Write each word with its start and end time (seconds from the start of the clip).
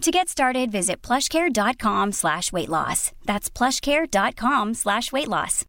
To 0.00 0.10
get 0.10 0.30
started, 0.30 0.72
visit 0.72 1.02
plushcare.com 1.02 2.12
slash 2.12 2.52
weight 2.52 2.70
loss. 2.70 3.12
That's 3.26 3.50
plushcare.com 3.50 4.72
slash 4.72 5.12
weight 5.12 5.28
loss. 5.28 5.66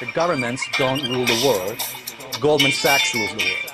The 0.00 0.06
governments 0.14 0.66
don't 0.76 1.02
rule 1.08 1.26
the 1.26 1.40
world. 1.46 1.78
Goldman 2.40 2.72
Sachs 2.72 3.14
rules 3.14 3.30
the 3.30 3.44
world. 3.44 3.70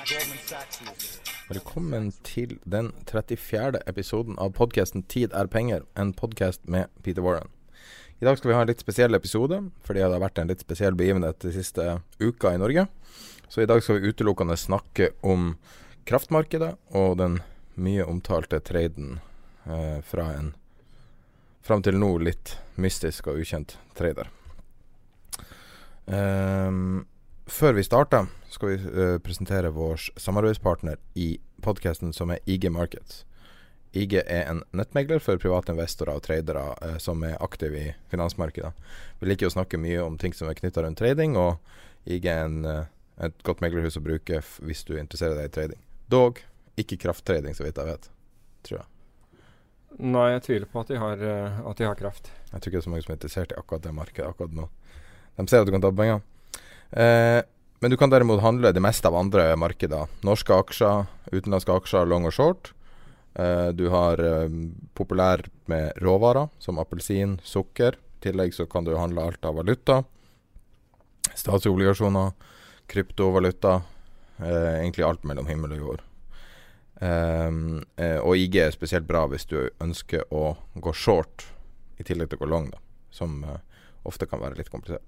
Velkommen 1.49 2.13
til 2.23 2.59
den 2.71 2.91
34. 3.07 3.79
episoden 3.87 4.35
av 4.37 4.51
podkasten 4.51 5.03
'Tid 5.03 5.33
er 5.33 5.47
penger', 5.47 5.81
en 5.97 6.13
podkast 6.13 6.67
med 6.67 6.85
Peter 7.03 7.21
Warren. 7.21 7.56
I 8.19 8.25
dag 8.25 8.37
skal 8.37 8.49
vi 8.49 8.55
ha 8.55 8.61
en 8.61 8.69
litt 8.69 8.81
spesiell 8.81 9.13
episode, 9.13 9.59
fordi 9.85 10.01
det 10.01 10.09
har 10.09 10.21
vært 10.23 10.39
en 10.41 10.49
litt 10.49 10.63
spesiell 10.63 10.95
begivenhet 10.97 11.37
de 11.43 11.51
siste 11.53 11.83
uka 12.17 12.55
i 12.55 12.57
Norge. 12.57 12.87
Så 13.47 13.61
i 13.61 13.67
dag 13.69 13.83
skal 13.83 13.99
vi 13.99 14.09
utelukkende 14.09 14.57
snakke 14.57 15.11
om 15.21 15.51
kraftmarkedet 16.09 16.71
og 16.97 17.19
den 17.21 17.37
mye 17.77 18.07
omtalte 18.09 18.57
traden 18.65 19.19
eh, 19.69 20.01
fra 20.01 20.31
en 20.33 20.55
fram 21.61 21.83
til 21.85 21.99
nå 21.99 22.09
litt 22.23 22.55
mystisk 22.81 23.27
og 23.29 23.43
ukjent 23.43 23.75
trader. 23.99 24.31
Um, 26.07 27.05
før 27.45 27.75
vi 27.75 27.83
starter, 27.83 28.29
skal 28.49 28.71
vi 28.71 28.77
uh, 28.87 29.17
presentere 29.19 29.73
vår 29.75 30.09
samarbeidspartner 30.15 30.97
i 31.19 31.35
podkasten, 31.61 32.13
som 32.15 32.31
er 32.31 32.39
IG 32.47 32.69
Markets. 32.71 33.25
IG 33.97 34.19
er 34.21 34.49
en 34.51 34.61
nettmegler 34.77 35.21
for 35.23 35.39
private 35.41 35.73
investorer 35.73 36.17
og 36.17 36.25
tradere 36.25 36.63
eh, 36.85 36.97
som 37.03 37.23
er 37.25 37.39
aktive 37.43 37.79
i 37.79 37.87
finansmarkedet. 38.11 38.71
Vi 39.21 39.29
liker 39.29 39.49
å 39.49 39.55
snakke 39.55 39.79
mye 39.81 40.03
om 40.03 40.19
ting 40.21 40.35
som 40.37 40.49
er 40.49 40.57
knytta 40.59 40.85
rundt 40.85 41.01
trading, 41.01 41.37
og 41.39 41.57
IG 42.07 42.29
er 42.31 42.45
en, 42.45 42.61
uh, 42.63 42.85
et 43.25 43.41
godt 43.43 43.63
meglerhus 43.63 43.99
å 43.99 44.03
bruke 44.05 44.43
hvis 44.63 44.85
du 44.87 44.93
interesserer 44.95 45.35
deg 45.39 45.49
i 45.49 45.55
trading. 45.57 45.81
Dog 46.07 46.39
ikke 46.79 46.99
krafttrading, 47.01 47.57
så 47.57 47.65
vidt 47.65 47.81
jeg 47.81 47.89
vet. 47.89 48.09
Tror 48.67 48.79
jeg. 48.79 48.89
Nei, 49.97 50.29
jeg 50.35 50.43
tviler 50.45 50.69
på 50.69 50.83
at 50.83 50.91
de 50.93 51.01
har, 51.01 51.21
at 51.65 51.79
de 51.79 51.87
har 51.87 51.97
kraft. 51.97 52.29
Jeg 52.51 52.61
tror 52.61 52.69
ikke 52.69 52.77
det 52.77 52.83
er 52.83 52.85
så 52.85 52.93
mange 52.93 53.05
som 53.05 53.13
er 53.13 53.17
interessert 53.17 53.53
i 53.53 53.57
akkurat 53.57 53.83
det 53.83 53.93
markedet 53.97 54.29
akkurat 54.29 54.53
nå. 54.53 54.67
De 55.37 55.45
ser 55.49 55.63
at 55.63 55.69
du 55.69 55.73
kan 55.73 55.83
ta 55.83 55.91
penger. 55.93 56.21
Eh, 56.91 57.41
men 57.79 57.91
du 57.91 57.97
kan 57.97 58.09
derimot 58.09 58.41
handle 58.41 58.71
det 58.73 58.81
meste 58.81 59.09
av 59.09 59.17
andre 59.19 59.51
markeder. 59.59 60.09
Norske 60.25 60.55
aksjer, 60.55 61.05
utenlandske 61.29 61.75
aksjer, 61.75 62.09
long 62.09 62.25
og 62.25 62.33
short. 62.33 62.71
Eh, 63.37 63.67
du 63.67 63.87
har 63.87 64.19
eh, 64.19 64.49
populær 64.93 65.45
med 65.65 65.91
råvarer, 66.01 66.47
som 66.59 66.79
appelsin, 66.81 67.37
sukker. 67.43 67.97
I 68.17 68.21
tillegg 68.25 68.53
så 68.53 68.65
kan 68.65 68.85
du 68.85 68.95
handle 68.97 69.21
alt 69.21 69.45
av 69.45 69.59
valuta. 69.59 70.03
Statsobligasjoner, 71.35 72.31
kryptovaluta. 72.89 73.81
Eh, 74.37 74.79
egentlig 74.81 75.05
alt 75.05 75.23
mellom 75.23 75.49
himmel 75.49 75.77
og 75.77 75.83
jord. 75.83 76.03
Og 76.97 78.31
IG 78.41 78.55
er 78.57 78.71
spesielt 78.73 79.05
bra 79.05 79.27
hvis 79.29 79.43
du 79.45 79.69
ønsker 79.85 80.23
å 80.33 80.55
gå 80.81 80.93
short 80.97 81.45
i 82.01 82.05
tillegg 82.07 82.31
til 82.31 82.39
å 82.39 82.41
gå 82.41 82.47
long, 82.49 82.71
da, 82.73 82.79
som 83.13 83.43
ofte 84.01 84.25
kan 84.25 84.41
være 84.41 84.57
litt 84.57 84.71
komplisert. 84.73 85.05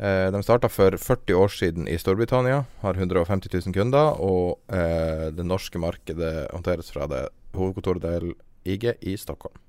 Eh, 0.00 0.32
de 0.32 0.42
starta 0.42 0.68
for 0.72 0.96
40 0.96 1.34
år 1.36 1.48
siden 1.52 1.88
i 1.88 1.98
Storbritannia, 2.00 2.64
har 2.80 2.94
150 2.94 3.50
000 3.52 3.74
kunder. 3.74 4.16
Og 4.16 4.56
eh, 4.72 5.28
det 5.36 5.44
norske 5.44 5.78
markedet 5.78 6.48
håndteres 6.54 6.88
fra 6.94 7.08
det 7.10 7.26
hovedkontoret 7.52 8.06
til 8.06 8.32
IG 8.64 8.94
i 9.00 9.16
Stockholm. 9.20 9.60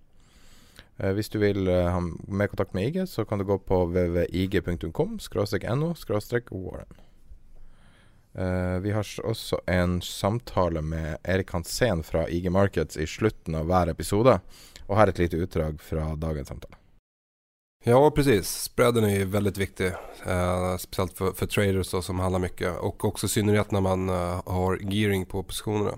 Eh, 1.01 1.11
hvis 1.17 1.29
du 1.33 1.39
vil 1.43 1.67
eh, 1.67 1.91
ha 1.91 1.99
mer 2.31 2.47
kontakt 2.47 2.73
med 2.77 2.87
IG, 2.87 3.03
så 3.11 3.25
kan 3.27 3.41
du 3.41 3.45
gå 3.49 3.59
på 3.59 3.83
www.ig.com 3.91 5.19
no 5.75 5.93
warren. 6.63 6.99
Eh, 8.33 8.79
vi 8.79 8.91
har 8.95 9.07
også 9.23 9.59
en 9.67 10.01
samtale 10.01 10.81
med 10.81 11.17
Erik 11.27 11.51
Hansen 11.51 12.03
fra 12.03 12.29
IG 12.29 12.51
Markets 12.51 12.97
i 12.97 13.07
slutten 13.07 13.55
av 13.55 13.67
hver 13.67 13.91
episode. 13.91 14.39
Og 14.87 14.95
her 14.95 15.11
et 15.11 15.19
lite 15.19 15.43
utdrag 15.43 15.81
fra 15.83 16.15
dagens 16.15 16.47
samtale. 16.47 16.80
Ja, 17.83 18.11
precis. 18.11 18.61
Spreaden 18.61 19.03
är 19.03 19.25
väldigt 19.25 19.57
viktig. 19.57 19.87
Eh, 20.25 20.77
speciellt 20.77 21.17
för, 21.17 21.31
för 21.31 21.45
traders 21.45 21.91
då, 21.91 22.01
som 22.01 22.19
handlar 22.19 22.39
mycket. 22.39 22.77
Och 22.77 23.05
också 23.05 23.25
i 23.25 23.29
synnerhet 23.29 23.71
när 23.71 23.81
man 23.81 24.09
eh, 24.09 24.41
har 24.45 24.79
gearing 24.81 25.25
på 25.25 25.43
positionerna. 25.43 25.91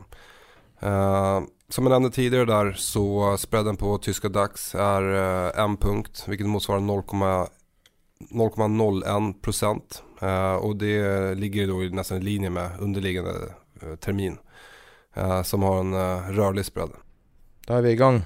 Eh, 0.79 1.41
som 1.69 1.85
jag 1.85 1.91
nämnde 1.91 2.09
tidigare 2.09 2.45
där 2.45 2.73
så 2.73 3.37
spreaden 3.37 3.77
på 3.77 3.97
tyska 3.97 4.29
DAX 4.29 4.75
är 4.75 5.13
eh, 5.13 5.51
en 5.63 5.77
punkt. 5.77 6.23
Vilket 6.27 6.47
motsvarar 6.47 6.79
0,01 6.79 9.41
procent. 9.41 10.03
Eh, 10.21 10.55
och 10.55 10.75
det 10.75 11.35
ligger 11.35 11.67
då 11.67 11.75
nästan 11.75 12.17
i 12.17 12.21
linje 12.21 12.49
med 12.49 12.69
underliggande 12.79 13.31
eh, 13.81 13.95
termin. 13.95 14.37
som 15.43 15.63
har 15.63 15.79
en 15.79 15.93
rörlig 16.35 16.65
spread. 16.65 16.91
Da 17.67 17.77
er 17.77 17.81
vi 17.81 17.91
i 17.91 17.95
gang. 17.95 18.21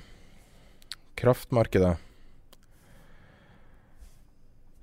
Kraftmarkedet. 1.16 1.98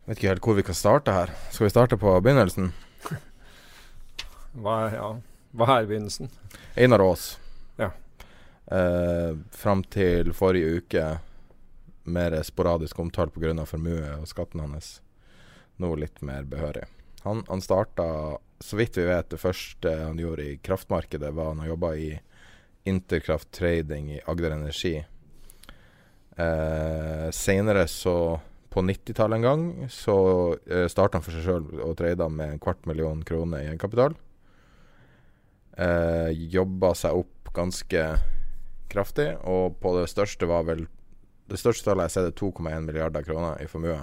Vet 0.04 0.18
ikke 0.18 0.32
helt 0.34 0.44
hvor 0.44 0.56
vi 0.58 0.66
kan 0.66 0.76
starte 0.76 1.12
her. 1.16 1.30
Skal 1.50 1.64
vi 1.64 1.72
starte 1.72 1.96
på 1.96 2.10
begynnelsen? 2.20 2.72
Hva 4.60 4.74
er, 4.84 4.96
ja. 4.98 5.06
Hva 5.56 5.78
er 5.78 5.88
begynnelsen? 5.88 6.28
Einar 6.76 7.00
Aas. 7.00 7.38
Ja. 7.80 7.88
Eh, 8.68 9.32
fram 9.56 9.84
til 9.88 10.34
forrige 10.36 10.82
uke 10.82 11.06
mer 12.04 12.36
sporadisk 12.44 13.00
omtalt 13.00 13.32
pga. 13.32 13.64
formue 13.64 14.18
og 14.18 14.28
skatten 14.28 14.60
hans. 14.60 15.00
Nå 15.80 15.94
litt 15.96 16.20
mer 16.20 16.44
behørig. 16.44 16.84
Han, 17.24 17.40
han 17.48 17.64
starta, 17.64 18.36
så 18.60 18.76
vidt 18.76 18.98
vi 19.00 19.08
vet, 19.08 19.30
det 19.32 19.40
første 19.40 19.88
han 20.04 20.20
gjorde 20.20 20.44
i 20.44 20.58
kraftmarkedet, 20.60 21.32
var 21.32 21.54
han 21.54 21.66
jobba 21.66 21.94
i 21.96 22.10
Interkraft 22.84 23.50
Trading 23.56 24.12
i 24.12 24.20
Agder 24.28 24.50
Energi. 24.50 24.98
Eh, 26.36 27.30
Seinere 27.32 27.86
så 27.88 28.40
på 28.74 28.82
90-tallet 28.82 29.38
en 29.38 29.46
gang 29.46 29.64
så 29.92 30.16
uh, 30.58 30.86
starta 30.90 31.18
han 31.18 31.24
for 31.24 31.36
seg 31.36 31.46
sjøl 31.46 31.82
og 31.84 31.94
trada 32.00 32.26
med 32.26 32.56
en 32.56 32.62
kvart 32.62 32.88
million 32.90 33.20
kroner 33.26 33.62
i 33.62 33.68
egenkapital. 33.68 34.16
Uh, 35.78 36.30
Jobba 36.34 36.92
seg 36.98 37.20
opp 37.22 37.52
ganske 37.54 38.02
kraftig, 38.90 39.28
og 39.46 39.78
på 39.82 39.94
det 39.98 40.08
største 40.10 40.50
var 40.50 40.66
vel 40.66 40.86
Det 41.44 41.58
største 41.60 41.84
tallet 41.84 42.06
jeg 42.06 42.08
har 42.08 42.12
sett, 42.14 42.28
er 42.30 42.38
2,1 42.40 42.86
milliarder 42.86 43.24
kroner 43.26 43.58
i 43.60 43.66
formue. 43.68 43.98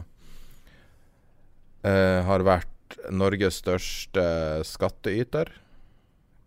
Uh, 1.82 2.22
har 2.28 2.46
vært 2.46 3.00
Norges 3.10 3.58
største 3.64 4.24
skatteyter. 4.68 5.50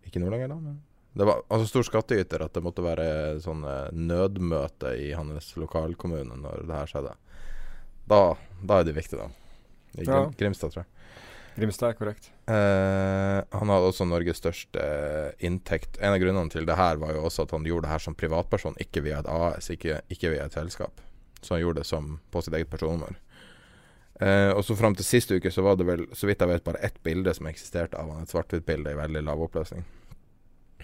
Ikke 0.07 0.21
nå 0.23 0.29
lenger, 0.31 0.53
da, 0.53 0.55
men 0.55 0.79
det 1.15 1.27
var 1.27 1.43
altså 1.47 1.67
stor 1.67 1.85
skatteyter 1.87 2.45
at 2.45 2.55
det 2.55 2.63
måtte 2.63 2.83
være 2.83 3.37
sånn 3.43 3.61
nødmøte 3.95 4.95
i 4.99 5.13
hans 5.15 5.53
lokalkommune 5.59 6.39
når 6.41 6.65
det 6.67 6.79
her 6.79 6.91
skjedde. 6.91 7.13
Da, 8.09 8.21
da 8.61 8.79
er 8.79 8.87
det 8.87 8.95
viktig, 8.97 9.17
da. 9.19 9.29
I 9.95 10.05
ja. 10.05 10.21
Grimstad, 10.37 10.73
tror 10.73 10.83
jeg. 10.83 10.91
Grimstad 11.55 11.93
er 11.93 11.97
korrekt. 11.97 12.31
Eh, 12.51 13.39
han 13.57 13.71
hadde 13.71 13.89
også 13.89 14.05
Norges 14.07 14.41
største 14.41 14.87
inntekt. 15.39 15.95
En 16.03 16.11
av 16.11 16.19
grunnene 16.19 16.51
til 16.51 16.67
det 16.67 16.75
her 16.75 16.99
var 17.01 17.15
jo 17.15 17.23
også 17.29 17.45
at 17.45 17.53
han 17.55 17.67
gjorde 17.67 17.87
det 17.87 17.93
her 17.93 18.03
som 18.03 18.17
privatperson, 18.17 18.75
ikke 18.83 19.05
via 19.05 19.21
et 19.23 19.29
AS, 19.31 19.71
ikke, 19.71 20.01
ikke 20.11 20.33
via 20.35 20.49
et 20.49 20.57
selskap. 20.57 20.99
Så 21.39 21.55
han 21.55 21.63
gjorde 21.63 21.81
det 21.81 21.87
som 21.87 22.17
på 22.33 22.43
sitt 22.43 22.57
eget 22.57 22.71
personnummer. 22.71 23.15
Eh, 24.19 24.51
og 24.51 24.63
så 24.67 24.75
fram 24.79 24.95
til 24.95 25.07
sist 25.07 25.31
uke 25.31 25.51
så 25.51 25.63
var 25.63 25.79
det 25.79 25.87
vel, 25.87 26.05
så 26.15 26.27
vidt 26.27 26.43
jeg 26.43 26.51
vet, 26.51 26.63
bare 26.67 26.83
ett 26.83 26.99
bilde 27.03 27.33
som 27.35 27.47
eksisterte 27.47 27.99
av 27.99 28.11
han. 28.11 28.27
Et 28.27 28.35
svart-hvitt-bilde 28.35 28.91
i 28.91 28.99
veldig 28.99 29.23
lav 29.27 29.47
oppløsning. 29.47 29.87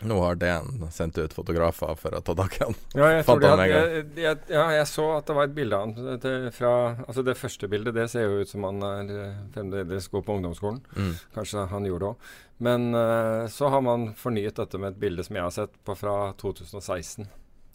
Nå 0.08 0.18
har 0.24 0.38
DN 0.42 0.88
sendt 0.92 1.18
ut 1.22 1.34
fotografer 1.34 1.96
for 2.00 2.18
å 2.18 2.22
ta 2.26 2.36
tak 2.38 2.56
i 2.58 2.64
han. 2.64 2.78
Ja, 2.98 3.10
jeg, 3.16 3.26
Fant 3.28 3.44
han 3.46 3.60
hadde- 3.60 3.68
jeg, 3.70 4.06
jeg, 4.18 4.38
ja, 4.50 4.64
jeg 4.78 4.88
så 4.90 5.08
at 5.18 5.28
det 5.30 5.36
var 5.38 5.50
et 5.50 5.56
bilde 5.56 5.78
av 5.78 5.84
han 5.86 6.22
det, 6.24 6.54
fra 6.56 6.72
Altså, 7.06 7.24
det 7.26 7.38
første 7.38 7.70
bildet, 7.70 7.94
det 7.96 8.08
ser 8.10 8.26
jo 8.26 8.42
ut 8.42 8.50
som 8.50 8.66
han 8.66 8.82
er 8.88 9.12
eh, 9.16 9.44
fremdeles 9.54 10.08
god 10.12 10.26
på 10.26 10.38
ungdomsskolen. 10.40 10.80
Mm. 10.96 11.14
Kanskje 11.36 11.68
han 11.72 11.86
gjorde 11.86 12.06
det 12.06 12.10
òg. 12.14 12.32
Men 12.62 12.94
uh, 12.94 13.48
så 13.50 13.72
har 13.74 13.82
man 13.82 14.12
fornyet 14.14 14.60
dette 14.60 14.78
med 14.78 14.94
et 14.94 15.00
bilde 15.02 15.24
som 15.26 15.38
jeg 15.38 15.46
har 15.48 15.54
sett 15.56 15.78
på 15.86 15.96
fra 15.98 16.34
2016. 16.42 17.26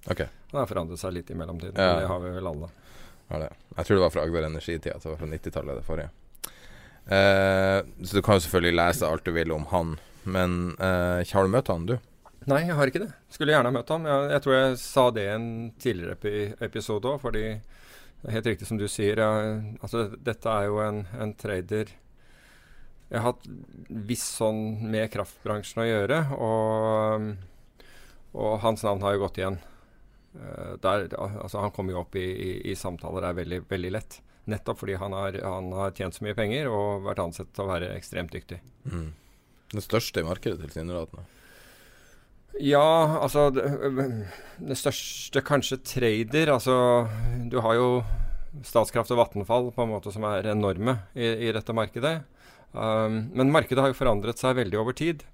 Okay. 0.06 0.28
Han 0.52 0.60
har 0.60 0.68
forandret 0.70 1.00
seg 1.02 1.16
litt 1.16 1.30
i 1.30 1.38
mellomtiden. 1.38 1.74
Ja. 1.74 1.94
men 1.96 2.04
Det 2.04 2.10
har 2.12 2.20
vi 2.22 2.34
vel 2.36 2.50
alle. 2.52 2.70
Jeg 3.30 3.86
tror 3.86 3.96
det 3.96 4.02
var 4.04 4.14
fra 4.14 4.22
Agder 4.22 4.46
Energitida, 4.46 5.00
så 5.00 5.08
det 5.08 5.14
var 5.16 5.22
fra 5.24 5.30
90-tallet 5.32 5.80
det 5.80 5.86
forrige. 5.86 6.10
Uh, 7.06 7.80
så 8.06 8.18
du 8.18 8.22
kan 8.22 8.38
jo 8.38 8.44
selvfølgelig 8.46 8.78
lese 8.78 9.06
alt 9.10 9.26
du 9.26 9.32
vil 9.34 9.54
om 9.54 9.66
han, 9.70 9.96
men 10.26 10.76
uh, 10.78 11.22
har 11.22 11.46
du 11.46 11.50
møtt 11.50 11.70
han, 11.70 11.86
du? 11.90 11.96
Nei, 12.46 12.60
jeg 12.68 12.76
har 12.78 12.90
ikke 12.90 13.02
det. 13.02 13.10
Skulle 13.34 13.54
gjerne 13.56 13.72
ha 13.72 13.74
møtt 13.74 13.88
ham. 13.90 14.04
Jeg, 14.06 14.26
jeg 14.36 14.42
tror 14.44 14.54
jeg 14.54 14.78
sa 14.78 15.04
det 15.10 15.24
i 15.26 15.32
en 15.34 15.48
tidligere 15.82 16.14
epi 16.14 16.34
episode 16.62 17.10
òg, 17.10 17.18
fordi 17.24 17.44
det 17.56 18.28
er 18.30 18.36
helt 18.36 18.50
riktig 18.52 18.68
som 18.68 18.78
du 18.78 18.86
sier. 18.90 19.18
Jeg, 19.18 19.56
altså, 19.82 20.04
dette 20.14 20.52
er 20.52 20.68
jo 20.68 20.78
en, 20.84 21.02
en 21.18 21.34
trader 21.38 21.90
Jeg 23.10 23.18
har 23.18 23.26
hatt 23.32 23.48
viss 23.88 24.24
sånn 24.38 24.62
med 24.90 25.10
kraftbransjen 25.12 25.82
å 25.82 25.88
gjøre, 25.88 26.20
og, 26.38 27.26
og 28.34 28.56
hans 28.62 28.86
navn 28.86 29.02
har 29.02 29.16
jo 29.16 29.24
gått 29.26 29.42
igjen. 29.42 29.58
Eh, 30.34 30.72
der, 30.82 31.06
altså, 31.18 31.60
han 31.62 31.74
kommer 31.74 31.94
jo 31.94 32.02
opp 32.04 32.18
i, 32.18 32.26
i, 32.26 32.50
i 32.70 32.78
samtaler 32.78 33.26
er 33.28 33.38
veldig, 33.42 33.62
veldig 33.70 33.94
lett. 33.94 34.20
Nettopp 34.46 34.84
fordi 34.84 34.98
han 35.02 35.14
har, 35.18 35.38
han 35.42 35.72
har 35.74 35.94
tjent 35.98 36.14
så 36.14 36.22
mye 36.26 36.38
penger 36.38 36.70
og 36.70 37.06
vært 37.08 37.22
ansett 37.24 37.50
til 37.54 37.66
å 37.66 37.70
være 37.72 37.94
ekstremt 37.96 38.34
dyktig. 38.34 38.60
Mm. 38.86 39.08
Den 39.72 39.82
største 39.82 40.22
i 40.22 40.26
markedet, 40.26 40.60
tilsynelatende. 40.62 41.26
Ja, 42.62 43.20
altså 43.20 43.50
det, 43.52 44.76
største 44.80 45.42
kanskje 45.44 45.76
trader 45.84 46.54
Altså, 46.54 46.76
du 47.52 47.58
har 47.60 47.74
jo 47.76 47.88
Statskraft 48.64 49.12
og 49.12 49.20
Vattenfall 49.20 49.68
på 49.74 49.84
en 49.84 49.92
måte 49.92 50.12
som 50.14 50.24
er 50.24 50.48
enorme 50.48 50.94
i, 51.12 51.26
i 51.48 51.52
dette 51.52 51.74
markedet. 51.76 52.22
Um, 52.72 53.28
men 53.36 53.52
markedet 53.52 53.82
har 53.84 53.90
jo 53.92 53.98
forandret 53.98 54.40
seg 54.40 54.56
veldig 54.56 54.78
over 54.80 54.96
tid. 54.96 55.24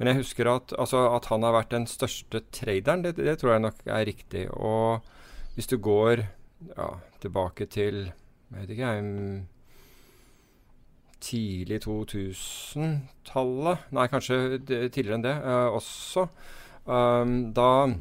Men 0.00 0.10
jeg 0.10 0.18
husker 0.24 0.50
at, 0.50 0.74
altså, 0.74 1.04
at 1.14 1.28
han 1.30 1.46
har 1.46 1.54
vært 1.54 1.70
den 1.74 1.86
største 1.86 2.42
traderen. 2.50 3.04
Det, 3.06 3.12
det 3.20 3.36
tror 3.38 3.54
jeg 3.54 3.64
nok 3.68 3.78
er 3.86 4.08
riktig. 4.08 4.48
Og 4.50 5.06
hvis 5.54 5.70
du 5.70 5.76
går 5.78 6.24
ja, 6.74 6.88
tilbake 7.22 7.66
til 7.70 8.10
jeg 8.52 8.60
vet 8.60 8.70
ikke 8.74 9.00
mm, 9.00 9.38
Tidlig 11.22 11.78
2000-tallet 11.84 13.78
Nei, 13.94 14.06
kanskje 14.10 14.58
tidligere 14.66 15.14
enn 15.20 15.24
det 15.24 15.36
uh, 15.38 15.70
også. 15.78 16.26
Um, 16.84 17.52
da, 17.54 17.94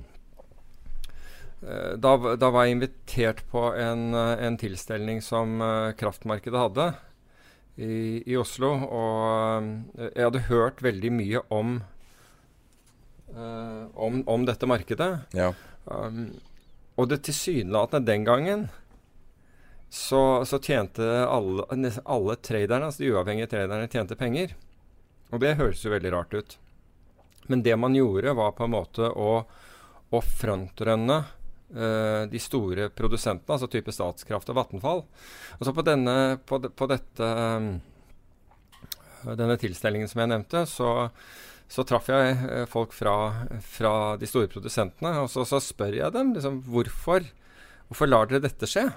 eh, 1.61 1.93
da 2.01 2.15
da 2.35 2.49
var 2.49 2.65
jeg 2.65 2.77
invitert 2.77 3.43
på 3.51 3.67
en, 3.77 4.13
eh, 4.17 4.45
en 4.47 4.57
tilstelning 4.57 5.21
som 5.21 5.61
uh, 5.61 5.93
kraftmarkedet 5.93 6.57
hadde 6.57 6.87
i, 7.77 8.23
i 8.25 8.37
Oslo. 8.41 8.73
Og 8.73 9.67
eh, 9.99 10.09
jeg 10.15 10.27
hadde 10.27 10.45
hørt 10.49 10.81
veldig 10.81 11.11
mye 11.13 11.43
om, 11.53 11.75
uh, 13.35 13.85
om, 13.93 14.23
om 14.25 14.47
dette 14.49 14.69
markedet. 14.69 15.11
Ja. 15.37 15.51
Um, 15.85 16.31
og 16.97 17.09
det 17.09 17.21
tilsynelatende 17.25 18.09
den 18.09 18.25
gangen 18.25 18.65
så, 19.91 20.41
så 20.47 20.57
tjente 20.63 21.05
alle, 21.27 21.65
alle 22.05 22.35
traderne, 22.39 22.87
altså 22.87 23.03
de 23.03 23.13
uavhengige 23.13 23.49
traderne, 23.51 23.89
tjente 23.91 24.15
penger. 24.15 24.55
Og 25.31 25.41
det 25.43 25.57
høres 25.59 25.83
jo 25.83 25.91
veldig 25.93 26.11
rart 26.13 26.35
ut. 26.35 26.57
Men 27.51 27.65
det 27.65 27.75
man 27.79 27.95
gjorde, 27.97 28.35
var 28.37 28.55
på 28.55 28.65
en 28.65 28.73
måte 28.73 29.11
å, 29.11 29.29
å 30.09 30.23
frontrønne 30.23 31.19
uh, 31.75 32.23
de 32.31 32.41
store 32.41 32.87
produsentene, 32.95 33.57
altså 33.57 33.69
type 33.71 33.91
Statskraft 33.95 34.51
og 34.53 34.59
Vattenfall. 34.61 35.05
Og 35.59 35.67
så 35.67 35.75
på 35.75 35.85
denne, 35.87 36.17
på, 36.47 36.61
på 36.63 36.87
dette 36.91 37.27
um, 37.27 37.73
denne 39.25 39.57
tilstelningen 39.61 40.09
som 40.09 40.23
jeg 40.23 40.31
nevnte, 40.31 40.63
så, 40.69 40.89
så 41.69 41.85
traff 41.87 42.09
jeg 42.11 42.33
eh, 42.47 42.65
folk 42.69 42.93
fra, 42.95 43.15
fra 43.65 43.93
de 44.19 44.29
store 44.29 44.49
produsentene, 44.51 45.13
og 45.21 45.29
så, 45.31 45.45
så 45.47 45.61
spør 45.63 45.99
jeg 45.99 46.15
dem 46.15 46.33
liksom, 46.35 46.61
hvorfor, 46.71 47.27
hvorfor 47.89 48.09
lar 48.09 48.29
dere 48.29 48.45
dette 48.47 48.69
skje? 48.69 48.87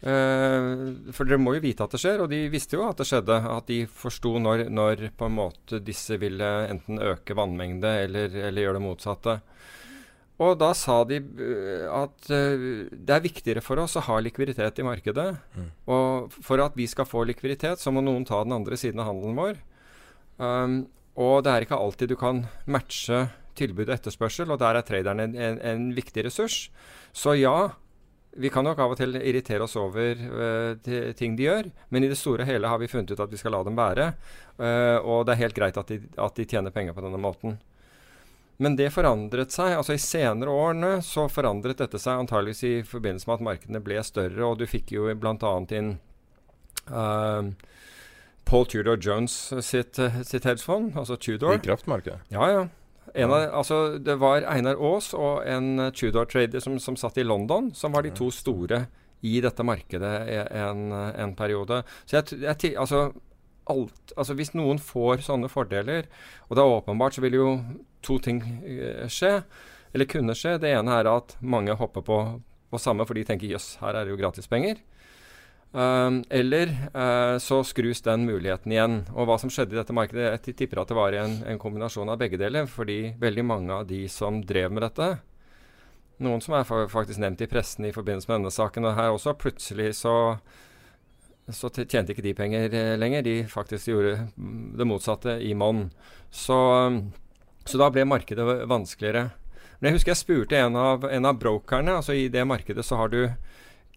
Eh, 0.00 1.10
for 1.12 1.28
dere 1.28 1.36
må 1.40 1.52
jo 1.58 1.62
vite 1.64 1.84
at 1.84 1.92
det 1.92 2.00
skjer, 2.00 2.22
og 2.24 2.30
de 2.32 2.46
visste 2.52 2.78
jo 2.78 2.86
at 2.88 3.00
det 3.00 3.08
skjedde. 3.10 3.36
At 3.52 3.68
de 3.68 3.82
forsto 3.84 4.36
når, 4.40 4.66
når 4.72 5.10
på 5.16 5.28
en 5.28 5.36
måte 5.36 5.82
disse 5.84 6.16
ville 6.20 6.50
enten 6.70 7.02
øke 7.04 7.36
vannmengde 7.36 7.92
eller, 8.06 8.32
eller 8.48 8.66
gjøre 8.66 8.78
det 8.78 8.86
motsatte. 8.86 9.40
Og 10.40 10.54
da 10.56 10.70
sa 10.72 11.02
de 11.04 11.18
eh, 11.20 11.84
at 11.84 12.30
uh, 12.32 12.62
det 12.88 13.12
er 13.12 13.26
viktigere 13.26 13.64
for 13.64 13.82
oss 13.82 13.98
å 14.00 14.04
ha 14.06 14.16
likviditet 14.24 14.80
i 14.80 14.86
markedet. 14.86 15.34
Mm. 15.52 15.66
Og 15.92 16.38
for 16.40 16.64
at 16.64 16.78
vi 16.78 16.88
skal 16.88 17.08
få 17.08 17.26
likviditet, 17.28 17.82
så 17.82 17.92
må 17.92 18.00
noen 18.04 18.24
ta 18.28 18.40
den 18.46 18.56
andre 18.56 18.78
siden 18.80 19.02
av 19.02 19.10
handelen 19.10 19.36
vår. 19.36 19.60
Um, 20.40 20.80
og 21.20 21.42
det 21.44 21.52
er 21.52 21.66
ikke 21.66 21.76
alltid 21.76 22.14
du 22.14 22.16
kan 22.16 22.46
matche 22.64 23.26
tilbud 23.58 23.90
og 23.90 23.98
etterspørsel, 23.98 24.48
og 24.48 24.62
der 24.62 24.78
er 24.78 24.86
traderen 24.86 25.20
en, 25.20 25.36
en, 25.36 25.60
en 25.60 25.86
viktig 25.92 26.24
ressurs. 26.24 26.70
Så 27.12 27.34
ja, 27.36 27.74
vi 28.30 28.50
kan 28.50 28.64
nok 28.64 28.78
av 28.78 28.92
og 28.94 28.98
til 29.00 29.16
irritere 29.18 29.64
oss 29.66 29.74
over 29.80 30.20
uh, 30.20 31.14
ting 31.18 31.34
de 31.38 31.48
gjør, 31.48 31.70
men 31.90 32.04
i 32.04 32.10
det 32.10 32.18
store 32.18 32.44
og 32.44 32.50
hele 32.50 32.70
har 32.70 32.78
vi 32.78 32.88
funnet 32.90 33.10
ut 33.10 33.22
at 33.22 33.32
vi 33.32 33.40
skal 33.40 33.56
la 33.56 33.64
dem 33.66 33.78
være. 33.78 34.12
Uh, 34.60 34.98
og 35.02 35.26
det 35.26 35.34
er 35.34 35.42
helt 35.46 35.56
greit 35.56 35.80
at 35.80 35.90
de, 35.90 35.98
at 36.14 36.38
de 36.38 36.46
tjener 36.46 36.74
penger 36.74 36.94
på 36.94 37.04
denne 37.04 37.20
måten. 37.20 37.58
Men 38.60 38.76
det 38.76 38.90
forandret 38.92 39.54
seg. 39.54 39.72
altså 39.78 39.96
I 39.96 40.02
senere 40.02 40.52
årene 40.52 40.92
så 41.02 41.24
forandret 41.32 41.80
dette 41.80 41.98
seg 41.98 42.20
antageligvis 42.20 42.62
i 42.68 42.74
forbindelse 42.86 43.30
med 43.30 43.38
at 43.38 43.46
markedene 43.48 43.82
ble 43.82 44.02
større, 44.04 44.42
og 44.46 44.60
du 44.60 44.66
fikk 44.68 44.92
jo 44.94 45.08
bl.a. 45.16 45.54
inn 45.78 45.94
uh, 46.92 47.48
Paul 48.46 48.68
Tudor 48.68 49.00
Jones 49.00 49.40
sitt, 49.64 49.96
sitt 49.96 50.44
hedgefond, 50.44 50.92
altså 50.98 51.16
Tudor. 51.16 51.56
I 51.56 51.64
kraftmarkedet. 51.64 52.20
Ja, 52.34 52.50
ja. 52.52 52.68
En 53.14 53.32
av, 53.32 53.46
altså, 53.62 53.98
det 53.98 54.16
var 54.20 54.46
Einar 54.46 54.78
Aas 54.78 55.12
og 55.16 55.42
en 55.48 55.86
eh, 55.86 55.92
Tudor-trader 55.96 56.62
som, 56.62 56.78
som 56.82 56.98
satt 56.98 57.18
i 57.18 57.26
London, 57.26 57.72
som 57.74 57.94
var 57.94 58.06
de 58.06 58.12
to 58.14 58.30
store 58.34 58.84
i 59.26 59.40
dette 59.44 59.64
markedet 59.66 60.12
en, 60.56 60.92
en 60.92 61.34
periode. 61.36 61.82
Så 62.08 62.16
jeg, 62.16 62.38
jeg, 62.40 62.76
altså, 62.80 63.10
alt, 63.70 64.14
altså 64.16 64.36
Hvis 64.38 64.54
noen 64.56 64.80
får 64.82 65.24
sånne 65.26 65.50
fordeler, 65.52 66.08
og 66.48 66.56
det 66.56 66.62
er 66.62 66.76
åpenbart, 66.76 67.16
så 67.16 67.24
vil 67.24 67.36
jo 67.38 67.48
to 68.04 68.18
ting 68.22 68.40
eh, 68.64 69.06
skje, 69.10 69.40
eller 69.94 70.08
kunne 70.10 70.36
skje. 70.38 70.56
Det 70.62 70.72
ene 70.72 71.00
er 71.00 71.10
at 71.10 71.36
mange 71.40 71.76
hopper 71.76 72.04
på, 72.06 72.20
på 72.70 72.80
samme, 72.80 73.06
for 73.06 73.18
de 73.18 73.26
tenker 73.28 73.50
jøss, 73.50 73.74
her 73.82 73.96
er 73.96 74.06
det 74.06 74.14
jo 74.14 74.20
gratispenger. 74.20 74.80
Um, 75.70 76.24
eller 76.34 76.72
uh, 76.90 77.38
så 77.38 77.60
skrus 77.62 78.02
den 78.02 78.24
muligheten 78.26 78.72
igjen. 78.74 78.96
Og 79.14 79.28
hva 79.28 79.36
som 79.38 79.52
skjedde 79.52 79.76
i 79.76 79.80
dette 79.80 79.94
markedet, 79.94 80.32
jeg 80.46 80.56
tipper 80.58 80.82
at 80.82 80.90
det 80.90 80.98
var 80.98 81.14
en, 81.14 81.36
en 81.46 81.60
kombinasjon 81.62 82.10
av 82.10 82.18
begge 82.20 82.40
deler. 82.40 82.66
Fordi 82.70 83.14
veldig 83.20 83.46
mange 83.46 83.76
av 83.82 83.86
de 83.90 84.02
som 84.10 84.42
drev 84.42 84.72
med 84.74 84.84
dette, 84.88 85.12
noen 86.20 86.42
som 86.44 86.58
er 86.58 86.66
faktisk 86.68 87.22
nevnt 87.22 87.40
i 87.40 87.48
pressen 87.48 87.86
i 87.88 87.94
forbindelse 87.94 88.28
med 88.28 88.42
denne 88.42 88.52
saken, 88.52 88.90
og 88.90 88.98
her 88.98 89.14
også, 89.14 89.38
plutselig 89.40 89.94
så 90.02 90.16
så 91.50 91.70
tjente 91.70 92.14
ikke 92.14 92.24
de 92.24 92.34
penger 92.36 92.74
eh, 92.76 92.96
lenger. 92.98 93.24
De 93.26 93.36
faktisk 93.50 93.90
gjorde 93.90 94.28
det 94.78 94.86
motsatte 94.86 95.38
i 95.42 95.54
monn. 95.58 95.88
Så, 96.30 96.58
så 97.64 97.80
da 97.80 97.90
ble 97.90 98.06
markedet 98.06 98.44
vanskeligere. 98.70 99.30
Men 99.80 99.90
jeg 99.90 99.98
husker 99.98 100.12
jeg 100.12 100.20
spurte 100.20 100.60
en 100.60 100.76
av, 100.78 101.06
en 101.08 101.26
av 101.26 101.38
brokerne. 101.40 101.96
altså 101.98 102.14
I 102.14 102.28
det 102.32 102.44
markedet 102.46 102.84
så 102.86 103.00
har 103.00 103.10
du 103.10 103.22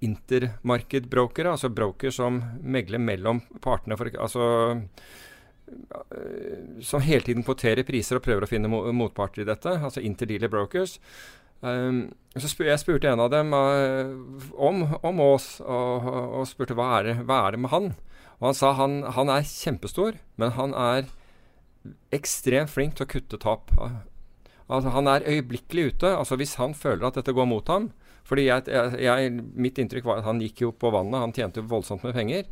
intermarkedbrokere, 0.03 1.53
altså 1.53 1.72
broker 1.74 2.13
som 2.13 2.41
megler 2.62 3.01
mellom 3.01 3.41
partene. 3.63 3.98
For, 4.00 4.12
altså, 4.19 4.48
øh, 5.69 6.81
som 6.83 7.05
hele 7.05 7.25
tiden 7.27 7.45
kvoterer 7.45 7.88
priser 7.88 8.19
og 8.19 8.25
prøver 8.25 8.45
å 8.45 8.51
finne 8.51 8.72
mo 8.72 8.83
motparter 8.95 9.43
i 9.43 9.50
dette. 9.50 9.77
Altså 9.79 10.03
interdealer 10.03 10.51
brokers. 10.51 11.00
Um, 11.63 12.10
så 12.36 12.50
spur, 12.51 12.67
jeg 12.67 12.81
spurte 12.81 13.07
en 13.07 13.22
av 13.24 13.29
dem 13.31 13.53
uh, 13.55 14.10
om, 14.60 14.81
om 15.00 15.22
Aas, 15.24 15.62
og, 15.63 16.10
og 16.12 16.48
spurte 16.50 16.75
hva 16.75 16.89
er, 16.98 17.07
det, 17.07 17.13
hva 17.29 17.45
er 17.45 17.55
det 17.55 17.62
med 17.63 17.72
han. 17.72 17.93
Og 18.41 18.50
han 18.50 18.57
sa 18.57 18.74
han, 18.75 18.98
han 19.15 19.31
er 19.31 19.45
kjempestor, 19.48 20.17
men 20.41 20.51
han 20.57 20.74
er 20.75 21.07
ekstremt 22.15 22.72
flink 22.74 22.98
til 22.98 23.07
å 23.07 23.12
kutte 23.13 23.39
tap. 23.39 23.72
Altså, 24.67 24.91
han 24.91 25.07
er 25.07 25.24
øyeblikkelig 25.27 25.93
ute. 25.93 26.12
altså 26.17 26.36
Hvis 26.39 26.57
han 26.60 26.75
føler 26.75 27.07
at 27.07 27.19
dette 27.19 27.36
går 27.36 27.48
mot 27.48 27.72
ham 27.72 27.91
fordi 28.27 28.48
jeg, 28.48 28.65
jeg, 28.72 29.01
jeg, 29.03 29.34
Mitt 29.60 29.82
inntrykk 29.82 30.08
var 30.08 30.22
at 30.22 30.30
han 30.30 30.42
gikk 30.44 30.63
jo 30.63 30.72
på 30.75 30.92
vannet, 30.94 31.20
han 31.20 31.36
tjente 31.36 31.62
jo 31.62 31.70
voldsomt 31.72 32.06
med 32.08 32.15
penger. 32.15 32.48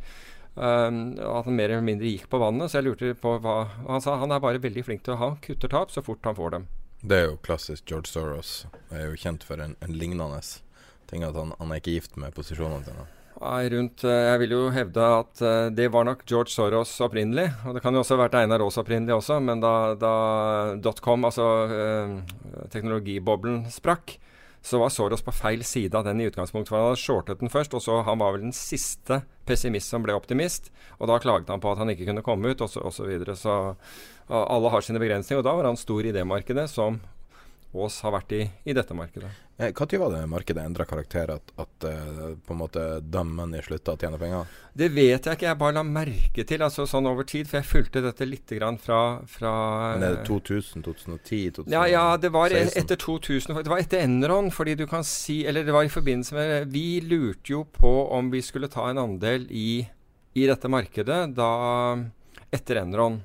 Um, 0.52 1.14
at 1.16 1.46
han 1.48 1.56
mer 1.56 1.72
eller 1.72 1.86
mindre 1.86 2.10
gikk 2.10 2.26
på 2.28 2.40
vannet, 2.42 2.68
så 2.68 2.80
jeg 2.80 2.90
lurte 2.90 3.14
på 3.16 3.30
hva 3.40 3.54
Han 3.86 4.02
sa 4.04 4.18
han 4.20 4.34
er 4.34 4.42
bare 4.44 4.60
veldig 4.60 4.82
flink 4.84 5.00
til 5.06 5.14
å 5.14 5.20
ha 5.22 5.30
kutter 5.40 5.72
tap 5.72 5.94
så 5.94 6.04
fort 6.04 6.28
han 6.28 6.36
får 6.36 6.52
dem. 6.58 6.66
Det 7.00 7.18
er 7.18 7.24
jo 7.30 7.40
klassisk 7.42 7.88
George 7.88 8.12
Soros. 8.12 8.66
Jeg 8.90 9.00
Er 9.00 9.08
jo 9.10 9.18
kjent 9.24 9.46
for 9.48 9.58
en, 9.64 9.74
en 9.80 9.96
lignende 9.96 10.38
ting. 11.10 11.24
At 11.24 11.34
han, 11.34 11.56
han 11.58 11.72
er 11.72 11.80
ikke 11.80 11.96
gift 11.96 12.20
med 12.20 12.36
posisjonene 12.36 12.84
sine. 12.86 13.08
Rundt 13.42 14.04
eh, 14.06 14.28
Jeg 14.28 14.40
vil 14.44 14.52
jo 14.54 14.60
hevde 14.70 15.06
at 15.18 15.40
uh, 15.42 15.66
det 15.74 15.88
var 15.90 16.06
nok 16.06 16.22
George 16.28 16.52
Soros 16.52 16.92
opprinnelig. 17.02 17.48
Og 17.66 17.74
det 17.74 17.82
kan 17.82 17.94
jo 17.94 18.04
også 18.04 18.14
ha 18.14 18.22
vært 18.22 18.36
Einar 18.38 18.62
Aas 18.62 18.78
opprinnelig 18.78 19.16
også, 19.16 19.40
men 19.42 19.62
da, 19.62 19.74
da 19.98 20.14
dotcom, 20.78 21.26
altså 21.26 21.48
eh, 21.66 22.14
teknologiboblen, 22.70 23.64
sprakk, 23.72 24.14
så 24.62 24.78
var 24.78 24.92
Soros 24.94 25.24
på 25.26 25.34
feil 25.34 25.64
side 25.66 25.98
av 25.98 26.06
den 26.06 26.20
i 26.22 26.28
utgangspunktet. 26.30 26.74
Han 26.74 26.92
hadde 26.92 27.00
shortet 27.02 27.40
den 27.42 27.50
først, 27.50 27.74
og 27.74 27.82
så 27.82 27.98
han 28.06 28.20
var 28.22 28.36
vel 28.36 28.44
den 28.46 28.54
siste 28.54 29.24
pessimist 29.48 29.90
som 29.90 30.04
ble 30.04 30.14
optimist. 30.14 30.70
Og 31.00 31.10
da 31.10 31.18
klaget 31.22 31.50
han 31.50 31.62
på 31.62 31.72
at 31.72 31.82
han 31.82 31.90
ikke 31.90 32.06
kunne 32.08 32.22
komme 32.26 32.52
ut, 32.52 32.62
osv. 32.62 32.78
Så, 32.78 32.84
og 32.86 32.94
så, 32.94 33.08
videre. 33.10 33.34
så 33.36 33.56
alle 34.30 34.70
har 34.70 34.86
sine 34.86 35.02
begrensninger. 35.02 35.42
Og 35.42 35.48
da 35.48 35.56
var 35.58 35.66
han 35.66 35.80
stor 35.80 36.06
i 36.06 36.14
det 36.14 36.22
markedet, 36.28 36.68
som 36.70 37.00
Aas 37.72 38.02
har 38.04 38.12
vært 38.12 38.32
i, 38.36 38.42
i 38.68 38.74
dette 38.76 38.92
markedet. 38.92 39.30
Når 39.56 39.94
eh, 39.94 40.00
var 40.00 40.10
det 40.12 40.20
markedet 40.28 40.64
endra 40.64 40.84
karakter, 40.88 41.30
at, 41.32 41.52
at 41.60 41.86
uh, 41.88 42.34
på 42.36 42.52
en 42.52 42.58
måte 42.60 42.82
dømmene 43.00 43.62
slutta 43.64 43.94
å 43.94 44.00
tjene 44.00 44.18
penger? 44.20 44.50
Det 44.76 44.88
vet 44.92 45.28
jeg 45.28 45.38
ikke, 45.38 45.46
jeg 45.46 45.60
bare 45.60 45.76
la 45.78 45.84
merke 45.86 46.44
til 46.48 46.64
altså 46.66 46.84
sånn 46.88 47.08
over 47.08 47.24
tid. 47.28 47.48
For 47.48 47.60
jeg 47.60 47.70
fulgte 47.70 48.02
dette 48.04 48.28
litt 48.28 48.52
grann 48.58 48.76
fra, 48.82 49.00
fra 49.30 49.54
Men 49.94 50.06
er 50.08 50.18
det 50.18 50.28
2000, 50.28 50.84
2010, 50.84 51.40
2016? 51.62 51.72
Ja, 51.72 51.86
ja 51.88 52.04
det 52.20 52.32
var 52.34 52.52
etter 52.52 53.00
2000. 53.00 53.56
Det 53.62 53.72
var 53.72 53.84
etter 53.84 54.04
Enron, 54.04 54.52
fordi 54.52 54.76
du 54.82 54.86
kan 54.90 55.06
si 55.06 55.42
Eller 55.48 55.64
det 55.64 55.72
var 55.74 55.86
i 55.86 55.92
forbindelse 55.92 56.36
med 56.36 56.72
Vi 56.72 57.00
lurte 57.06 57.54
jo 57.54 57.64
på 57.64 57.92
om 58.12 58.28
vi 58.32 58.42
skulle 58.44 58.70
ta 58.72 58.90
en 58.90 59.00
andel 59.00 59.48
i, 59.48 59.82
i 60.36 60.48
dette 60.48 60.68
markedet 60.68 61.24
da 61.36 61.52
etter 62.52 62.82
Enron. 62.84 63.22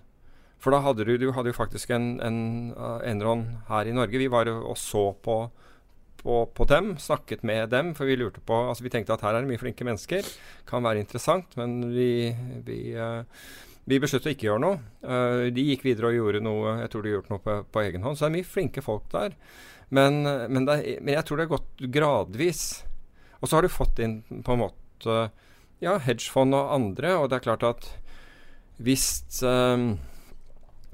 For 0.68 0.76
da 0.76 0.82
hadde 0.84 1.06
du, 1.08 1.14
du 1.16 1.30
hadde 1.32 1.54
jo 1.54 1.56
faktisk 1.56 1.94
en, 1.96 2.18
en 2.20 2.40
uh, 2.76 2.98
Enron 3.08 3.46
her 3.70 3.88
i 3.88 3.94
Norge. 3.96 4.20
Vi 4.20 4.26
var 4.28 4.50
og 4.52 4.74
så 4.76 5.14
på, 5.24 5.36
på, 6.20 6.40
på, 6.52 6.66
dem, 6.68 6.90
snakket 7.00 7.46
med 7.48 7.70
dem, 7.72 7.94
for 7.96 8.04
vi 8.04 8.18
lurte 8.20 8.44
på 8.44 8.58
altså 8.68 8.84
Vi 8.84 8.92
tenkte 8.92 9.16
at 9.16 9.24
her 9.24 9.38
er 9.38 9.46
det 9.46 9.52
mye 9.54 9.62
flinke 9.62 9.88
mennesker. 9.88 10.28
Kan 10.68 10.84
være 10.84 11.00
interessant, 11.06 11.56
men 11.56 11.78
vi, 11.94 12.34
vi, 12.68 12.82
uh, 13.00 13.24
vi 13.88 14.02
besluttet 14.04 14.28
å 14.28 14.34
ikke 14.36 14.50
gjøre 14.50 14.64
noe. 14.66 14.82
Uh, 15.08 15.46
de 15.56 15.66
gikk 15.70 15.86
videre 15.88 16.10
og 16.10 16.18
gjorde 16.18 16.44
noe 16.44 16.76
Jeg 16.82 16.92
tror 16.92 17.08
de 17.08 17.16
gjorde 17.16 17.32
noe 17.32 17.46
på, 17.48 17.56
på 17.72 17.86
egen 17.86 18.04
hånd. 18.04 18.20
Så 18.20 18.26
det 18.28 18.30
er 18.34 18.36
mye 18.36 18.50
flinke 18.58 18.84
folk 18.84 19.08
der. 19.16 19.40
Men, 19.88 20.20
men, 20.28 20.68
er, 20.68 20.84
men, 21.00 21.14
jeg 21.14 21.24
tror 21.30 21.40
det 21.40 21.48
har 21.48 21.54
gått 21.54 21.88
gradvis. 21.96 22.66
Og 23.40 23.48
så 23.48 23.56
har 23.56 23.64
du 23.64 23.72
fått 23.72 24.04
inn 24.04 24.20
på 24.44 24.60
en 24.60 24.66
måte 24.66 25.18
ja, 25.80 25.96
hedgefond 25.96 26.60
og 26.60 26.76
andre, 26.76 27.16
og 27.22 27.32
det 27.32 27.40
er 27.40 27.48
klart 27.48 27.64
at 27.72 27.92
hvis 28.84 29.08
um, 29.48 29.94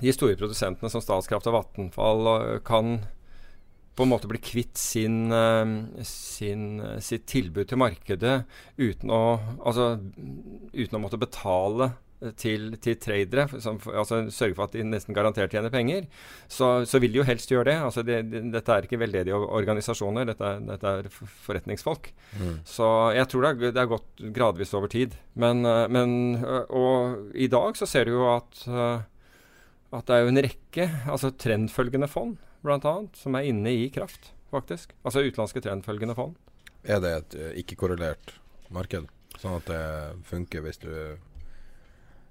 de 0.04 0.14
store 0.16 0.38
produsentene 0.40 0.92
som 0.92 1.04
Statskraft 1.04 1.50
og 1.52 1.58
Vattenfall 1.58 2.32
kan 2.68 2.98
på 3.94 4.06
en 4.08 4.10
måte 4.10 4.30
bli 4.30 4.40
kvitt 4.42 4.80
sin, 4.80 5.30
sin, 6.08 6.64
sitt 6.98 7.28
tilbud 7.30 7.68
til 7.70 7.78
markedet 7.78 8.40
uten 8.80 9.12
å, 9.14 9.24
altså, 9.62 9.92
uten 10.74 10.98
å 10.98 11.04
måtte 11.04 11.22
betale 11.22 11.92
til, 12.40 12.74
til 12.82 12.98
tradere, 13.02 13.46
som, 13.62 13.78
altså 13.92 14.22
sørge 14.32 14.56
for 14.56 14.68
at 14.68 14.76
de 14.76 14.86
nesten 14.88 15.16
garantert 15.16 15.52
tjener 15.54 15.74
penger, 15.74 16.08
så, 16.48 16.86
så 16.88 17.02
vil 17.04 17.14
de 17.14 17.20
jo 17.20 17.28
helst 17.28 17.52
gjøre 17.52 17.68
det. 17.72 17.78
Altså 17.84 18.04
det, 18.08 18.22
det 18.32 18.44
dette 18.54 18.76
er 18.76 18.88
ikke 18.88 19.02
veldedige 19.02 19.40
organisasjoner, 19.60 20.28
dette 20.32 20.52
er, 20.54 20.62
dette 20.70 20.94
er 21.00 21.10
forretningsfolk. 21.48 22.12
Mm. 22.40 22.54
Så 22.68 22.90
jeg 23.18 23.30
tror 23.32 23.48
det 23.60 23.74
har, 23.76 23.90
gått 23.92 24.24
gradvis 24.36 24.74
over 24.78 24.92
tid. 24.92 25.18
Men, 25.40 25.66
men, 25.92 26.38
og 26.70 27.36
i 27.36 27.50
dag 27.52 27.76
så 27.80 27.90
ser 27.90 28.08
du 28.08 28.16
jo 28.16 28.30
at 28.32 28.64
at 29.94 30.08
det 30.10 30.16
er 30.16 30.24
jo 30.24 30.32
en 30.32 30.44
rekke 30.46 30.88
altså 31.12 31.34
trendfølgende 31.38 32.10
fond, 32.10 32.38
bl.a., 32.66 32.96
som 33.18 33.38
er 33.38 33.50
inne 33.50 33.76
i 33.84 33.90
kraft, 33.94 34.32
faktisk. 34.54 34.96
Altså 35.04 35.26
utenlandske 35.26 35.62
trendfølgende 35.64 36.16
fond. 36.18 36.34
Er 36.84 37.04
det 37.04 37.12
et 37.18 37.38
uh, 37.40 37.52
ikke-korrelert 37.62 38.34
marked, 38.74 39.06
sånn 39.38 39.60
at 39.60 39.70
det 39.70 39.84
funker 40.28 40.66
hvis 40.66 40.82
du 40.82 40.90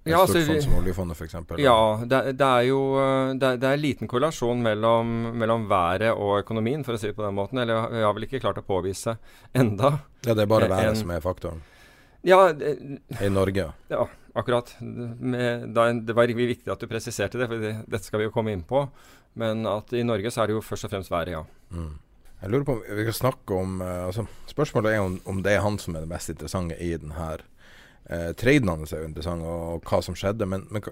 ja, 0.03 0.19
altså, 0.19 0.41
som 0.43 0.81
oljefondet 0.81 1.15
f.eks.? 1.15 1.37
Ja, 1.63 1.79
det, 2.03 2.33
det, 2.35 2.47
er 2.47 2.65
jo 2.67 2.79
eh, 2.99 3.35
det, 3.39 3.53
det 3.63 3.69
er 3.69 3.79
liten 3.79 4.11
korrelasjon 4.11 4.59
mellom, 4.65 5.13
mellom, 5.39 5.69
været 5.71 6.09
og 6.11 6.41
økonomien, 6.41 6.83
for 6.83 6.99
å 6.99 6.99
si 6.99 7.13
det 7.13 7.15
på 7.15 7.23
den 7.23 7.37
måten. 7.37 7.61
Eller 7.63 7.87
vi 7.93 8.03
har 8.03 8.17
vel 8.17 8.27
ikke 8.27 8.41
klart 8.43 8.59
å 8.59 8.65
påvise 8.67 9.15
enda. 9.55 9.93
Ja, 10.27 10.35
det 10.35 10.43
er 10.43 10.51
bare 10.51 10.67
været 10.73 10.91
en, 10.91 10.99
som 11.05 11.15
er 11.15 11.23
faktoren? 11.23 11.63
Ja, 12.23 12.39
I 12.53 13.31
Norge? 13.33 13.67
Ja, 13.91 14.07
akkurat. 14.39 14.75
Med, 14.81 15.69
da, 15.75 15.89
det 15.93 16.15
var 16.17 16.31
viktig 16.31 16.71
at 16.71 16.83
du 16.83 16.89
presiserte 16.91 17.41
det, 17.41 17.49
for 17.51 17.63
det, 17.63 17.75
dette 17.91 18.07
skal 18.07 18.23
vi 18.23 18.29
jo 18.29 18.35
komme 18.35 18.55
inn 18.55 18.65
på. 18.67 18.87
Men 19.39 19.67
at 19.67 19.93
i 19.97 20.05
Norge 20.07 20.31
så 20.31 20.43
er 20.43 20.51
det 20.51 20.59
jo 20.59 20.65
først 20.65 20.87
og 20.87 20.93
fremst 20.93 21.13
været, 21.13 21.35
ja. 21.35 21.43
Mm. 21.75 21.95
Jeg 22.43 22.51
lurer 22.51 22.67
på 22.67 22.75
om 22.75 22.99
vi 22.99 23.07
kan 23.07 23.15
snakke 23.15 23.55
om 23.55 23.77
uh, 23.79 24.09
altså, 24.09 24.25
Spørsmålet 24.51 24.97
er 24.97 25.05
om, 25.05 25.21
om, 25.31 25.43
det 25.47 25.53
er 25.55 25.63
han 25.63 25.79
som 25.79 25.95
er 25.95 26.03
det 26.03 26.11
mest 26.11 26.33
interessante 26.33 26.75
i 26.83 26.91
denne 26.99 27.29
Eh, 28.11 28.33
traden 28.35 28.67
hans 28.69 28.93
er 28.93 29.05
jo 29.05 29.09
interessant, 29.09 29.45
og, 29.47 29.61
og, 29.77 29.85
hva 29.87 30.01
som 30.05 30.17
skjedde. 30.19 30.47
Men, 30.49 30.67
men 30.75 30.85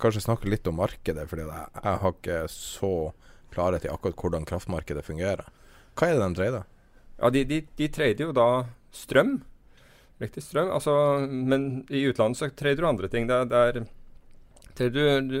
kanskje 0.00 0.24
snakke 0.26 0.50
litt 0.50 0.68
om 0.68 0.78
markedet, 0.80 1.26
for 1.30 1.40
jeg, 1.40 1.48
jeg, 1.48 1.94
har 2.02 2.16
ikke 2.16 2.42
så 2.52 2.92
klarhet 3.54 3.86
i 3.86 3.92
akkurat 3.92 4.18
hvordan 4.20 4.46
kraftmarkedet 4.48 5.06
fungerer. 5.06 5.48
Hva 5.98 6.10
er 6.10 6.18
det 6.18 6.26
de 6.26 6.38
trader? 6.38 6.68
Ja, 7.20 7.30
de, 7.34 7.44
de, 7.48 7.62
de 7.80 7.88
trader 7.92 8.28
jo 8.28 8.36
da 8.36 8.48
strøm 8.94 9.40
elektrisk 10.20 10.50
strøm. 10.50 10.70
Altså, 10.76 10.94
men 11.28 11.86
i 11.90 12.04
utlandet 12.10 12.38
så 12.38 12.50
trader 12.52 12.84
du 12.84 12.90
andre 12.90 13.08
ting. 13.08 13.28
Det 13.28 13.36
er, 13.36 13.48
det 13.50 13.62
er 13.64 13.88
trader 14.76 15.24
du 15.26 15.40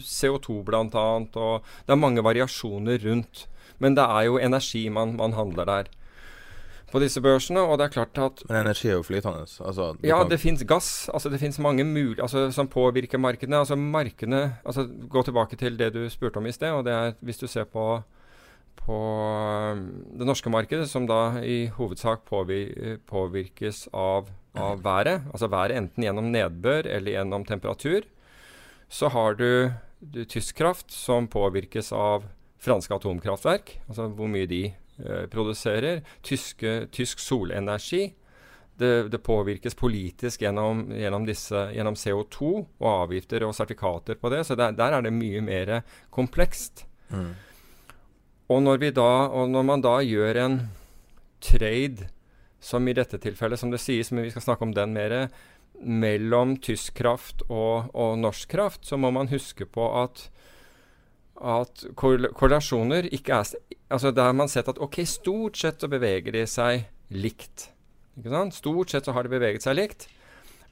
CO2 0.00 0.60
bl.a. 0.66 0.84
Og 0.86 1.72
det 1.86 1.94
er 1.94 2.00
mange 2.00 2.24
variasjoner 2.24 3.02
rundt. 3.06 3.46
Men 3.82 3.98
det 3.98 4.04
er 4.04 4.28
jo 4.28 4.38
energi 4.38 4.86
man, 4.92 5.16
man 5.18 5.34
handler 5.34 5.68
der 5.68 5.90
på 6.92 7.00
disse 7.00 7.22
børsene. 7.24 7.64
Og 7.64 7.78
det 7.80 7.88
er 7.88 7.94
klart 7.96 8.18
at 8.20 8.42
Men 8.48 8.60
energi 8.62 8.88
er 8.88 8.98
jo 9.00 9.06
flytende? 9.06 9.46
Altså, 9.64 9.94
ja, 10.04 10.20
kan... 10.20 10.30
det 10.30 10.40
fins 10.40 10.64
gass. 10.68 11.08
Altså 11.12 11.32
det 11.32 11.40
fins 11.40 11.58
mange 11.58 11.84
mulig, 11.84 12.20
altså, 12.20 12.50
som 12.52 12.68
påvirker 12.68 13.18
markedene. 13.18 13.58
Altså 13.58 13.76
markedene 13.76 14.56
altså 14.64 14.86
Gå 15.08 15.22
tilbake 15.22 15.56
til 15.56 15.78
det 15.78 15.92
du 15.94 16.04
spurte 16.10 16.36
om 16.36 16.46
i 16.46 16.52
sted. 16.52 16.70
og 16.70 16.84
det 16.84 16.92
er 16.92 17.12
Hvis 17.20 17.38
du 17.38 17.46
ser 17.46 17.64
på 17.64 18.02
på 18.78 18.98
um, 19.76 19.82
det 20.18 20.26
norske 20.26 20.50
markedet, 20.50 20.88
som 20.90 21.06
da 21.06 21.38
i 21.44 21.66
hovedsak 21.76 22.24
påvirkes 22.26 23.86
av, 23.92 24.30
av, 24.58 24.82
været, 24.82 25.28
altså 25.30 25.50
været 25.52 25.76
enten 25.78 26.06
gjennom 26.06 26.30
nedbør 26.34 26.88
eller 26.90 27.16
gjennom 27.16 27.46
temperatur, 27.48 28.06
så 28.92 29.08
har 29.14 29.38
du, 29.38 29.70
du 30.00 30.24
tysk 30.24 30.58
kraft, 30.58 30.90
som 30.92 31.28
påvirkes 31.30 31.92
av 31.96 32.26
franske 32.62 32.94
atomkraftverk, 32.94 33.78
altså 33.88 34.08
hvor 34.12 34.30
mye 34.30 34.48
de 34.50 34.64
eh, 34.70 35.24
produserer. 35.32 36.02
Tyske, 36.26 36.88
tysk 36.94 37.22
solenergi. 37.22 38.12
Det, 38.82 39.08
det, 39.12 39.20
påvirkes 39.22 39.76
politisk 39.78 40.42
gjennom, 40.42 40.86
gjennom, 40.96 41.26
disse, 41.28 41.58
gjennom, 41.76 41.94
CO2 41.94 42.48
og 42.80 42.86
avgifter 42.88 43.44
og 43.46 43.52
sertifikater 43.54 44.16
på 44.18 44.30
det. 44.32 44.40
Så 44.48 44.56
der, 44.58 44.72
der 44.74 44.96
er 44.96 45.04
det 45.04 45.12
mye 45.14 45.42
mer 45.44 45.74
komplekst. 46.10 46.86
Mm. 47.12 47.34
Og 48.52 48.60
når, 48.64 48.90
da, 48.96 49.10
og 49.32 49.48
når 49.52 49.64
man 49.68 49.84
da 49.84 49.96
gjør 50.04 50.40
en 50.44 50.58
trade, 51.42 52.10
som 52.62 52.86
i 52.86 52.94
dette 52.94 53.18
tilfellet, 53.18 53.58
som 53.58 53.72
det 53.72 53.80
sies, 53.82 54.12
men 54.12 54.26
vi 54.26 54.30
skal 54.30 54.44
snakke 54.44 54.66
om 54.68 54.74
den 54.76 54.92
mer, 54.94 55.16
mellom 55.82 56.54
tysk 56.62 56.94
kraft 57.00 57.42
og, 57.48 57.88
og 57.90 58.14
norsk 58.20 58.52
kraft, 58.52 58.84
så 58.86 58.98
må 59.00 59.10
man 59.14 59.32
huske 59.32 59.66
på 59.66 59.88
at 60.04 60.28
at 61.42 61.84
korrelasjoner 61.98 63.08
ikke 63.10 63.34
er 63.34 63.48
altså 63.90 64.12
Der 64.14 64.28
har 64.28 64.32
man 64.32 64.48
sett 64.48 64.68
at 64.68 64.78
ok, 64.78 65.02
stort 65.04 65.58
sett 65.58 65.80
så 65.82 65.88
beveger 65.90 66.32
de 66.32 66.44
seg 66.46 66.86
likt. 67.10 67.66
Ikke 68.16 68.30
sant? 68.30 68.54
Stort 68.54 68.92
sett 68.92 69.08
så 69.08 69.12
har 69.12 69.26
de 69.26 69.32
beveget 69.32 69.64
seg 69.64 69.76
likt. 69.76 70.06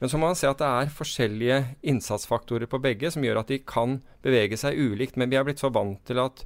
Men 0.01 0.09
så 0.09 0.17
må 0.17 0.31
man 0.31 0.37
se 0.37 0.49
at 0.49 0.57
det 0.57 0.67
er 0.67 0.93
forskjellige 0.97 1.57
innsatsfaktorer 1.85 2.65
på 2.67 2.81
begge 2.81 3.11
som 3.13 3.23
gjør 3.23 3.43
at 3.43 3.53
de 3.53 3.61
kan 3.61 3.99
bevege 4.25 4.57
seg 4.57 4.79
ulikt. 4.81 5.15
Men 5.15 5.29
vi 5.29 5.37
er 5.37 5.45
blitt 5.45 5.61
så 5.61 5.69
vant 5.73 6.01
til 6.09 6.19
at 6.23 6.41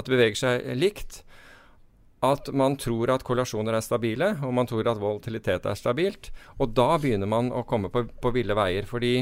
at 0.00 0.06
det 0.06 0.14
beveger 0.14 0.38
seg 0.38 0.70
likt. 0.78 1.20
At 2.24 2.50
man 2.52 2.76
tror 2.80 3.12
at 3.14 3.24
korrelasjoner 3.24 3.76
er 3.76 3.84
stabile, 3.84 4.34
og 4.44 4.52
man 4.56 4.68
tror 4.68 4.88
at 4.90 5.00
volatilitet 5.00 5.66
er 5.68 5.78
stabilt. 5.78 6.30
Og 6.60 6.74
da 6.76 6.92
begynner 7.00 7.30
man 7.30 7.48
å 7.52 7.64
komme 7.68 7.92
på, 7.92 8.04
på 8.20 8.34
ville 8.34 8.56
veier, 8.56 8.88
fordi 8.88 9.14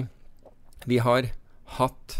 vi 0.89 0.99
har 1.03 1.31
hatt 1.79 2.19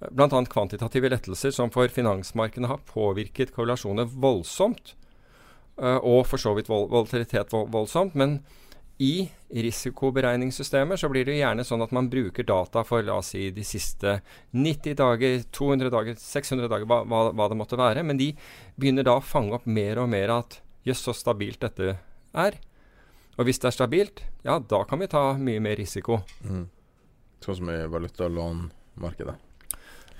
bl.a. 0.00 0.40
kvantitative 0.48 1.10
lettelser 1.12 1.52
som 1.52 1.72
for 1.72 1.92
finansmarkedene 1.92 2.70
har 2.70 2.80
påvirket 2.88 3.52
korrelasjoner 3.52 4.08
voldsomt. 4.08 4.94
Eh, 5.76 5.98
og 6.00 6.24
for 6.30 6.40
så 6.40 6.54
vidt 6.56 6.70
volatilitet 6.72 7.52
voldsomt. 7.52 8.16
Men 8.16 8.40
i 9.00 9.30
risikoberegningssystemer 9.48 10.98
så 11.00 11.08
blir 11.08 11.24
det 11.24 11.38
gjerne 11.38 11.64
sånn 11.64 11.80
at 11.80 11.92
man 11.96 12.10
bruker 12.12 12.44
data 12.44 12.82
for 12.84 13.00
la 13.06 13.16
oss 13.22 13.30
si 13.32 13.46
de 13.56 13.64
siste 13.64 14.18
90 14.52 14.98
dager, 14.98 15.38
200 15.56 15.92
dager, 15.94 16.18
600 16.20 16.68
dager, 16.68 16.84
hva, 16.90 17.00
hva, 17.08 17.22
hva 17.32 17.46
det 17.48 17.56
måtte 17.56 17.78
være. 17.80 18.04
Men 18.04 18.20
de 18.20 18.34
begynner 18.76 19.08
da 19.08 19.16
å 19.16 19.24
fange 19.24 19.56
opp 19.56 19.64
mer 19.64 20.02
og 20.02 20.10
mer 20.12 20.34
at 20.36 20.58
jøss, 20.84 21.06
så 21.06 21.16
stabilt 21.16 21.64
dette 21.64 21.96
er. 22.36 22.60
Og 23.38 23.48
hvis 23.48 23.62
det 23.62 23.70
er 23.70 23.78
stabilt, 23.78 24.20
ja, 24.44 24.58
da 24.60 24.82
kan 24.84 25.00
vi 25.00 25.08
ta 25.08 25.30
mye 25.40 25.64
mer 25.64 25.80
risiko. 25.80 26.20
Mm. 26.44 26.66
Sånn 27.40 27.60
som 27.62 27.72
i 27.72 27.80
valutalånmarkedet. 27.88 29.38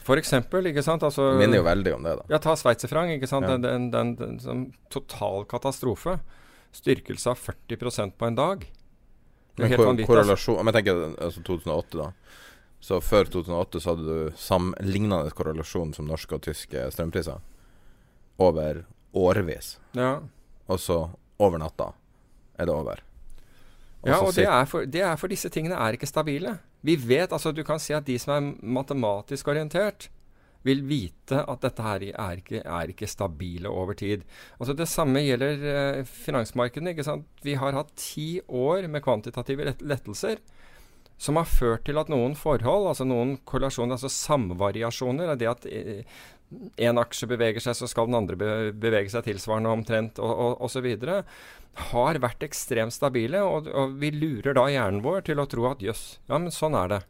For 0.09 0.17
eksempel, 0.17 0.71
ikke 0.73 0.83
sant. 0.85 1.05
Altså, 1.05 1.35
minner 1.37 1.61
jo 1.61 1.69
veldig 1.69 1.99
om 1.99 2.07
det, 2.09 2.17
da. 2.23 2.29
Ja, 2.33 2.41
ta 2.41 2.57
sveitserfrang, 2.57 3.13
ikke 3.19 3.29
sant. 3.29 3.45
Ja. 3.45 3.61
Den, 3.61 3.91
den, 3.93 4.17
den, 4.17 4.41
den, 4.41 4.69
total 4.89 5.45
katastrofe 5.53 6.17
styrkelse 6.73 7.33
av 7.33 7.39
40% 7.39 8.17
på 8.19 8.27
en 8.27 8.39
dag. 8.39 8.65
Det 9.57 9.65
er 9.65 9.69
Men 9.69 9.73
helt 9.75 9.87
vanvittig. 9.87 10.19
Altså. 10.23 10.57
Om 10.57 10.71
jeg 10.71 10.79
tenker 10.79 11.03
altså 11.19 11.43
2008, 11.47 11.99
da. 11.99 12.11
Så 12.81 13.01
før 13.05 13.29
2008 13.29 13.81
så 13.81 13.93
hadde 13.93 14.07
du 14.07 14.37
sammenlignende 14.41 15.35
korrelasjon 15.37 15.93
som 15.97 16.09
norske 16.09 16.39
og 16.39 16.45
tyske 16.47 16.87
strømpriser. 16.95 17.43
Over 18.41 18.85
årevis. 19.13 19.75
Ja. 19.93 20.21
Og 20.71 20.81
så 20.81 21.03
over 21.41 21.61
natta 21.61 21.91
er 22.57 22.69
det 22.69 22.75
over. 22.75 23.03
Ja, 24.07 24.17
og 24.25 24.33
det 24.33 24.47
er, 24.49 24.65
for, 24.65 24.87
det 24.89 25.03
er 25.05 25.19
for 25.21 25.29
disse 25.29 25.51
tingene 25.53 25.77
er 25.77 25.97
ikke 25.97 26.09
stabile. 26.09 26.55
Vi 26.81 26.95
vet, 26.97 27.33
altså 27.33 27.53
Du 27.53 27.61
kan 27.65 27.81
si 27.83 27.93
at 27.93 28.07
de 28.07 28.17
som 28.19 28.33
er 28.33 28.55
matematisk 28.65 29.49
orientert, 29.53 30.09
vil 30.67 30.83
vite 30.89 31.41
at 31.41 31.63
dette 31.65 31.85
her 31.85 32.07
er 32.11 32.41
ikke, 32.43 32.63
er 32.63 32.93
ikke 32.93 33.09
stabile 33.09 33.73
over 33.73 33.97
tid. 33.97 34.25
Altså 34.59 34.77
Det 34.77 34.89
samme 34.91 35.23
gjelder 35.25 35.69
eh, 35.75 36.01
finansmarkedene. 36.05 36.95
ikke 36.95 37.07
sant? 37.07 37.29
Vi 37.43 37.57
har 37.61 37.77
hatt 37.77 37.95
ti 37.97 38.41
år 38.47 38.89
med 38.89 39.05
kvantitative 39.05 39.71
lett 39.71 39.83
lettelser 39.83 40.43
som 41.21 41.37
har 41.37 41.45
ført 41.45 41.85
til 41.85 41.99
at 42.01 42.09
noen 42.09 42.33
forhold, 42.39 42.87
altså 42.89 43.05
noen 43.05 43.35
korrelasjoner, 43.45 43.99
altså 43.99 44.09
samvariasjoner, 44.09 45.29
er 45.29 45.37
det 45.37 45.51
at 45.51 45.67
en 46.81 47.01
aksje 47.03 47.29
beveger 47.31 47.63
seg, 47.63 47.77
så 47.77 47.89
skal 47.91 48.09
den 48.09 48.19
andre 48.19 48.39
bevege 48.73 49.13
seg 49.13 49.27
tilsvarende 49.27 49.73
omtrent, 49.75 50.19
og, 50.19 50.65
videre, 50.83 51.23
har 51.93 52.19
vært 52.23 52.49
ekstremt 52.49 52.97
stabile. 52.97 53.43
Og, 53.47 53.69
og 53.69 53.99
vi 54.01 54.11
lurer 54.15 54.57
da 54.57 54.67
hjernen 54.73 55.05
vår 55.05 55.29
til 55.29 55.43
å 55.43 55.49
tro 55.51 55.69
at 55.71 55.85
jøss, 55.85 56.05
ja, 56.27 56.39
men 56.39 56.55
sånn 56.55 56.79
er 56.79 56.95
det. 56.95 57.03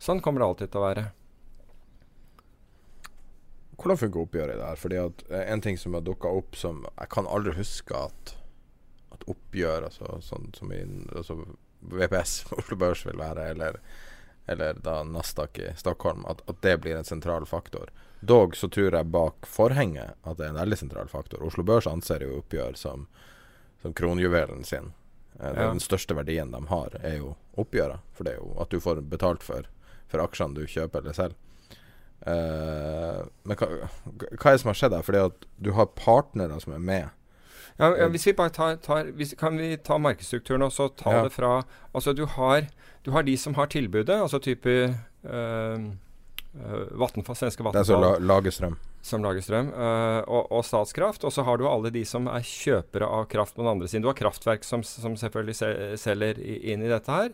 Sånn 0.00 0.22
kommer 0.24 0.40
det 0.40 0.48
alltid 0.48 0.72
til 0.72 0.80
å 0.80 0.86
være. 0.86 1.08
Hvordan 3.80 3.98
funker 3.98 4.20
oppgjøret 4.20 4.54
i 4.54 4.58
det 4.60 4.66
her? 4.68 4.76
Fordi 4.76 4.96
at 5.00 5.22
eh, 5.30 5.46
En 5.52 5.60
ting 5.64 5.78
som 5.80 5.94
har 5.96 6.04
dukka 6.04 6.28
opp 6.28 6.56
som 6.56 6.82
Jeg 6.98 7.08
kan 7.14 7.26
aldri 7.26 7.54
huske 7.56 7.96
at 7.96 8.34
At 9.14 9.24
oppgjør, 9.30 9.86
altså 9.88 10.18
sånn 10.24 10.50
som 10.56 10.72
i 10.72 10.82
altså 11.16 11.38
VPS 11.80 12.34
på 12.50 12.56
Oslo 12.60 12.76
Børs 12.76 13.06
vil 13.06 13.16
være, 13.18 13.46
eller, 13.54 13.78
eller 14.46 14.76
da 14.84 14.98
Nasdaq 15.08 15.58
i 15.58 15.70
Stockholm, 15.80 16.26
at, 16.28 16.42
at 16.50 16.60
det 16.60 16.74
blir 16.84 16.96
en 16.98 17.04
sentral 17.08 17.46
faktor. 17.48 17.88
Dog 18.20 18.52
så 18.56 18.68
tror 18.68 18.92
jeg 18.92 19.08
bak 19.14 19.48
forhenget 19.48 20.12
at 20.28 20.36
det 20.36 20.44
er 20.44 20.52
en 20.52 20.58
veldig 20.60 20.76
sentral 20.76 21.08
faktor. 21.08 21.40
Oslo 21.46 21.64
Børs 21.64 21.88
anser 21.88 22.20
jo 22.26 22.36
oppgjør 22.42 22.76
som, 22.76 23.06
som 23.82 23.94
kronjuvelen 23.96 24.60
sin. 24.68 24.92
Eh, 25.40 25.48
Ja. 25.56 25.70
Den 25.72 25.80
største 25.80 26.14
verdien 26.14 26.52
de 26.52 26.60
har, 26.68 26.96
er 27.00 27.16
jo 27.22 27.32
oppgjøret. 27.56 28.04
For 28.12 28.28
det 28.28 28.34
er 28.36 28.42
jo 28.44 28.52
at 28.60 28.68
du 28.70 28.80
får 28.80 29.00
betalt 29.08 29.42
for, 29.42 29.64
for 30.12 30.20
aksjene 30.20 30.54
du 30.60 30.66
kjøper 30.68 31.00
eller 31.00 31.16
selger. 31.16 31.38
Eh, 32.26 33.22
men 33.48 33.56
hva, 33.56 33.68
hva 33.70 34.50
er 34.50 34.56
det 34.56 34.60
som 34.62 34.70
har 34.72 34.76
skjedd 34.76 34.96
her? 34.98 35.06
Fordi 35.06 35.22
at 35.30 35.48
du 35.62 35.72
har 35.76 35.88
partnere 35.96 36.60
som 36.60 36.74
er 36.76 36.84
med. 36.84 37.16
Ja, 37.80 37.94
ja, 37.96 38.08
hvis 38.12 38.26
vi 38.28 38.34
bare 38.36 38.52
tar, 38.52 38.74
tar 38.84 39.08
hvis, 39.16 39.32
Kan 39.40 39.56
vi 39.56 39.72
ta 39.80 39.96
markedsstrukturen 39.96 40.66
og 40.66 40.72
så 40.74 40.90
ta 40.92 41.14
Ja. 41.14 41.22
det 41.24 41.32
fra 41.32 41.62
Altså 41.94 42.12
du 42.12 42.26
har, 42.26 42.66
du 43.06 43.10
har 43.10 43.22
de 43.22 43.36
som 43.36 43.54
har 43.54 43.66
tilbudet, 43.72 44.20
altså 44.20 44.38
type 44.38 44.94
uh, 45.24 45.78
Vattenfall, 47.00 47.36
svenske 47.36 47.64
Det 47.64 47.74
er 47.74 47.78
altså 47.78 48.00
la, 48.00 48.18
lager 48.18 48.50
strøm. 48.50 48.76
Som 49.02 49.24
lager 49.24 49.44
strøm, 49.44 49.70
uh, 49.72 50.20
og, 50.28 50.50
og 50.52 50.64
Statskraft. 50.66 51.24
Og 51.24 51.32
så 51.32 51.44
har 51.46 51.60
du 51.60 51.66
alle 51.68 51.92
de 51.94 52.02
som 52.08 52.28
er 52.30 52.44
kjøpere 52.46 53.08
av 53.08 53.28
kraft 53.32 53.56
på 53.56 53.64
den 53.64 53.72
andre 53.72 53.88
siden. 53.88 54.04
Du 54.04 54.10
har 54.10 54.18
kraftverk 54.18 54.66
som, 54.66 54.84
som 54.86 55.16
selvfølgelig 55.18 55.96
selger 56.00 56.40
inn 56.40 56.84
i 56.84 56.90
dette 56.90 57.14
her. 57.14 57.32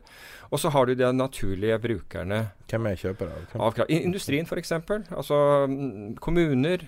Og 0.51 0.63
så 0.63 0.71
har 0.75 0.87
du 0.87 0.95
de 0.95 1.11
naturlige 1.15 1.79
brukerne 1.83 2.47
Hvem 2.71 2.93
er 2.93 3.01
kjøpere? 3.01 3.41
av 3.57 3.67
av 3.67 3.75
kraft. 3.81 3.91
Industrien 3.91 4.47
f.eks. 4.47 4.73
Altså 5.11 5.41
mm, 5.71 6.15
kommuner. 6.23 6.87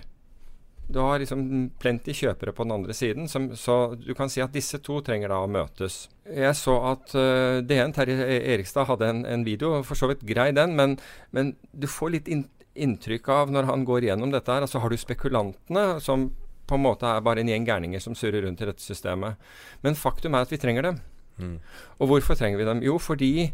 Du 0.89 0.97
har 1.03 1.19
liksom 1.21 1.69
plenty 1.77 2.15
kjøpere 2.17 2.53
på 2.55 2.65
den 2.65 2.73
andre 2.73 2.95
siden, 2.97 3.27
som, 3.29 3.51
så 3.53 3.93
du 3.93 4.15
kan 4.17 4.31
si 4.31 4.41
at 4.41 4.55
disse 4.55 4.79
to 4.81 5.03
trenger 5.05 5.29
da 5.29 5.37
å 5.43 5.49
møtes. 5.51 6.07
Jeg 6.25 6.55
så 6.57 6.79
at 6.95 7.13
uh, 7.13 7.59
DN, 7.61 7.93
Terje 7.93 8.25
Erikstad, 8.25 8.87
hadde 8.89 9.11
en, 9.11 9.19
en 9.29 9.43
video, 9.45 9.83
for 9.85 9.99
så 9.99 10.09
vidt 10.09 10.25
grei 10.25 10.49
den, 10.57 10.73
men, 10.79 10.97
men 11.35 11.53
du 11.77 11.85
får 11.85 12.15
litt 12.15 12.31
inn, 12.33 12.47
inntrykk 12.85 13.29
av 13.33 13.53
når 13.53 13.69
han 13.69 13.85
går 13.87 14.07
gjennom 14.09 14.33
dette 14.33 14.51
her, 14.51 14.65
altså 14.65 14.81
har 14.83 14.91
du 14.91 14.99
spekulantene 14.99 15.85
som 16.03 16.29
på 16.69 16.77
en 16.77 16.85
måte 16.85 17.07
er 17.09 17.23
bare 17.25 17.41
en 17.41 17.49
gjeng 17.49 17.65
gærninger 17.65 18.01
som 18.03 18.15
surrer 18.17 18.45
rundt 18.45 18.61
i 18.61 18.67
dette 18.69 18.83
systemet. 18.83 19.39
Men 19.81 19.97
faktum 19.97 20.37
er 20.37 20.45
at 20.45 20.53
vi 20.53 20.59
trenger 20.61 20.85
dem. 20.85 20.99
Mm. 21.39 21.57
Og 21.97 22.11
hvorfor 22.11 22.37
trenger 22.37 22.61
vi 22.61 22.67
dem? 22.67 22.83
Jo, 22.85 22.99
fordi 23.01 23.51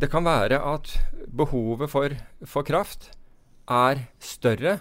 det 0.00 0.10
kan 0.12 0.24
være 0.24 0.60
at 0.60 0.94
behovet 1.28 1.90
for, 1.92 2.16
for 2.44 2.66
kraft 2.66 3.10
er 3.68 4.06
større 4.22 4.78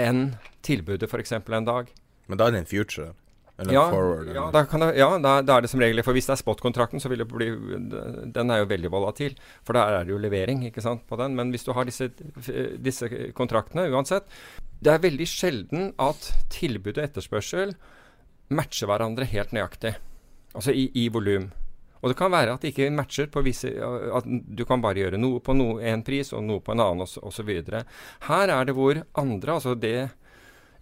enn 0.00 0.36
tilbudet 0.66 1.08
f.eks. 1.10 1.32
en 1.32 1.66
dag. 1.66 1.90
Men 2.28 2.38
da 2.38 2.46
er 2.46 2.54
det 2.54 2.62
en 2.64 2.70
future. 2.70 3.12
Eller 3.60 3.74
Ja, 3.74 3.84
forward? 3.92 4.22
Eller? 4.28 4.34
ja, 4.38 4.46
da, 4.54 4.64
kan 4.64 4.80
det, 4.80 4.90
ja 4.96 5.08
da, 5.20 5.34
da 5.44 5.56
er 5.58 5.66
det 5.66 5.70
som 5.72 5.82
regel 5.82 6.02
For 6.06 6.16
hvis 6.16 6.28
det 6.30 6.34
er 6.36 6.40
spot-kontrakten, 6.40 7.02
så 7.02 7.10
vil 7.12 7.22
det 7.22 7.28
bli 7.28 7.50
Den 8.32 8.50
er 8.50 8.62
jo 8.62 8.70
veldig 8.70 8.92
volatil. 8.92 9.36
For 9.66 9.76
der 9.76 10.00
er 10.00 10.08
det 10.08 10.14
jo 10.14 10.20
levering 10.22 10.64
ikke 10.68 10.84
sant, 10.84 11.04
på 11.08 11.18
den. 11.20 11.36
Men 11.36 11.52
hvis 11.52 11.66
du 11.66 11.74
har 11.76 11.88
disse, 11.88 12.10
disse 12.80 13.10
kontraktene, 13.36 13.88
uansett 13.92 14.28
Det 14.80 14.94
er 14.94 15.02
veldig 15.04 15.28
sjelden 15.28 15.90
at 16.00 16.32
tilbud 16.52 16.96
og 16.96 17.04
etterspørsel 17.04 17.74
matcher 18.50 18.88
hverandre 18.90 19.28
helt 19.30 19.52
nøyaktig. 19.54 19.92
Altså 20.56 20.72
i, 20.74 20.88
i 20.98 21.08
volum. 21.12 21.50
Og 22.00 22.10
det 22.10 22.16
kan 22.16 22.32
være 22.32 22.54
at 22.56 22.62
det 22.64 22.72
ikke 22.72 22.88
matcher 22.96 23.28
på 23.30 23.42
visse 23.44 23.68
At 23.76 24.24
du 24.26 24.64
kan 24.64 24.80
bare 24.82 25.02
gjøre 25.02 25.20
noe 25.20 25.42
på 25.44 25.54
no, 25.54 25.74
en 25.84 26.02
pris 26.06 26.32
og 26.32 26.42
noe 26.46 26.64
på 26.64 26.72
en 26.72 26.82
annen 26.82 27.04
osv. 27.04 27.50
Her 28.26 28.54
er 28.56 28.64
det 28.66 28.74
hvor 28.74 29.02
andre, 29.20 29.58
altså 29.58 29.76
det 29.76 30.08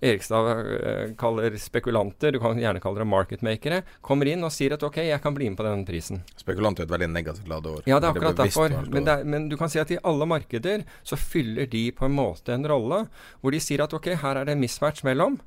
Erikstad 0.00 0.48
eh, 0.78 1.14
kaller 1.18 1.56
spekulanter, 1.58 2.32
du 2.32 2.38
kan 2.42 2.58
gjerne 2.60 2.82
kalle 2.82 3.02
dem 3.02 3.10
marketmakere, 3.10 3.80
kommer 4.04 4.30
inn 4.30 4.44
og 4.46 4.52
sier 4.54 4.76
at 4.76 4.84
ok, 4.86 5.00
jeg 5.08 5.22
kan 5.24 5.34
bli 5.34 5.48
med 5.50 5.58
på 5.58 5.66
denne 5.66 5.86
prisen. 5.88 6.22
Spekulant 6.38 6.78
er 6.78 6.86
et 6.86 6.92
veldig 6.92 7.10
negativt 7.10 7.50
ladet 7.50 7.72
ord. 7.72 7.88
Ja, 7.90 7.98
det 7.98 8.10
er 8.10 8.14
akkurat 8.14 8.38
derfor. 8.38 8.76
Men, 8.86 9.08
det 9.08 9.16
er, 9.16 9.26
men 9.26 9.48
du 9.50 9.56
kan 9.58 9.72
si 9.72 9.82
at 9.82 9.90
i 9.90 9.98
alle 10.06 10.28
markeder 10.30 10.86
så 11.02 11.18
fyller 11.18 11.66
de 11.70 11.88
på 11.96 12.06
en 12.06 12.14
måte 12.14 12.54
en 12.54 12.68
rolle 12.70 13.04
hvor 13.40 13.54
de 13.54 13.62
sier 13.62 13.82
at 13.82 13.96
ok, 13.96 14.12
her 14.22 14.38
er 14.38 14.46
det 14.46 14.54
en 14.54 14.62
mismatch 14.62 15.02
mellom. 15.08 15.40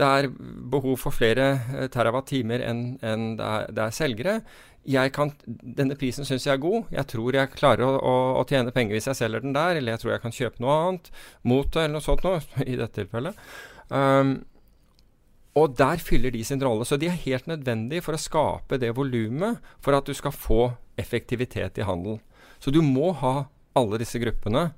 Det 0.00 0.08
er 0.08 0.28
behov 0.72 0.96
for 0.98 1.14
flere 1.14 1.46
eh, 1.76 1.88
terawatt-timer 1.92 2.62
enn 2.64 2.84
en 3.04 3.32
det, 3.38 3.54
det 3.76 3.86
er 3.86 3.96
selgere. 3.96 4.36
Kan, 5.14 5.30
denne 5.46 5.94
prisen 5.94 6.26
syns 6.26 6.48
jeg 6.48 6.56
er 6.56 6.62
god. 6.62 6.88
Jeg 6.90 7.06
tror 7.12 7.36
jeg 7.36 7.54
klarer 7.54 7.86
å, 7.86 7.98
å, 8.00 8.14
å 8.40 8.46
tjene 8.48 8.74
penger 8.74 8.96
hvis 8.96 9.06
jeg 9.12 9.20
selger 9.20 9.44
den 9.44 9.54
der, 9.54 9.78
eller 9.78 9.94
jeg 9.94 10.02
tror 10.02 10.16
jeg 10.16 10.24
kan 10.24 10.34
kjøpe 10.34 10.64
noe 10.64 10.78
annet. 10.86 11.12
Mot 11.46 11.68
det, 11.68 11.84
eller 11.84 12.00
noe 12.00 12.06
sånt 12.08 12.24
noe, 12.26 12.40
i 12.66 12.74
dette 12.74 12.96
tilfellet. 12.98 13.38
Um, 13.92 14.40
og 15.58 15.74
der 15.76 16.00
fyller 16.00 16.32
de 16.32 16.40
sin 16.44 16.62
rolle. 16.64 16.86
Så 16.88 16.96
de 16.96 17.10
er 17.10 17.24
helt 17.26 17.48
nødvendige 17.50 18.04
for 18.04 18.16
å 18.16 18.20
skape 18.20 18.78
det 18.80 18.94
volumet 18.96 19.60
for 19.84 19.96
at 19.96 20.08
du 20.08 20.16
skal 20.16 20.32
få 20.32 20.62
effektivitet 21.00 21.80
i 21.80 21.86
handel. 21.86 22.20
Så 22.62 22.72
du 22.72 22.80
må 22.84 23.12
ha 23.20 23.50
alle 23.76 24.00
disse 24.00 24.20
gruppene 24.22 24.70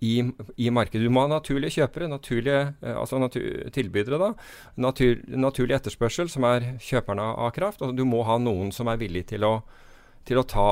i, 0.00 0.20
i 0.56 0.70
markedet. 0.72 1.02
Du 1.04 1.12
må 1.12 1.24
ha 1.24 1.30
naturlige 1.30 1.80
kjøpere, 1.80 2.08
naturlige, 2.10 2.60
eh, 2.80 2.96
altså 2.96 3.18
natur, 3.20 3.66
tilbydere, 3.74 4.20
da. 4.22 4.30
Natur, 4.80 5.18
naturlig 5.34 5.76
etterspørsel, 5.76 6.30
som 6.32 6.46
er 6.48 6.72
kjøperne 6.82 7.26
av 7.34 7.50
kraft. 7.56 7.82
Og 7.84 7.96
du 7.98 8.06
må 8.08 8.22
ha 8.28 8.38
noen 8.40 8.72
som 8.74 8.90
er 8.90 9.00
villig 9.02 9.26
til 9.32 9.46
å, 9.48 9.56
til 10.28 10.40
å 10.40 10.46
ta, 10.46 10.70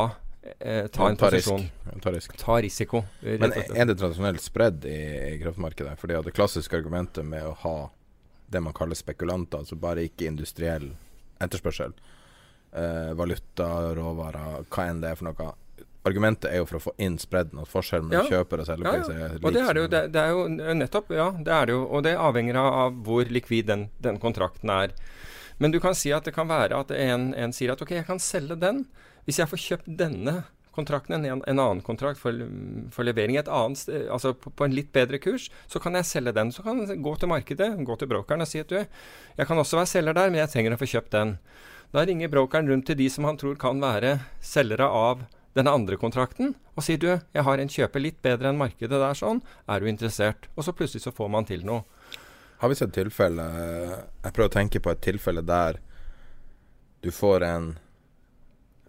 eh, 0.60 0.86
ta 0.88 1.08
en 1.08 1.16
ta 1.16 1.30
posisjon. 1.30 1.60
risk. 1.60 2.02
Ta 2.02 2.10
risk. 2.14 2.36
Ta 2.40 2.56
risiko. 2.62 3.04
eh, 3.22 3.38
Men 3.40 3.52
er 3.52 3.84
det 3.86 3.98
tradisjonelt 4.00 4.40
spredd 4.42 4.84
i, 4.84 4.98
i 5.34 5.38
kraftmarkedet? 5.42 5.98
Fordi 6.00 6.18
det 6.24 6.34
klassiske 6.36 6.76
argumentet 6.76 7.24
med 7.24 7.44
å 7.46 7.54
ha 7.64 7.76
det 8.48 8.60
man 8.64 8.72
kaller 8.72 8.94
spekulanter, 8.96 9.58
altså 9.60 9.76
bare 9.76 10.06
ikke 10.08 10.26
industriell 10.30 10.90
etterspørsel, 11.40 11.92
eh, 12.72 13.12
valuta, 13.14 13.94
råvarer, 13.94 14.64
hva 14.72 14.86
enn 14.88 15.00
det 15.04 15.10
er 15.12 15.18
for 15.20 15.30
noe 15.32 15.54
Argumentet 16.08 16.46
er 16.48 16.62
jo 16.62 16.64
for 16.64 16.78
å 16.78 16.80
få 16.80 16.92
inn 17.04 17.18
spredden, 17.20 17.58
at 17.60 17.68
forskjellen 17.68 18.06
mellom 18.08 18.28
Ja. 18.30 18.38
kjøper 18.38 18.60
og 18.62 18.66
selgerpris 18.68 19.08
Ja, 19.10 19.14
ja. 19.18 19.24
er 19.26 19.32
lik. 19.34 19.44
Og 19.44 19.52
det 19.52 19.60
er 19.60 19.74
det 19.74 19.80
jo, 19.82 19.88
det, 19.92 20.00
det 20.14 20.20
er 20.22 20.30
jo 20.30 20.74
nettopp, 20.78 21.10
ja. 21.12 21.26
Det 21.32 21.52
er 21.52 21.66
det 21.66 21.74
jo. 21.74 21.82
Og 21.84 22.02
det 22.06 22.14
avhenger 22.16 22.56
av, 22.56 22.68
av 22.84 22.92
hvor 23.04 23.24
likvid 23.28 23.66
den, 23.66 23.82
den 24.00 24.16
kontrakten 24.22 24.70
er. 24.72 24.94
Men 25.58 25.74
du 25.74 25.80
kan 25.82 25.94
si 25.98 26.12
at 26.14 26.24
det 26.24 26.32
kan 26.32 26.48
være 26.48 26.78
at 26.80 26.90
en, 26.94 27.34
en 27.34 27.52
sier 27.52 27.72
at 27.74 27.82
ok, 27.82 27.90
jeg 27.98 28.06
kan 28.06 28.18
selge 28.22 28.56
den 28.62 28.86
hvis 29.28 29.42
jeg 29.42 29.50
får 29.50 29.60
kjøpt 29.60 29.90
denne 30.00 30.38
kontrakten, 30.78 31.18
en, 31.18 31.42
en 31.42 31.60
annen 31.60 31.82
kontrakt 31.84 32.20
for, 32.20 32.32
for 32.94 33.06
levering 33.06 33.36
et 33.36 33.50
annet 33.50 33.80
sted, 33.80 34.06
altså 34.14 34.32
på, 34.32 34.52
på 34.54 34.66
en 34.66 34.76
litt 34.76 34.92
bedre 34.94 35.20
kurs, 35.20 35.48
så 35.68 35.82
kan 35.82 35.98
jeg 35.98 36.08
selge 36.08 36.32
den. 36.36 36.52
Så 36.54 36.64
kan 36.64 36.80
jeg 36.86 37.02
gå 37.04 37.14
til 37.18 37.30
markedet, 37.32 37.72
gå 37.84 37.96
til 37.98 38.10
brokeren 38.10 38.44
og 38.44 38.48
si 38.48 38.62
at 38.62 38.70
du, 38.70 38.78
jeg 38.78 39.48
kan 39.48 39.60
også 39.60 39.80
være 39.80 39.90
selger 39.90 40.16
der, 40.16 40.30
men 40.32 40.40
jeg 40.44 40.52
trenger 40.54 40.76
å 40.76 40.80
få 40.80 40.88
kjøpt 40.94 41.16
den. 41.16 41.34
Da 41.92 42.04
ringer 42.08 42.30
brokeren 42.32 42.70
rundt 42.70 42.86
til 42.88 42.98
de 43.00 43.08
som 43.12 43.26
han 43.28 43.40
tror 43.40 43.58
kan 43.60 43.80
være 43.82 44.18
selgere 44.44 44.86
av 44.88 45.26
denne 45.56 45.72
andre 45.74 45.98
kontrakten, 45.98 46.54
og 46.76 46.84
sier 46.86 47.00
du, 47.02 47.08
jeg 47.34 47.44
har 47.44 47.58
en 47.58 47.72
kjøper 47.72 48.04
litt 48.04 48.20
bedre 48.22 48.52
enn 48.52 48.60
markedet 48.60 49.00
der 49.00 49.18
sånn, 49.18 49.42
er 49.66 49.82
du 49.82 49.90
interessert? 49.90 50.46
Og 50.54 50.66
så 50.66 50.74
plutselig 50.76 51.02
så 51.02 51.12
får 51.12 51.32
man 51.32 51.48
til 51.48 51.64
noe. 51.66 51.82
Har 52.58 52.70
vi 52.70 52.74
sett 52.78 52.90
tilfelle 52.90 53.44
Jeg 53.46 54.32
prøver 54.34 54.48
å 54.48 54.54
tenke 54.56 54.80
på 54.82 54.90
et 54.90 55.02
tilfelle 55.02 55.44
der 55.46 55.76
du 57.06 57.12
får 57.14 57.44
en 57.46 57.68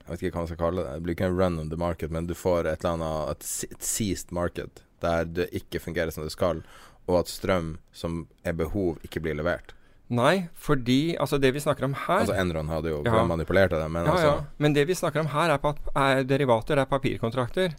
Jeg 0.10 0.16
vet 0.16 0.22
ikke 0.26 0.40
hva 0.40 0.42
man 0.42 0.50
skal 0.50 0.58
kalle 0.64 0.84
det. 0.84 0.94
Det 0.98 1.06
blir 1.06 1.14
ikke 1.14 1.28
en 1.30 1.36
run 1.38 1.60
on 1.62 1.68
the 1.70 1.78
market, 1.78 2.10
men 2.10 2.26
du 2.26 2.34
får 2.34 2.66
et 2.66 2.82
eller 2.82 2.96
annet 2.98 3.34
et, 3.36 3.50
et 3.70 3.84
seized 3.86 4.32
market 4.34 4.82
der 5.06 5.28
det 5.30 5.46
ikke 5.54 5.80
fungerer 5.80 6.10
som 6.12 6.26
det 6.26 6.34
skal, 6.34 6.64
og 7.06 7.20
at 7.22 7.30
strøm 7.30 7.76
som 7.94 8.24
er 8.42 8.58
behov, 8.58 8.98
ikke 9.06 9.22
blir 9.22 9.38
levert. 9.38 9.76
Nei, 10.10 10.48
fordi 10.58 11.14
altså 11.22 11.38
det 11.38 11.52
vi 11.54 11.62
snakker 11.62 11.86
om 11.86 11.94
her 11.94 12.24
Altså 12.24 12.34
Enron 12.34 12.70
hadde 12.72 12.90
jo 12.90 13.04
Ja. 13.06 13.22
manipulert 13.30 13.70
det, 13.70 13.84
men 13.94 14.08
ja, 14.08 14.12
altså 14.12 14.26
ja. 14.26 14.46
Men 14.58 14.74
det 14.74 14.88
vi 14.90 14.96
snakker 14.98 15.22
om 15.22 15.28
her, 15.30 15.54
er, 15.54 15.76
er 15.96 16.24
derivater, 16.24 16.76
det 16.76 16.82
er 16.82 16.90
papirkontrakter. 16.90 17.76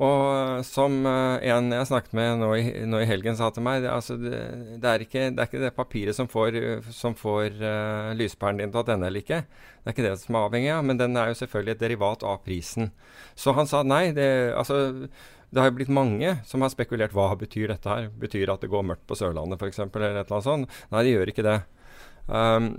Og 0.00 0.64
som 0.64 1.04
eh, 1.06 1.44
en 1.52 1.68
jeg 1.70 1.86
snakket 1.86 2.16
med 2.16 2.40
nå 2.40 2.48
i, 2.56 2.64
nå 2.88 3.02
i 3.04 3.06
helgen 3.06 3.36
sa 3.36 3.50
til 3.54 3.62
meg, 3.62 3.84
det, 3.84 3.92
altså 3.92 4.16
det, 4.16 4.40
det, 4.80 4.88
er 4.90 5.04
ikke, 5.04 5.28
det 5.30 5.44
er 5.44 5.50
ikke 5.50 5.62
det 5.62 5.74
papiret 5.76 6.16
som 6.16 6.26
får, 6.26 6.56
som 6.90 7.14
får 7.14 7.60
uh, 7.60 8.10
lyspæren 8.16 8.58
din 8.58 8.72
til 8.72 8.80
å 8.80 8.86
tenne 8.88 9.06
eller 9.06 9.22
ikke. 9.22 9.44
Det 9.44 9.92
er 9.92 9.94
ikke 9.94 10.08
det 10.08 10.16
som 10.24 10.34
er 10.34 10.48
avhengig 10.48 10.72
av, 10.74 10.82
men 10.88 10.98
den 10.98 11.20
er 11.20 11.30
jo 11.30 11.38
selvfølgelig 11.44 11.76
et 11.76 11.84
derivat 11.84 12.24
av 12.26 12.40
prisen. 12.48 12.90
Så 13.36 13.54
han 13.54 13.68
sa 13.70 13.84
nei. 13.84 14.08
Det, 14.16 14.26
altså, 14.56 15.06
det 15.54 15.62
har 15.62 15.70
jo 15.70 15.76
blitt 15.76 15.92
mange 15.94 16.32
som 16.48 16.64
har 16.64 16.72
spekulert 16.72 17.14
hva 17.14 17.28
betyr 17.38 17.70
dette 17.70 17.86
her. 17.86 18.08
Betyr 18.18 18.50
at 18.56 18.64
det 18.64 18.72
går 18.72 18.88
mørkt 18.88 19.06
på 19.06 19.20
Sørlandet 19.20 19.60
f.eks., 19.62 19.84
eller 19.84 20.10
et 20.10 20.24
eller 20.24 20.38
annet 20.40 20.48
sånt? 20.48 20.82
Nei, 20.90 21.04
det 21.06 21.14
gjør 21.14 21.30
ikke 21.30 21.46
det. 21.46 21.58
Um, 22.26 22.76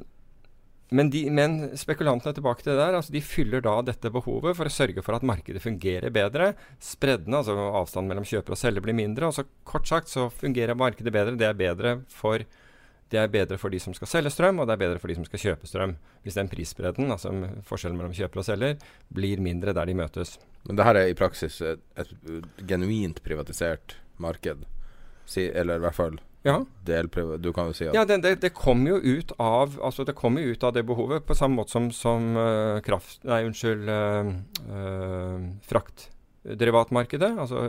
men, 0.94 1.10
de, 1.10 1.24
men 1.34 1.58
spekulantene 1.78 2.36
tilbake 2.38 2.62
til 2.62 2.74
det 2.74 2.80
der, 2.80 2.98
altså 2.98 3.14
de 3.14 3.22
fyller 3.26 3.64
da 3.66 3.80
dette 3.86 4.12
behovet 4.14 4.58
for 4.58 4.70
å 4.70 4.74
sørge 4.74 5.02
for 5.06 5.18
at 5.18 5.26
markedet 5.26 5.64
fungerer 5.64 6.14
bedre. 6.14 6.52
Spreddene, 6.84 7.42
altså 7.42 7.56
avstanden 7.56 8.14
mellom 8.14 8.28
kjøper 8.28 8.54
og 8.54 8.62
selger, 8.62 8.86
blir 8.86 8.98
mindre. 8.98 9.30
og 9.30 9.38
så 9.38 9.48
Kort 9.66 9.90
sagt 9.90 10.14
så 10.14 10.28
fungerer 10.30 10.78
markedet 10.78 11.14
bedre. 11.14 11.38
Det 11.40 11.50
er 11.50 11.58
bedre 11.58 11.98
for 12.14 12.46
det 13.14 13.20
er 13.22 13.30
bedre 13.30 13.58
for 13.62 13.70
de 13.70 13.78
som 13.82 13.94
skal 13.94 14.10
selge 14.10 14.32
strøm, 14.34 14.60
og 14.60 14.68
det 14.68 14.76
er 14.76 14.82
bedre 14.82 15.02
for 15.02 15.12
de 15.12 15.18
som 15.18 15.26
skal 15.28 15.42
kjøpe 15.42 15.68
strøm. 15.70 15.96
Hvis 16.26 16.38
den 16.40 16.50
prisspredden, 16.50 17.12
altså 17.14 17.34
forskjellen 17.68 18.00
mellom 18.00 18.16
kjøper 18.18 18.42
og 18.42 18.48
selger, 18.48 18.80
blir 19.14 19.44
mindre 19.46 19.76
der 19.78 19.90
de 19.90 19.98
møtes. 19.98 20.40
Men 20.66 20.80
det 20.80 20.88
her 20.88 21.00
er 21.02 21.10
i 21.12 21.18
praksis 21.18 21.60
et, 21.62 21.84
et 22.02 22.16
genuint 22.66 23.22
privatisert 23.26 24.00
marked. 24.22 24.66
Si, 25.30 25.46
eller 25.50 25.78
i 25.78 25.86
hvert 25.86 25.98
fall 25.98 26.18
Ja. 26.46 26.60
Du 26.86 27.50
kan 27.54 27.72
jo 27.72 27.74
si 27.74 27.88
at 27.90 27.96
ja 27.98 28.04
det, 28.06 28.20
det, 28.22 28.36
det 28.44 28.52
kommer 28.54 28.94
jo 28.94 29.18
ut 29.18 29.32
av 29.42 29.80
altså 29.82 30.04
det 30.06 30.14
kommer 30.18 30.44
jo 30.46 30.54
ut 30.54 30.66
av 30.68 30.76
det 30.76 30.84
behovet, 30.86 31.26
på 31.26 31.38
samme 31.38 31.58
måte 31.58 31.74
som, 31.74 31.90
som 31.90 32.36
uh, 32.38 32.78
kraft... 32.86 33.24
Nei, 33.26 33.42
unnskyld 33.48 33.90
uh, 33.90 34.30
Fraktderivatmarkedet. 35.66 37.32
Altså, 37.42 37.64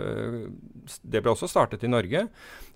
det 1.00 1.24
ble 1.24 1.32
også 1.32 1.48
startet 1.48 1.86
i 1.88 1.90
Norge. 1.90 2.26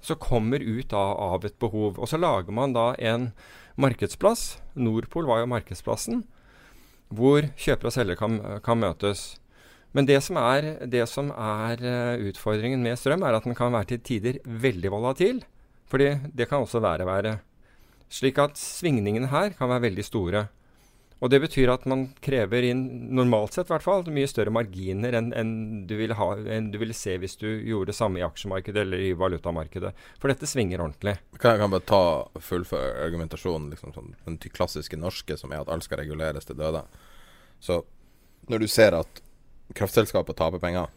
Så 0.00 0.16
kommer 0.16 0.64
ut 0.64 0.96
av, 0.96 1.12
av 1.36 1.44
et 1.44 1.58
behov. 1.60 2.00
Og 2.00 2.08
så 2.08 2.16
lager 2.16 2.56
man 2.56 2.72
da 2.72 2.94
en 2.96 3.28
markedsplass. 3.80 4.56
Nordpol 4.80 5.28
var 5.28 5.44
jo 5.44 5.52
markedsplassen. 5.52 6.24
Hvor 7.12 7.44
kjøper 7.60 7.90
og 7.90 7.96
selger 7.98 8.16
kan, 8.16 8.40
kan 8.64 8.80
møtes. 8.80 9.34
Men 9.92 10.08
det 10.08 10.22
som 10.24 10.40
er, 10.40 10.72
det 10.88 11.04
som 11.12 11.28
er 11.34 11.84
utfordringen 12.30 12.80
med 12.80 12.96
strøm, 12.96 13.26
er 13.26 13.36
at 13.36 13.44
den 13.44 13.58
kan 13.58 13.74
være 13.74 13.92
til 13.92 14.04
tider 14.06 14.40
veldig 14.46 14.96
volatil. 14.96 15.44
Fordi 15.90 16.14
det 16.34 16.48
kan 16.50 16.62
også 16.62 16.82
være. 16.82 17.38
Slik 18.10 18.38
at 18.42 18.58
svingningene 18.58 19.30
her 19.30 19.54
kan 19.58 19.70
være 19.70 19.88
veldig 19.88 20.06
store. 20.06 20.48
Og 21.20 21.28
det 21.28 21.42
betyr 21.42 21.68
at 21.68 21.82
man 21.90 22.06
krever 22.24 22.64
inn, 22.70 22.80
normalt 23.12 23.52
sett 23.52 23.68
i 23.68 23.74
hvert 23.74 23.84
fall, 23.84 24.06
mye 24.08 24.28
større 24.30 24.52
marginer 24.56 25.12
enn, 25.18 25.28
enn, 25.36 25.50
du 25.88 25.94
ha, 26.16 26.28
enn 26.48 26.70
du 26.72 26.78
ville 26.80 26.96
se 26.96 27.18
hvis 27.20 27.36
du 27.36 27.46
gjorde 27.46 27.90
det 27.90 27.96
samme 27.98 28.22
i 28.22 28.24
aksjemarkedet 28.24 28.86
eller 28.86 29.02
i 29.04 29.12
valutamarkedet. 29.12 29.92
For 30.16 30.32
dette 30.32 30.48
svinger 30.48 30.80
ordentlig. 30.80 31.18
Kan 31.36 31.54
jeg 31.54 31.62
kan 31.62 31.74
bare 31.74 31.88
ta 31.90 32.02
fullføre 32.40 33.04
argumentasjonen, 33.04 33.68
liksom 33.74 33.92
sånn, 33.96 34.14
den 34.24 34.40
klassiske 34.48 34.96
norske, 34.96 35.36
som 35.36 35.52
er 35.52 35.60
at 35.60 35.72
alt 35.74 35.84
skal 35.84 36.00
reguleres 36.00 36.48
til 36.48 36.56
døde. 36.56 36.86
Så 37.60 37.82
når 38.48 38.64
du 38.64 38.70
ser 38.72 38.96
at 38.96 39.20
kraftselskapet 39.76 40.40
taper 40.40 40.62
penger, 40.62 40.88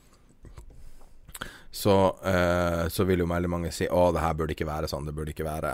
så, 1.73 2.17
eh, 2.23 2.87
så 2.87 3.03
vil 3.03 3.23
jo 3.23 3.25
veldig 3.25 3.49
mange 3.49 3.71
si 3.73 3.87
å, 3.89 4.11
det 4.13 4.21
her 4.21 4.35
burde 4.37 4.53
ikke 4.53 4.67
være 4.69 4.89
sånn. 4.91 5.07
Det 5.09 5.13
burde 5.17 5.33
ikke 5.33 5.47
være 5.47 5.71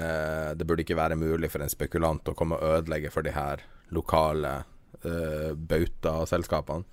eh, 0.00 0.54
Det 0.56 0.64
burde 0.64 0.80
ikke 0.80 0.96
være 0.96 1.18
mulig 1.20 1.50
for 1.52 1.60
en 1.60 1.72
spekulant 1.72 2.30
å 2.32 2.34
komme 2.38 2.56
og 2.56 2.78
ødelegge 2.78 3.12
for 3.12 3.26
de 3.26 3.34
her 3.36 3.60
lokale 3.92 4.54
eh, 5.04 5.52
bautaselskapene. 5.52 6.88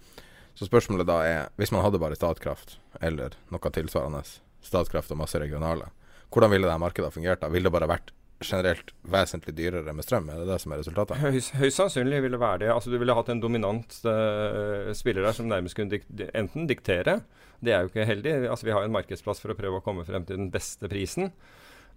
Så 0.60 0.68
spørsmålet 0.68 1.08
da 1.08 1.22
er, 1.24 1.48
hvis 1.56 1.72
man 1.72 1.86
hadde 1.86 2.02
bare 2.04 2.20
Statkraft, 2.20 2.76
eller 3.00 3.40
noe 3.48 3.72
tilsvarende, 3.80 4.26
Statkraft 4.60 5.16
og 5.16 5.22
masse 5.24 5.40
regionale, 5.40 5.88
hvordan 6.36 6.52
ville 6.52 6.68
det 6.68 6.82
markedet 6.84 7.14
fungert 7.16 7.40
da? 7.40 7.48
Ville 7.48 7.72
det 7.72 7.78
bare 7.80 7.90
vært 7.94 8.12
generelt 8.44 8.92
vesentlig 9.14 9.56
dyrere 9.58 9.94
med 9.96 10.06
strøm? 10.06 10.30
Er 10.32 10.42
det 10.42 10.50
det 10.50 10.60
som 10.64 10.74
er 10.74 10.82
resultatet? 10.82 11.22
Høyst, 11.22 11.54
høyst 11.60 11.80
sannsynlig 11.80 12.22
ville 12.26 12.40
være 12.42 12.64
det. 12.66 12.72
Altså 12.74 12.94
Du 12.94 12.98
ville 13.02 13.16
hatt 13.18 13.32
en 13.34 13.44
dominant 13.44 13.98
uh, 14.06 14.92
spiller 14.98 15.28
der 15.28 15.38
som 15.38 15.50
nærmest 15.52 15.78
kunne 15.78 15.94
dik 15.94 16.08
enten 16.38 16.70
diktere. 16.70 17.22
Det 17.62 17.76
er 17.76 17.84
jo 17.84 17.92
ikke 17.92 18.08
heldig. 18.10 18.36
Altså 18.50 18.70
Vi 18.70 18.76
har 18.76 18.86
en 18.86 18.96
markedsplass 18.96 19.44
for 19.44 19.54
å 19.54 19.58
prøve 19.58 19.82
å 19.82 19.86
komme 19.86 20.06
frem 20.08 20.26
til 20.28 20.40
den 20.42 20.52
beste 20.54 20.90
prisen. 20.92 21.32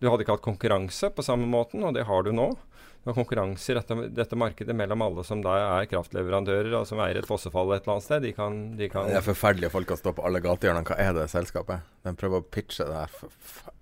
Du 0.00 0.08
hadde 0.10 0.24
ikke 0.24 0.36
hatt 0.36 0.44
konkurranse 0.44 1.10
på 1.14 1.24
samme 1.24 1.46
måten, 1.48 1.84
og 1.86 1.94
det 1.96 2.06
har 2.08 2.24
du 2.26 2.32
nå. 2.34 2.50
Du 3.04 3.10
har 3.10 3.16
konkurranse 3.18 3.72
i 3.72 3.76
dette, 3.76 3.96
dette 4.16 4.36
markedet 4.40 4.74
mellom 4.76 5.02
alle 5.04 5.24
som 5.28 5.42
da 5.44 5.54
er 5.78 5.88
kraftleverandører, 5.90 6.72
og 6.80 6.86
som 6.88 7.02
eier 7.04 7.20
et 7.20 7.28
fossefall 7.28 7.74
et 7.74 7.84
eller 7.84 7.98
annet 7.98 8.06
sted. 8.06 8.24
De 8.24 8.32
kan, 8.36 8.58
de 8.78 8.88
kan 8.92 9.10
Det 9.10 9.20
er 9.20 9.26
forferdelig 9.26 9.68
at 9.68 9.76
folk 9.76 9.90
kan 9.92 10.00
stå 10.00 10.14
på 10.16 10.24
alle 10.24 10.40
gatehjørnene. 10.44 10.88
Hva 10.88 10.98
er 11.04 11.12
det 11.18 11.28
selskapet? 11.32 11.84
De 12.04 12.16
prøver 12.16 12.40
å 12.40 12.48
pitche 12.48 12.88
det 12.88 13.02
her 13.04 13.73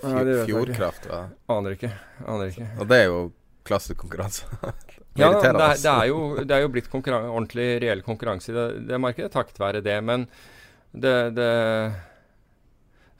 Fjordkraft. 0.00 1.10
hva? 1.10 1.24
Aner 1.52 1.76
ikke. 1.76 1.90
Aner 2.24 2.52
ikke. 2.52 2.68
Og 2.78 2.88
det 2.90 3.02
er 3.02 3.10
jo 3.10 3.20
klassekonkurranse. 3.68 4.46
Ja, 5.18 5.26
det 5.34 5.48
er, 5.48 5.56
det, 5.58 5.90
er 5.90 6.04
jo, 6.06 6.18
det 6.46 6.54
er 6.54 6.60
jo 6.62 6.68
blitt 6.70 6.92
ordentlig 6.94 7.64
reell 7.82 8.00
konkurranse 8.06 8.52
i 8.52 8.54
det, 8.54 8.66
det 8.86 9.00
markedet 9.02 9.32
takket 9.34 9.58
være 9.58 9.80
det. 9.82 9.96
Men 10.06 10.28
det, 10.94 11.14
det 11.34 11.48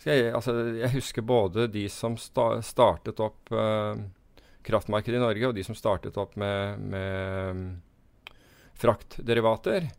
skal 0.01 0.15
jeg, 0.15 0.31
altså, 0.39 0.55
jeg 0.79 0.93
husker 0.95 1.27
både 1.27 1.67
de 1.69 1.83
som 1.93 2.15
sta 2.17 2.63
startet 2.65 3.21
opp 3.21 3.51
uh, 3.53 3.99
kraftmarkedet 4.65 5.19
i 5.19 5.23
Norge, 5.23 5.51
og 5.51 5.59
de 5.59 5.67
som 5.67 5.77
startet 5.77 6.17
opp 6.21 6.39
med, 6.41 6.87
med 6.95 7.51
um, 7.51 7.67
fraktderivater. 8.81 9.91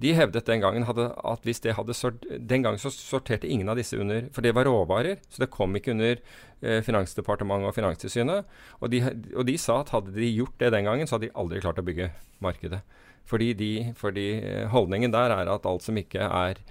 De 0.00 0.12
hevdet 0.16 0.46
den 0.48 0.62
gangen 0.62 0.86
hadde, 0.88 1.08
at 1.28 1.46
hvis 1.46 1.60
det 1.64 1.74
hadde 1.76 1.96
sort, 1.96 2.24
Den 2.24 2.64
gangen 2.64 2.80
så 2.80 2.92
sorterte 2.94 3.48
ingen 3.48 3.68
av 3.68 3.76
disse 3.80 3.98
under 4.00 4.28
For 4.34 4.44
det 4.44 4.54
var 4.56 4.68
råvarer, 4.68 5.20
så 5.28 5.44
det 5.44 5.50
kom 5.52 5.76
ikke 5.76 5.92
under 5.94 6.16
eh, 6.16 6.80
Finansdepartementet 6.86 7.68
og 7.68 7.76
Finanstilsynet. 7.76 8.58
Og 8.80 8.92
de, 8.92 9.02
og 9.36 9.46
de 9.48 9.56
sa 9.60 9.80
at 9.82 9.92
hadde 9.94 10.14
de 10.16 10.30
gjort 10.32 10.56
det 10.62 10.72
den 10.76 10.88
gangen, 10.88 11.08
så 11.08 11.18
hadde 11.18 11.28
de 11.28 11.38
aldri 11.42 11.62
klart 11.64 11.80
å 11.82 11.86
bygge 11.86 12.12
markedet. 12.44 12.82
Fordi, 13.30 13.52
de, 13.54 13.72
fordi 13.98 14.28
eh, 14.40 14.68
holdningen 14.72 15.12
der 15.14 15.36
er 15.36 15.52
at 15.52 15.68
alt 15.68 15.84
som 15.86 15.98
ikke 16.00 16.24
er 16.28 16.62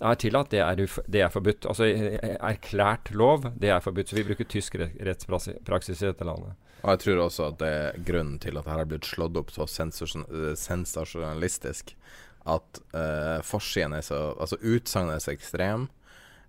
er 0.00 0.16
tillatt, 0.16 0.48
det 0.52 0.60
er, 0.64 0.80
det 1.12 1.20
er 1.20 1.32
forbudt. 1.32 1.66
Altså 1.68 1.84
eh, 1.90 2.36
erklært 2.38 3.12
lov, 3.12 3.50
det 3.60 3.72
er 3.72 3.82
forbudt. 3.84 4.10
Så 4.10 4.16
vi 4.16 4.24
bruker 4.24 4.48
tysk 4.48 4.78
re 4.80 4.88
rettspraksis 5.10 6.00
i 6.00 6.08
dette 6.08 6.26
landet. 6.26 6.56
Og 6.80 6.94
jeg 6.94 7.02
tror 7.02 7.24
også 7.26 7.50
at 7.50 7.58
det 7.60 7.70
er 7.76 7.98
grunnen 8.08 8.38
til 8.40 8.56
at 8.56 8.64
det 8.64 8.72
her 8.72 8.80
har 8.80 8.88
blitt 8.88 9.08
slått 9.08 9.36
opp 9.36 9.52
så 9.52 9.68
sensasjon- 9.68 10.28
eh, 10.30 10.54
sensasjonalistisk. 10.56 11.94
At 12.48 12.80
uh, 12.94 13.40
forsiden 13.44 13.92
er 13.98 14.04
så 14.06 14.34
Altså 14.40 14.56
utsagnet 14.62 15.18
er 15.18 15.24
så 15.24 15.32
ekstrem. 15.34 15.88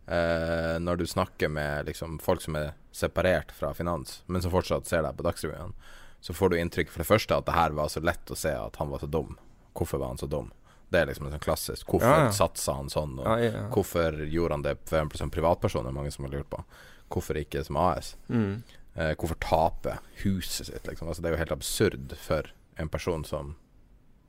uh, 0.07 0.77
når 0.79 0.97
du 0.97 1.05
snakker 1.07 1.49
med 1.49 1.85
liksom, 1.85 2.19
folk 2.19 2.41
som 2.41 2.55
er 2.55 2.73
separert 2.91 3.51
fra 3.51 3.73
finans, 3.73 4.23
men 4.27 4.41
som 4.41 4.51
fortsatt 4.51 4.87
ser 4.87 5.03
deg 5.05 5.15
på 5.15 5.23
Dagsrevyen, 5.23 5.73
så 6.21 6.33
får 6.33 6.49
du 6.49 6.57
inntrykk 6.59 6.89
for 6.91 7.01
det 7.03 7.07
første 7.07 7.37
at 7.37 7.45
det 7.47 7.53
her 7.55 7.71
var 7.77 7.87
så 7.89 8.01
lett 8.03 8.31
å 8.31 8.35
se 8.37 8.51
at 8.51 8.75
han 8.81 8.89
var 8.89 8.99
så 8.99 9.07
dum. 9.07 9.37
Hvorfor 9.77 10.01
var 10.01 10.11
han 10.13 10.19
så 10.21 10.27
dum? 10.27 10.51
Det 10.91 10.99
er 10.99 11.07
liksom 11.07 11.25
en 11.29 11.31
sånn 11.37 11.43
klassisk. 11.45 11.87
Hvorfor 11.87 12.11
Ja, 12.11 12.25
ja. 12.25 12.31
satsa 12.35 12.73
han 12.75 12.89
sånn? 12.91 13.15
Og 13.19 13.25
Ja, 13.25 13.37
ja, 13.39 13.63
hvorfor 13.71 14.17
gjorde 14.27 14.57
han 14.57 14.65
det 14.65 14.75
for 14.85 15.17
som 15.17 15.31
privatperson? 15.31 15.85
Det 15.87 15.93
er 15.93 15.95
mange 15.95 16.11
som 16.11 16.25
har 16.25 16.33
lurt 16.33 16.49
på. 16.51 16.59
Hvorfor 17.09 17.39
ikke 17.39 17.63
som 17.63 17.77
AS? 17.79 18.15
Mm. 18.27 18.63
Eh, 18.95 19.13
hvorfor 19.15 19.39
tape 19.39 19.97
huset 20.25 20.67
sitt, 20.67 20.83
liksom? 20.87 21.07
Altså, 21.07 21.21
det 21.23 21.31
er 21.31 21.37
jo 21.37 21.43
helt 21.45 21.55
absurd 21.55 22.13
for 22.19 22.51
en 22.77 22.89
person 22.91 23.23
som 23.23 23.55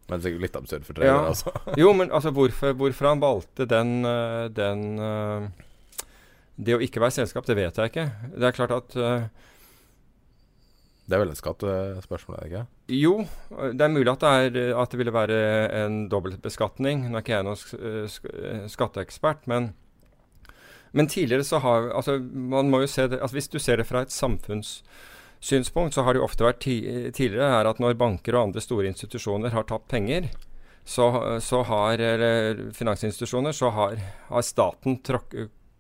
Men 0.09 0.19
det 0.19 0.27
er 0.27 0.29
sikkert 0.31 0.43
litt 0.47 0.57
absurd 0.59 0.85
for 0.89 0.99
treneren, 0.99 1.23
Ja. 1.23 1.29
altså. 1.31 1.53
Jo, 1.83 1.93
men 1.97 2.11
altså 2.13 2.31
hvorfor, 2.35 2.73
hvorfor 2.77 3.09
han 3.09 3.21
valgte 3.23 3.67
den, 3.71 3.93
øh, 4.05 4.49
den 4.57 4.99
øh, 4.99 5.47
Det 6.59 6.75
å 6.77 6.83
ikke 6.85 7.01
være 7.01 7.15
selskap, 7.17 7.47
det 7.49 7.57
vet 7.57 7.79
jeg 7.79 7.93
ikke. 7.93 8.09
Det 8.37 8.49
er 8.51 8.57
klart 8.57 8.75
at 8.77 8.97
øh, 8.97 9.23
Det 11.09 11.17
er 11.17 11.23
vel 11.23 11.31
et 11.33 11.39
skattespørsmål, 11.41 12.37
er 12.37 12.43
det 12.43 12.51
ikke? 12.53 12.65
Jo, 13.03 13.15
det 13.73 13.81
er 13.87 13.89
mulig 13.95 14.13
at 14.13 14.21
det, 14.23 14.63
er, 14.63 14.75
at 14.83 14.91
det 14.93 14.99
ville 15.01 15.13
være 15.15 15.39
en 15.85 15.97
dobbeltbeskatning. 16.13 17.07
Nå 17.11 17.19
er 17.19 17.25
ikke 17.25 17.35
jeg 17.39 17.47
noen 17.47 17.59
sk 17.59 17.73
sk 18.13 18.29
skatteekspert, 18.75 19.47
men 19.51 19.73
men 20.93 21.09
tidligere 21.09 21.45
så 21.49 21.57
har 21.65 21.87
altså 21.97 22.19
man 22.21 22.69
må 22.69 22.83
jo 22.83 22.87
se 22.93 23.07
det, 23.09 23.17
altså 23.23 23.35
Hvis 23.39 23.49
du 23.49 23.59
ser 23.59 23.77
det 23.81 23.87
fra 23.89 24.03
et 24.05 24.13
samfunnssynspunkt, 25.43 25.95
så 25.95 26.03
har 26.03 26.15
det 26.15 26.21
jo 26.21 26.27
ofte 26.27 26.45
vært 26.45 26.63
ti 26.63 26.77
tidligere 27.13 27.61
er 27.61 27.67
at 27.67 27.81
når 27.81 27.99
banker 27.99 28.35
og 28.35 28.49
andre 28.49 28.61
store 28.63 28.87
institusjoner 28.87 29.51
har 29.51 29.65
tapt 29.67 29.89
penger, 29.91 30.31
så, 30.85 31.39
så 31.41 31.63
har 31.63 31.99
eller 31.99 32.71
finansinstitusjoner, 32.73 33.53
så 33.53 33.71
har, 33.71 33.99
har 34.29 34.43
staten 34.43 35.01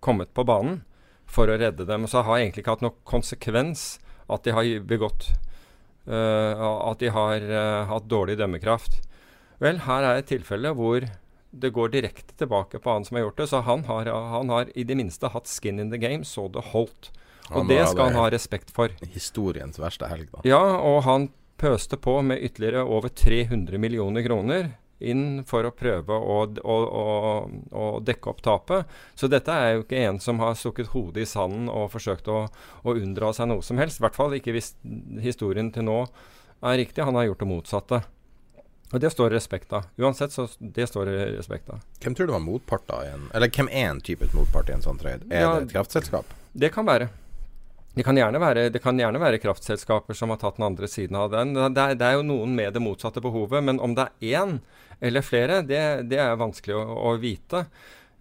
kommet 0.01 0.35
på 0.35 0.45
banen 0.45 0.83
for 1.27 1.49
å 1.49 1.57
redde 1.59 1.87
dem. 1.87 2.05
Og 2.05 2.11
så 2.11 2.23
har 2.23 2.39
egentlig 2.39 2.63
ikke 2.63 2.77
hatt 2.77 2.85
noen 2.85 3.01
konsekvens 3.05 3.99
at 4.29 4.45
de 4.45 4.55
har 4.55 4.69
begått 4.87 5.33
uh, 6.07 6.55
At 6.91 7.01
de 7.03 7.11
har 7.11 7.43
uh, 7.43 7.89
hatt 7.91 8.07
dårlig 8.07 8.39
dømmekraft. 8.39 9.01
Vel, 9.63 9.83
her 9.87 10.03
er 10.07 10.21
et 10.21 10.31
tilfelle 10.31 10.75
hvor 10.75 11.07
det 11.53 11.71
går 11.75 11.91
direkte 11.93 12.35
tilbake 12.39 12.79
på 12.81 12.95
han 12.95 13.05
som 13.05 13.19
har 13.19 13.27
gjort 13.27 13.43
det. 13.43 13.49
Så 13.51 13.63
han 13.67 13.85
har, 13.91 14.07
han 14.07 14.51
har 14.55 14.71
i 14.75 14.87
det 14.87 14.97
minste 14.99 15.31
hatt 15.35 15.51
skin 15.51 15.83
in 15.83 15.91
the 15.91 15.99
game, 15.99 16.25
så 16.25 16.47
det 16.49 16.71
holdt. 16.73 17.11
Og 17.51 17.69
det 17.69 17.83
skal 17.91 18.11
han 18.11 18.19
ha 18.21 18.29
respekt 18.33 18.71
for. 18.75 18.93
Historiens 19.15 19.79
verste 19.81 20.09
helg, 20.09 20.31
da. 20.33 20.45
Ja, 20.49 20.63
og 20.79 21.03
han 21.09 21.31
pøste 21.63 21.99
på 22.01 22.17
med 22.27 22.43
ytterligere 22.43 22.85
over 22.87 23.09
300 23.09 23.79
millioner 23.79 24.25
kroner 24.27 24.71
inn 25.03 25.43
for 25.47 25.67
å 25.67 25.73
prøve 25.75 26.15
å, 26.15 26.39
å, 26.47 26.77
å, 27.03 27.05
å, 27.75 27.87
dekke 28.05 28.31
opp 28.31 28.43
tapet. 28.45 28.91
Så 29.19 29.29
dette 29.31 29.55
er 29.55 29.77
jo 29.77 29.85
ikke 29.85 30.03
en 30.07 30.21
som 30.23 30.41
har 30.43 30.57
stukket 30.59 30.93
hodet 30.95 31.25
i 31.25 31.29
sanden 31.29 31.69
og 31.73 31.91
forsøkt 31.95 32.31
å, 32.31 32.45
unndra 32.95 33.33
seg 33.35 33.51
noe 33.51 33.67
som 33.67 33.81
helst. 33.83 34.01
I 34.01 34.07
hvert 34.07 34.19
fall 34.19 34.37
ikke 34.39 34.55
hvis 34.55 34.73
historien 35.23 35.73
til 35.75 35.89
nå 35.89 36.01
er 36.63 36.79
riktig. 36.79 37.05
Han 37.07 37.19
har 37.19 37.31
gjort 37.31 37.43
det 37.43 37.51
motsatte. 37.51 38.03
Og 38.93 39.01
det 39.01 39.09
står 39.15 39.33
respekt 39.33 39.73
av. 39.73 39.89
Uansett, 39.97 40.35
så 40.35 40.47
det 40.61 40.87
står 40.91 41.09
respekt 41.39 41.71
av. 41.73 41.81
Hvem 42.03 42.15
tror 42.15 42.29
du 42.29 42.35
var 42.35 42.45
motpart 42.45 42.85
da? 42.91 43.01
En, 43.09 43.27
eller 43.33 43.51
hvem 43.51 43.71
er 43.73 43.89
en 43.89 44.03
type 44.05 44.29
motpart 44.37 44.69
i 44.69 44.77
en 44.77 44.85
sånn 44.85 45.01
trade? 45.01 45.25
Er 45.33 45.47
ja, 45.47 45.55
det 45.57 45.71
et 45.71 45.77
kraftselskap? 45.79 46.35
Det 46.53 46.69
kan 46.75 46.87
være. 46.87 47.09
Det 47.95 48.05
kan, 48.07 48.17
være, 48.17 48.71
det 48.73 48.81
kan, 48.81 48.97
gjerne 48.97 49.21
være, 49.21 49.41
kraftselskaper 49.43 50.17
som 50.17 50.33
har 50.33 50.39
tatt 50.41 50.57
den 50.57 50.65
andre 50.65 50.89
siden 50.89 51.19
av 51.21 51.33
den. 51.35 51.53
Det 51.53 51.83
er, 51.83 51.97
det 52.01 52.07
er 52.07 52.17
jo 52.17 52.25
noen 52.25 52.55
med 52.57 52.73
det 52.73 52.81
motsatte 52.81 53.21
behovet, 53.21 53.61
men 53.65 53.81
om 53.85 53.97
det 53.99 54.07
er 54.09 54.39
én 54.39 54.55
eller 55.03 55.25
flere, 55.27 55.61
det, 55.67 55.83
det 56.09 56.21
er 56.23 56.39
vanskelig 56.41 56.79
å, 56.79 56.83
å, 57.11 57.13
vite. 57.21 57.67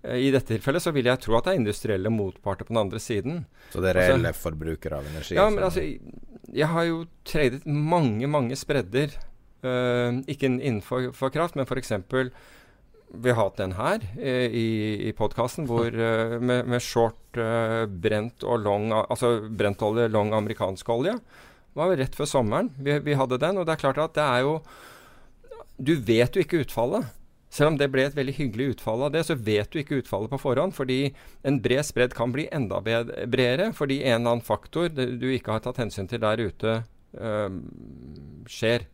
I 0.01 0.31
dette 0.33 0.55
tilfellet 0.55 0.83
så 0.83 0.91
vil 0.91 1.07
jeg 1.07 1.21
tro 1.23 1.37
at 1.37 1.47
det 1.47 1.53
er 1.53 1.61
industrielle 1.61 2.11
motparter 2.11 2.67
på 2.67 2.73
den 2.73 2.81
andre 2.81 2.99
siden. 2.99 3.43
Så 3.71 3.83
det 3.83 3.93
er 3.93 3.99
reelle 4.01 4.33
altså, 4.33 4.49
forbrukere 4.49 4.99
av 4.99 5.09
energi? 5.13 5.37
Ja, 5.37 5.47
men 5.53 5.63
altså, 5.63 5.85
jeg 6.51 6.71
har 6.73 6.87
jo 6.89 7.03
tradet 7.27 7.63
mange, 7.69 8.27
mange 8.27 8.57
spredder. 8.59 9.13
Uh, 9.61 10.19
ikke 10.25 10.49
innenfor 10.49 11.29
kraft, 11.31 11.55
men 11.55 11.69
f.eks 11.69 11.93
vi 13.13 13.31
har 13.31 13.39
hatt 13.43 13.59
den 13.59 13.73
her 13.75 14.03
eh, 14.19 14.47
i, 14.55 14.67
i 15.09 15.13
podkasten, 15.15 15.67
eh, 15.69 16.37
med, 16.39 16.67
med, 16.67 16.81
short 16.83 17.37
eh, 17.37 17.85
brent 17.85 18.45
og 18.47 18.63
long 18.65 18.91
Altså 19.01 19.37
brentolje, 19.49 20.07
long 20.11 20.33
amerikansk 20.33 20.89
olje. 20.89 21.17
Det 21.71 21.79
var 21.79 21.95
rett 21.95 22.15
før 22.15 22.29
sommeren 22.29 22.71
vi, 22.77 22.97
vi, 23.03 23.15
hadde 23.17 23.39
den. 23.41 23.59
Og 23.59 23.67
det 23.67 23.75
er 23.75 23.83
klart 23.83 24.01
at 24.01 24.15
det 24.17 24.27
er 24.27 24.45
jo 24.45 24.61
Du 25.77 25.95
vet 25.95 26.35
jo 26.35 26.43
ikke 26.43 26.63
utfallet. 26.65 27.09
Selv 27.51 27.73
om 27.73 27.77
det 27.79 27.89
ble 27.91 28.05
et 28.07 28.15
veldig 28.15 28.37
hyggelig 28.37 28.77
utfall 28.77 29.01
av 29.03 29.11
det, 29.11 29.25
så 29.27 29.35
vet 29.35 29.67
du 29.73 29.81
ikke 29.81 29.99
utfallet 29.99 30.31
på 30.31 30.39
forhånd. 30.39 30.71
Fordi 30.75 31.11
en 31.43 31.59
bred 31.63 31.83
spredd 31.83 32.15
kan 32.15 32.31
bli 32.31 32.47
enda 32.47 32.79
bredere 32.79 33.73
fordi 33.75 33.99
en 34.05 34.21
eller 34.21 34.37
annen 34.37 34.45
faktor 34.45 34.87
du 34.93 35.27
ikke 35.33 35.57
har 35.57 35.65
tatt 35.65 35.81
hensyn 35.81 36.07
til 36.07 36.21
der 36.23 36.39
ute, 36.39 36.77
uh, 37.19 37.49
skjer. 38.47 38.87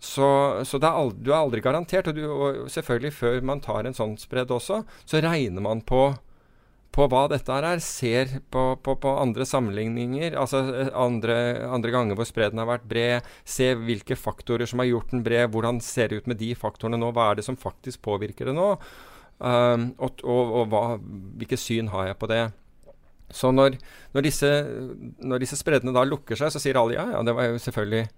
Så, 0.00 0.26
så 0.64 0.80
er 0.80 0.88
aldri, 0.88 1.20
du 1.26 1.30
er 1.30 1.42
aldri 1.42 1.60
garantert. 1.64 2.08
Og, 2.08 2.16
du, 2.16 2.24
og, 2.30 2.64
selvfølgelig, 2.72 3.12
før 3.12 3.38
man 3.44 3.60
tar 3.64 3.86
en 3.86 3.96
sånn 3.96 4.16
spredd 4.20 4.52
også, 4.54 4.82
så 5.04 5.20
regner 5.20 5.64
man 5.64 5.82
på, 5.86 6.06
på 6.96 7.08
hva 7.12 7.26
dette 7.30 7.58
er. 7.58 7.82
Ser 7.84 8.38
på, 8.52 8.64
på, 8.80 8.96
på, 9.02 9.12
andre 9.20 9.46
sammenligninger, 9.48 10.38
altså 10.40 10.62
eh, 10.72 10.92
andre, 10.96 11.36
andre 11.68 11.92
ganger 11.94 12.18
hvor 12.18 12.28
spredden 12.28 12.62
har 12.62 12.70
vært 12.72 12.88
bred. 12.90 13.28
Se 13.44 13.74
hvilke 13.76 14.16
faktorer 14.16 14.70
som 14.70 14.80
har 14.80 14.88
gjort 14.88 15.12
den 15.12 15.24
bred. 15.26 15.52
Hvordan 15.52 15.82
ser 15.84 16.08
det 16.10 16.22
ut 16.22 16.32
med 16.32 16.40
de 16.40 16.54
faktorene 16.56 17.00
nå? 17.00 17.12
Hva 17.16 17.30
er 17.30 17.40
det 17.40 17.46
som 17.46 17.60
faktisk 17.60 18.00
påvirker 18.08 18.48
det 18.48 18.56
nå? 18.56 18.72
Um, 19.40 19.92
og, 19.96 20.20
og, 20.20 20.56
og 20.60 20.72
hva, 20.72 20.82
hvilke 21.40 21.56
syn 21.60 21.92
har 21.92 22.10
jeg 22.10 22.20
på 22.20 22.28
det? 22.28 22.42
Så 23.30 23.52
når, 23.54 23.76
når, 24.16 24.24
disse, 24.26 24.48
når 25.22 25.44
disse 25.44 25.56
spreddene 25.60 25.94
da 25.94 26.02
lukker 26.08 26.36
seg, 26.40 26.50
så 26.52 26.60
sier 26.60 26.80
alle 26.80 26.96
ja, 26.96 27.06
ja, 27.14 27.20
det 27.24 27.34
var 27.36 27.46
jo 27.46 27.60
selvfølgelig 27.62 28.08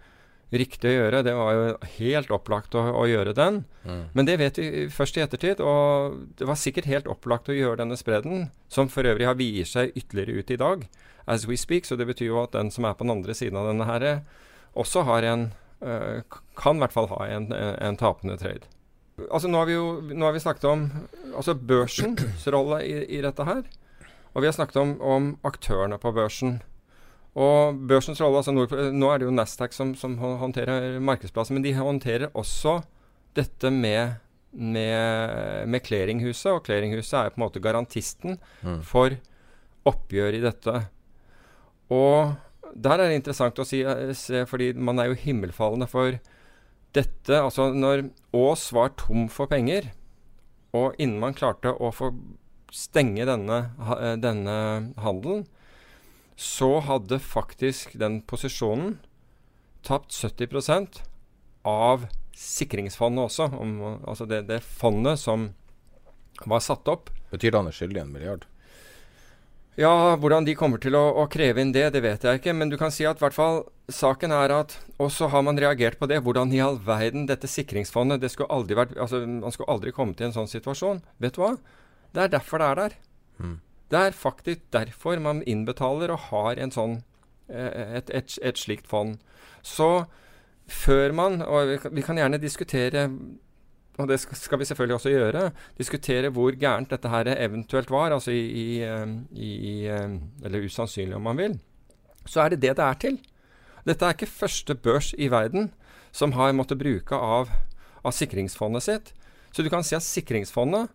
riktig 0.53 0.91
å 0.91 0.95
gjøre. 0.95 1.23
Det 1.25 1.35
var 1.37 1.55
jo 1.57 1.63
helt 1.97 2.33
opplagt 2.35 2.75
å, 2.77 2.85
å 3.01 3.07
gjøre 3.09 3.35
den. 3.37 3.63
Mm. 3.89 4.03
Men 4.13 4.29
det 4.29 4.37
vet 4.41 4.61
vi 4.61 4.87
først 4.93 5.17
i 5.17 5.25
ettertid. 5.25 5.63
Og 5.65 6.19
det 6.39 6.49
var 6.49 6.61
sikkert 6.61 6.91
helt 6.91 7.09
opplagt 7.11 7.51
å 7.51 7.57
gjøre 7.57 7.81
denne 7.83 7.99
spredden, 7.99 8.51
som 8.73 8.91
for 8.93 9.09
øvrig 9.09 9.29
har 9.29 9.39
vier 9.41 9.69
seg 9.69 9.97
ytterligere 9.99 10.43
ut 10.43 10.53
i 10.53 10.61
dag, 10.61 10.87
as 11.27 11.49
we 11.49 11.59
speak. 11.61 11.89
Så 11.89 11.97
det 12.01 12.09
betyr 12.11 12.31
jo 12.31 12.43
at 12.43 12.55
den 12.57 12.73
som 12.75 12.89
er 12.89 12.97
på 12.99 13.07
den 13.07 13.17
andre 13.17 13.37
siden 13.37 13.59
av 13.61 13.71
denne 13.71 13.89
her, 13.89 14.07
også 14.79 15.05
har 15.05 15.27
en 15.29 15.51
uh, 15.85 16.23
Kan 16.57 16.79
i 16.79 16.85
hvert 16.85 16.95
fall 16.95 17.11
ha 17.11 17.27
en, 17.29 17.51
en, 17.53 17.75
en 17.81 17.99
tapende 18.01 18.39
trade. 18.41 18.69
Altså 19.29 19.49
nå 19.49 19.61
har 19.61 19.69
vi 19.69 19.77
jo 19.77 19.87
nå 20.01 20.25
har 20.25 20.33
vi 20.33 20.41
snakket 20.41 20.65
om 20.71 20.87
altså 21.37 21.55
børsens 21.55 22.47
rolle 22.53 22.81
i, 22.87 22.95
i, 23.19 23.21
dette 23.25 23.45
her. 23.45 23.65
Og 24.33 24.41
vi 24.41 24.49
har 24.49 24.57
snakket 24.57 24.79
om, 24.81 24.95
om 25.01 25.33
aktørene 25.45 25.99
på 26.01 26.13
børsen. 26.17 26.61
Og 27.33 27.79
børsens 27.89 28.21
rolle 28.21 28.43
altså 28.43 28.53
Nå 28.93 29.09
er 29.09 29.21
det 29.21 29.29
jo 29.29 29.35
Nasdaq 29.35 29.73
som, 29.73 29.95
som 29.97 30.19
håndterer 30.21 30.99
markedsplassen, 31.01 31.57
men 31.57 31.65
de 31.65 31.73
håndterer 31.77 32.33
også 32.37 32.83
dette 33.37 33.71
med, 33.73 34.19
med, 34.53 35.69
med 35.73 35.85
clearinghuset. 35.87 36.51
Og 36.53 36.65
clearinghuset 36.67 37.17
er 37.19 37.33
på 37.33 37.41
en 37.41 37.47
måte 37.47 37.63
garantisten 37.65 38.37
mm. 38.61 38.83
for 38.85 39.17
oppgjør 39.89 40.37
i 40.37 40.43
dette. 40.45 40.75
Og 41.93 42.35
der 42.73 43.01
er 43.01 43.11
det 43.11 43.21
interessant 43.21 43.59
å 43.61 43.67
si, 43.69 43.83
eh, 43.85 44.13
se, 44.17 44.45
fordi 44.49 44.73
man 44.77 45.01
er 45.01 45.11
jo 45.11 45.19
himmelfallende 45.25 45.89
for 45.91 46.19
dette. 46.97 47.39
Altså 47.39 47.71
når 47.73 48.07
Aas 48.37 48.69
var 48.77 48.95
tom 49.01 49.27
for 49.33 49.51
penger, 49.51 49.91
og 50.77 50.97
innen 51.01 51.21
man 51.21 51.37
klarte 51.37 51.73
å 51.73 51.93
få 51.93 52.13
stenge 52.73 53.27
denne, 53.29 53.59
eh, 53.97 54.17
denne 54.21 54.57
handelen, 55.01 55.45
så 56.43 56.81
hadde 56.83 57.21
faktisk 57.23 57.95
den 57.99 58.21
posisjonen 58.27 58.97
tapt 59.87 60.11
70% 60.11 61.03
av 61.69 62.09
sikringsfondet 62.37 63.29
også. 63.29 63.49
Om, 63.55 63.77
altså 64.09 64.27
det, 64.27 64.45
det, 64.51 64.63
fondet 64.63 65.21
som 65.23 65.53
var 66.49 66.65
satt 66.65 66.89
opp. 66.91 67.13
Betyr 67.31 67.53
det 67.53 67.61
han 67.61 67.71
er 67.71 67.77
skyldig 67.77 68.03
en 68.03 68.13
milliard? 68.15 68.49
Ja, 69.79 70.19
hvordan 70.21 70.45
de 70.45 70.53
kommer 70.59 70.83
til 70.83 70.99
å, 70.99 71.05
å, 71.23 71.25
kreve 71.33 71.63
inn 71.63 71.73
det, 71.73 71.87
det 71.95 72.03
vet 72.05 72.27
jeg 72.27 72.43
ikke. 72.43 72.53
Men 72.59 72.73
du 72.73 72.77
kan 72.81 72.93
si 72.93 73.07
at 73.09 73.23
hvert 73.23 73.37
fall 73.37 73.63
saken 73.93 74.35
er 74.37 74.53
at 74.53 74.75
Og 75.01 75.09
så 75.15 75.31
har 75.33 75.45
man 75.47 75.61
reagert 75.61 75.99
på 76.01 76.09
det. 76.11 76.21
Hvordan 76.27 76.53
i 76.53 76.61
all 76.61 76.77
verden 76.83 77.25
dette 77.31 77.49
sikringsfondet 77.49 78.21
det 78.21 78.35
skulle 78.35 78.53
aldri 78.53 78.77
vært, 78.77 78.99
altså 79.01 79.23
Man 79.25 79.55
skulle 79.55 79.73
aldri 79.73 79.95
kommet 79.97 80.21
i 80.21 80.29
en 80.29 80.37
sånn 80.37 80.51
situasjon. 80.51 81.01
Vet 81.23 81.39
du 81.39 81.45
hva? 81.47 81.55
Det 82.13 82.27
er 82.27 82.35
derfor 82.35 82.61
det 82.61 82.69
er 82.69 82.83
der. 82.83 82.99
Mm. 83.41 83.61
Det 83.93 84.01
er 84.01 84.17
faktisk 84.17 84.65
derfor 84.73 85.21
man 85.21 85.43
innbetaler 85.45 86.15
og 86.15 86.29
har 86.31 86.61
sånn, 86.73 87.03
eh, 87.53 87.99
et, 88.01 88.11
et, 88.11 88.39
et 88.41 88.59
slikt 88.59 88.89
fond. 88.89 89.19
Så 89.63 90.07
før 90.73 91.13
man 91.13 91.43
Og 91.43 91.91
vi 91.93 92.03
kan 92.03 92.17
gjerne 92.17 92.41
diskutere 92.41 93.09
og 94.01 94.09
det 94.09 94.17
skal 94.23 94.59
vi 94.59 94.65
selvfølgelig 94.65 94.95
også 94.97 95.11
gjøre, 95.13 95.51
diskutere 95.77 96.31
hvor 96.33 96.55
gærent 96.57 96.91
dette 96.91 97.11
her 97.13 97.29
eventuelt 97.35 97.91
var, 97.93 98.15
altså 98.15 98.33
i, 98.33 98.41
i, 98.41 98.81
eh, 98.81 99.11
i, 99.37 99.87
eh, 99.87 100.17
Eller 100.45 100.65
usannsynlig, 100.65 101.17
om 101.17 101.23
man 101.29 101.37
vil. 101.37 101.59
Så 102.25 102.41
er 102.41 102.49
det 102.49 102.63
det 102.63 102.77
det 102.77 102.85
er 102.85 102.95
til. 102.95 103.19
Dette 103.85 104.07
er 104.07 104.17
ikke 104.17 104.31
første 104.31 104.75
børs 104.75 105.13
i 105.19 105.29
verden 105.29 105.73
som 106.13 106.33
har 106.33 106.53
måttet 106.53 106.79
bruke 106.79 107.15
av, 107.15 107.51
av 108.05 108.13
sikringsfondet 108.13 108.83
sitt. 108.83 109.13
Så 109.53 109.63
du 109.63 109.69
kan 109.69 109.85
si 109.85 109.97
at 109.97 110.07
sikringsfondet 110.07 110.89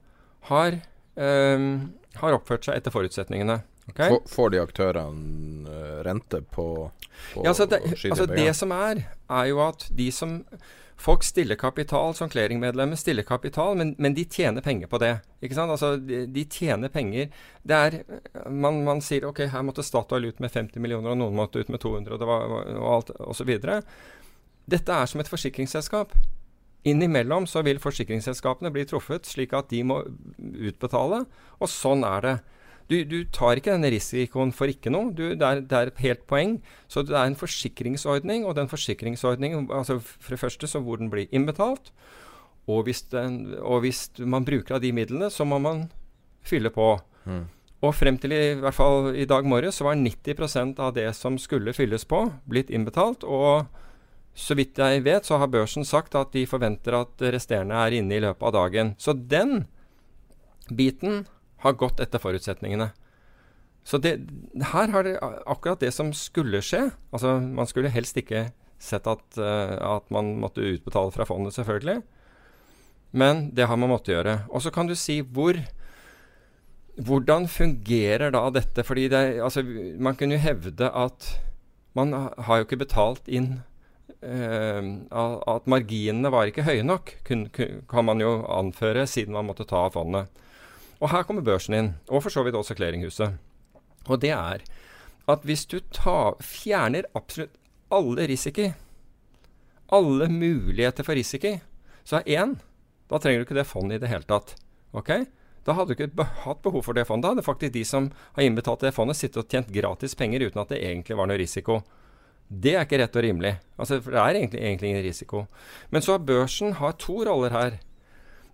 har 0.50 0.80
um, 1.16 1.94
har 2.22 2.38
oppført 2.38 2.68
seg 2.68 2.80
etter 2.80 2.94
forutsetningene. 2.94 3.62
Okay? 3.92 4.18
Får 4.28 4.52
de 4.52 4.60
aktørene 4.60 5.70
uh, 5.70 6.00
rente 6.04 6.42
på, 6.52 6.68
på 7.34 7.46
ja, 7.46 7.54
altså 7.54 7.70
det, 7.72 7.80
altså 8.10 8.28
det 8.28 8.50
som 8.58 8.74
er, 8.76 9.06
er 9.32 9.46
jo 9.48 9.64
at 9.64 9.88
de 9.96 10.12
som 10.12 10.42
Folk 10.98 11.22
stiller 11.24 11.56
kapital 11.56 12.16
som 12.18 12.30
clearingmedlemmer, 12.30 12.98
stiller 12.98 13.24
kapital, 13.24 13.76
men, 13.78 13.92
men, 14.02 14.16
de 14.18 14.24
tjener 14.26 14.62
penger 14.66 14.90
på 14.90 14.98
det. 14.98 15.12
Ikke 15.46 15.54
sant? 15.54 15.70
Altså, 15.70 15.92
de, 16.02 16.24
de 16.34 16.46
tjener 16.50 16.90
penger. 16.90 17.28
Det 17.62 17.78
er 17.78 17.98
man, 18.50 18.80
man, 18.82 19.04
sier 19.06 19.28
ok, 19.30 19.44
her 19.54 19.66
måtte 19.66 19.86
Statoil 19.86 20.26
ut 20.26 20.42
med 20.42 20.50
50 20.50 20.82
millioner, 20.82 21.14
og 21.14 21.20
noen 21.22 21.38
måtte 21.38 21.62
ut 21.62 21.70
med 21.70 21.84
200, 21.84 22.16
og, 22.16 22.18
det 22.24 22.30
var, 22.32 22.50
og 22.82 22.88
alt, 22.96 23.14
osv. 23.30 23.54
Dette 24.74 24.98
er 24.98 25.12
som 25.12 25.22
et 25.22 25.30
forsikringsselskap. 25.30 26.18
Innimellom 26.88 27.48
så 27.50 27.64
vil 27.66 27.82
forsikringsselskapene 27.84 28.72
bli 28.74 28.86
truffet 28.88 29.28
slik 29.28 29.56
at 29.58 29.72
de 29.74 29.82
må 29.88 30.02
utbetale, 30.38 31.26
og 31.60 31.72
sånn 31.72 32.06
er 32.08 32.24
det. 32.26 32.36
Du, 32.88 32.96
du 33.04 33.18
tar 33.36 33.60
ikke 33.60 33.74
denne 33.74 33.90
risikoen 33.92 34.54
for 34.56 34.72
ikke 34.72 34.92
noe. 34.94 35.12
Du, 35.12 35.26
det, 35.36 35.44
er, 35.44 35.60
det, 35.60 35.76
er, 35.76 35.92
et 35.92 36.06
helt 36.06 36.24
poeng. 36.30 36.56
Så 36.88 37.04
det 37.04 37.18
er 37.18 37.28
en 37.28 37.36
forsikringsordning, 37.36 38.46
og 38.48 38.56
den 38.56 38.72
forsikringsordningen 38.72 39.68
altså 39.76 40.00
For 40.00 40.36
det 40.36 40.40
første 40.40 40.70
så 40.72 40.80
hvor 40.84 41.02
den 41.02 41.12
blir 41.12 41.28
innbetalt, 41.36 41.92
og 42.68 42.88
hvis, 42.88 43.02
den, 43.12 43.58
og 43.60 43.84
hvis 43.84 44.08
man 44.20 44.48
bruker 44.48 44.76
av 44.76 44.84
de 44.84 44.92
midlene, 44.96 45.30
så 45.32 45.46
må 45.48 45.60
man 45.64 45.86
fylle 46.48 46.72
på. 46.72 46.96
Mm. 47.28 47.46
Og 47.88 47.94
frem 47.96 48.18
til 48.20 48.34
i, 48.36 48.40
i 48.56 48.60
hvert 48.60 48.76
fall 48.76 49.12
i 49.16 49.28
dag 49.30 49.46
morges 49.48 49.80
så 49.80 49.88
var 49.88 50.00
90% 50.00 50.80
av 50.84 50.96
det 50.96 51.08
som 51.16 51.38
skulle 51.40 51.76
fylles 51.76 52.08
på, 52.08 52.24
blitt 52.50 52.72
innbetalt. 52.74 53.24
og 53.24 53.68
så 54.38 54.54
vidt 54.58 54.78
jeg 54.78 55.02
vet, 55.06 55.26
så 55.26 55.40
har 55.42 55.50
børsen 55.50 55.86
sagt 55.88 56.16
at 56.16 56.30
de 56.36 56.46
forventer 56.50 56.94
at 56.94 57.24
resterende 57.34 57.78
er 57.82 57.96
inne 57.98 58.20
i 58.20 58.22
løpet 58.22 58.46
av 58.46 58.54
dagen. 58.54 58.94
Så 59.02 59.16
den 59.18 59.66
biten 60.70 61.24
har 61.64 61.78
gått 61.80 62.02
etter 62.04 62.22
forutsetningene. 62.22 62.92
Så 63.88 63.98
det, 64.04 64.18
her 64.74 64.92
har 64.94 65.08
det 65.08 65.16
akkurat 65.48 65.82
det 65.82 65.94
som 65.96 66.12
skulle 66.14 66.62
skje. 66.62 66.90
Altså, 67.16 67.38
man 67.40 67.70
skulle 67.70 67.90
helst 67.90 68.20
ikke 68.20 68.50
sett 68.78 69.08
at, 69.10 69.26
uh, 69.40 69.74
at 69.96 70.12
man 70.14 70.36
måtte 70.44 70.66
utbetale 70.76 71.14
fra 71.16 71.26
fondet, 71.26 71.56
selvfølgelig. 71.56 72.04
Men 73.18 73.48
det 73.58 73.66
har 73.72 73.80
man 73.80 73.90
måttet 73.90 74.14
gjøre. 74.14 74.42
Og 74.52 74.62
så 74.62 74.74
kan 74.76 74.92
du 74.92 74.94
si 75.00 75.22
hvor 75.24 75.58
hvordan 76.98 77.48
fungerer 77.50 78.34
da 78.34 78.44
dette? 78.54 78.84
Fordi 78.86 79.08
det, 79.10 79.24
altså, 79.42 79.64
man 79.98 80.18
kunne 80.20 80.38
jo 80.38 80.46
hevde 80.46 80.92
at 80.94 81.32
man 81.98 82.14
har 82.14 82.60
jo 82.60 82.68
ikke 82.68 82.84
betalt 82.84 83.26
inn 83.30 83.62
At 84.22 85.68
marginene 85.70 86.32
var 86.34 86.50
ikke 86.50 86.66
høye 86.66 86.86
nok, 86.86 87.14
kun, 87.28 87.48
kan 87.54 88.08
man 88.08 88.22
jo 88.24 88.40
anføre, 88.50 89.06
siden 89.10 89.36
man 89.38 89.46
måtte 89.50 89.68
ta 89.70 89.86
av 89.86 89.94
fondet. 89.98 90.32
Og 90.98 91.12
her 91.14 91.28
kommer 91.28 91.46
børsen 91.46 91.78
inn, 91.78 91.92
og 92.10 92.24
for 92.26 92.34
så 92.34 92.42
vidt 92.46 92.58
også 92.58 92.76
Clearinghuset. 92.78 93.38
Og 94.08 94.22
det 94.24 94.34
er 94.34 94.64
at 95.28 95.44
hvis 95.46 95.66
du 95.68 95.80
tar, 95.92 96.38
fjerner 96.40 97.06
absolutt 97.18 97.54
alle 97.94 98.28
risiko, 98.32 98.72
alle 99.92 100.28
muligheter 100.32 101.06
for 101.08 101.20
risiko, 101.20 101.58
så 102.08 102.22
er 102.24 102.40
én 102.40 102.58
Da 103.08 103.20
trenger 103.24 103.40
du 103.40 103.46
ikke 103.46 103.56
det 103.56 103.68
fondet 103.70 103.96
i 103.96 104.02
det 104.04 104.10
hele 104.12 104.28
tatt. 104.28 104.50
Ok? 104.92 105.14
Da 105.64 105.76
hadde 105.78 105.96
du 105.96 106.02
ikke 106.04 106.26
hatt 106.44 106.60
behov 106.60 106.82
for 106.84 106.92
det 106.96 107.06
fondet. 107.08 107.24
Da 107.24 107.30
hadde 107.32 107.44
faktisk 107.46 107.72
de 107.72 107.84
som 107.88 108.10
har 108.36 108.44
innbetalt 108.44 108.84
det 108.84 108.92
fondet, 108.92 109.16
sittet 109.16 109.40
og 109.46 109.48
tjent 109.48 109.72
gratis 109.72 110.16
penger 110.16 110.44
uten 110.44 110.60
at 110.60 110.74
det 110.74 110.82
egentlig 110.84 111.16
var 111.16 111.30
noe 111.32 111.40
risiko. 111.40 111.78
Det 112.48 112.76
er 112.76 112.86
ikke 112.86 113.02
rett 113.02 113.18
og 113.20 113.26
rimelig. 113.26 113.58
Altså, 113.76 114.00
for 114.00 114.16
det 114.16 114.22
er 114.22 114.40
egentlig, 114.40 114.62
egentlig 114.64 114.90
ingen 114.90 115.04
risiko. 115.04 115.44
Men 115.92 116.04
så 116.04 116.16
har 116.16 116.24
børsen 116.24 116.78
har 116.80 116.96
to 117.02 117.20
roller 117.28 117.52
her. 117.52 117.76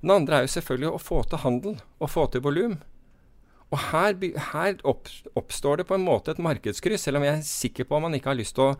Den 0.01 0.15
andre 0.17 0.39
er 0.39 0.47
jo 0.47 0.55
selvfølgelig 0.55 0.89
å 0.89 1.01
få 1.01 1.21
til 1.29 1.43
handel 1.45 1.77
og 2.01 2.11
få 2.11 2.25
til 2.33 2.43
volum. 2.43 2.79
Og 3.73 3.79
her, 3.89 4.17
her 4.53 4.75
opp, 4.85 5.07
oppstår 5.37 5.81
det 5.81 5.87
på 5.89 5.97
en 5.97 6.05
måte 6.05 6.33
et 6.33 6.41
markedskryss, 6.41 7.05
selv 7.07 7.21
om 7.21 7.25
jeg 7.25 7.39
er 7.39 7.47
sikker 7.47 7.87
på 7.89 7.97
om 7.97 8.05
man 8.07 8.17
ikke 8.17 8.33
har 8.33 8.37
lyst 8.37 8.57
til 8.57 8.73
å 8.73 8.75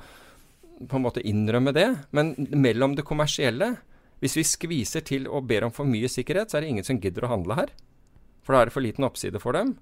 på 0.90 0.98
en 0.98 1.06
måte 1.06 1.24
innrømme 1.26 1.74
det. 1.74 1.88
Men 2.12 2.34
mellom 2.38 2.98
det 2.98 3.08
kommersielle 3.08 3.76
Hvis 4.24 4.38
vi 4.38 4.44
skviser 4.48 5.04
til 5.04 5.26
og 5.28 5.50
ber 5.50 5.66
om 5.66 5.72
for 5.76 5.84
mye 5.84 6.08
sikkerhet, 6.08 6.48
så 6.48 6.56
er 6.56 6.64
det 6.64 6.70
ingen 6.72 6.86
som 6.88 6.96
gidder 6.96 7.26
å 7.26 7.34
handle 7.34 7.58
her. 7.58 7.74
For 8.40 8.56
da 8.56 8.62
er 8.62 8.70
det 8.70 8.74
for 8.76 8.86
liten 8.86 9.04
oppside 9.04 9.42
for 9.44 9.52
dem. 9.52 9.74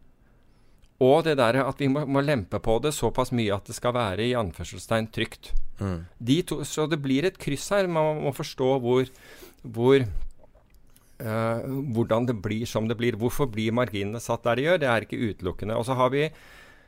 Og 1.02 1.24
det 1.26 1.38
der 1.40 1.62
at 1.64 1.80
vi 1.82 1.90
må, 1.90 2.06
må 2.06 2.22
lempe 2.22 2.60
på 2.62 2.78
det 2.84 2.94
såpass 2.94 3.34
mye 3.34 3.56
at 3.56 3.70
det 3.70 3.78
skal 3.78 3.96
være 3.98 4.28
i 4.28 4.36
anførselstegn 4.38 5.10
trygt. 5.14 5.54
Mm. 5.82 6.04
De 6.22 6.42
to, 6.46 6.60
så 6.68 6.86
det 6.90 7.02
blir 7.02 7.26
et 7.26 7.40
kryss 7.42 7.72
her. 7.74 7.90
Man 7.90 8.22
må 8.26 8.34
forstå 8.38 8.76
hvor, 8.84 9.08
hvor 9.62 10.06
Uh, 11.22 11.62
hvordan 11.94 12.26
det 12.26 12.34
blir 12.42 12.66
som 12.66 12.88
det 12.90 12.96
blir. 12.98 13.14
Hvorfor 13.14 13.46
blir 13.46 13.76
marginene 13.78 14.18
satt 14.18 14.42
der 14.48 14.58
de 14.58 14.64
gjør? 14.66 14.80
Det 14.82 14.88
er 14.90 15.04
ikke 15.06 15.20
utelukkende. 15.22 15.76
Og 15.78 15.86
så 15.86 15.94
har 15.94 16.10
vi, 16.10 16.24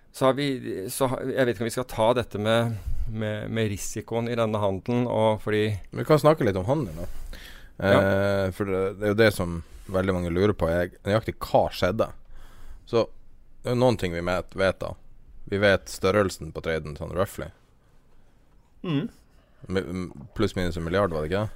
så 0.09 0.25
har 0.25 0.33
vi 0.39 0.47
så 0.89 1.09
har, 1.11 1.21
Jeg 1.21 1.45
vet 1.45 1.53
ikke 1.53 1.61
om 1.61 1.69
vi 1.69 1.75
skal 1.75 1.85
ta 1.91 2.07
dette 2.17 2.41
med, 2.41 2.79
med, 3.13 3.51
med 3.53 3.69
risikoen 3.69 4.31
i 4.31 4.37
denne 4.39 4.57
handelen. 4.57 5.05
Og 5.05 5.37
fordi 5.43 5.67
Vi 5.91 6.07
kan 6.07 6.17
snakke 6.17 6.47
litt 6.47 6.57
om 6.57 6.65
handelen, 6.65 7.03
da. 7.03 7.37
Ja. 7.77 7.99
Eh, 7.99 8.47
for 8.57 8.69
det, 8.69 8.81
det, 8.97 9.05
er 9.05 9.13
jo 9.13 9.21
det 9.21 9.29
som 9.37 9.61
veldig 9.93 10.17
mange 10.17 10.33
lurer 10.33 10.55
på. 10.57 10.71
Jeg, 10.71 10.95
nøyaktig 11.05 11.37
hva 11.37 11.67
skjedde. 11.69 12.09
Så 12.89 13.05
det 13.63 13.71
er 13.71 13.79
noen 13.79 13.97
ting 13.99 14.13
vi 14.15 14.23
vet, 14.27 14.55
vet 14.59 14.79
da. 14.81 14.93
Vi 15.51 15.59
vet 15.59 15.91
størrelsen 15.91 16.51
på 16.55 16.63
traden 16.63 16.97
sånn 16.99 17.13
roughly. 17.15 17.49
Mm. 18.83 19.07
Pluss 20.35 20.55
minus 20.57 20.77
en 20.77 20.83
milliard, 20.83 21.13
var 21.15 21.23
det 21.23 21.31
ikke? 21.31 21.47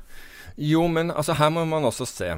Jo, 0.58 0.86
men 0.88 1.12
altså 1.12 1.36
her 1.38 1.52
må 1.54 1.66
man 1.68 1.86
også 1.88 2.08
se. 2.08 2.32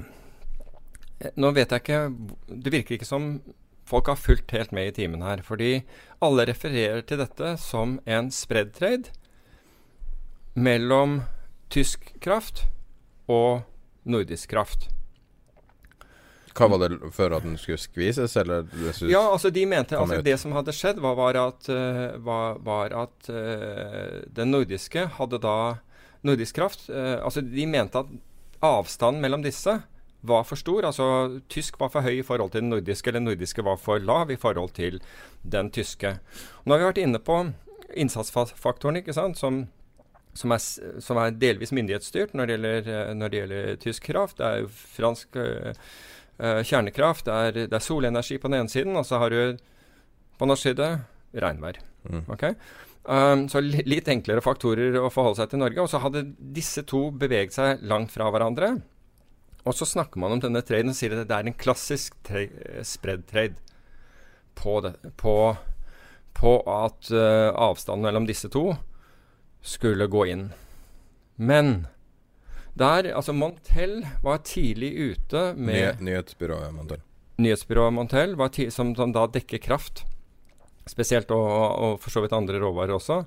Nå 1.36 1.52
vet 1.52 1.74
jeg 1.74 1.84
ikke 1.84 2.00
Det 2.48 2.72
virker 2.72 2.96
ikke 2.96 3.08
som 3.08 3.42
folk 3.90 4.08
har 4.08 4.20
fulgt 4.20 4.54
helt 4.56 4.74
med 4.76 4.90
i 4.90 4.96
timen 5.02 5.24
her. 5.26 5.44
Fordi 5.46 5.84
alle 6.24 6.48
refererer 6.50 7.02
til 7.06 7.22
dette 7.22 7.56
som 7.62 7.98
en 8.06 8.30
spread 8.34 8.74
trade 8.78 9.14
mellom 10.58 11.22
tysk 11.70 12.12
kraft 12.22 12.66
og 13.30 13.62
nordisk 14.10 14.50
kraft. 14.54 14.90
Hva 16.58 16.70
var 16.72 16.82
det 16.84 17.12
før 17.16 17.38
at 17.38 17.46
den 17.46 17.58
skulle 17.62 17.82
skvises, 17.82 18.36
eller? 18.40 18.66
Ja, 19.06 19.22
altså 19.28 19.52
de 19.54 19.66
mente 19.70 19.98
altså 20.00 20.22
Det 20.26 20.38
som 20.42 20.56
hadde 20.58 20.74
skjedd, 20.76 21.02
var, 21.04 21.18
var 21.20 21.38
at, 21.42 21.70
uh, 21.70 22.18
var, 22.26 22.60
var 22.66 22.96
at 23.06 23.30
uh, 23.30 24.26
den 24.36 24.52
nordiske 24.56 25.06
hadde 25.20 25.42
da 25.44 25.60
Nordisk 26.26 26.58
kraft 26.58 26.90
uh, 26.92 27.22
Altså 27.24 27.40
de 27.46 27.64
mente 27.70 28.02
at 28.02 28.10
avstanden 28.66 29.22
mellom 29.24 29.46
disse 29.46 29.78
var 30.22 30.44
for 30.44 30.60
stor. 30.60 30.84
Altså 30.84 31.40
tysk 31.52 31.80
var 31.80 31.92
for 31.94 32.04
høy 32.04 32.20
i 32.20 32.26
forhold 32.26 32.52
til 32.52 32.64
den 32.64 32.74
nordiske, 32.74 33.08
eller 33.08 33.22
den 33.22 33.30
nordiske 33.32 33.64
var 33.64 33.80
for 33.80 34.04
lav 34.04 34.32
i 34.32 34.40
forhold 34.40 34.74
til 34.76 35.00
den 35.44 35.72
tyske. 35.72 36.18
Nå 36.66 36.74
har 36.74 36.82
vi 36.82 36.90
vært 36.90 37.04
inne 37.04 37.22
på 37.24 37.38
innsatsfaktoren, 37.96 39.00
ikke 39.00 39.16
sant, 39.16 39.40
som, 39.40 39.64
som, 40.38 40.52
er, 40.54 40.64
som 41.02 41.22
er, 41.22 41.38
delvis 41.40 41.74
myndighetsstyrt 41.76 42.36
når 42.38 42.46
det, 42.46 42.58
gjelder, 42.58 42.92
eh, 42.96 43.14
når 43.16 43.32
det 43.32 43.42
gjelder, 43.42 43.80
tysk 43.86 44.10
kraft. 44.12 44.38
Det 44.42 44.50
er 44.50 44.64
jo 44.64 44.72
fransk 44.98 45.40
uh, 46.42 46.62
kjernekraft, 46.66 47.28
det 47.28 47.38
er, 47.38 47.60
det 47.70 47.78
er, 47.78 47.84
solenergi 47.84 48.40
på 48.40 48.52
den 48.52 48.62
ene 48.62 48.72
siden, 48.72 48.98
og 49.00 49.06
så 49.08 49.22
har 49.22 49.34
du 49.34 49.60
på 50.40 50.48
norsk 50.48 50.70
side 50.70 50.92
regnvær. 51.36 51.82
Mm. 52.10 52.24
Okay? 52.36 52.56
Um, 53.04 53.48
så 53.52 53.62
litt 53.64 54.10
enklere 54.12 54.44
faktorer 54.44 54.98
å 55.00 55.10
forholde 55.14 55.42
seg 55.42 55.52
til 55.52 55.62
Norge. 55.64 55.84
Og 55.84 55.92
så 55.92 56.02
hadde 56.04 56.28
disse 56.56 56.84
to 56.88 57.10
beveget 57.16 57.56
seg 57.56 57.84
langt 57.88 58.14
fra 58.14 58.30
hverandre. 58.32 58.76
Og 59.68 59.76
så 59.76 59.88
snakker 59.88 60.22
man 60.22 60.36
om 60.36 60.44
denne 60.44 60.64
traden 60.66 60.94
og 60.94 60.98
sier 60.98 61.18
at 61.18 61.28
det 61.30 61.36
er 61.36 61.50
en 61.50 61.60
klassisk 61.60 62.16
spread 62.88 63.26
trade 63.30 63.60
på, 64.60 64.80
det, 64.84 64.94
på, 65.20 65.36
på 66.40 66.56
at 66.72 67.12
uh, 67.14 67.52
avstanden 67.56 68.08
mellom 68.08 68.28
disse 68.30 68.52
to 68.52 68.72
skulle 69.66 70.08
gå 70.12 70.26
inn. 70.32 70.50
Men 71.40 71.88
der 72.80 73.12
Altså, 73.16 73.34
Montel 73.36 74.02
var 74.24 74.42
tidlig 74.48 74.92
ute 74.96 75.54
med 75.56 76.00
Ny, 76.00 76.10
Nyhetsbyrået 76.10 76.74
Montel. 76.74 77.04
Nyhetsbyrået 77.40 77.94
Montel, 77.94 78.36
som, 78.72 78.96
som, 78.96 79.14
da 79.16 79.28
dekker 79.28 79.62
kraft, 79.64 80.04
spesielt, 80.88 81.32
og, 81.32 81.48
og 81.80 82.00
for 82.02 82.12
så 82.12 82.24
vidt 82.24 82.36
andre 82.36 82.60
råvarer 82.60 82.96
også, 82.96 83.24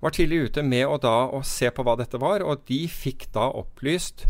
var 0.00 0.14
tidlig 0.14 0.48
ute 0.48 0.62
med 0.62 0.86
å 0.86 0.98
da 1.02 1.16
å 1.34 1.42
se 1.46 1.70
på 1.74 1.84
hva 1.86 1.96
dette 1.98 2.20
var, 2.22 2.44
og 2.44 2.62
de 2.68 2.84
fikk 2.90 3.28
da 3.34 3.48
opplyst 3.50 4.26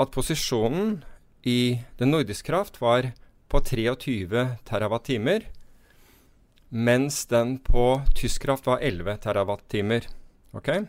at 0.00 0.12
posisjonen 0.14 1.00
i 1.42 1.82
den 1.98 2.12
nordiske 2.14 2.46
kraft 2.46 2.78
var 2.82 3.10
på 3.50 3.60
23 3.66 4.44
TWh, 4.68 5.48
mens 6.72 7.26
den 7.28 7.58
på 7.60 7.86
tysk 8.16 8.46
kraft 8.46 8.66
var 8.70 8.80
11 8.80 9.18
TWh. 9.26 10.06
Okay? 10.56 10.86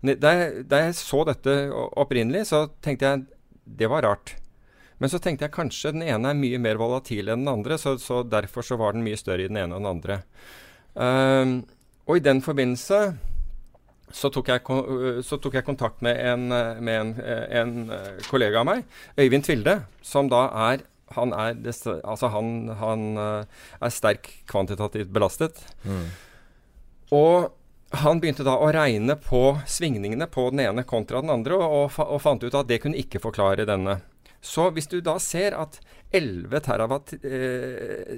Da 0.00 0.32
jeg, 0.32 0.64
da 0.70 0.84
jeg 0.86 0.96
så 0.96 1.24
dette 1.28 1.54
opprinnelig, 2.00 2.46
så 2.48 2.66
tenkte 2.80 3.08
jeg 3.08 3.26
det 3.80 3.90
var 3.92 4.06
rart. 4.06 4.34
Men 5.00 5.12
så 5.12 5.20
tenkte 5.20 5.46
jeg 5.46 5.54
kanskje 5.54 5.94
den 5.94 6.04
ene 6.04 6.32
er 6.32 6.38
mye 6.38 6.60
mer 6.60 6.80
volatil 6.80 7.30
enn 7.32 7.44
den 7.44 7.52
andre, 7.52 7.76
så, 7.80 7.94
så 8.00 8.22
derfor 8.24 8.64
så 8.66 8.76
var 8.80 8.96
den 8.96 9.04
mye 9.04 9.18
større 9.20 9.46
i 9.46 9.50
den 9.50 9.60
ene 9.60 9.76
enn 9.76 9.84
den 9.84 9.90
andre. 9.90 10.20
Um, 10.92 11.52
og 12.08 12.18
i 12.18 12.24
den 12.24 12.42
forbindelse 12.44 13.00
så 14.10 14.28
tok, 14.34 14.48
jeg, 14.50 14.64
så 15.22 15.38
tok 15.38 15.54
jeg, 15.54 15.64
kontakt 15.64 16.00
med, 16.02 16.18
en, 16.18 16.48
med 16.82 16.96
en, 16.96 17.12
en, 17.60 17.74
kollega 18.26 18.64
av 18.64 18.66
meg, 18.66 18.82
Øyvind 19.20 19.46
Tvilde, 19.46 19.76
som 20.02 20.30
da 20.32 20.48
er 20.70 20.82
han 21.14 21.32
er, 21.34 21.56
altså 22.06 22.28
han, 22.30 22.68
han 22.78 23.06
er 23.18 23.90
sterk 23.90 24.28
kvantitativt 24.50 25.10
belastet. 25.14 25.58
Mm. 25.82 26.04
Og 27.18 27.48
han 27.90 28.20
begynte 28.22 28.46
da 28.46 28.54
å 28.62 28.70
regne 28.70 29.16
på 29.18 29.58
svingningene 29.66 30.28
på 30.30 30.46
den 30.52 30.62
ene 30.62 30.84
kontra 30.86 31.20
den 31.24 31.32
andre, 31.34 31.58
og, 31.58 31.96
og 31.98 32.20
fant 32.22 32.44
ut 32.44 32.54
at 32.54 32.68
det 32.70 32.78
kunne 32.84 33.00
ikke 33.00 33.22
forklare 33.22 33.66
denne. 33.66 33.98
Så 34.40 34.70
hvis 34.72 34.88
du 34.88 35.00
da 35.04 35.18
ser 35.20 35.52
at 35.58 35.80
11 36.16 36.62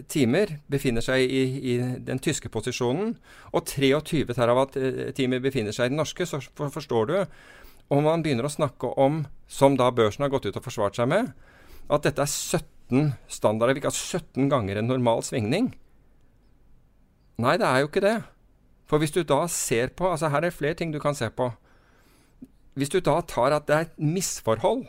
TWh 0.07 0.53
befinner 0.71 1.03
seg 1.03 1.25
i, 1.25 1.43
i, 1.73 1.79
den 2.05 2.21
tyske 2.23 2.49
posisjonen, 2.53 3.17
og 3.51 3.67
23 3.67 4.23
TWh 4.31 5.41
befinner 5.43 5.75
seg 5.75 5.89
i 5.89 5.93
den 5.93 5.99
norske, 5.99 6.29
så 6.29 6.39
forstår 6.63 7.11
du 7.11 7.17
om 7.93 8.07
man 8.07 8.23
begynner 8.25 8.47
å 8.47 8.53
snakke 8.53 8.93
om, 9.01 9.25
som 9.51 9.77
da 9.77 9.91
børsen 9.93 10.23
har 10.25 10.33
gått 10.33 10.47
ut 10.47 10.57
og 10.57 10.65
forsvart 10.65 10.97
seg 11.01 11.11
med, 11.11 11.33
at 11.93 12.07
dette 12.07 12.23
er 12.23 12.31
17 12.31 13.17
standarder, 13.29 13.83
altså 13.83 14.21
17 14.21 14.53
ganger 14.53 14.79
en 14.79 14.89
normal 14.93 15.25
svingning. 15.27 15.73
Nei, 17.43 17.59
det 17.59 17.67
er 17.67 17.83
jo 17.83 17.91
ikke 17.91 18.05
det. 18.05 18.19
For 18.93 19.01
hvis 19.01 19.15
du 19.15 19.23
da 19.25 19.47
ser 19.49 19.95
på 19.97 20.05
altså 20.13 20.29
Her 20.29 20.43
er 20.43 20.51
det 20.51 20.57
flere 20.59 20.77
ting 20.77 20.91
du 20.93 20.99
kan 21.01 21.17
se 21.17 21.31
på. 21.33 21.47
Hvis 22.77 22.93
du 22.93 22.99
da 23.01 23.23
tar 23.25 23.55
at 23.57 23.65
det 23.69 23.77
er 23.77 23.87
et 23.87 23.95
misforhold 23.97 24.83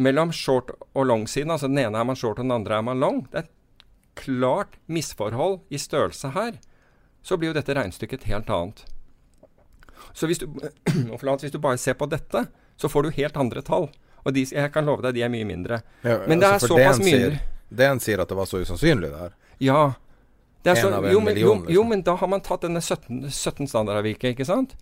mellom 0.00 0.32
short 0.32 0.70
og 0.92 1.06
long-siden, 1.08 1.52
altså 1.52 1.68
den 1.68 1.80
ene 1.80 1.96
er 1.96 2.04
man 2.04 2.16
short 2.16 2.38
og 2.38 2.44
den 2.44 2.52
andre 2.52 2.76
er 2.76 2.84
man 2.84 3.00
long, 3.00 3.22
det 3.32 3.40
er 3.40 3.48
et 3.48 3.84
klart 4.20 4.76
misforhold 4.88 5.58
i 5.72 5.80
størrelse 5.80 6.32
her, 6.36 6.58
så 7.24 7.36
blir 7.36 7.50
jo 7.50 7.56
dette 7.56 7.76
regnestykket 7.76 8.22
et 8.22 8.30
helt 8.32 8.52
annet. 8.52 8.84
Så 10.12 10.28
hvis 10.28 10.40
du, 10.40 10.46
hvis 11.40 11.52
du 11.52 11.58
bare 11.60 11.80
ser 11.80 11.96
på 12.00 12.08
dette, 12.08 12.46
så 12.76 12.88
får 12.88 13.02
du 13.08 13.10
helt 13.16 13.36
andre 13.36 13.64
tall. 13.64 13.88
Og 14.24 14.36
de, 14.36 14.44
jeg 14.44 14.72
kan 14.72 14.84
love 14.84 15.04
deg, 15.04 15.16
de 15.16 15.24
er 15.24 15.32
mye 15.32 15.48
mindre. 15.48 15.80
Ja, 16.04 16.20
men 16.28 16.40
det 16.40 16.48
er 16.48 16.58
altså 16.58 16.74
såpass 16.74 17.00
mye 17.00 17.38
Det 17.68 17.86
en 17.86 18.00
sier 18.00 18.20
at 18.20 18.28
det 18.28 18.36
var 18.36 18.48
så 18.48 18.60
usannsynlig, 18.60 19.08
det 19.08 19.20
her. 19.24 19.36
Ja. 19.64 19.82
Det 20.64 20.76
så, 20.76 20.90
jo, 20.92 21.20
men, 21.24 21.36
jo, 21.40 21.54
jo, 21.54 21.58
liksom. 21.64 21.88
men 21.88 22.02
da 22.04 22.14
har 22.20 22.28
man 22.28 22.42
tatt 22.44 22.66
denne 22.66 22.82
17, 22.84 23.30
17 23.32 23.68
standardavviket, 23.70 24.34
ikke 24.34 24.48
sant? 24.48 24.74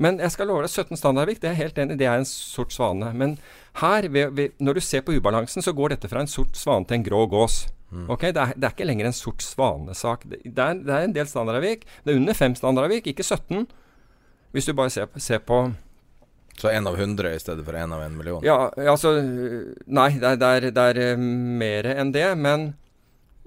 Men 0.00 0.20
jeg 0.22 0.30
skal 0.32 0.48
love 0.48 0.62
deg 0.64 0.70
17 0.70 0.96
standardavvik, 0.96 1.40
det 1.42 1.50
er 1.50 1.58
helt 1.58 1.78
enig 1.82 1.98
det 1.98 2.06
er 2.06 2.20
en 2.20 2.28
sort 2.28 2.72
svane. 2.72 3.10
Men 3.18 3.34
her, 3.82 4.06
ved, 4.08 4.30
ved, 4.38 4.54
når 4.62 4.78
du 4.78 4.84
ser 4.86 5.02
på 5.04 5.16
ubalansen, 5.18 5.64
så 5.64 5.74
går 5.76 5.96
dette 5.96 6.08
fra 6.08 6.22
en 6.22 6.30
sort 6.30 6.56
svane 6.56 6.86
til 6.88 7.00
en 7.00 7.08
grå 7.08 7.26
gås. 7.28 7.66
Ok, 7.88 8.28
det 8.28 8.36
er, 8.36 8.52
det 8.54 8.66
er, 8.66 8.72
ikke 8.74 8.86
lenger 8.86 9.08
en 9.08 9.16
sort 9.16 9.42
svanesak. 9.42 10.24
Det, 10.28 10.42
det, 10.44 10.64
er, 10.64 10.80
det 10.84 10.94
er 10.94 11.06
en 11.06 11.14
del 11.16 11.28
standardavvik. 11.28 11.86
Det 12.04 12.12
er 12.12 12.20
under 12.20 12.36
fem 12.36 12.54
standardavvik, 12.54 13.06
ikke 13.08 13.24
17. 13.24 13.66
Hvis 14.52 14.68
du 14.68 14.74
bare 14.76 14.92
ser, 14.92 15.08
ser 15.16 15.40
på 15.44 15.70
Så 16.58 16.68
én 16.72 16.88
av 16.88 16.98
100 16.98 17.34
i 17.34 17.38
stedet 17.40 17.64
for 17.64 17.76
én 17.76 17.92
av 17.94 18.02
en 18.02 18.16
million? 18.16 18.44
Ja, 18.44 18.68
altså 18.90 19.14
Nei, 19.86 20.10
det 20.18 20.36
er, 20.36 20.70
det 20.70 20.84
er, 20.90 21.00
er 21.12 21.16
mer 21.16 21.88
enn 21.94 22.12
det, 22.12 22.28
men 22.38 22.72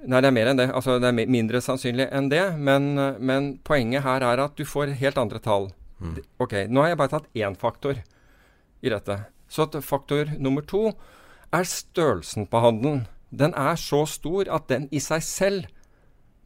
Nei, 0.01 0.21
det 0.23 0.31
er 0.31 0.33
mer 0.33 0.49
enn 0.49 0.57
det. 0.57 0.69
Altså, 0.73 0.97
det 1.01 1.11
er 1.11 1.29
mindre 1.29 1.61
sannsynlig 1.61 2.07
enn 2.09 2.29
det. 2.31 2.43
Men, 2.57 2.93
men 3.21 3.51
poenget 3.67 4.05
her 4.05 4.25
er 4.25 4.41
at 4.41 4.57
du 4.57 4.65
får 4.65 4.95
helt 5.01 5.19
andre 5.21 5.41
tall. 5.43 5.69
Mm. 6.01 6.15
Ok, 6.41 6.55
Nå 6.69 6.81
har 6.81 6.93
jeg 6.93 7.01
bare 7.01 7.13
tatt 7.13 7.29
én 7.37 7.57
faktor 7.59 7.99
i 8.81 8.93
dette. 8.93 9.19
Så 9.51 9.67
faktor 9.85 10.31
nummer 10.41 10.65
to 10.65 10.89
er 11.53 11.67
størrelsen 11.67 12.47
på 12.49 12.63
handelen. 12.63 13.05
Den 13.29 13.53
er 13.53 13.77
så 13.79 14.03
stor 14.09 14.49
at 14.51 14.67
den 14.71 14.87
i 14.91 14.99
seg 15.03 15.23
selv 15.23 15.69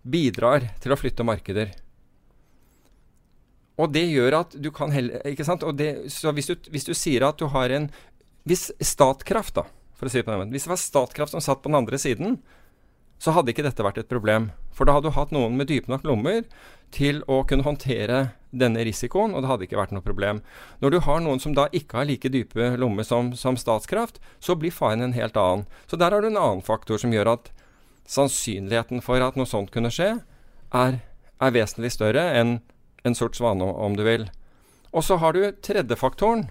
bidrar 0.05 0.67
til 0.83 0.93
å 0.93 0.99
flytte 0.99 1.25
markeder. 1.25 1.71
Og 3.81 3.91
det 3.91 4.05
gjør 4.07 4.39
at 4.39 4.53
du 4.55 4.69
kan 4.71 4.93
heller 4.93 5.19
Ikke 5.27 5.43
sant? 5.43 5.65
Det, 5.75 6.07
så 6.13 6.31
hvis 6.31 6.47
du, 6.47 6.53
hvis 6.71 6.85
du, 6.87 6.93
sier 6.95 7.25
at 7.27 7.41
du 7.41 7.49
har 7.51 7.73
en 7.75 7.89
Hvis 8.47 8.69
Statkraft, 8.79 9.57
da, 9.57 9.65
for 9.99 10.07
å 10.07 10.11
si 10.13 10.21
det 10.21 10.23
på 10.27 10.31
den 10.31 10.39
måten 10.39 10.53
Hvis 10.55 10.67
det 10.67 10.71
var 10.71 10.79
Statkraft 10.79 11.35
som 11.35 11.43
satt 11.43 11.59
på 11.59 11.67
den 11.67 11.79
andre 11.81 11.99
siden, 11.99 12.37
så 13.21 13.33
hadde 13.35 13.53
ikke 13.53 13.65
dette 13.65 13.83
vært 13.85 13.99
et 14.01 14.11
problem. 14.11 14.49
For 14.75 14.87
da 14.87 14.97
hadde 14.97 15.09
du 15.09 15.15
hatt 15.15 15.31
noen 15.33 15.55
med 15.57 15.69
dype 15.71 15.91
nok 15.91 16.03
lommer 16.07 16.43
til 16.95 17.21
å 17.31 17.41
kunne 17.47 17.65
håndtere 17.65 18.19
denne 18.55 18.83
risikoen, 18.87 19.33
og 19.35 19.43
det 19.43 19.49
hadde 19.49 19.67
ikke 19.67 19.79
vært 19.79 19.93
noe 19.95 20.05
problem. 20.05 20.41
Når 20.83 20.93
du 20.93 20.99
har 21.07 21.23
noen 21.23 21.41
som 21.43 21.55
da 21.55 21.67
ikke 21.75 21.99
har 21.99 22.09
like 22.09 22.31
dype 22.31 22.73
lommer 22.79 23.07
som, 23.07 23.33
som 23.35 23.57
Statskraft, 23.59 24.21
så 24.39 24.55
blir 24.59 24.75
faren 24.75 25.03
en 25.03 25.15
helt 25.15 25.39
annen. 25.39 25.65
Så 25.87 25.99
der 25.99 26.15
har 26.15 26.23
du 26.23 26.29
en 26.29 26.39
annen 26.39 26.63
faktor 26.65 27.01
som 27.01 27.13
gjør 27.15 27.33
at 27.35 27.51
sannsynligheten 28.07 29.01
for 29.03 29.23
at 29.23 29.39
noe 29.39 29.49
sånt 29.49 29.73
kunne 29.73 29.91
skje, 29.93 30.17
er, 30.75 30.99
er 31.41 31.55
vesentlig 31.55 31.91
større 31.95 32.23
enn 32.37 32.59
en 33.05 33.17
sort 33.17 33.37
svane, 33.37 33.63
om 33.63 33.95
du 33.97 34.03
vil. 34.05 34.27
Og 34.95 35.03
så 35.05 35.17
har 35.21 35.35
du 35.35 35.49
tredje 35.63 35.97
faktoren, 35.99 36.47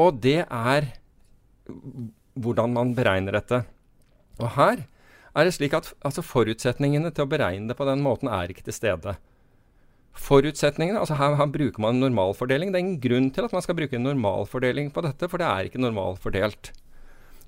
og 0.00 0.22
det 0.24 0.42
er 0.46 0.88
hvordan 2.34 2.74
man 2.74 2.94
beregner 2.96 3.36
dette. 3.36 3.62
Og 4.40 4.54
her 4.56 4.86
er 5.34 5.48
det 5.48 5.54
slik 5.56 5.74
at 5.76 5.92
altså 6.04 6.24
forutsetningene 6.24 7.12
til 7.14 7.24
å 7.24 7.30
beregne 7.30 7.70
det 7.70 7.76
på 7.78 7.86
den 7.88 8.02
måten 8.04 8.28
er 8.28 8.52
ikke 8.52 8.64
til 8.66 8.76
stede. 8.76 9.16
Forutsetningene, 10.12 11.00
altså 11.00 11.16
her, 11.16 11.38
her, 11.38 11.48
bruker 11.48 11.80
man 11.80 11.96
en 11.96 12.04
normalfordeling. 12.04 12.72
Det 12.72 12.78
er 12.78 12.84
ingen 12.84 13.00
grunn 13.00 13.30
til 13.32 13.48
at 13.48 13.54
man 13.56 13.64
skal 13.64 13.78
bruke 13.78 13.96
en 13.96 14.04
normalfordeling 14.04 14.90
på 14.92 15.04
dette, 15.06 15.28
for 15.28 15.40
det 15.40 15.48
er 15.48 15.68
ikke 15.68 15.80
normalfordelt. 15.80 16.72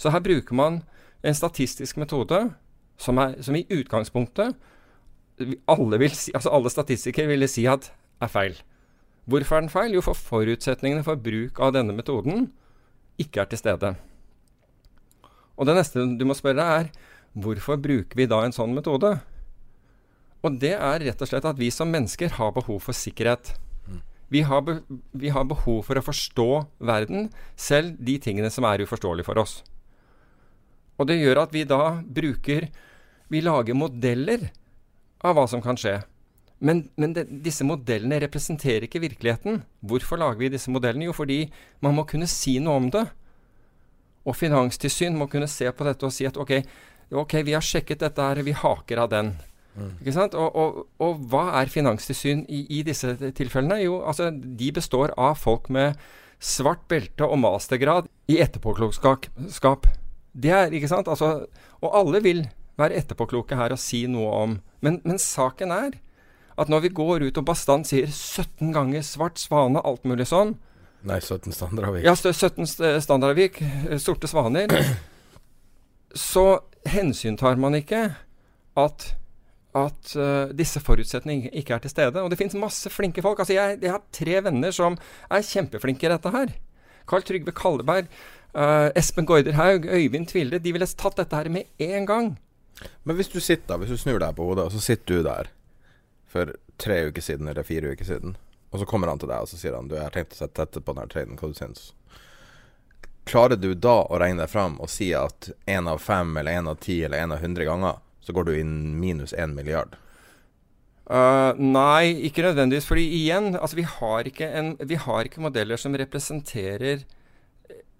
Så 0.01 0.11
her 0.11 0.25
bruker 0.25 0.57
man 0.57 0.81
en 1.25 1.37
statistisk 1.37 2.01
metode 2.01 2.41
som, 2.97 3.19
er, 3.21 3.37
som 3.45 3.57
i 3.57 3.67
utgangspunktet 3.69 4.57
alle, 5.69 6.09
si, 6.15 6.33
altså 6.33 6.53
alle 6.55 6.71
statistikere 6.71 7.29
ville 7.29 7.49
si 7.51 7.67
at 7.69 7.91
er 8.23 8.31
feil. 8.33 8.57
Hvorfor 9.29 9.57
er 9.57 9.65
den 9.65 9.73
feil? 9.73 9.95
Jo, 9.97 10.03
for 10.05 10.17
forutsetningene 10.17 11.05
for 11.05 11.21
bruk 11.21 11.61
av 11.61 11.73
denne 11.77 11.97
metoden 11.97 12.51
ikke 13.21 13.45
er 13.45 13.51
til 13.51 13.61
stede. 13.61 13.95
Og 15.57 15.69
det 15.69 15.77
neste 15.77 16.03
du 16.19 16.25
må 16.27 16.37
spørre, 16.37 16.61
deg, 16.61 16.89
er 16.89 17.14
hvorfor 17.35 17.79
bruker 17.81 18.19
vi 18.19 18.29
da 18.31 18.41
en 18.45 18.55
sånn 18.55 18.75
metode? 18.77 19.17
Og 20.45 20.59
det 20.61 20.75
er 20.77 21.05
rett 21.07 21.23
og 21.25 21.31
slett 21.31 21.47
at 21.49 21.61
vi 21.61 21.71
som 21.73 21.91
mennesker 21.91 22.37
har 22.39 22.53
behov 22.57 22.83
for 22.85 22.97
sikkerhet. 22.97 23.55
Vi 24.33 24.43
har, 24.45 24.65
be, 24.67 24.79
vi 25.13 25.31
har, 25.31 25.45
behov 25.47 25.85
for 25.87 26.01
å 26.01 26.05
forstå 26.05 26.49
verden, 26.85 27.29
selv 27.57 27.95
de 28.03 28.17
tingene 28.19 28.51
som 28.51 28.67
er 28.67 28.83
uforståelige 28.83 29.29
for 29.29 29.41
oss. 29.41 29.61
Og 30.99 31.09
det 31.11 31.21
gjør 31.21 31.45
at 31.45 31.55
vi 31.55 31.65
da 31.67 32.01
bruker 32.03 32.69
Vi 33.33 33.41
lager 33.43 33.75
modeller 33.75 34.51
av 35.25 35.35
hva 35.35 35.47
som 35.49 35.63
kan 35.65 35.79
skje. 35.81 35.97
Men, 36.61 36.85
men 37.01 37.15
det, 37.17 37.25
disse 37.43 37.65
modellene 37.67 38.21
representerer 38.23 38.85
ikke 38.87 39.01
virkeligheten. 39.03 39.63
Hvorfor 39.81 40.21
lager 40.21 40.39
vi 40.43 40.51
disse 40.53 40.71
modellene? 40.71 41.09
Jo, 41.09 41.15
fordi 41.17 41.47
man 41.83 41.97
må 41.97 42.05
kunne 42.07 42.29
si 42.31 42.59
noe 42.63 42.77
om 42.83 42.91
det. 42.95 43.07
Og 44.29 44.37
Finanstilsyn 44.37 45.17
må 45.19 45.27
kunne 45.33 45.49
se 45.51 45.67
på 45.73 45.89
dette 45.89 46.07
og 46.07 46.15
si 46.15 46.29
at 46.29 46.39
ok, 46.41 46.53
ok, 47.13 47.41
vi 47.47 47.57
har 47.57 47.65
sjekket 47.65 48.05
dette 48.05 48.23
her, 48.23 48.41
vi 48.47 48.55
haker 48.57 49.03
av 49.05 49.11
den. 49.13 49.35
Mm. 49.75 49.95
Ikke 50.01 50.15
sant? 50.15 50.37
Og, 50.39 50.55
og, 50.55 50.83
og, 51.03 51.23
hva 51.31 51.49
er 51.61 51.73
finanstilsyn 51.73 52.45
i, 52.47 52.65
i, 52.79 52.83
disse 52.87 53.17
tilfellene? 53.35 53.81
Jo, 53.83 54.01
altså, 54.07 54.31
de 54.31 54.71
består 54.75 55.15
av 55.19 55.35
folk 55.41 55.69
med 55.75 55.99
svart 56.45 56.85
belte 56.91 57.27
og 57.27 57.41
mastergrad 57.43 58.09
i 58.31 58.39
etterpåklokskap. 58.45 59.89
Det 60.35 60.53
er, 60.55 60.75
ikke 60.75 60.91
sant? 60.91 61.11
Altså, 61.11 61.49
og 61.83 61.99
alle 61.99 62.23
vil 62.25 62.45
være 62.79 62.99
etterpåkloke 63.01 63.59
her 63.59 63.75
og 63.75 63.79
si 63.79 64.05
noe 64.11 64.31
om 64.35 64.55
Men, 64.83 64.99
men 65.07 65.19
saken 65.23 65.71
er 65.71 65.93
at 66.59 66.71
når 66.71 66.85
vi 66.85 66.91
går 66.95 67.23
ut 67.27 67.39
og 67.41 67.47
bastant 67.47 67.87
sier 67.87 68.11
17 68.11 68.73
ganger 68.75 69.03
svart 69.07 69.41
svane, 69.41 69.81
alt 69.81 70.05
mulig 70.07 70.27
sånn 70.31 70.57
Nei, 71.05 71.19
17 71.21 71.53
standardavvik. 71.53 72.05
Ja, 72.07 72.15
17 72.17 72.65
standardavvik, 73.05 73.59
eh, 73.61 73.99
sorte 74.01 74.25
svaner. 74.25 74.71
Så 76.15 76.63
hensyntar 76.89 77.59
man 77.61 77.77
ikke 77.79 78.07
at 78.79 79.13
at 79.75 80.13
uh, 80.15 80.53
disse 80.55 80.79
forutsetningene 80.79 81.51
ikke 81.59 81.75
er 81.75 81.83
til 81.83 81.91
stede. 81.91 82.23
Og 82.23 82.31
det 82.31 82.39
finnes 82.39 82.55
masse 82.59 82.91
flinke 82.95 83.23
folk. 83.25 83.41
Altså 83.43 83.57
jeg, 83.57 83.81
jeg, 83.83 83.91
har 83.91 84.05
tre 84.15 84.37
venner 84.47 84.75
som 84.75 84.95
er 85.27 85.47
kjempeflinke 85.49 86.07
i 86.07 86.13
dette 86.13 86.31
her. 86.31 86.53
Carl 87.11 87.27
Trygve 87.27 87.53
Kalleberg, 87.59 88.07
uh, 88.55 88.95
Espen 88.97 89.27
Gaarder 89.27 89.59
Haug, 89.59 89.89
Øyvind 89.91 90.31
Tvilde. 90.31 90.63
De 90.63 90.73
ville 90.73 90.87
tatt 90.87 91.19
dette 91.19 91.41
her 91.41 91.51
med 91.51 91.67
en 91.83 92.07
gang. 92.07 92.31
Men 93.03 93.19
hvis 93.19 93.33
du 93.35 93.41
sitter 93.43 93.79
hvis 93.79 93.91
du 93.91 93.99
snur 93.99 94.23
deg 94.23 94.39
på 94.39 94.47
hodet, 94.47 94.69
og 94.69 94.75
så 94.75 94.83
sitter 94.83 95.19
du 95.19 95.27
der 95.27 95.51
for 96.31 96.55
tre 96.79 97.05
uker 97.09 97.23
siden 97.23 97.51
eller 97.51 97.67
fire 97.67 97.93
uker 97.95 98.07
siden, 98.07 98.39
og 98.75 98.81
så 98.81 98.87
kommer 98.91 99.11
han 99.11 99.21
til 99.23 99.31
deg 99.31 99.45
og 99.45 99.51
så 99.51 99.59
sier 99.59 99.77
han 99.77 99.87
du, 99.87 99.95
jeg 99.95 100.07
har 100.07 100.15
tenkt 100.15 100.35
å 100.35 100.41
sette 100.41 100.65
dette 100.65 100.83
på 100.83 100.95
denne 100.95 101.11
trainen, 101.11 101.39
hva 101.39 101.51
du 101.51 101.55
syns? 101.59 101.93
Klarer 103.25 103.57
du 103.57 103.73
da 103.75 104.03
å 104.05 104.19
regne 104.21 104.45
deg 104.45 104.53
fram 104.53 104.77
og 104.85 104.91
si 104.93 105.11
at 105.17 105.51
én 105.71 105.89
av 105.89 106.03
fem 106.05 106.37
eller 106.37 106.61
én 106.61 106.69
av 106.69 106.81
ti 106.83 107.01
eller 107.05 107.25
én 107.25 107.33
av 107.33 107.41
hundre 107.45 107.65
ganger 107.69 108.01
så 108.25 108.33
går 108.33 108.49
du 108.49 108.57
inn 108.59 108.75
minus 109.01 109.33
én 109.37 109.55
milliard? 109.57 109.97
Uh, 111.05 111.53
nei, 111.61 112.15
ikke 112.25 112.47
nødvendigvis. 112.47 112.87
fordi 112.89 113.05
igjen, 113.19 113.53
altså 113.59 113.77
vi 113.77 113.85
har, 113.85 114.31
en, 114.49 114.71
vi 114.81 114.97
har 114.97 115.29
ikke, 115.29 115.43
modeller 115.45 115.77
som 115.81 115.97
representerer, 116.01 117.05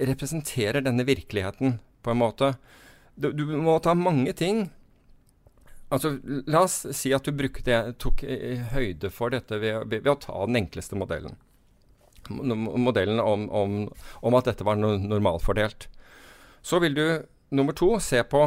representerer 0.01 0.81
denne 0.85 1.05
virkeligheten, 1.05 1.79
på 2.05 2.13
en 2.13 2.21
måte. 2.21 2.55
Du, 3.15 3.31
du, 3.33 3.45
må 3.61 3.77
ta 3.85 3.93
mange 3.95 4.33
ting. 4.33 4.71
Altså, 5.93 6.17
La 6.49 6.65
oss 6.65 6.81
si 6.97 7.13
at 7.15 7.29
du 7.29 7.37
brukte, 7.37 7.83
tok 8.01 8.25
høyde 8.73 9.13
for 9.13 9.37
dette 9.37 9.61
ved, 9.61 9.85
ved, 9.93 10.09
å 10.09 10.17
ta 10.21 10.41
den 10.49 10.65
enkleste 10.65 10.97
modellen. 10.99 11.37
Modellen 12.31 13.21
om, 13.21 13.49
om, 13.51 13.77
om 14.23 14.37
at 14.39 14.51
dette 14.51 14.67
var 14.67 14.79
normalfordelt. 14.81 15.89
Så 16.65 16.81
vil 16.83 16.97
du 16.97 17.07
nummer 17.55 17.77
to 17.77 17.95
se 18.01 18.23
på 18.25 18.47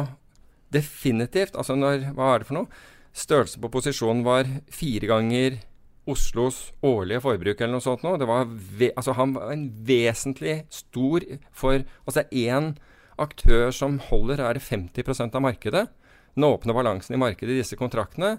definitivt 0.74 1.56
Altså 1.56 1.78
når 1.78 2.10
Hva 2.16 2.34
er 2.34 2.42
det 2.42 2.48
for 2.50 2.58
noe? 2.58 2.80
Størrelsen 3.16 3.62
på 3.62 3.70
posisjonen 3.72 4.24
var 4.26 4.48
fire 4.72 5.08
ganger 5.08 5.60
Oslos 6.08 6.70
årlige 6.84 7.20
forbruk 7.24 7.60
eller 7.60 7.74
noe 7.76 7.84
sånt 7.84 8.04
noe. 8.04 8.16
Altså 8.96 9.14
han 9.16 9.34
var 9.36 9.52
en 9.52 9.66
vesentlig 9.88 10.62
stor 10.72 11.24
for 11.52 11.84
Altså 12.06 12.24
én 12.32 12.74
aktør 13.18 13.72
som 13.74 13.98
holder, 14.08 14.40
er 14.40 14.56
det 14.56 14.64
50% 14.64 15.34
av 15.34 15.42
markedet. 15.42 15.88
Den 16.36 16.46
åpne 16.46 16.76
balansen 16.76 17.16
i 17.16 17.20
markedet 17.20 17.56
i 17.56 17.60
disse 17.60 17.76
kontraktene. 17.76 18.36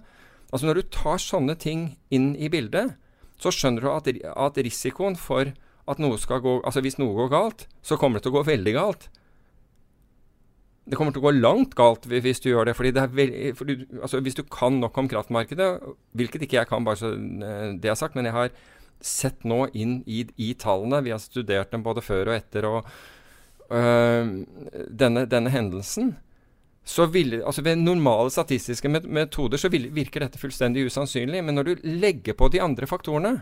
Altså 0.50 0.66
Når 0.66 0.80
du 0.80 0.90
tar 0.96 1.22
sånne 1.22 1.56
ting 1.60 1.98
inn 2.10 2.32
i 2.40 2.50
bildet, 2.50 2.96
så 3.40 3.54
skjønner 3.56 3.86
du 3.86 3.92
at, 3.94 4.10
at 4.10 4.60
risikoen 4.60 5.16
for 5.20 5.54
at 5.90 6.02
noe 6.02 6.20
skal 6.22 6.42
gå 6.44 6.60
Altså 6.68 6.84
hvis 6.86 7.00
noe 7.00 7.16
går 7.18 7.32
galt, 7.32 7.66
så 7.82 7.98
kommer 7.98 8.20
det 8.20 8.28
til 8.28 8.36
å 8.36 8.40
gå 8.40 8.50
veldig 8.52 8.76
galt 8.76 9.08
det 10.90 10.98
kommer 10.98 11.14
til 11.14 11.22
å 11.22 11.28
gå 11.28 11.36
langt 11.38 11.76
galt 11.78 12.08
hvis 12.10 12.42
du 12.42 12.50
gjør 12.50 12.70
det. 12.70 12.76
fordi, 12.78 12.92
det 12.96 13.06
veldig, 13.14 13.54
fordi 13.58 13.76
altså, 14.02 14.22
Hvis 14.26 14.38
du 14.40 14.44
kan 14.44 14.80
nok 14.82 14.98
om 14.98 15.10
kraftmarkedet, 15.10 15.70
hvilket 16.18 16.46
ikke 16.46 16.58
jeg 16.58 16.70
kan, 16.70 16.86
bare 16.86 16.98
så 16.98 17.14
eh, 17.14 17.76
det 17.78 17.92
er 17.92 18.00
sagt, 18.00 18.18
men 18.18 18.26
jeg 18.26 18.34
har 18.34 18.50
sett 19.02 19.46
nå 19.48 19.68
inn 19.74 20.00
i, 20.08 20.26
i 20.38 20.54
tallene, 20.60 21.04
vi 21.06 21.14
har 21.14 21.22
studert 21.22 21.72
dem 21.72 21.86
både 21.86 22.04
før 22.04 22.32
og 22.32 22.36
etter, 22.36 22.66
og 22.68 22.90
øh, 23.72 24.34
denne, 24.90 25.24
denne, 25.30 25.54
hendelsen 25.54 26.18
så 26.90 27.06
vil, 27.06 27.36
altså 27.46 27.62
Ved 27.62 27.78
normale 27.78 28.32
statistiske 28.34 28.90
metoder 28.90 29.62
så 29.62 29.70
virker 29.70 30.24
dette 30.24 30.40
fullstendig 30.42 30.88
usannsynlig. 30.90 31.44
Men 31.46 31.60
når 31.60 31.68
du 31.68 31.90
legger 32.02 32.34
på 32.34 32.50
de 32.50 32.62
andre 32.66 32.88
faktorene, 32.90 33.42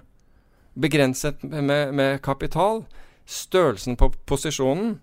begrenset 0.76 1.44
med, 1.44 1.94
med 1.96 2.22
kapital, 2.22 2.84
størrelsen 3.26 3.96
på 3.96 4.12
posisjonen, 4.28 4.98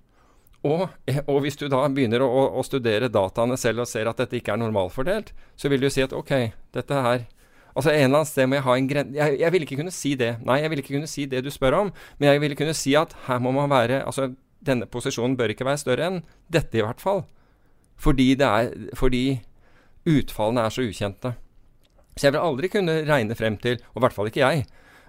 og, 0.64 0.88
og, 1.26 1.38
hvis 1.45 1.57
du 1.61 1.66
da 1.68 1.82
begynner 1.92 2.24
å, 2.24 2.28
å, 2.57 2.62
studere 2.64 3.11
dataene 3.12 3.57
selv 3.61 3.84
og 3.84 3.88
ser 3.88 4.09
at 4.09 4.20
dette 4.20 4.38
ikke 4.38 4.55
er 4.55 4.61
normalfordelt, 4.62 5.34
så 5.61 5.68
vil 5.68 5.82
du 5.84 5.90
si 5.92 6.05
at 6.05 6.12
ok, 6.16 6.34
dette 6.76 7.07
her 7.09 7.26
Altså 7.74 7.90
en 7.90 8.05
eller 8.05 8.20
annen 8.20 8.28
sted 8.28 8.47
må 8.47 8.55
jeg 8.55 8.62
ha 8.62 8.74
en 8.78 8.86
grense 8.86 9.16
jeg, 9.18 9.36
jeg 9.40 9.51
vil 9.51 9.64
ikke 9.64 9.76
kunne 9.80 9.90
si 9.90 10.12
det. 10.14 10.28
Nei, 10.47 10.61
jeg 10.62 10.70
vil 10.70 10.80
ikke 10.84 10.92
kunne 10.95 11.09
si 11.11 11.24
det 11.26 11.40
du 11.42 11.49
spør 11.51 11.74
om, 11.80 11.88
men 12.20 12.28
jeg 12.28 12.42
vil 12.45 12.55
kunne 12.61 12.74
si 12.78 12.92
at 12.95 13.16
her 13.26 13.40
må 13.42 13.51
man 13.57 13.66
være 13.72 14.05
Altså 14.07 14.28
denne 14.62 14.86
posisjonen 14.86 15.34
bør 15.34 15.51
ikke 15.51 15.66
være 15.66 15.80
større 15.82 16.07
enn 16.07 16.20
dette, 16.55 16.78
i 16.78 16.84
hvert 16.86 17.03
fall. 17.03 17.24
Fordi 17.97 18.32
er 18.36 18.72
Fordi 18.95 19.40
utfallene 20.07 20.64
er 20.64 20.72
så 20.74 20.84
ukjente. 20.84 21.34
Så 22.16 22.26
jeg 22.26 22.34
vil 22.34 22.45
aldri 22.45 22.68
kunne 22.68 23.05
regne 23.09 23.34
frem 23.34 23.57
til, 23.59 23.78
og 23.95 24.01
i 24.01 24.03
hvert 24.05 24.12
fall 24.14 24.28
ikke 24.30 24.42
jeg 24.42 24.66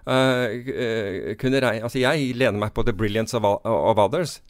uh, 0.08 1.36
kunne 1.38 1.62
regne, 1.62 1.84
Altså, 1.84 2.00
jeg 2.00 2.36
lener 2.36 2.60
meg 2.60 2.74
på 2.74 2.84
the 2.84 2.94
brilliance 2.94 3.38
of, 3.38 3.44
of 3.44 3.98
others. 3.98 4.42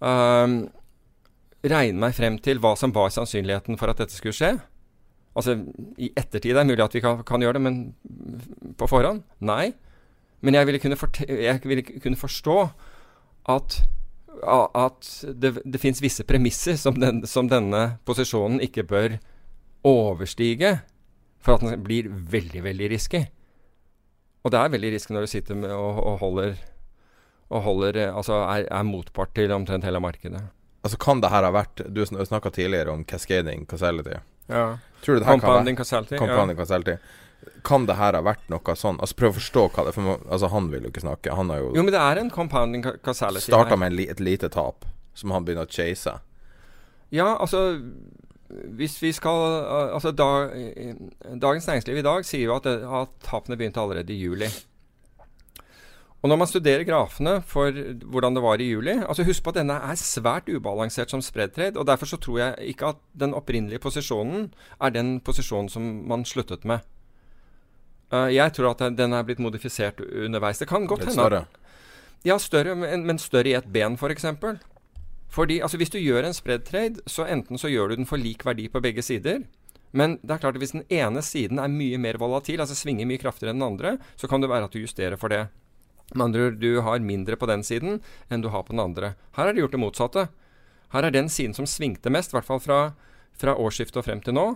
Um, 0.00 0.68
regne 1.64 1.98
meg 1.98 2.14
frem 2.14 2.38
til 2.38 2.60
hva 2.62 2.74
som 2.78 2.94
var 2.94 3.10
sannsynligheten 3.10 3.78
for 3.78 3.90
at 3.90 3.98
dette 4.02 4.14
skulle 4.14 4.36
skje. 4.36 4.56
Altså, 5.38 5.58
I 5.98 6.10
ettertid 6.16 6.52
er 6.52 6.62
det 6.62 6.70
mulig 6.72 6.84
at 6.84 6.94
vi 6.94 7.02
kan, 7.04 7.22
kan, 7.26 7.42
gjøre 7.42 7.58
det, 7.58 7.62
men 7.62 8.74
på 8.78 8.88
forhånd? 8.90 9.22
Nei. 9.40 9.72
Men 10.40 10.54
jeg 10.54 10.66
ville 10.66 10.80
kunne, 10.82 10.98
jeg 11.28 11.60
ville 11.64 11.82
kunne 11.82 12.18
forstå 12.18 12.58
at, 13.54 13.80
at 14.42 15.08
det, 15.34 15.58
det 15.64 15.80
fins 15.82 16.02
visse 16.02 16.24
premisser 16.28 16.76
som, 16.80 16.98
den, 17.00 17.24
som 17.26 17.48
denne 17.50 17.98
posisjonen 18.08 18.60
ikke 18.64 18.86
bør 18.88 19.18
overstige 19.86 20.78
for 21.42 21.56
at 21.56 21.64
den 21.64 21.82
blir 21.84 22.08
veldig, 22.08 22.62
veldig 22.64 22.90
risky. 22.90 23.22
Og 24.44 24.52
det 24.54 24.60
er 24.60 24.72
veldig 24.74 24.92
risky 24.94 25.14
når 25.14 25.26
du 25.26 25.32
sitter 25.32 25.58
med 25.58 25.72
og, 25.74 26.00
og 26.02 26.18
holder, 26.22 26.56
og 27.48 27.62
holder 27.66 28.00
Altså 28.08 28.42
er, 28.44 28.66
er, 28.70 28.86
motpart 28.86 29.34
til 29.36 29.52
omtrent 29.52 29.86
hele 29.86 30.00
markedet. 30.00 30.42
Altså 30.84 30.98
Kan 30.98 31.20
det 31.20 31.30
her 31.32 31.42
ha 31.42 31.50
vært 31.52 31.82
Du 31.90 32.04
snakka 32.06 32.50
tidligere 32.54 32.94
om 32.94 33.04
cascading 33.04 33.66
causality. 33.66 34.18
Ja. 34.48 34.78
Tror 35.02 35.14
du 35.14 35.20
det 35.20 35.26
her 35.26 35.38
compounding 35.38 35.76
causality. 35.76 36.16
Compounding 36.16 36.56
ja. 36.56 36.62
causality. 36.64 36.96
Kan 37.66 37.86
det 37.88 37.98
her 37.98 38.16
ha 38.16 38.22
vært 38.24 38.46
noe 38.52 38.76
sånn? 38.78 39.00
Altså 39.02 39.18
Prøv 39.18 39.34
å 39.34 39.38
forstå 39.38 39.64
hva 39.74 39.84
det 39.86 39.92
er. 39.92 39.96
For 39.96 40.28
altså, 40.28 40.52
han 40.52 40.70
vil 40.72 40.86
jo 40.86 40.92
ikke 40.92 41.04
snakke. 41.04 41.34
Han 41.38 41.52
har 41.52 41.62
jo 41.62 41.72
Jo, 41.76 41.82
men 41.82 41.94
det 41.94 42.04
er 42.04 42.22
en 42.22 42.30
compounding 42.34 42.86
causality. 43.04 43.50
Starta 43.50 43.78
med 43.80 43.98
et 44.04 44.22
lite 44.22 44.50
tap, 44.52 44.86
som 45.14 45.34
han 45.34 45.46
begynner 45.46 45.68
å 45.68 45.72
chase. 45.72 46.18
Ja, 47.14 47.34
altså 47.36 47.80
hvis 48.48 48.94
vi 49.02 49.12
skal 49.12 49.42
Altså, 49.92 50.10
dag, 50.16 50.54
Dagens 51.40 51.66
Næringsliv 51.68 52.00
i 52.00 52.06
dag 52.06 52.24
sier 52.24 52.48
jo 52.48 52.56
at, 52.56 52.66
at 52.66 53.12
tapene 53.24 53.58
begynte 53.60 53.80
allerede 53.80 54.12
i 54.14 54.20
juli. 54.22 54.48
Og 56.22 56.28
Når 56.28 56.36
man 56.40 56.50
studerer 56.50 56.82
grafene 56.82 57.36
for 57.46 57.70
hvordan 58.10 58.34
det 58.34 58.42
var 58.42 58.58
i 58.58 58.70
juli 58.72 58.96
altså 58.96 59.26
Husk 59.26 59.44
på 59.44 59.52
at 59.52 59.60
denne 59.60 59.76
er 59.86 60.00
svært 60.00 60.48
ubalansert 60.50 61.12
som 61.12 61.22
spread 61.22 61.54
trade. 61.54 61.78
og 61.78 61.86
Derfor 61.86 62.06
så 62.10 62.16
tror 62.16 62.38
jeg 62.38 62.72
ikke 62.74 62.94
at 62.94 63.02
den 63.20 63.34
opprinnelige 63.34 63.78
posisjonen 63.78 64.48
er 64.80 64.90
den 64.90 65.20
posisjonen 65.20 65.68
som 65.68 65.82
man 66.08 66.24
sluttet 66.24 66.64
med. 66.64 66.80
Uh, 68.12 68.28
jeg 68.32 68.54
tror 68.56 68.72
at 68.72 68.96
den 68.96 69.12
er 69.12 69.26
blitt 69.26 69.42
modifisert 69.42 70.00
underveis. 70.00 70.58
Det 70.58 70.68
kan 70.68 70.86
godt 70.88 71.04
hende. 71.04 71.18
Større? 71.18 71.44
Ja, 72.26 72.38
større, 72.38 72.74
men, 72.74 73.06
men 73.06 73.20
større 73.22 73.52
i 73.52 73.56
et 73.58 73.68
ben, 73.72 73.94
f.eks. 73.94 74.00
For 74.00 74.14
eksempel. 74.14 74.58
Fordi 75.28 75.60
altså, 75.60 75.76
Hvis 75.76 75.92
du 75.92 75.98
gjør 75.98 76.24
en 76.24 76.34
spread 76.34 76.64
trade, 76.66 77.04
så 77.06 77.26
enten 77.28 77.58
så 77.60 77.68
gjør 77.68 77.88
du 77.92 78.00
den 78.00 78.08
for 78.08 78.16
lik 78.16 78.46
verdi 78.46 78.68
på 78.68 78.80
begge 78.80 79.02
sider. 79.02 79.44
Men 79.92 80.18
det 80.22 80.34
er 80.34 80.42
klart 80.42 80.56
at 80.56 80.62
hvis 80.62 80.74
den 80.74 80.84
ene 80.92 81.22
siden 81.24 81.60
er 81.60 81.72
mye 81.72 81.98
mer 82.00 82.18
volatil, 82.20 82.60
altså 82.60 82.76
svinger 82.76 83.08
mye 83.08 83.20
kraftigere 83.20 83.54
enn 83.54 83.60
den 83.60 83.68
andre, 83.68 83.96
så 84.16 84.28
kan 84.28 84.40
det 84.40 84.50
være 84.50 84.68
at 84.68 84.74
du 84.74 84.80
justerer 84.80 85.16
for 85.16 85.32
det. 85.32 85.46
Med 86.14 86.24
andre 86.24 86.48
ord, 86.48 86.58
du 86.60 86.80
har 86.80 87.04
mindre 87.04 87.36
på 87.36 87.48
den 87.48 87.62
siden 87.64 88.00
enn 88.30 88.44
du 88.44 88.48
har 88.52 88.64
på 88.64 88.72
den 88.72 88.84
andre. 88.84 89.14
Her 89.36 89.48
har 89.48 89.52
det 89.52 89.60
gjort 89.64 89.76
det 89.76 89.80
motsatte. 89.80 90.28
Her 90.92 91.04
er 91.04 91.12
den 91.12 91.28
siden 91.28 91.54
som 91.54 91.68
svingte 91.68 92.10
mest, 92.12 92.32
i 92.32 92.36
hvert 92.36 92.48
fall 92.48 92.60
fra, 92.64 92.78
fra 93.36 93.56
årsskiftet 93.56 94.00
og 94.00 94.06
frem 94.08 94.22
til 94.24 94.36
nå, 94.36 94.46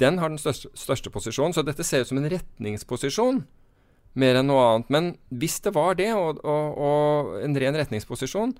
den 0.00 0.18
har 0.22 0.32
den 0.32 0.40
største, 0.40 0.70
største 0.78 1.12
posisjonen. 1.12 1.54
Så 1.56 1.64
dette 1.66 1.86
ser 1.86 2.04
ut 2.04 2.10
som 2.10 2.20
en 2.20 2.30
retningsposisjon 2.32 3.44
mer 4.18 4.38
enn 4.38 4.48
noe 4.48 4.62
annet. 4.68 4.90
Men 4.94 5.10
hvis 5.34 5.58
det 5.64 5.74
var 5.74 5.98
det, 5.98 6.12
og, 6.16 6.40
og, 6.46 6.78
og 6.78 7.36
en 7.42 7.58
ren 7.58 7.78
retningsposisjon, 7.78 8.54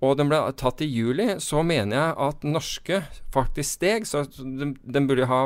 og 0.00 0.14
den 0.16 0.30
ble 0.30 0.38
tatt 0.56 0.80
i 0.80 0.88
juli, 0.88 1.34
så 1.44 1.60
mener 1.66 1.98
jeg 1.98 2.12
at 2.26 2.44
norske 2.48 3.02
faktisk 3.34 3.76
steg. 3.76 4.06
Så 4.08 4.24
den, 4.40 4.74
den 4.80 5.08
burde 5.10 5.28
ha 5.28 5.42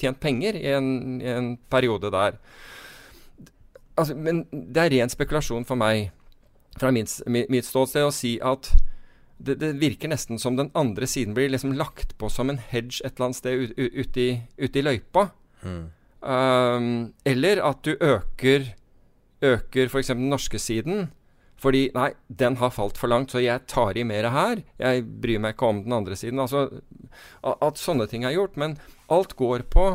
tjent 0.00 0.22
penger 0.22 0.56
i 0.56 0.70
en, 0.72 1.20
i 1.20 1.28
en 1.28 1.50
periode 1.72 2.12
der. 2.14 2.38
Altså, 4.00 4.16
men 4.16 4.46
det 4.50 4.86
er 4.86 4.94
ren 4.94 5.12
spekulasjon 5.12 5.68
for 5.68 5.76
meg, 5.76 6.08
fra 6.80 6.92
mitt, 6.94 7.12
mitt 7.28 7.68
ståsted, 7.68 8.06
å 8.06 8.14
si 8.14 8.38
at 8.40 8.70
det, 9.40 9.56
det, 9.60 9.70
virker 9.80 10.10
nesten 10.12 10.40
som 10.40 10.56
den 10.58 10.70
andre 10.78 11.08
siden 11.08 11.34
blir 11.36 11.50
liksom 11.52 11.72
lagt 11.78 12.16
på 12.20 12.28
som 12.32 12.52
en 12.52 12.60
hedge 12.70 13.00
et 13.04 13.14
eller 13.14 13.30
annet 13.30 13.40
sted 13.40 13.64
ute 13.64 13.86
ut 13.88 14.20
i, 14.20 14.28
ut 14.60 14.76
i, 14.76 14.84
løypa. 14.84 15.30
Mm. 15.62 15.86
Um, 16.20 16.90
eller 17.24 17.62
at 17.64 17.80
du 17.86 17.94
øker, 17.96 18.74
øker 19.40 19.88
f.eks. 19.88 20.12
den 20.12 20.28
norske 20.32 20.60
siden 20.60 21.08
fordi 21.60 21.90
nei, 21.92 22.14
den 22.32 22.56
har 22.56 22.72
falt 22.72 22.96
for 22.96 23.12
langt, 23.12 23.34
så 23.34 23.42
jeg 23.42 23.66
tar 23.68 23.98
i 24.00 24.04
mer 24.08 24.30
her. 24.32 24.62
Jeg 24.80 25.02
bryr 25.20 25.42
meg 25.44 25.52
ikke 25.52 25.68
om 25.68 25.82
den 25.84 25.92
andre 25.92 26.16
siden. 26.16 26.40
Altså, 26.40 26.80
at 27.44 27.80
sånne 27.80 28.06
ting 28.08 28.24
er 28.24 28.32
gjort. 28.32 28.56
Men 28.56 28.78
alt 29.12 29.36
går 29.36 29.66
på 29.68 29.90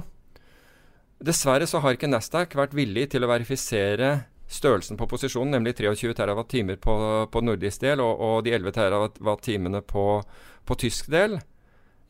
Dessverre 1.26 1.66
så 1.66 1.80
har 1.82 1.96
ikke 1.96 2.12
Nasdaq 2.12 2.54
vært 2.60 2.76
villig 2.78 3.08
til 3.14 3.26
å 3.26 3.32
verifisere 3.32 4.10
størrelsen 4.52 4.98
på 4.98 5.08
posisjonen, 5.10 5.56
nemlig 5.56 5.76
23 5.80 6.14
TWh 6.14 6.76
på, 6.82 6.96
på 7.32 7.42
nordisk 7.42 7.82
del 7.82 8.04
og, 8.04 8.22
og 8.22 8.46
de 8.46 8.54
11 8.54 8.76
TWh 8.78 9.82
på, 9.90 10.06
på 10.66 10.80
tysk 10.80 11.10
del. 11.14 11.40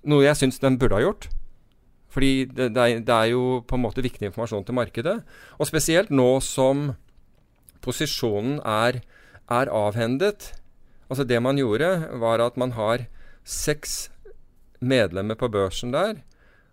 Noe 0.06 0.26
jeg 0.26 0.40
syns 0.40 0.62
den 0.62 0.78
burde 0.80 1.00
ha 1.00 1.06
gjort. 1.06 1.30
Fordi 2.16 2.46
det, 2.46 2.70
det, 2.76 2.82
er, 2.82 3.00
det, 3.04 3.16
er, 3.16 3.32
jo 3.34 3.62
på 3.68 3.76
en 3.76 3.84
måte 3.84 4.04
viktig 4.04 4.30
informasjon 4.30 4.64
til 4.68 4.78
markedet. 4.78 5.18
Og 5.60 5.68
spesielt 5.68 6.14
nå 6.14 6.40
som 6.44 6.94
posisjonen 7.84 8.62
er 8.64 9.02
er 9.52 9.70
avhendet. 9.70 10.54
Altså 11.10 11.24
det 11.24 11.42
man 11.44 11.58
gjorde, 11.58 12.10
var 12.20 12.42
at 12.42 12.58
man 12.58 12.74
har 12.74 13.06
seks 13.46 14.10
medlemmer 14.82 15.38
på 15.38 15.50
børsen 15.54 15.94
der, 15.94 16.22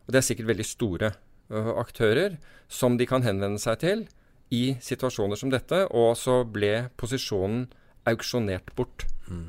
og 0.06 0.12
det 0.12 0.22
er 0.22 0.26
sikkert 0.26 0.48
veldig 0.48 0.66
store 0.66 1.12
aktører, 1.52 2.38
som 2.68 2.96
de 2.96 3.06
kan 3.06 3.22
henvende 3.22 3.60
seg 3.60 3.78
til 3.82 4.06
i 4.52 4.64
situasjoner 4.84 5.38
som 5.40 5.52
dette, 5.52 5.86
og 5.96 6.12
så 6.20 6.42
ble 6.44 6.90
posisjonen 7.00 7.64
auksjonert 8.08 8.74
bort 8.76 9.06
mm. 9.30 9.46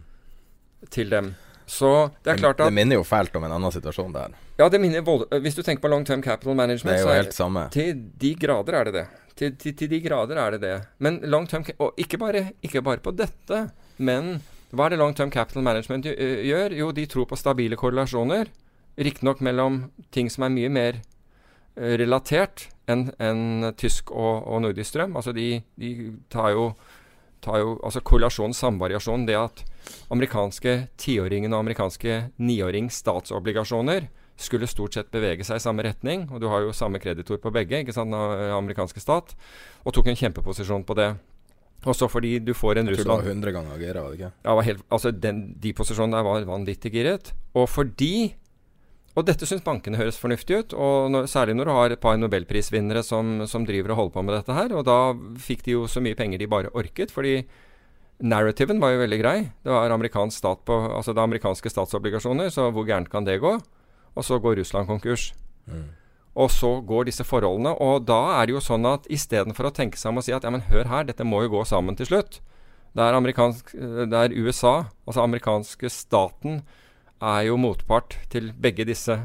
til 0.94 1.12
dem. 1.12 1.34
Så 1.68 1.90
det 2.24 2.34
er 2.34 2.40
klart 2.40 2.62
at 2.62 2.70
Det 2.70 2.76
minner 2.76 3.00
jo 3.00 3.04
fælt 3.08 3.36
om 3.36 3.44
en 3.48 3.56
annen 3.56 3.74
situasjon 3.74 4.14
der. 4.16 4.36
Ja, 4.60 4.70
det 4.70 4.80
minner 4.84 5.04
vold... 5.04 5.26
Hvis 5.44 5.58
du 5.58 5.64
tenker 5.64 5.82
på 5.84 5.92
long 5.92 6.06
term 6.06 6.24
capital 6.24 6.56
management, 6.56 6.98
det 6.98 7.02
er 7.02 7.08
jo 7.08 7.22
helt 7.24 7.36
samme. 7.36 7.68
til 7.74 8.00
de 8.20 8.34
grader 8.40 8.80
er 8.80 8.90
det 8.90 8.96
det. 9.00 9.06
Til, 9.34 9.56
til, 9.58 9.76
til, 9.76 9.90
de 9.90 10.00
grader 10.04 10.38
er 10.38 10.56
det 10.56 10.62
det. 10.62 10.76
Men 11.00 11.20
long 11.24 11.48
term 11.50 11.66
Og 11.80 11.98
ikke 11.98 12.20
bare, 12.22 12.52
ikke 12.62 12.84
bare 12.86 13.04
på 13.04 13.16
dette, 13.18 13.64
men 13.98 14.38
hva 14.74 14.88
er 14.88 14.96
det 14.96 15.00
long 15.02 15.16
term 15.16 15.32
capital 15.32 15.66
management 15.66 16.06
gjør? 16.06 16.76
Jo, 16.78 16.92
de 16.92 17.06
tror 17.10 17.28
på 17.30 17.40
stabile 17.40 17.80
korrelasjoner. 17.80 18.52
Riktignok 18.98 19.42
mellom 19.42 19.88
ting 20.14 20.30
som 20.30 20.46
er 20.46 20.54
mye 20.54 20.70
mer 20.70 21.02
relatert 21.76 22.68
enn 22.90 23.08
en 23.24 23.72
tysk 23.80 24.12
og, 24.12 24.44
og, 24.46 24.62
nordisk 24.66 24.94
strøm. 24.94 25.16
Altså 25.18 25.34
de, 25.36 25.62
de 25.80 25.94
tar 26.34 26.54
jo, 26.54 26.72
tar 27.44 27.62
jo 27.64 27.78
altså 27.84 28.04
korrelasjon, 28.06 28.56
samvariasjon, 28.58 29.28
det 29.30 29.40
at 29.40 29.64
amerikanske 30.14 30.76
tiåringen 31.02 31.54
og 31.54 31.64
amerikanske 31.64 32.20
niåring 32.44 32.92
statsobligasjoner 32.94 34.10
skulle 34.40 34.68
stort 34.68 34.96
sett 34.98 35.12
bevege 35.14 35.46
seg 35.46 35.60
i 35.60 35.64
samme 35.64 35.86
retning. 35.86 36.26
Og 36.34 36.42
du 36.42 36.50
har 36.52 36.66
jo 36.66 36.74
samme 36.76 37.02
kreditor 37.02 37.40
på 37.42 37.54
begge, 37.54 37.84
ikke 37.84 37.96
sant, 37.96 38.14
den 38.14 38.40
eh, 38.40 38.56
amerikanske 38.56 39.04
stat. 39.04 39.36
Og 39.86 39.96
tok 39.96 40.10
en 40.10 40.20
kjempeposisjon 40.20 40.86
på 40.88 40.98
det. 41.00 41.14
Også 41.84 42.08
fordi 42.08 42.38
du 42.40 42.54
får 42.56 42.80
en 42.80 42.88
Russland 42.88 42.96
Jeg 42.96 43.06
tror 43.06 43.20
det 43.20 43.28
var 43.28 43.34
100 43.36 43.54
ganger 43.58 43.82
gira, 43.82 44.04
var 44.04 44.14
det 44.14 44.20
ikke? 44.20 44.32
Ja, 44.46 44.54
helt, 44.70 44.86
altså 44.90 45.12
den, 45.12 45.42
de 45.60 45.74
posisjonene 45.76 46.16
der 46.20 46.28
var 46.28 46.46
vanvittig 46.48 46.92
giret. 46.94 47.34
Og 47.54 47.68
fordi 47.70 48.14
og 49.14 49.28
dette 49.28 49.46
syns 49.46 49.62
bankene 49.66 50.00
høres 50.00 50.18
fornuftig 50.18 50.58
ut, 50.58 50.74
og 50.74 51.12
når, 51.14 51.28
særlig 51.30 51.58
når 51.58 51.70
du 51.70 51.74
har 51.78 51.94
et 51.94 52.02
par 52.02 52.18
nobelprisvinnere 52.18 53.04
som, 53.06 53.44
som, 53.50 53.68
driver 53.68 53.94
og 53.94 54.00
holder 54.00 54.16
på 54.16 54.26
med 54.26 54.36
dette 54.40 54.58
her. 54.58 54.74
Og 54.74 54.88
da 54.88 54.98
fikk 55.38 55.62
de 55.68 55.76
jo 55.76 55.86
så 55.92 56.02
mye 56.02 56.18
penger 56.18 56.42
de 56.42 56.50
bare 56.50 56.74
orket, 56.74 57.14
fordi 57.14 57.44
narrativen 58.24 58.82
var 58.82 58.96
jo 58.96 59.04
veldig 59.04 59.22
grei. 59.22 59.38
Det 59.62 59.70
var 59.74 59.94
amerikansk 59.94 60.42
stat 60.42 60.66
på, 60.66 60.80
altså 60.98 61.14
det 61.14 61.22
amerikanske 61.22 61.70
statsobligasjoner, 61.70 62.50
så 62.54 62.72
hvor 62.74 62.90
gærent 62.90 63.12
kan 63.14 63.28
det 63.28 63.42
gå? 63.44 63.58
og 64.16 64.26
så 64.26 64.40
går 64.40 64.60
Russland 64.62 64.88
konkurs. 64.88 65.32
Mm. 65.66 65.90
Og 66.36 66.50
så 66.52 66.72
går 66.82 67.10
disse 67.10 67.26
forholdene. 67.26 67.76
Og 67.82 68.06
da 68.08 68.40
er 68.40 68.48
det 68.48 68.56
jo 68.56 68.64
sånn 68.64 68.86
at 68.90 69.06
istedenfor 69.12 69.70
å 69.70 69.76
tenke 69.76 70.00
seg 70.00 70.14
om 70.14 70.22
og 70.22 70.26
si 70.26 70.34
at 70.34 70.46
ja, 70.46 70.54
men 70.54 70.66
hør 70.70 70.90
her, 70.90 71.06
dette 71.10 71.26
må 71.28 71.44
jo 71.46 71.54
gå 71.58 71.66
sammen 71.70 71.98
til 71.98 72.10
slutt. 72.10 72.40
Det 72.94 73.02
er, 73.02 73.18
det 74.10 74.20
er 74.20 74.36
USA, 74.38 74.76
altså 75.08 75.24
amerikanske 75.24 75.90
staten, 75.90 76.62
er 77.24 77.48
jo 77.48 77.60
motpart 77.62 78.18
til 78.34 78.52
begge 78.60 78.86
disse 78.88 79.18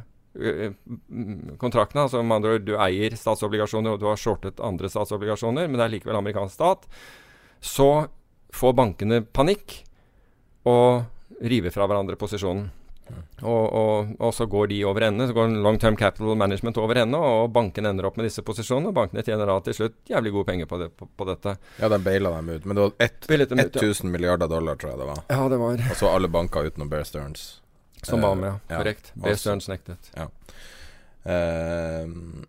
kontraktene. 1.58 2.04
Altså 2.04 2.22
med 2.22 2.38
andre 2.38 2.56
ord, 2.56 2.66
du 2.66 2.74
eier 2.78 3.16
statsobligasjoner, 3.18 3.96
og 3.96 4.02
du 4.02 4.08
har 4.10 4.20
shortet 4.20 4.62
andre 4.64 4.90
statsobligasjoner, 4.92 5.66
men 5.66 5.80
det 5.80 5.86
er 5.86 5.94
likevel 5.96 6.20
amerikansk 6.20 6.54
stat. 6.54 6.88
Så 7.60 8.08
får 8.54 8.74
bankene 8.78 9.22
panikk 9.22 9.80
og 10.68 11.40
river 11.44 11.74
fra 11.74 11.88
hverandre 11.88 12.18
posisjonen. 12.18 12.68
Og, 13.40 13.72
og, 13.72 14.08
og, 14.18 14.32
så 14.36 14.44
går 14.50 14.66
de 14.68 14.82
over 14.84 15.06
ende. 15.06 15.26
Så 15.28 15.32
går 15.32 15.54
long 15.64 15.78
term 15.80 15.96
capital 15.96 16.36
management 16.36 16.76
over 16.76 17.00
ende, 17.00 17.16
og 17.18 17.52
banken 17.54 17.88
ender 17.88 18.08
opp 18.08 18.18
med 18.20 18.28
disse 18.28 18.44
posisjonene. 18.44 18.92
Og 18.92 18.98
bankene 18.98 19.24
tjener 19.24 19.48
da 19.48 19.56
til 19.64 19.78
slutt 19.78 19.96
jævlig 20.12 20.34
gode 20.34 20.50
penger 20.50 20.68
på, 20.68 20.80
det, 20.82 20.90
på, 20.96 21.08
på 21.16 21.28
dette. 21.30 21.54
Ja, 21.80 21.88
de 21.88 22.00
baila 22.04 22.34
dem 22.36 22.50
ut. 22.52 22.66
Men 22.68 22.76
det 22.76 22.84
var 22.84 23.08
1000 23.08 23.80
ja. 23.80 24.12
milliarder 24.12 24.50
dollar, 24.50 24.76
tror 24.76 24.92
jeg 24.92 25.00
det 25.00 25.08
var. 25.08 25.24
Ja, 25.32 25.48
det 25.48 25.60
var 25.62 25.86
Og 25.88 25.96
så 26.02 26.12
alle 26.12 26.28
banker 26.28 26.68
utenom 26.68 26.92
Bear 26.92 27.08
Stearns. 27.08 27.48
Som 28.02 28.22
var 28.22 28.34
med, 28.38 28.58
ja. 28.68 28.76
Korrekt. 28.78 29.12
Bear 29.14 29.34
Stearns 29.38 29.68
nektet. 29.68 30.10
Ja. 30.16 30.28
Eh, 31.24 32.04
mm, 32.04 32.44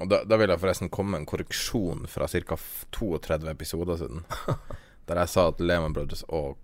og 0.00 0.08
da, 0.10 0.22
da 0.28 0.36
vil 0.40 0.52
jeg 0.52 0.60
forresten 0.62 0.90
komme 0.92 1.14
med 1.16 1.22
en 1.24 1.28
korreksjon 1.30 2.06
fra 2.10 2.28
ca. 2.28 2.58
32 2.92 3.50
episoder 3.50 3.96
siden. 4.04 4.24
der 5.08 5.18
jeg 5.24 5.32
sa 5.32 5.48
at 5.50 5.60
Lehman 5.60 5.94
Brothers 5.96 6.22
og 6.28 6.56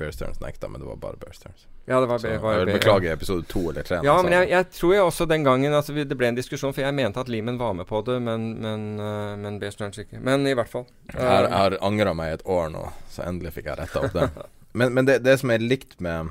Bear 0.00 0.14
Stearns 0.16 0.40
nekta, 0.40 0.68
men 0.68 0.80
det 0.80 0.86
var 0.88 0.96
bare 0.96 1.18
Bear 1.20 1.34
Stearns. 1.36 1.66
Ja, 1.84 1.98
det 2.00 2.06
var, 2.06 2.18
Så 2.18 2.30
var 2.38 2.52
jeg 2.54 2.60
vil 2.60 2.66
be- 2.70 2.78
beklage 2.78 3.12
episode 3.12 3.42
to 3.50 3.64
eller 3.70 3.82
tre. 3.82 3.98
Ja, 4.04 4.14
men 4.22 4.32
jeg, 4.32 4.48
jeg 4.52 4.68
tror 4.76 4.92
jeg 4.94 5.02
også 5.02 5.26
den 5.28 5.44
gangen 5.44 5.74
altså, 5.74 5.92
det 5.92 6.16
ble 6.16 6.28
en 6.30 6.38
diskusjon, 6.38 6.72
for 6.76 6.84
jeg 6.84 6.94
mente 6.94 7.20
at 7.20 7.28
Lehman 7.28 7.58
var 7.58 7.74
med 7.76 7.88
på 7.88 8.00
det, 8.06 8.20
men, 8.22 8.46
men, 8.62 8.86
uh, 9.00 9.34
men 9.40 9.58
Bear 9.60 9.74
Stearns 9.74 9.98
ikke. 10.00 10.20
Men 10.24 10.46
i 10.46 10.54
hvert 10.56 10.70
fall. 10.70 10.86
Uh, 11.12 11.18
har, 11.18 11.44
Eh, 11.44 11.48
jeg 11.50 11.56
har 11.56 11.76
angra 11.90 12.14
meg 12.16 12.30
i 12.30 12.36
et 12.38 12.46
år 12.46 12.70
nå, 12.72 12.84
så 13.10 13.26
endelig 13.26 13.52
fikk 13.58 13.72
jeg 13.72 13.80
retta 13.82 14.04
opp 14.06 14.16
det. 14.16 14.30
Men, 14.72 14.94
men 14.94 15.08
det, 15.08 15.18
det 15.26 15.34
som 15.40 15.50
er 15.50 15.58
likt 15.58 15.98
med 16.00 16.30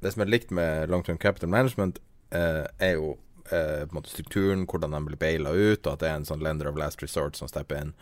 Det 0.00 0.12
som 0.12 0.22
er 0.22 0.30
likt 0.30 0.50
med 0.54 0.90
long 0.90 1.02
term 1.02 1.18
capital 1.18 1.48
management, 1.50 1.98
eh, 2.30 2.66
er 2.78 2.94
jo 2.94 3.16
eh, 3.50 3.84
på 3.86 3.90
en 3.90 3.96
måte 3.96 4.12
strukturen, 4.12 4.66
hvordan 4.66 4.92
de 4.92 5.00
blir 5.06 5.16
baila 5.18 5.50
ut, 5.56 5.86
og 5.86 5.92
at 5.92 6.00
det 6.00 6.08
er 6.08 6.16
en 6.20 6.28
sånn 6.28 6.42
lender 6.44 6.68
of 6.68 6.76
last 6.78 7.02
resort 7.02 7.36
som 7.36 7.48
stepper 7.48 7.80
inn, 7.80 7.92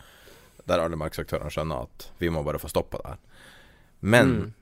der 0.67 0.83
alle 0.83 0.99
markedsaktørene 0.99 1.49
skjønner 1.53 1.87
at 1.87 2.09
vi 2.19 2.29
må 2.29 2.43
bare 2.43 2.59
få 2.59 2.67
stoppa 2.69 2.97
det 3.01 3.13
her. 3.13 3.19
Men 4.01 4.33
Mm. 4.35 4.53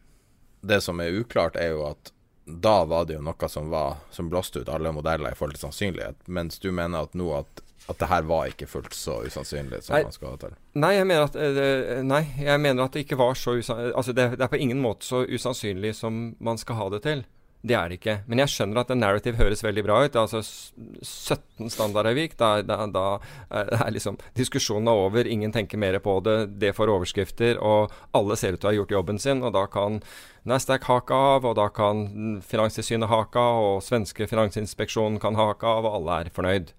det 0.62 0.82
som 0.82 1.00
er 1.00 1.12
uklart, 1.18 1.56
er 1.56 1.74
jo 1.74 1.88
at 1.90 2.12
da 2.46 2.86
var 2.86 3.06
det 3.06 3.16
jo 3.16 3.22
noe 3.26 3.48
som 3.50 3.72
var 3.72 3.98
Som 4.12 4.30
blåste 4.30 4.60
ut 4.62 4.70
alle 4.70 4.92
modeller 4.94 5.32
i 5.32 5.36
forhold 5.36 5.56
til 5.58 5.66
sannsynlighet, 5.66 6.28
mens 6.28 6.60
du 6.60 6.72
mener 6.72 7.02
at 7.02 7.14
nå 7.18 7.34
at, 7.40 7.62
at 7.90 8.00
det 8.02 8.08
her 8.10 8.24
var 8.26 8.48
ikke 8.50 8.68
fullt 8.68 8.94
så 8.98 9.20
usannsynlig 9.28 9.84
som 9.86 9.94
Nei. 9.96 10.04
man 10.08 10.12
skal 10.16 10.30
ha 10.34 10.38
til. 10.42 10.56
Nei, 10.82 10.94
jeg 10.96 11.06
mener 11.06 11.24
at, 11.28 11.36
eh, 11.38 12.02
nei, 12.04 12.24
jeg 12.42 12.60
mener 12.64 12.84
at 12.88 12.92
det 12.98 13.06
ikke 13.06 13.18
var 13.22 13.34
så 13.38 13.54
usannsynlig 13.60 13.94
Altså, 13.96 14.14
det, 14.18 14.32
det 14.40 14.42
er 14.42 14.52
på 14.56 14.58
ingen 14.62 14.82
måte 14.82 15.06
så 15.06 15.22
usannsynlig 15.28 15.94
som 15.96 16.36
man 16.40 16.58
skal 16.58 16.76
ha 16.82 16.90
det 16.96 17.04
til. 17.06 17.26
Det 17.66 17.74
er 17.74 17.90
det 17.90 17.96
ikke. 17.98 18.14
Men 18.30 18.38
jeg 18.44 18.52
skjønner 18.54 18.78
at 18.84 18.92
en 18.94 19.00
narrative 19.02 19.40
høres 19.40 19.64
veldig 19.66 19.84
bra 19.88 19.96
ut. 20.06 20.16
Altså 20.22 20.38
s- 20.46 20.72
17 21.02 21.70
standardavvik, 21.74 22.36
da, 22.38 22.62
da, 22.62 22.86
da 22.94 23.06
er 23.50 23.72
er 23.74 23.90
liksom 23.96 24.20
diskusjonen 24.38 24.86
er 24.92 25.00
over. 25.08 25.26
Ingen 25.26 25.52
tenker 25.52 25.78
mer 25.82 25.98
på 26.00 26.20
det. 26.22 26.36
Det 26.62 26.76
får 26.78 26.92
overskrifter, 26.94 27.58
og 27.58 27.90
alle 28.14 28.38
ser 28.38 28.54
ut 28.54 28.62
til 28.62 28.70
å 28.70 28.72
ha 28.72 28.78
gjort 28.78 28.94
jobben 28.94 29.18
sin. 29.20 29.42
Og 29.42 29.54
da 29.58 29.66
kan 29.66 29.98
Nasdaq 30.46 30.84
hake 30.86 31.18
av, 31.18 31.46
og 31.50 31.56
da 31.58 31.66
kan 31.74 32.06
Finanstilsynet 32.46 33.10
hake 33.10 33.42
av, 33.42 33.64
og 33.78 33.82
svenske 33.82 34.28
finansinspeksjonen 34.30 35.18
kan 35.20 35.34
hake 35.40 35.66
av, 35.66 35.86
og 35.90 35.98
alle 36.04 36.20
er 36.22 36.30
fornøyd. 36.38 36.70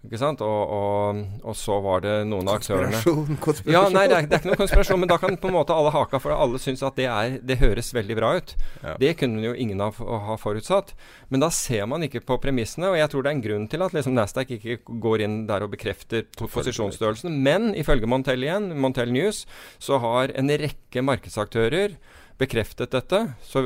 Og, 0.00 0.40
og, 0.40 1.18
og 1.44 1.56
så 1.60 1.74
var 1.84 2.00
det 2.00 2.12
noen 2.24 2.48
av 2.48 2.56
aktørene 2.56 2.96
konspirasjon. 2.96 3.36
konspirasjon. 3.44 3.74
ja, 3.74 3.82
nei, 3.92 4.06
det 4.08 4.16
er, 4.16 4.28
det 4.30 4.36
er 4.38 4.40
ikke 4.40 4.48
noen 4.48 4.60
konspirasjon, 4.62 5.00
men 5.02 5.10
da 5.10 5.18
kan 5.20 5.36
på 5.36 5.50
en 5.50 5.56
måte 5.58 5.76
alle 5.76 5.92
haka, 5.92 6.20
for 6.24 6.32
alle 6.32 6.60
syns 6.62 6.80
at 6.86 6.96
det, 6.96 7.04
er, 7.12 7.34
det 7.44 7.58
høres 7.60 7.92
veldig 7.92 8.16
bra 8.16 8.30
ut. 8.38 8.54
Ja. 8.80 8.94
Det 9.02 9.10
kunne 9.20 9.44
jo 9.44 9.52
ingen 9.52 9.82
ha, 9.84 9.90
ha 9.92 10.36
forutsatt. 10.40 10.94
Men 11.28 11.44
da 11.44 11.50
ser 11.52 11.84
man 11.90 12.06
ikke 12.06 12.22
på 12.24 12.38
premissene, 12.40 12.88
og 12.88 12.96
jeg 12.96 13.12
tror 13.12 13.26
det 13.26 13.30
er 13.32 13.36
en 13.36 13.44
grunn 13.44 13.66
til 13.70 13.84
at 13.84 13.96
liksom 13.96 14.16
Nasdaq 14.16 14.54
ikke 14.56 14.78
går 15.04 15.26
inn 15.26 15.36
der 15.50 15.66
og 15.66 15.74
bekrefter 15.76 16.24
posisjonsstørrelsen. 16.40 17.36
Men 17.44 17.74
ifølge 17.76 18.08
Montell 18.08 18.48
igjen, 18.48 18.72
Montell 18.80 19.12
News, 19.12 19.44
så 19.76 20.00
har 20.00 20.32
en 20.32 20.48
rekke 20.64 21.04
markedsaktører 21.04 22.00
bekreftet 22.40 22.96
dette. 22.96 23.20
Så, 23.44 23.62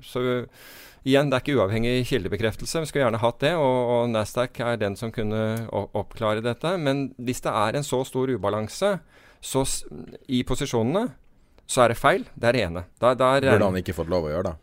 så 0.00 0.24
Igjen, 1.04 1.28
det 1.28 1.36
er 1.36 1.42
ikke 1.44 1.56
uavhengig 1.58 2.06
kildebekreftelse. 2.08 2.80
Vi 2.80 2.88
skulle 2.88 3.04
gjerne 3.04 3.20
hatt 3.20 3.42
det, 3.44 3.52
og, 3.60 3.90
og 3.92 4.06
Nasdaq 4.08 4.56
er 4.64 4.78
den 4.80 4.96
som 4.96 5.12
kunne 5.12 5.66
oppklare 5.68 6.40
dette. 6.44 6.76
Men 6.80 7.10
hvis 7.20 7.44
det 7.44 7.52
er 7.52 7.76
en 7.76 7.84
så 7.84 8.00
stor 8.08 8.32
ubalanse 8.32 8.94
så, 9.44 9.64
i 10.32 10.40
posisjonene, 10.48 11.10
så 11.68 11.84
er 11.84 11.92
det 11.92 12.00
feil. 12.00 12.24
Det 12.32 12.48
er 12.48 12.56
det 12.56 12.62
ene. 12.70 12.86
Der, 13.04 13.18
da 13.20 13.34
er, 13.36 13.50
Burde 13.52 13.68
han 13.68 13.82
ikke 13.82 13.96
fått 13.96 14.12
lov 14.12 14.30
å 14.30 14.32
gjøre 14.32 14.54
det? 14.54 14.56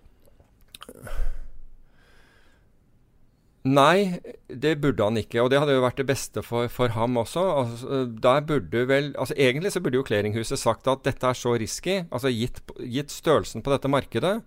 Nei, 3.62 4.18
det 4.50 4.80
burde 4.82 5.06
han 5.06 5.20
ikke. 5.22 5.44
Og 5.44 5.52
det 5.54 5.60
hadde 5.62 5.76
jo 5.76 5.84
vært 5.84 6.00
det 6.02 6.08
beste 6.10 6.42
for, 6.42 6.66
for 6.74 6.94
ham 6.96 7.20
også. 7.22 7.44
Altså, 7.62 8.00
der 8.24 8.42
burde 8.50 8.88
vel, 8.90 9.12
altså 9.14 9.38
Egentlig 9.38 9.76
så 9.76 9.82
burde 9.86 10.02
jo 10.02 10.06
Clearinghuset 10.08 10.58
sagt 10.58 10.90
at 10.90 11.06
dette 11.06 11.30
er 11.30 11.38
så 11.38 11.54
risky, 11.54 12.02
altså 12.10 12.34
gitt, 12.34 12.64
gitt 12.82 13.14
størrelsen 13.14 13.62
på 13.62 13.74
dette 13.74 13.92
markedet, 13.92 14.40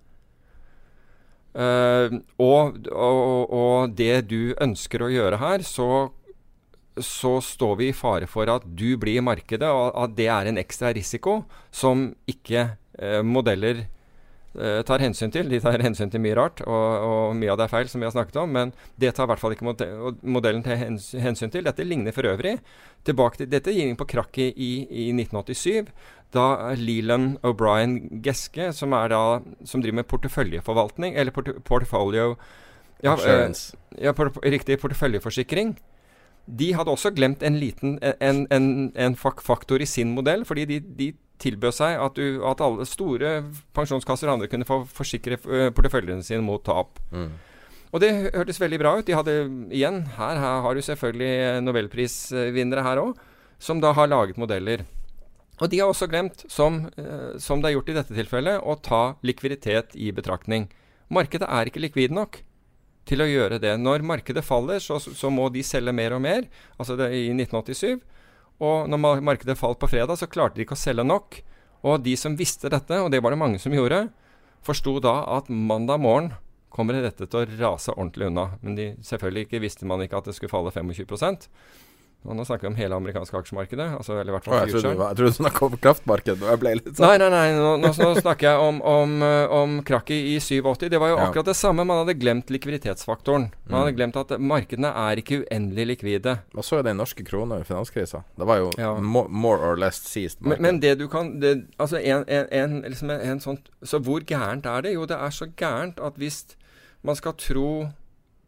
eh, 1.55 2.19
og, 2.43 2.77
og, 2.91 3.55
og 3.55 3.97
det 3.97 4.27
du 4.31 4.55
ønsker 4.63 5.05
å 5.05 5.11
gjøre 5.13 5.41
her, 5.41 5.65
så, 5.67 6.11
så 6.99 7.39
står 7.43 7.81
vi 7.81 7.91
i 7.91 7.97
fare 7.97 8.29
for 8.31 8.51
at 8.53 8.67
du 8.67 8.95
blir 9.01 9.21
i 9.21 9.25
markedet, 9.25 9.71
og 9.71 9.95
at 10.05 10.15
det 10.19 10.31
er 10.33 10.51
en 10.51 10.61
ekstra 10.63 10.93
risiko 10.95 11.43
som 11.75 12.11
ikke 12.31 12.69
uh, 12.75 13.21
modeller 13.27 13.85
uh, 14.59 14.81
tar 14.87 15.03
hensyn 15.03 15.33
til. 15.35 15.51
De 15.51 15.61
tar 15.63 15.83
hensyn 15.83 16.13
til 16.13 16.23
mye 16.23 16.37
rart, 16.39 16.63
og, 16.67 17.07
og 17.09 17.39
mye 17.39 17.53
av 17.55 17.61
det 17.61 17.67
er 17.67 17.75
feil, 17.75 17.91
som 17.91 18.03
vi 18.03 18.09
har 18.09 18.15
snakket 18.15 18.39
om. 18.45 18.55
Men 18.55 18.75
det 19.01 19.15
tar 19.15 19.27
i 19.27 19.33
hvert 19.33 19.43
fall 19.43 19.57
ikke 19.57 19.75
modellen 20.23 20.67
til 20.67 21.23
hensyn 21.25 21.55
til. 21.55 21.67
Dette 21.67 21.87
ligner 21.87 22.15
for 22.15 22.31
øvrig 22.31 22.59
tilbake 23.05 23.43
til 23.43 23.51
Dette 23.53 23.75
gir 23.75 23.91
inn 23.91 23.99
på 24.01 24.09
krakket 24.09 24.55
i, 24.57 24.73
i 25.07 25.09
1987. 25.13 25.91
Da 26.35 26.75
Leland 26.79 27.39
O'Brien 27.47 27.99
Geske, 28.25 28.73
som, 28.75 28.91
da, 28.91 29.23
som 29.65 29.83
driver 29.83 30.01
med 30.03 30.11
porteføljeforvaltning, 30.11 31.15
eller 31.15 31.35
port 31.35 31.51
portfolio 31.65 32.35
ja, 33.05 33.15
eh, 33.15 33.51
ja, 34.01 34.15
port 34.17 34.39
riktig 34.43 34.81
porteføljeforsikring. 34.83 35.77
De 36.47 36.73
hadde 36.77 36.93
også 36.93 37.15
glemt 37.17 37.43
en 37.43 37.57
liten 37.57 37.99
en, 38.03 38.45
en, 38.53 38.67
en 38.93 39.17
fak 39.17 39.41
faktor 39.45 39.81
i 39.81 39.89
sin 39.89 40.13
modell, 40.17 40.45
fordi 40.45 40.67
de, 40.69 40.81
de 40.99 41.13
tilbød 41.43 41.75
seg 41.75 41.99
at, 42.01 42.19
du, 42.19 42.43
at 42.47 42.63
alle 42.65 42.87
store 42.89 43.33
pensjonskasser 43.77 44.29
og 44.29 44.39
andre 44.39 44.51
kunne 44.53 44.69
få 44.69 44.83
forsikre 44.91 45.39
eh, 45.41 45.71
porteføljene 45.75 46.25
sine 46.25 46.45
mot 46.45 46.63
tap. 46.65 47.01
Mm. 47.15 47.31
Og 47.95 48.03
det 48.03 48.11
hørtes 48.35 48.59
veldig 48.59 48.81
bra 48.83 48.97
ut. 48.99 49.07
De 49.07 49.15
hadde 49.15 49.37
igjen 49.71 50.03
Her, 50.17 50.41
her 50.43 50.63
har 50.65 50.75
du 50.75 50.83
selvfølgelig 50.83 51.63
nobelprisvinnere 51.63 52.83
her 52.83 53.03
òg, 53.05 53.15
som 53.63 53.81
da 53.81 53.93
har 53.95 54.11
laget 54.11 54.41
modeller. 54.41 54.83
Og 55.63 55.71
de 55.71 55.79
har 55.79 55.91
også 55.91 56.09
glemt, 56.11 56.45
som, 56.51 56.87
eh, 56.99 57.37
som 57.39 57.63
det 57.63 57.71
er 57.71 57.77
gjort 57.77 57.93
i 57.93 57.99
dette 57.99 58.17
tilfellet, 58.17 58.63
å 58.63 58.75
ta 58.83 59.15
likviditet 59.23 59.95
i 59.95 60.11
betraktning. 60.11 60.69
Markedet 61.11 61.47
er 61.47 61.71
ikke 61.71 61.85
likvid 61.85 62.11
nok 62.11 62.41
til 63.07 63.23
å 63.23 63.29
gjøre 63.29 63.61
det. 63.63 63.77
Når 63.79 64.03
markedet 64.03 64.45
faller, 64.45 64.81
så, 64.83 64.99
så 64.99 65.31
må 65.31 65.51
de 65.53 65.63
selge 65.63 65.93
mer 65.95 66.17
og 66.17 66.25
mer. 66.25 66.49
Altså 66.79 66.97
det, 66.99 67.13
i 67.15 67.31
1987. 67.31 68.01
Og 68.65 68.89
når 68.91 69.23
markedet 69.23 69.59
falt 69.59 69.79
på 69.79 69.91
fredag, 69.91 70.19
så 70.19 70.31
klarte 70.31 70.59
de 70.59 70.65
ikke 70.67 70.79
å 70.79 70.81
selge 70.81 71.07
nok. 71.07 71.41
Og 71.85 72.01
de 72.03 72.17
som 72.17 72.37
visste 72.39 72.71
dette, 72.73 72.99
og 73.03 73.13
det 73.13 73.21
var 73.23 73.35
det 73.35 73.41
mange 73.41 73.61
som 73.61 73.75
gjorde, 73.75 74.09
forsto 74.65 74.97
da 75.05 75.19
at 75.37 75.51
mandag 75.53 76.01
morgen 76.01 76.33
kommer 76.75 76.97
dette 76.99 77.29
til 77.29 77.43
å 77.43 77.47
rase 77.61 77.93
ordentlig 77.95 78.31
unna. 78.33 78.49
Men 78.65 78.79
de, 78.79 78.87
selvfølgelig 79.05 79.47
ikke 79.47 79.63
visste 79.63 79.87
man 79.87 80.03
ikke 80.03 80.19
at 80.19 80.31
det 80.31 80.35
skulle 80.39 80.51
falle 80.51 80.73
25 80.75 81.47
og 82.25 82.37
Nå 82.37 82.45
snakker 82.47 82.63
vi 82.63 82.67
om 82.69 82.75
hele 82.77 82.95
amerikanske 82.97 83.37
aksjemarkedet. 83.37 83.87
Altså, 83.99 84.15
eller 84.21 84.33
i 84.33 84.35
hvert 84.39 84.45
fall 84.45 84.55
fall 84.59 84.69
jeg 84.69 84.75
trodde 84.83 84.97
var- 84.97 85.09
jeg 85.13 85.17
trodde 85.19 85.31
du 85.31 85.43
snakka 85.45 85.63
om 85.67 85.77
kraftmarkedet, 85.77 86.43
og 86.43 86.49
jeg 86.55 86.61
ble 86.61 86.75
litt 86.75 86.87
sånn 86.97 87.07
Nei, 87.07 87.19
nei, 87.19 87.29
nei. 87.29 87.53
Nå, 87.53 87.77
nå, 87.83 87.91
nå 88.01 88.15
snakker 88.21 88.41
jeg 88.49 88.59
om, 88.59 88.81
om, 88.83 89.23
eh, 89.23 89.47
om 89.53 89.83
krakket 89.83 90.17
i 90.33 90.39
87. 90.41 90.89
Det 90.89 90.99
var 91.01 91.09
jo 91.09 91.17
Ja. 91.19 91.27
akkurat 91.31 91.45
det 91.45 91.55
samme. 91.57 91.85
Man 91.87 92.07
hadde 92.07 92.19
glemt 92.19 92.47
likviditetsfaktoren. 92.49 93.51
Man 93.69 93.81
hadde 93.83 93.93
Mm. 93.93 93.97
glemt 93.99 94.17
at 94.17 94.41
markedene 94.41 94.89
er 94.95 95.17
ikke 95.21 95.45
uendelig 95.45 95.87
likvide. 95.99 96.39
Og 96.57 96.63
så 96.65 96.79
er 96.79 96.83
den 96.83 96.97
norske 96.97 97.25
krona 97.25 97.61
i 97.61 97.63
finanskrisa? 97.65 98.25
Det 98.39 98.47
var 98.47 98.57
jo 98.59 98.71
Ja. 98.79 98.95
mo 98.99 99.27
more 99.29 99.59
or 99.59 99.77
less 99.77 99.97
seized. 100.01 100.41
Men, 100.41 100.63
men 100.63 100.81
det 100.81 100.99
du 100.99 101.09
kan 101.09 101.39
det, 101.41 101.67
Altså 101.79 101.99
en, 102.03 102.25
en, 102.29 102.47
en, 102.51 102.83
liksom 102.83 103.11
en, 103.11 103.21
en 103.21 103.39
sånn 103.41 103.59
Så 103.85 104.01
hvor 104.03 104.21
gærent 104.25 104.65
er 104.67 104.81
det? 104.83 104.93
Jo, 104.95 105.05
det 105.05 105.17
er 105.19 105.29
så 105.31 105.47
gærent 105.55 105.99
at 106.03 106.17
hvis 106.17 106.45
man 107.03 107.15
skal 107.17 107.33
tro 107.35 107.91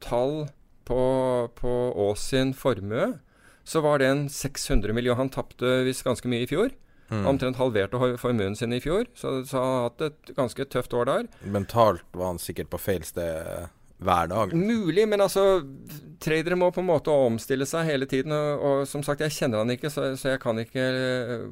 tall 0.01 0.49
på, 0.87 1.51
på 1.57 1.93
Ås 1.97 2.18
sin 2.20 2.55
formue, 2.55 3.18
så 3.67 3.83
var 3.83 3.99
det 3.99 4.11
en 4.12 4.27
600 4.31 4.95
millioner 4.95 5.19
Han 5.19 5.33
tapte 5.35 5.81
visst 5.87 6.07
ganske 6.07 6.31
mye 6.31 6.47
i 6.47 6.51
fjor. 6.51 6.75
Mm. 7.11 7.25
Omtrent 7.27 7.59
halverte 7.59 7.99
formuen 8.19 8.57
sin 8.59 8.75
i 8.75 8.81
fjor. 8.83 9.07
Så, 9.14 9.41
så 9.47 9.62
har 9.62 9.89
hatt 9.89 10.05
et 10.09 10.37
ganske 10.37 10.67
tøft 10.71 10.95
år 10.95 11.09
der. 11.11 11.27
Mentalt 11.43 12.07
var 12.14 12.33
han 12.35 12.43
sikkert 12.43 12.71
på 12.71 12.81
feil 12.83 13.07
sted 13.07 13.67
hver 13.99 14.31
dag. 14.31 14.55
Mulig, 14.55 15.07
men 15.09 15.25
altså 15.25 15.62
Tradere 16.21 16.59
må 16.59 16.71
på 16.73 16.83
en 16.83 16.91
måte 16.91 17.12
omstille 17.12 17.67
seg 17.69 17.89
hele 17.91 18.09
tiden. 18.11 18.35
Og, 18.35 18.64
og 18.69 18.87
som 18.91 19.05
sagt, 19.07 19.25
jeg 19.25 19.35
kjenner 19.35 19.62
han 19.62 19.75
ikke, 19.75 19.91
så, 19.93 20.12
så 20.21 20.35
jeg 20.35 20.43
kan 20.43 20.62
ikke 20.62 20.87
øh, 20.87 21.47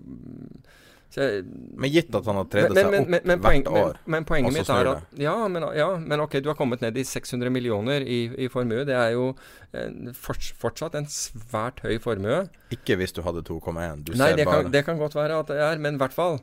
jeg, 1.17 1.45
Men 1.79 1.93
gitt 1.93 2.15
at 2.15 2.27
han 2.29 2.39
har 2.41 2.47
tredd 2.51 2.73
seg 2.75 2.89
opp 2.89 2.95
men, 2.95 3.23
men, 3.29 3.43
hvert 3.45 3.69
år 3.71 3.99
men 4.11 4.27
poenget 4.29 4.55
mitt 4.57 4.71
er 4.73 4.91
at 4.91 5.21
ja 5.21 5.35
men, 5.51 5.67
ja, 5.77 5.89
men 6.01 6.23
ok, 6.25 6.39
du 6.45 6.49
har 6.51 6.59
kommet 6.59 6.83
ned 6.85 6.99
i 6.99 7.05
600 7.07 7.53
millioner 7.55 8.03
i, 8.03 8.21
i 8.47 8.49
formue. 8.53 8.85
Det 8.89 8.97
er 8.99 9.13
jo 9.15 9.31
en, 9.77 10.13
fortsatt 10.17 10.97
en 10.99 11.09
svært 11.11 11.83
høy 11.85 11.99
formue. 12.03 12.45
Ikke 12.75 12.99
hvis 13.01 13.15
du 13.15 13.23
hadde 13.27 13.45
2,1. 13.47 14.05
Du 14.07 14.15
Nei, 14.15 14.31
ser 14.33 14.39
det 14.41 14.49
bare 14.49 14.67
kan, 14.67 14.75
det 14.75 14.85
kan 14.89 15.01
godt 15.01 15.17
være 15.19 15.41
at 15.45 15.53
det 15.53 15.61
er, 15.63 15.81
men 15.83 15.99
i 15.99 16.03
hvert 16.03 16.17
fall. 16.17 16.41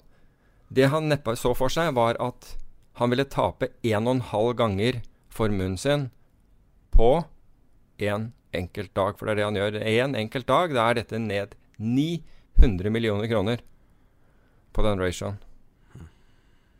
Det 0.72 0.88
han 0.94 1.10
neppe 1.12 1.36
så 1.40 1.54
for 1.58 1.74
seg, 1.74 1.92
var 1.98 2.20
at 2.24 2.54
han 3.00 3.12
ville 3.12 3.28
tape 3.28 3.72
1,5 3.84 4.54
ganger 4.60 5.02
formuen 5.32 5.78
sin 5.80 6.10
på 6.96 7.24
én 8.00 8.32
enkelt 8.56 8.94
dag. 8.96 9.18
For 9.18 9.28
det 9.28 9.34
er 9.34 9.42
det 9.42 9.50
han 9.50 9.60
gjør. 9.60 9.82
Én 9.82 10.16
enkelt 10.20 10.48
dag, 10.48 10.76
da 10.76 10.90
er 10.90 11.02
dette 11.02 11.20
ned 11.20 11.56
900 11.82 12.94
millioner 12.94 13.32
kroner 13.32 13.64
på 14.72 14.86
den 14.86 15.02
ratioen. 15.02 15.38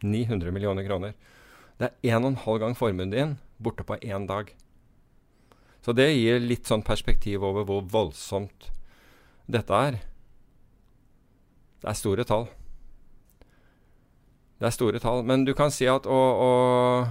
900 0.02 0.52
millioner 0.52 0.88
kroner. 0.88 1.14
Det 1.78 1.90
er 1.90 2.20
1,5 2.20 2.60
gang 2.62 2.76
formuen 2.78 3.14
din 3.14 3.38
borte 3.62 3.86
på 3.86 3.98
én 4.02 4.28
dag. 4.28 4.50
Så 5.82 5.94
det 5.98 6.12
gir 6.14 6.42
litt 6.42 6.70
sånn 6.70 6.86
perspektiv 6.86 7.44
over 7.46 7.66
hvor 7.66 7.86
voldsomt 7.90 8.70
dette 9.50 9.74
er. 9.90 9.98
Det 11.82 11.90
er 11.90 11.98
store 11.98 12.26
tall. 12.30 12.46
Det 14.62 14.70
er 14.70 14.76
store 14.76 15.02
tall. 15.02 15.24
Men 15.26 15.46
du 15.46 15.56
kan 15.58 15.74
si 15.74 15.88
at 15.90 16.06
og, 16.06 16.46
og 16.46 17.08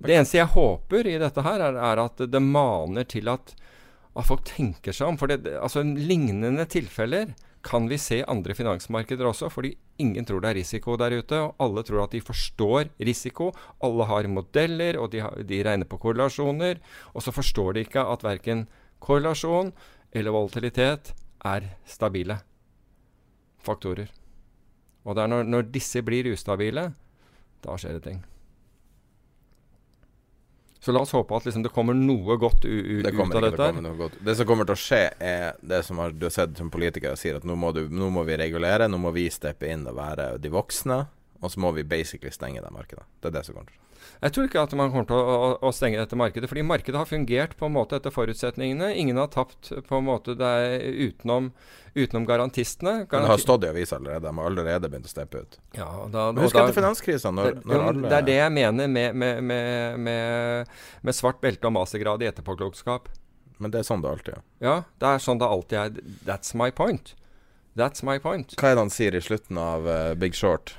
Det 0.00 0.12
eneste 0.16 0.40
jeg 0.40 0.52
håper 0.52 1.08
i 1.08 1.18
dette 1.20 1.44
her, 1.44 1.62
er, 1.68 1.76
er 1.92 2.00
at 2.02 2.20
det 2.28 2.42
maner 2.44 3.04
til 3.08 3.28
at, 3.32 3.52
at 4.16 4.26
folk 4.28 4.44
tenker 4.48 4.92
seg 4.92 5.12
om. 5.12 5.16
For 5.20 5.28
det, 5.32 5.54
altså, 5.56 5.84
lignende 5.84 6.66
tilfeller 6.68 7.32
kan 7.66 7.88
vi 7.90 7.98
se 7.98 8.20
andre 8.30 8.54
finansmarkeder 8.54 9.26
også, 9.26 9.48
fordi 9.50 9.72
ingen 9.98 10.24
tror 10.26 10.40
det 10.42 10.52
er 10.52 10.58
risiko 10.60 10.96
der 11.00 11.18
ute. 11.18 11.40
Og 11.42 11.54
alle 11.66 11.82
tror 11.86 12.04
at 12.04 12.14
de 12.14 12.22
forstår 12.22 12.92
risiko. 13.02 13.50
Alle 13.82 14.06
har 14.06 14.28
modeller, 14.30 15.00
og 15.02 15.10
de, 15.12 15.22
har, 15.24 15.34
de 15.42 15.62
regner 15.66 15.88
på 15.90 15.98
korrelasjoner. 15.98 16.78
Og 17.14 17.26
så 17.26 17.34
forstår 17.34 17.74
de 17.74 17.86
ikke 17.86 18.06
at 18.06 18.24
verken 18.26 18.66
korrelasjon 19.02 19.72
eller 20.14 20.34
volatilitet 20.34 21.12
er 21.44 21.66
stabile 21.84 22.38
faktorer. 23.66 24.08
Og 25.06 25.14
det 25.14 25.22
er 25.22 25.30
når, 25.30 25.50
når 25.50 25.68
disse 25.74 26.02
blir 26.06 26.30
ustabile, 26.32 26.90
da 27.62 27.76
skjer 27.78 27.98
det 27.98 28.06
ting. 28.06 28.22
Så 30.80 30.92
la 30.92 31.00
oss 31.02 31.12
håpe 31.16 31.34
at 31.36 31.46
liksom 31.48 31.64
det 31.64 31.72
kommer 31.74 31.96
noe 31.98 32.36
godt 32.38 32.64
ut 32.64 33.02
Det 33.04 33.12
kommer 33.16 33.38
av 33.38 33.42
til 33.42 33.48
å 33.48 33.50
dette. 33.50 33.94
godt. 33.98 34.18
Det 34.26 34.34
som 34.38 34.46
kommer 34.46 34.68
til 34.68 34.76
å 34.76 34.80
skje, 34.80 35.00
er 35.18 35.56
det 35.60 35.82
som 35.86 35.98
har, 36.02 36.12
du 36.14 36.26
har 36.28 36.34
sett 36.34 36.58
som 36.58 36.70
politikere 36.70 37.16
sier, 37.18 37.40
at 37.40 37.48
nå 37.48 37.56
må, 37.58 37.72
du, 37.74 37.86
nå 37.88 38.10
må 38.12 38.22
vi 38.28 38.36
regulere, 38.38 38.88
nå 38.88 39.00
må 39.00 39.10
vi 39.16 39.26
steppe 39.32 39.70
inn 39.72 39.86
og 39.88 39.96
være 39.98 40.28
de 40.42 40.52
voksne, 40.52 41.00
og 41.40 41.50
så 41.52 41.60
må 41.64 41.72
vi 41.76 41.86
basically 41.88 42.30
stenge 42.34 42.62
det 42.62 42.70
markedet. 42.74 43.04
Det 43.20 43.32
er 43.32 43.38
det 43.40 43.44
som 43.48 43.56
kommer 43.56 43.72
til 43.72 43.78
å 43.78 43.80
skje. 43.80 43.85
Jeg 44.22 44.32
tror 44.32 44.46
ikke 44.48 44.62
at 44.64 44.74
man 44.78 44.92
kommer 44.92 45.06
til 45.10 45.18
å, 45.18 45.34
å, 45.36 45.48
å 45.68 45.72
stenge 45.76 45.98
dette 46.00 46.16
markedet. 46.18 46.48
Fordi 46.48 46.62
markedet 46.64 47.00
har 47.00 47.08
fungert 47.08 47.56
på 47.60 47.68
en 47.68 47.74
måte 47.74 47.98
etter 47.98 48.14
forutsetningene. 48.14 48.94
Ingen 48.96 49.18
har 49.20 49.28
tapt 49.32 49.72
på 49.88 49.98
en 49.98 50.06
måte 50.06 50.36
det 50.38 50.52
utenom, 51.04 51.50
utenom 51.96 52.24
garantistene. 52.28 52.94
Men 53.10 53.26
det 53.26 53.32
har 53.32 53.42
stått 53.42 53.66
i 53.66 53.70
avisa 53.72 53.98
allerede. 54.00 54.24
De 54.28 54.32
har 54.38 54.48
allerede 54.50 54.90
begynt 54.92 55.10
å 55.10 55.12
steppe 55.12 55.44
ut. 55.44 55.58
ja, 55.76 55.90
da, 56.12 56.30
Men 56.32 56.46
husk 56.46 56.56
da- 56.56 56.64
etter 56.64 56.78
finanskrisa, 56.80 57.34
når, 57.34 57.60
når 57.64 57.74
det, 57.76 57.82
alle 57.90 58.08
det 58.08 58.16
er 58.22 58.26
det 58.30 58.38
jeg 58.40 58.56
mener 58.56 58.88
med, 58.96 59.20
med, 59.20 59.44
med, 59.44 60.00
med, 60.08 60.74
med 61.02 61.18
svart 61.18 61.42
belte 61.44 61.68
og 61.68 61.76
mastergrad 61.76 62.24
i 62.24 62.30
etterpåklokskap. 62.32 63.12
Men 63.58 63.72
det 63.72 63.80
er 63.80 63.86
sånn 63.88 64.02
det 64.04 64.10
alltid 64.12 64.34
er. 64.36 64.42
Ja, 64.64 64.74
det 65.00 65.12
er 65.12 65.22
sånn 65.24 65.38
det 65.40 65.46
alltid 65.48 65.78
er. 65.80 66.10
That's 66.28 66.56
my 66.56 66.70
point. 66.72 67.14
That's 67.76 68.00
my 68.04 68.16
point. 68.20 68.56
Hva 68.56 68.72
er 68.72 68.76
det 68.76 68.82
han 68.86 68.92
sier 68.92 69.16
i 69.16 69.20
slutten 69.20 69.60
av 69.60 69.84
uh, 69.88 70.14
Big 70.16 70.36
Short, 70.36 70.72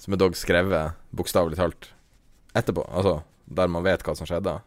som 0.00 0.12
er 0.12 0.20
dog 0.20 0.36
skrevet 0.36 0.96
bokstavelig 1.16 1.56
talt 1.60 1.90
etterpå? 2.52 2.84
Altså 2.90 3.20
der 3.44 3.68
man 3.68 3.84
vet 3.84 4.04
hva 4.06 4.14
som 4.16 4.28
skjedde. 4.28 4.58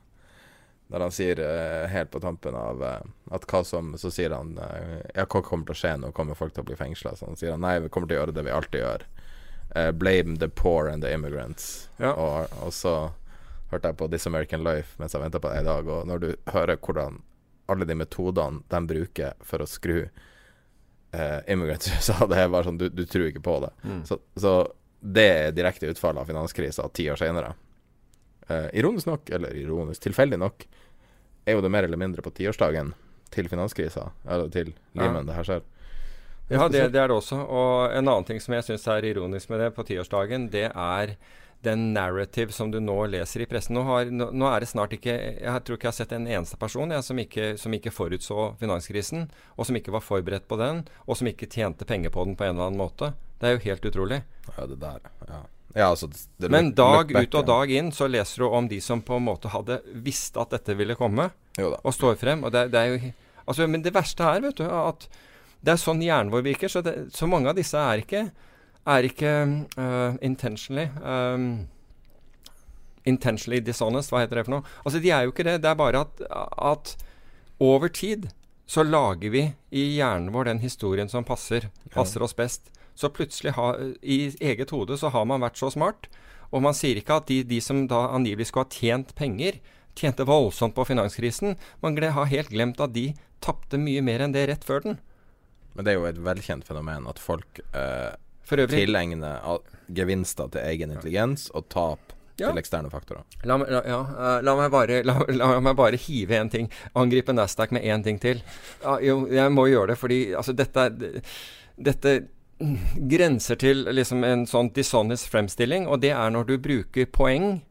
Der 0.94 1.02
han 1.02 1.14
sier 1.14 1.40
eh, 1.42 1.88
helt 1.90 2.12
på 2.14 2.22
tampen 2.22 2.56
av 2.56 2.84
eh, 2.86 3.06
at 3.34 3.48
hva 3.50 3.64
som 3.66 3.96
Så 3.98 4.12
sier 4.14 4.36
han 4.36 4.52
eh, 4.62 5.00
Ja, 5.16 5.24
hva 5.26 5.42
kommer 5.42 5.66
til 5.66 5.74
å 5.74 5.80
skje 5.80 5.94
nå? 5.98 6.12
Kommer 6.14 6.38
folk 6.38 6.54
til 6.54 6.62
å 6.62 6.68
bli 6.68 6.78
fengsla? 6.78 7.16
Så 7.18 7.26
han 7.26 7.40
sier 7.40 7.56
han 7.56 7.64
nei, 7.66 7.80
vi 7.82 7.90
kommer 7.90 8.12
til 8.12 8.20
å 8.20 8.22
gjøre 8.22 8.36
det 8.38 8.44
vi 8.46 8.54
alltid 8.54 8.84
gjør. 8.84 9.06
Eh, 9.76 9.92
blame 9.98 10.38
the 10.38 10.50
poor 10.50 10.92
and 10.92 11.02
the 11.02 11.14
immigrants. 11.14 11.90
Ja. 11.98 12.14
Og, 12.14 12.54
og 12.62 12.76
så 12.76 12.96
hørte 13.72 13.90
jeg 13.90 13.98
på 13.98 14.12
This 14.14 14.30
American 14.30 14.62
Life 14.64 15.02
mens 15.02 15.18
jeg 15.18 15.26
venta 15.26 15.42
på 15.42 15.50
det 15.50 15.64
i 15.64 15.68
dag, 15.68 15.90
og 15.90 16.06
når 16.06 16.22
du 16.22 16.30
hører 16.54 16.78
hvordan 16.78 17.20
alle 17.66 17.90
de 17.90 17.98
metodene 17.98 18.62
de 18.70 18.82
bruker 18.86 19.34
for 19.42 19.66
å 19.66 19.68
skru 19.70 20.04
eh, 20.06 21.40
immigrants 21.50 21.88
i 21.90 21.98
USA, 21.98 22.22
det 22.30 22.44
er 22.44 22.54
bare 22.54 22.70
sånn 22.70 22.78
du, 22.78 22.92
du 22.94 23.08
tror 23.10 23.32
ikke 23.32 23.46
på 23.46 23.58
det. 23.66 23.74
Mm. 23.84 24.04
Så, 24.06 24.22
så 24.38 24.60
det 25.02 25.30
er 25.34 25.56
direkte 25.58 25.90
utfallet 25.90 26.22
av 26.22 26.30
finanskrisa 26.30 26.86
ti 26.94 27.10
år 27.10 27.18
senere. 27.26 27.56
Eh, 28.48 28.68
ironisk 28.80 29.10
nok, 29.10 29.30
eller 29.30 29.56
ironisk, 29.58 30.04
tilfeldig 30.06 30.39
nok, 30.39 30.68
er 31.46 31.58
jo 31.58 31.64
det 31.66 31.72
mer 31.74 31.88
eller 31.88 31.98
mindre 31.98 32.22
på 32.26 32.34
tiårsdagen 32.36 32.93
til 33.34 33.50
finanskrisa, 33.50 34.10
eller 34.28 34.52
til 34.54 34.74
Lehman, 34.98 35.26
det 35.26 35.38
her 35.38 35.48
skjer. 35.48 35.64
Ja, 36.50 36.68
det, 36.70 36.91
det 36.93 37.02
er 37.02 37.10
det 37.10 37.16
også. 37.16 37.39
Og 37.41 37.89
en 37.89 38.06
annen 38.06 38.28
ting 38.28 38.41
som 38.41 38.54
jeg 38.54 38.68
syns 38.68 38.86
er 38.91 39.08
ironisk 39.10 39.50
med 39.50 39.64
det 39.64 39.72
på 39.74 39.86
tiårsdagen, 39.88 40.46
det 40.54 40.68
er 40.70 41.16
den 41.66 41.88
narrative 41.96 42.54
som 42.54 42.70
du 42.70 42.78
nå 42.78 42.98
leser 43.10 43.41
i 43.41 43.48
pressen. 43.50 43.74
Nå, 43.74 43.82
har, 43.88 44.12
nå, 44.14 44.30
nå 44.30 44.50
er 44.52 44.62
det 44.62 44.70
snart 44.70 44.93
ikke 44.93 45.16
Jeg 45.16 45.64
tror 45.66 45.80
ikke 45.80 45.88
jeg 45.88 45.93
har 45.96 45.98
sett 45.98 46.14
en 46.14 46.28
eneste 46.30 46.60
person 46.62 46.93
jeg, 46.93 47.06
som, 47.08 47.22
ikke, 47.24 47.48
som 47.58 47.74
ikke 47.74 47.93
forutså 47.96 48.52
finanskrisen, 48.62 49.26
og 49.58 49.66
som 49.66 49.80
ikke 49.80 49.96
var 49.96 50.06
forberedt 50.06 50.46
på 50.52 50.60
den, 50.62 50.84
og 51.08 51.18
som 51.18 51.32
ikke 51.32 51.50
tjente 51.50 51.88
penger 51.89 52.14
på 52.14 52.28
den 52.28 52.38
på 52.38 52.46
en 52.46 52.54
eller 52.54 52.70
annen 52.70 52.84
måte. 52.84 53.16
Det 53.41 53.50
er 53.50 53.58
jo 53.58 53.66
helt 53.66 53.89
utrolig. 53.89 54.22
Ja, 54.52 54.70
det 54.70 54.78
der, 54.84 55.10
ja. 55.26 55.41
Ja 55.76 55.89
altså, 55.91 56.07
det, 56.07 56.49
Men 56.49 56.71
dag 56.76 57.11
back, 57.11 57.28
ut 57.28 57.38
og 57.41 57.47
dag 57.49 57.71
inn 57.76 57.91
så 57.91 58.07
leser 58.07 58.45
du 58.45 58.47
om 58.47 58.67
de 58.71 58.80
som 58.82 59.01
på 59.03 59.17
en 59.19 59.26
måte 59.28 59.51
hadde 59.51 59.82
visst 60.05 60.39
at 60.39 60.53
dette 60.55 60.76
ville 60.80 60.95
komme, 60.95 61.30
og 61.59 61.93
står 61.93 62.15
frem. 62.19 62.45
Og 62.47 62.53
det, 62.55 62.69
det 62.71 62.82
er 62.82 62.93
jo 62.93 63.13
altså, 63.45 63.67
Men 63.67 63.84
det 63.84 63.93
verste 63.95 64.23
er, 64.23 64.43
vet 64.45 64.59
du, 64.59 64.65
at 64.65 65.07
det 65.65 65.73
er 65.73 65.82
sånn 65.82 66.03
hjernen 66.03 66.32
vår 66.34 66.45
virker. 66.45 66.71
Så, 66.71 66.84
det, 66.86 66.95
så 67.15 67.28
mange 67.30 67.51
av 67.51 67.57
disse 67.57 67.80
er 67.80 68.03
ikke, 68.03 68.28
er 68.95 69.07
ikke 69.07 69.34
uh, 69.78 70.19
intentionally 70.26 70.89
um, 71.01 71.65
Intentionally 73.05 73.59
dishonest, 73.61 74.09
hva 74.09 74.23
heter 74.23 74.39
det 74.39 74.47
for 74.47 74.55
noe? 74.55 74.71
Altså, 74.82 74.97
De 74.97 75.11
er 75.13 75.28
jo 75.28 75.34
ikke 75.34 75.43
det. 75.45 75.59
Det 75.61 75.69
er 75.69 75.78
bare 75.78 76.07
at, 76.07 76.23
at 76.57 76.95
over 77.61 77.91
tid 77.93 78.32
så 78.65 78.82
lager 78.82 79.30
vi 79.30 79.43
i 79.69 79.84
hjernen 79.99 80.32
vår 80.34 80.49
den 80.49 80.63
historien 80.63 81.09
som 81.11 81.28
passer, 81.28 81.69
passer 81.93 82.23
oss 82.26 82.34
best. 82.34 82.71
Så 82.96 83.10
plutselig 83.12 83.56
har, 83.58 83.80
i 84.02 84.32
eget 84.39 84.72
hode 84.72 84.98
så 84.98 85.12
har 85.12 85.26
man 85.28 85.43
vært 85.43 85.60
så 85.60 85.70
smart. 85.74 86.08
Og 86.56 86.62
man 86.64 86.76
sier 86.78 87.00
ikke 87.00 87.18
at 87.20 87.28
de, 87.28 87.41
de 87.43 87.60
som 87.64 87.84
da 87.91 88.06
angivelig 88.16 88.48
skulle 88.50 88.68
ha 88.70 88.76
tjent 88.76 89.12
penger, 89.18 89.60
tjente 89.96 90.26
voldsomt 90.28 90.76
på 90.76 90.86
finanskrisen. 90.88 91.58
Man 91.84 91.98
har 92.00 92.32
helt 92.32 92.52
glemt 92.54 92.80
at 92.84 92.93
de 92.96 93.10
tapte 93.43 93.80
mye 93.80 94.04
mer 94.06 94.24
enn 94.24 94.36
det 94.36 94.48
rett 94.50 94.64
før 94.68 94.84
den. 94.86 95.00
Men 95.76 95.86
det 95.86 95.91
er 95.93 96.00
jo 96.00 96.08
et 96.08 96.22
velkjent 96.24 96.68
fenomen 96.68 97.08
at 97.12 97.20
folk 97.20 97.60
eh, 97.76 98.14
tilegner 98.48 99.60
gevinster 99.96 100.52
til 100.54 100.64
egen 100.72 100.96
intelligens 100.96 101.50
og 101.54 101.68
tap 101.74 102.14
Ja. 102.36 102.50
til 102.52 102.60
eksterne 102.60 102.89
faktorer. 102.91 103.24
La, 103.48 103.56
la, 103.56 103.80
ja, 103.88 104.00
eh, 104.12 104.41
la, 104.43 104.56
meg 104.60 104.72
bare, 104.74 104.98
la, 105.08 105.14
meg 105.64 105.76
bare 105.80 105.96
hive 105.96 106.36
en 106.36 106.50
ting. 106.52 106.66
Angripe 107.00 107.32
Nasdaq 107.32 107.72
med 107.72 107.84
én 107.88 108.04
ting 108.04 108.20
til. 108.20 108.41
Ja, 108.84 108.98
jo, 109.00 109.22
jeg 109.32 109.54
må 109.56 109.70
gjøre 109.72 109.93
det, 109.93 109.98
fordi 110.02 110.18
altså, 110.36 110.52
dette, 110.52 110.89
dette 111.80 112.16
grenser 113.12 113.56
til 113.60 113.84
liksom 113.91 114.24
en 114.24 114.45
sånn 114.47 114.70
dishonest 114.76 115.28
fremstilling, 115.32 115.88
og 115.91 116.01
det 116.06 116.14
er 116.16 116.30
når 116.34 116.47
du 116.47 116.56
bruker 116.62 117.06
poeng 117.12 117.62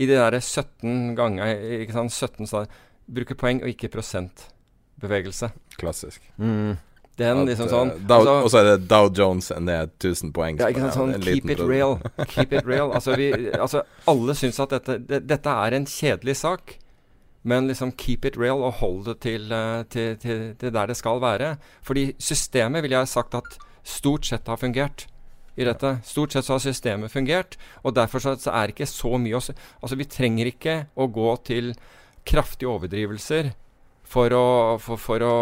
i 0.00 0.06
det 0.08 0.16
der 0.20 0.38
17 0.40 1.14
ganger 1.18 1.54
ikke 1.82 1.92
sant, 1.96 2.12
17 2.12 2.46
sta- 2.48 2.66
Bruker 3.10 3.34
poeng 3.34 3.58
og 3.64 3.66
ikke 3.72 3.88
prosentbevegelse. 3.90 5.48
Klassisk. 5.80 6.20
Den 6.38 7.40
At, 7.42 7.48
liksom 7.48 7.66
eh, 7.66 7.72
sånn 7.72 7.90
Dow, 8.06 8.20
altså- 8.20 8.44
Og 8.44 8.50
så 8.52 8.58
er 8.60 8.64
det 8.68 8.88
Dow 8.88 9.08
Jones 9.12 9.50
ned 9.58 9.90
1000 9.98 10.32
poeng. 10.32 10.60
Ja, 10.60 10.68
ikke 10.70 10.84
sant, 10.86 10.94
sånn 10.94 11.22
keep 11.24 11.50
it 11.50 11.58
real. 11.58 11.98
Keep 12.28 12.52
it 12.52 12.64
real. 12.66 12.92
Altså, 12.96 13.16
vi, 13.18 13.32
altså 13.50 13.82
alle 14.06 14.34
syns 14.38 14.60
at 14.62 14.70
dette, 14.76 14.98
det, 15.08 15.26
dette 15.26 15.50
er 15.66 15.74
en 15.76 15.84
kjedelig 15.90 16.36
sak. 16.36 16.76
Men 17.42 17.66
liksom 17.68 17.92
keep 17.96 18.24
it 18.24 18.36
real 18.38 18.62
og 18.62 18.74
hold 18.80 19.04
det 19.10 19.18
til, 19.20 19.50
eh, 19.52 19.82
til, 19.90 20.16
til, 20.22 20.54
til 20.60 20.70
der 20.72 20.86
det 20.86 20.96
skal 20.96 21.20
være. 21.20 21.56
Fordi 21.82 22.12
systemet 22.20 22.82
ville 22.84 22.96
jeg 23.00 23.08
sagt 23.08 23.34
at 23.34 23.58
stort 23.86 24.28
sett 24.28 24.48
har 24.50 24.60
fungert 24.60 25.06
i 25.60 25.66
dette. 25.66 25.98
Stort 26.04 26.32
sett 26.32 26.46
så 26.46 26.56
har 26.56 26.64
systemet 26.64 27.12
fungert, 27.12 27.56
og 27.84 27.94
derfor 27.98 28.22
så, 28.22 28.36
så 28.40 28.52
er 28.54 28.68
det 28.68 28.76
ikke 28.76 28.90
så 28.90 29.16
mye 29.20 29.38
å 29.38 29.42
Altså, 29.80 29.96
vi 29.98 30.08
trenger 30.08 30.50
ikke 30.50 30.76
å 30.94 31.08
gå 31.10 31.32
til 31.48 31.74
kraftige 32.28 32.70
overdrivelser 32.70 33.52
for 34.10 34.34
å, 34.34 34.46
for, 34.82 34.98
for 35.00 35.22
å, 35.22 35.34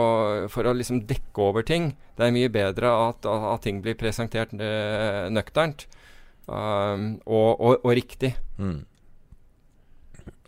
for 0.52 0.68
å 0.68 0.74
liksom 0.76 1.02
dekke 1.08 1.44
over 1.44 1.64
ting. 1.66 1.92
Det 2.18 2.26
er 2.26 2.34
mye 2.34 2.50
bedre 2.52 2.90
at, 3.08 3.26
at 3.26 3.64
ting 3.64 3.80
blir 3.84 3.96
presentert 3.98 4.52
eh, 4.52 5.24
nøkternt 5.32 5.86
um, 6.46 7.16
og, 7.24 7.50
og, 7.56 7.78
og 7.80 7.94
riktig. 7.96 8.34
Mm. 8.58 8.82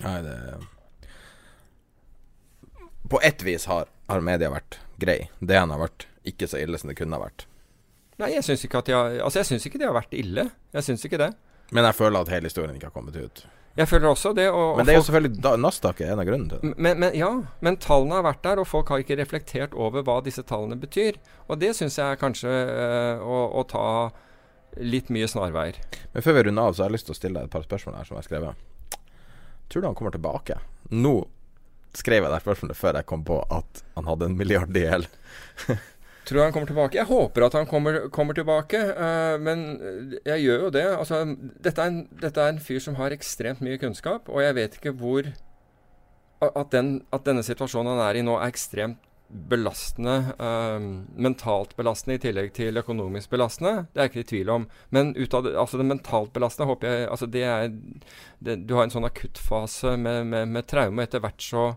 Nei, 0.01 0.19
det 0.25 0.37
På 3.11 3.21
ett 3.25 3.43
vis 3.43 3.67
har, 3.71 3.89
har 4.09 4.25
media 4.25 4.53
vært 4.53 4.81
grei. 5.01 5.23
Det 5.41 5.57
han 5.57 5.73
har 5.73 5.81
vært 5.89 6.07
ikke 6.29 6.49
så 6.51 6.61
ille 6.61 6.79
som 6.79 6.93
det 6.93 6.99
kunne 7.01 7.17
ha 7.17 7.25
vært. 7.25 7.47
Nei, 8.21 8.35
jeg 8.37 8.45
syns 8.47 8.67
ikke 8.67 8.83
Altså, 8.85 9.43
ikke 9.57 9.81
de 9.81 9.89
har 9.89 9.97
vært 9.97 10.13
ille. 10.17 10.51
Jeg 10.77 10.87
syns 10.87 11.07
ikke 11.07 11.21
det. 11.21 11.33
Men 11.71 11.87
jeg 11.87 11.97
føler 11.97 12.21
at 12.21 12.31
hele 12.35 12.51
historien 12.51 12.77
ikke 12.77 12.91
har 12.91 12.95
kommet 12.95 13.17
ut. 13.17 13.45
Jeg 13.79 13.87
føler 13.89 14.11
også 14.11 14.33
det. 14.35 14.49
Og, 14.51 14.77
Men 14.77 14.87
det 14.87 14.95
er 14.95 14.99
jo 14.99 15.05
selvfølgelig 15.07 15.43
da, 15.45 15.53
Nasdaq 15.61 16.01
er 16.03 16.13
en 16.13 16.23
av 16.23 16.27
grunnene 16.27 16.51
til 16.51 16.63
det. 16.63 16.73
men, 16.77 16.99
men, 17.01 17.15
ja, 17.17 17.31
men 17.63 17.79
tallene 17.81 18.19
har 18.19 18.27
vært 18.27 18.43
der, 18.45 18.61
og 18.61 18.67
folk 18.69 18.91
har 18.91 19.03
ikke 19.03 19.17
reflektert 19.21 19.77
over 19.79 20.03
hva 20.07 20.19
disse 20.27 20.43
tallene 20.47 20.79
betyr. 20.81 21.21
Og 21.49 21.61
det 21.63 21.73
syns 21.79 21.99
jeg 22.01 22.17
er 22.17 22.21
kanskje 22.21 22.51
øh, 22.51 23.23
å, 23.23 23.39
å 23.61 23.65
ta 23.71 23.85
litt 24.83 25.11
mye 25.15 25.29
snarveier. 25.31 25.79
Men 26.13 26.27
før 26.27 26.37
vi 26.39 26.47
runder 26.49 26.71
av, 26.71 26.75
så 26.75 26.85
har 26.85 26.91
jeg 26.91 26.99
lyst 26.99 27.09
til 27.11 27.15
å 27.15 27.21
stille 27.21 27.39
deg 27.39 27.49
et 27.49 27.55
par 27.55 27.67
spørsmål 27.67 28.01
her 28.01 28.09
som 28.09 28.19
jeg 28.19 28.25
har 28.25 28.29
skrevet. 28.29 28.99
Tror 29.71 29.83
du 29.83 29.89
han 29.89 29.97
kommer 29.99 30.15
tilbake? 30.15 30.59
Nå 30.91 31.15
skrev 31.95 32.25
jeg 32.25 32.31
det 32.33 32.43
spørsmålet 32.43 32.79
før 32.79 32.99
jeg 33.01 33.09
kom 33.11 33.23
på 33.27 33.39
at 33.51 33.83
han 33.97 34.07
hadde 34.11 34.29
en 34.31 34.37
milliard 34.39 34.77
i 34.77 34.85
gjeld. 34.85 35.09
Tror 36.29 36.43
han 36.45 36.53
kommer 36.53 36.69
tilbake? 36.69 36.99
Jeg 36.99 37.09
håper 37.09 37.47
at 37.47 37.57
han 37.57 37.69
kommer, 37.69 38.03
kommer 38.13 38.37
tilbake, 38.37 38.81
uh, 38.95 39.37
men 39.41 39.67
jeg 40.27 40.45
gjør 40.45 40.67
jo 40.67 40.73
det. 40.75 40.87
Altså, 40.95 41.23
dette, 41.65 41.81
er 41.81 41.93
en, 41.93 42.03
dette 42.23 42.43
er 42.43 42.55
en 42.55 42.63
fyr 42.63 42.83
som 42.85 42.99
har 43.01 43.15
ekstremt 43.15 43.63
mye 43.65 43.81
kunnskap, 43.81 44.29
og 44.29 44.43
jeg 44.45 44.59
vet 44.59 44.77
ikke 44.79 44.95
hvor 45.01 45.31
at, 46.41 46.69
den, 46.73 47.01
at 47.13 47.25
denne 47.27 47.45
situasjonen 47.45 47.95
han 47.95 48.05
er 48.07 48.21
i 48.21 48.25
nå, 48.25 48.37
er 48.41 48.53
ekstremt 48.53 49.01
belastende, 49.31 50.17
uh, 50.43 50.81
mentalt 51.23 51.77
belastende 51.79 52.17
i 52.19 52.23
tillegg 52.23 52.51
til 52.57 52.81
økonomisk 52.81 53.31
belastende. 53.31 53.87
Det 53.93 54.01
er 54.01 54.09
jeg 54.09 54.13
ikke 54.13 54.25
i 54.25 54.31
tvil 54.33 54.51
om. 54.57 54.65
Men 54.91 55.13
ut 55.15 55.37
av 55.37 55.45
det, 55.47 55.55
altså 55.61 55.79
det 55.79 55.87
mentalt 55.87 56.33
belastende 56.35 56.67
håper 56.73 56.91
jeg 56.91 57.11
altså 57.15 57.29
det 57.31 57.45
er 57.47 57.69
det, 58.41 58.57
Du 58.67 58.75
har 58.75 58.89
en 58.89 58.95
sånn 58.95 59.07
akuttfase 59.07 59.95
med, 59.97 60.27
med, 60.33 60.51
med 60.51 60.67
traume. 60.71 61.07
Etter 61.07 61.23
hvert 61.23 61.47
så, 61.47 61.69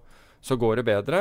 så 0.44 0.58
går 0.60 0.82
det 0.82 0.84
bedre. 0.88 1.20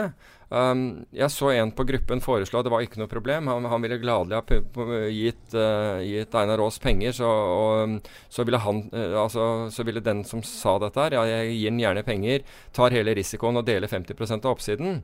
Um, 0.51 1.05
jeg 1.15 1.31
så 1.31 1.53
en 1.55 1.71
på 1.73 1.85
gruppen 1.89 2.21
foreslå 2.21 2.61
det 2.61 2.73
var 2.75 2.83
ikke 2.83 2.99
noe 3.01 3.11
problem. 3.11 3.47
Han, 3.49 3.69
han 3.71 3.85
ville 3.85 4.01
gladelig 4.03 4.41
ha 4.41 4.97
gitt, 5.15 5.55
uh, 5.55 6.03
gitt, 6.03 6.35
Einar 6.37 6.61
Aas 6.65 6.81
penger. 6.83 7.15
Så, 7.17 7.29
og, 7.31 8.11
så, 8.27 8.43
ville 8.45 8.61
han, 8.61 8.83
uh, 8.91 9.17
altså, 9.23 9.47
så 9.73 9.87
ville 9.87 10.03
den 10.03 10.25
som 10.29 10.43
sa 10.45 10.75
dette 10.83 11.07
her, 11.07 11.17
ja, 11.21 11.25
jeg 11.31 11.55
gir 11.55 11.71
den 11.71 11.81
gjerne 11.85 12.05
penger, 12.07 12.43
tar 12.75 12.99
hele 12.99 13.15
risikoen 13.17 13.63
og 13.63 13.69
deler 13.69 13.89
50% 13.89 14.43
av 14.43 14.57
oppsiden. 14.57 15.01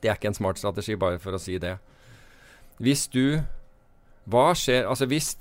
Det 0.00 0.08
er 0.08 0.16
ikke 0.16 0.32
en 0.32 0.40
smart 0.40 0.62
strategi, 0.62 0.96
bare 0.96 1.20
for 1.22 1.36
å 1.36 1.42
si 1.42 1.60
det. 1.62 1.76
Hvis 2.82 3.04
du 3.12 3.44
hva 4.30 4.52
skjer 4.54 4.86
Altså 4.86 5.06
hvis, 5.10 5.32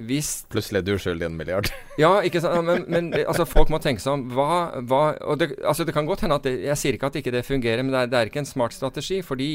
hvis 0.00 0.30
Plutselig 0.48 0.80
er 0.80 0.86
du 0.86 0.94
skyldig 1.00 1.26
en 1.28 1.36
milliard. 1.36 1.68
ja, 2.00 2.12
ikke 2.24 2.40
sant. 2.40 2.64
Men, 2.64 2.86
men 2.88 3.10
altså, 3.20 3.44
folk 3.48 3.72
må 3.72 3.80
tenke 3.82 4.02
seg 4.02 4.14
om. 4.16 4.22
Hva, 4.32 4.80
hva 4.88 5.02
og 5.20 5.42
det, 5.42 5.52
altså, 5.60 5.84
det 5.84 5.94
kan 5.96 6.08
godt 6.08 6.24
hende 6.24 6.38
at 6.40 6.46
det, 6.48 6.54
Jeg 6.64 6.80
sier 6.80 6.96
ikke 6.96 7.10
at 7.10 7.18
ikke 7.20 7.34
det 7.34 7.44
fungerer, 7.48 7.84
men 7.84 7.92
det 7.92 8.04
er, 8.04 8.12
det 8.12 8.20
er 8.20 8.30
ikke 8.32 8.42
en 8.44 8.48
smart 8.48 8.76
strategi. 8.76 9.20
Fordi 9.26 9.50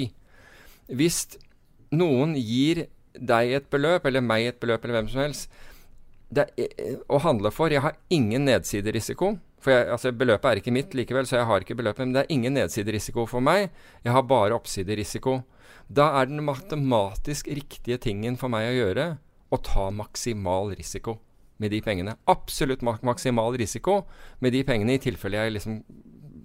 hvis 0.93 1.23
noen 1.95 2.36
gir 2.38 2.86
deg 3.15 3.55
et 3.57 3.71
beløp, 3.71 4.05
eller 4.05 4.21
meg 4.21 4.51
et 4.51 4.61
beløp, 4.61 4.86
eller 4.86 4.99
hvem 4.99 5.09
som 5.13 5.23
helst 5.23 5.63
det 6.36 6.47
er, 6.59 6.95
å 7.07 7.19
handle 7.21 7.51
for 7.53 7.71
Jeg 7.71 7.83
har 7.86 7.97
ingen 8.13 8.47
nedsiderisiko. 8.49 9.36
For 9.65 9.73
jeg, 9.73 9.89
altså, 9.95 10.13
beløpet 10.13 10.49
er 10.51 10.61
ikke 10.61 10.73
mitt 10.73 10.93
likevel, 10.97 11.25
så 11.25 11.39
jeg 11.39 11.49
har 11.49 11.65
ikke 11.65 11.77
beløpet. 11.79 12.05
Men 12.05 12.13
det 12.13 12.23
er 12.25 12.33
ingen 12.38 12.57
nedsiderisiko 12.57 13.25
for 13.29 13.41
meg. 13.41 13.71
Jeg 14.05 14.13
har 14.13 14.25
bare 14.29 14.57
oppsiderisiko. 14.57 15.39
Da 15.88 16.09
er 16.19 16.29
den 16.29 16.41
matematisk 16.45 17.49
riktige 17.51 17.99
tingen 18.01 18.39
for 18.41 18.51
meg 18.51 18.71
å 18.71 18.77
gjøre 18.79 19.05
å 19.53 19.61
ta 19.61 19.89
maksimal 19.93 20.73
risiko 20.75 21.19
med 21.61 21.71
de 21.71 21.81
pengene. 21.86 22.15
Absolutt 22.27 22.83
mak 22.83 23.03
maksimal 23.05 23.55
risiko 23.59 24.01
med 24.43 24.55
de 24.55 24.63
pengene, 24.67 24.97
i 24.97 25.03
tilfelle 25.03 25.39
jeg 25.39 25.55
liksom 25.55 25.77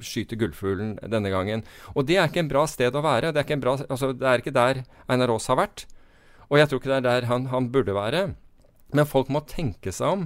skyter 0.05 0.39
gullfuglen 0.41 0.95
denne 1.13 1.33
gangen. 1.33 1.65
Og 1.95 2.07
det 2.09 2.19
er 2.19 2.29
ikke 2.29 2.45
en 2.45 2.53
bra 2.53 2.67
sted 2.71 2.95
å 2.95 3.03
være. 3.05 3.33
Det 3.33 3.43
er 3.43 3.49
ikke, 3.49 3.61
bra, 3.63 3.77
altså, 3.89 4.13
det 4.17 4.29
er 4.29 4.43
ikke 4.43 4.55
der 4.57 4.85
Einar 5.11 5.33
Aas 5.35 5.49
har 5.51 5.61
vært. 5.61 5.87
Og 6.49 6.59
jeg 6.59 6.71
tror 6.71 6.81
ikke 6.81 6.93
det 6.93 7.01
er 7.01 7.09
der 7.09 7.29
han, 7.31 7.51
han 7.53 7.69
burde 7.73 7.97
være. 7.97 8.23
Men 8.97 9.09
folk 9.09 9.31
må 9.33 9.45
tenke 9.49 9.93
seg 9.95 10.17
om 10.17 10.25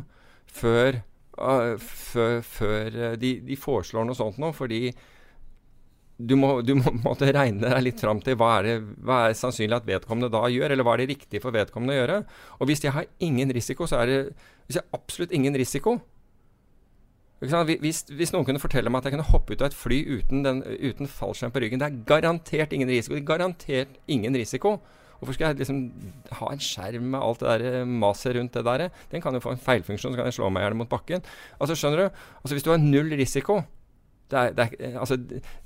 før 0.49 1.03
uh, 1.39 1.75
før, 1.81 2.39
før 2.47 2.95
uh, 2.95 3.11
de, 3.21 3.37
de, 3.45 3.59
foreslår 3.59 4.07
noe 4.07 4.19
sånt 4.19 4.39
nå, 4.41 4.53
fordi 4.57 4.89
du 6.29 6.35
må, 6.41 6.51
du 6.65 6.75
må 6.79 6.93
måtte 7.05 7.29
regne 7.35 7.63
deg 7.67 7.85
litt 7.85 8.03
fram 8.03 8.23
til 8.25 8.39
hva 8.41 8.57
er, 8.59 8.69
det, 8.69 8.97
hva 9.05 9.21
er 9.29 9.39
sannsynlig 9.39 9.79
at 9.79 9.87
vedkommende 9.89 10.33
da 10.33 10.43
gjør, 10.53 10.75
eller 10.75 10.87
hva 10.87 10.97
er 10.97 11.05
det 11.05 11.13
riktig 11.15 11.43
for 11.45 11.55
vedkommende 11.55 11.95
å 11.95 12.01
gjøre. 12.01 12.19
Og 12.59 12.71
hvis 12.71 12.85
jeg 12.85 12.97
har 12.97 13.09
ingen 13.25 13.53
risiko, 13.55 13.89
så 13.91 14.03
er 14.03 14.11
det 14.11 14.19
hvis 14.65 14.79
jeg 14.79 14.85
har 14.85 15.01
absolutt 15.01 15.35
ingen 15.37 15.57
risiko 15.61 15.99
hvis, 17.45 18.05
hvis, 18.09 18.33
noen 18.33 18.47
kunne 18.47 18.63
fortelle 18.63 18.89
meg 18.89 19.03
at 19.03 19.09
jeg 19.09 19.17
kunne 19.17 19.29
hoppe 19.29 19.53
ut 19.53 19.63
av 19.63 19.69
et 19.69 19.77
fly 19.77 19.99
uten, 20.07 20.45
den, 20.47 20.63
uten 20.65 21.11
fallskjerm 21.11 21.53
på 21.53 21.61
ryggen 21.61 21.83
Det 21.83 21.89
er 21.91 21.99
garantert 22.09 22.73
ingen 22.73 22.89
risiko. 22.89 23.17
Det 23.17 23.21
er 23.21 23.29
Garantert 23.29 23.99
ingen 24.09 24.39
risiko. 24.39 24.79
Hvorfor 25.19 25.37
skal 25.37 25.53
jeg 25.53 25.63
liksom 25.63 25.83
ha 26.39 26.51
en 26.53 26.63
skjerm 26.63 27.11
med 27.13 27.21
alt 27.21 27.43
det 27.43 27.51
der 27.51 27.81
eh, 27.83 27.87
maset 27.89 28.37
rundt 28.37 28.57
det 28.57 28.65
der? 28.65 28.87
Den 29.13 29.23
kan 29.25 29.37
jo 29.37 29.43
få 29.45 29.55
en 29.55 29.61
feilfunksjon, 29.61 30.15
så 30.15 30.21
kan 30.21 30.29
jeg 30.29 30.39
slå 30.39 30.51
meg 30.53 30.65
gjerne 30.65 30.81
mot 30.81 30.91
bakken. 30.91 31.25
Altså, 31.59 31.77
skjønner 31.79 32.03
du? 32.03 32.23
Altså, 32.43 32.57
hvis 32.57 32.67
du 32.67 32.73
har 32.73 32.83
null 32.83 33.13
risiko 33.19 33.61
det 34.31 34.41
er, 34.41 34.57
det 34.57 34.67
er, 34.79 34.99
altså, 34.99 35.19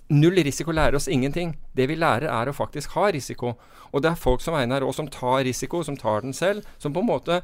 Null 0.09 0.41
risiko 0.41 0.73
lærer 0.73 0.97
oss 0.97 1.09
ingenting. 1.13 1.53
Det 1.77 1.85
vi 1.91 1.97
lærer, 1.99 2.31
er 2.33 2.49
å 2.49 2.57
faktisk 2.57 2.95
ha 2.97 3.11
risiko. 3.13 3.53
Og 3.93 4.03
det 4.05 4.11
er 4.11 4.21
folk 4.21 4.41
som 4.41 4.57
Einar 4.57 4.85
Aas 4.85 4.97
som 4.97 5.09
tar 5.13 5.43
risiko, 5.45 5.83
som 5.85 5.99
tar 6.01 6.25
den 6.25 6.33
selv. 6.37 6.65
Som 6.81 6.97
på 6.97 7.05
en 7.05 7.11
måte 7.11 7.43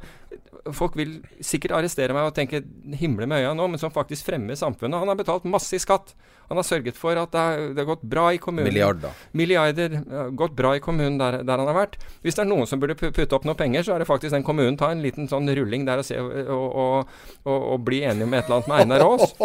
Folk 0.73 0.95
vil 0.97 1.19
sikkert 1.45 1.75
arrestere 1.77 2.13
meg 2.15 2.25
og 2.25 2.33
tenke 2.33 2.63
himle 2.97 3.27
med 3.29 3.43
øya 3.43 3.51
nå, 3.53 3.67
men 3.69 3.77
som 3.77 3.91
faktisk 3.93 4.25
fremmer 4.25 4.57
samfunnet. 4.57 4.97
Han 4.97 5.11
har 5.11 5.19
betalt 5.19 5.45
masse 5.45 5.77
i 5.77 5.81
skatt. 5.81 6.15
Han 6.49 6.57
har 6.57 6.65
sørget 6.65 6.97
for 6.97 7.17
at 7.21 7.29
det 7.33 7.43
har, 7.43 7.61
det 7.75 7.83
har 7.83 7.89
gått 7.91 8.05
bra 8.09 8.23
i 8.33 8.39
kommunen. 8.41 8.71
Milliarder. 8.71 9.13
Milliarder. 9.37 9.99
Gått 10.33 10.55
bra 10.57 10.73
i 10.73 10.81
kommunen 10.81 11.19
der, 11.21 11.37
der, 11.45 11.61
han 11.61 11.69
har 11.69 11.77
vært. 11.77 11.99
Hvis 12.25 12.37
det 12.37 12.47
er 12.47 12.49
noen 12.49 12.65
som 12.69 12.81
burde 12.81 12.97
putte 12.97 13.37
opp 13.37 13.45
noe 13.45 13.57
penger, 13.57 13.85
så 13.85 13.93
er 13.93 14.01
det 14.01 14.09
faktisk 14.09 14.33
den 14.33 14.45
kommunen. 14.47 14.77
Ta 14.81 14.89
en 14.89 15.05
liten 15.05 15.29
sånn 15.29 15.49
rulling 15.53 15.85
der 15.85 16.01
og, 16.01 16.07
se, 16.09 16.17
og, 16.17 16.65
og, 16.73 17.15
og, 17.45 17.77
bli 17.85 18.01
enig 18.09 18.25
med 18.25 18.41
et 18.41 18.49
eller 18.49 18.63
annet 18.63 18.73
med 18.73 18.81
Einar 18.81 19.05
Aas. 19.05 19.37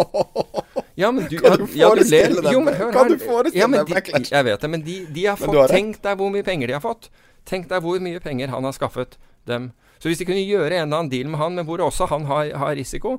Ja, 1.01 1.11
men 1.16 1.26
du, 1.30 1.36
kan 1.40 1.57
du 1.59 1.66
forestille 1.70 2.44
deg 2.44 2.53
jo, 2.53 2.62
men, 2.66 2.76
hør, 2.76 2.92
Kan 2.94 3.11
du 3.12 3.18
forestille 3.22 3.80
ja, 3.80 3.84
deg 3.88 4.30
Jeg 4.30 4.46
vet 4.46 4.64
det, 4.64 4.70
men 4.72 4.84
de, 4.86 4.96
de 5.16 5.26
har 5.26 5.40
fått 5.40 5.57
har 5.57 5.72
Tenk 5.72 6.01
deg 6.05 6.20
hvor 6.20 6.32
mye 6.34 6.46
penger 6.46 6.70
de 6.70 6.76
har 6.76 6.84
fått. 6.84 7.11
Tenk 7.48 7.68
deg 7.70 7.84
hvor 7.84 8.03
mye 8.05 8.22
penger 8.22 8.53
han 8.53 8.68
har 8.68 8.76
skaffet 8.76 9.16
dem. 9.48 9.70
Så 10.01 10.11
hvis 10.11 10.20
de 10.20 10.28
kunne 10.28 10.44
gjøre 10.44 10.76
en 10.76 10.86
eller 10.86 11.03
annen 11.03 11.12
deal 11.12 11.28
med 11.32 11.40
han, 11.40 11.57
men 11.57 11.68
hvor 11.68 11.82
også 11.84 12.09
han 12.12 12.28
har, 12.28 12.53
har 12.61 12.76
risiko, 12.76 13.18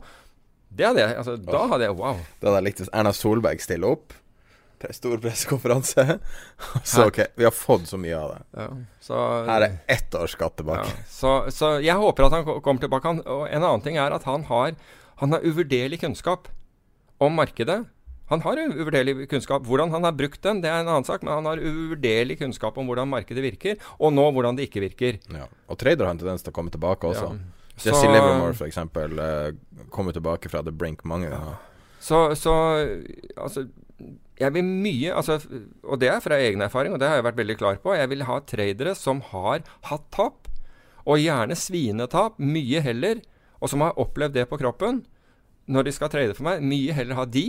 det 0.72 0.88
hadde 0.88 1.04
jeg, 1.04 1.18
altså, 1.20 1.36
Da 1.36 1.66
hadde 1.74 1.90
jeg 1.90 1.98
Wow. 2.00 2.22
Det 2.40 2.48
hadde 2.48 2.60
jeg 2.62 2.68
likt 2.70 2.84
hvis 2.84 2.92
Erna 2.94 3.14
Solberg 3.16 3.64
stiller 3.64 3.98
opp 3.98 4.18
stor 4.90 5.18
pressekonferanse. 5.22 6.20
så 6.84 7.08
ok, 7.08 7.20
vi 7.36 7.44
har 7.44 7.52
fått 7.52 7.88
så 7.88 8.00
mye 8.02 8.18
av 8.18 8.32
det. 8.34 8.40
Ja, 8.58 8.68
så, 9.02 9.20
Her 9.46 9.66
er 9.68 9.76
ett 9.86 10.16
års 10.18 10.34
skatt 10.34 10.56
tilbake. 10.58 10.88
Ja, 10.90 11.06
så, 11.10 11.34
så, 11.54 11.76
jeg 11.84 11.98
håper 12.02 12.28
at 12.28 12.38
han 12.40 12.48
kommer 12.66 12.82
tilbake. 12.82 13.08
Han, 13.08 13.22
og 13.30 13.46
en 13.46 13.62
annen 13.62 13.86
ting 13.86 14.00
er 14.02 14.16
at 14.16 14.26
han 14.26 14.48
har, 14.50 14.74
han 15.22 15.36
har 15.36 15.46
uvurderlig 15.46 16.02
kunnskap 16.02 16.50
om 17.22 17.36
markedet. 17.38 17.84
Han 18.32 18.44
har 18.46 18.60
uvurderlig 18.64 19.28
kunnskap. 19.30 19.66
Hvordan 19.68 19.92
han 19.92 20.06
har 20.08 20.14
brukt 20.16 20.40
den, 20.46 20.62
det 20.64 20.70
er 20.72 20.82
en 20.82 20.90
annen 20.90 21.08
sak, 21.08 21.24
men 21.26 21.34
han 21.34 21.50
har 21.50 21.60
uvurderlig 21.60 22.38
kunnskap 22.40 22.78
om 22.80 22.88
hvordan 22.88 23.10
markedet 23.12 23.44
virker, 23.44 23.82
og 24.00 24.14
nå 24.16 24.30
hvordan 24.32 24.56
det 24.56 24.70
ikke 24.70 24.86
virker. 24.86 25.20
Ja. 25.36 25.50
Og 25.68 25.80
trader 25.82 26.08
har 26.08 26.16
en 26.16 26.22
tendens 26.22 26.46
til 26.46 26.54
å 26.54 26.56
komme 26.56 26.72
tilbake 26.72 27.12
også. 27.12 27.34
Ja. 27.36 27.58
Jesse 27.82 28.08
Livermore, 28.08 28.56
f.eks., 28.56 28.78
uh, 28.78 29.86
kommer 29.92 30.16
tilbake 30.16 30.52
fra 30.52 30.62
The 30.64 30.72
Brink 30.72 31.04
mange 31.04 31.32
ganger. 31.32 31.60
Så, 32.02 32.24
så 32.40 32.54
altså 33.36 33.68
jeg 34.42 34.56
vil 34.56 34.66
mye, 34.66 35.12
altså, 35.14 35.38
og 35.84 36.00
det 36.02 36.10
er 36.10 36.24
fra 36.24 36.40
egen 36.42 36.64
erfaring, 36.66 36.96
og 36.96 37.02
det 37.02 37.10
har 37.10 37.20
jeg 37.20 37.28
vært 37.28 37.42
veldig 37.42 37.58
klar 37.60 37.82
på. 37.84 37.94
Jeg 37.98 38.10
vil 38.14 38.26
ha 38.26 38.40
tradere 38.48 38.96
som 38.98 39.22
har 39.34 39.62
hatt 39.90 40.08
tap, 40.16 40.48
og 41.04 41.20
gjerne 41.20 41.58
svinetap, 41.58 42.40
mye 42.40 42.82
heller, 42.86 43.22
og 43.60 43.70
som 43.70 43.84
har 43.84 44.00
opplevd 44.00 44.40
det 44.40 44.48
på 44.50 44.58
kroppen 44.62 45.04
når 45.68 45.88
de 45.88 45.94
skal 45.96 46.12
trade 46.14 46.38
for 46.38 46.48
meg. 46.48 46.64
Mye 46.66 46.96
heller 46.98 47.20
ha 47.20 47.28
de 47.30 47.46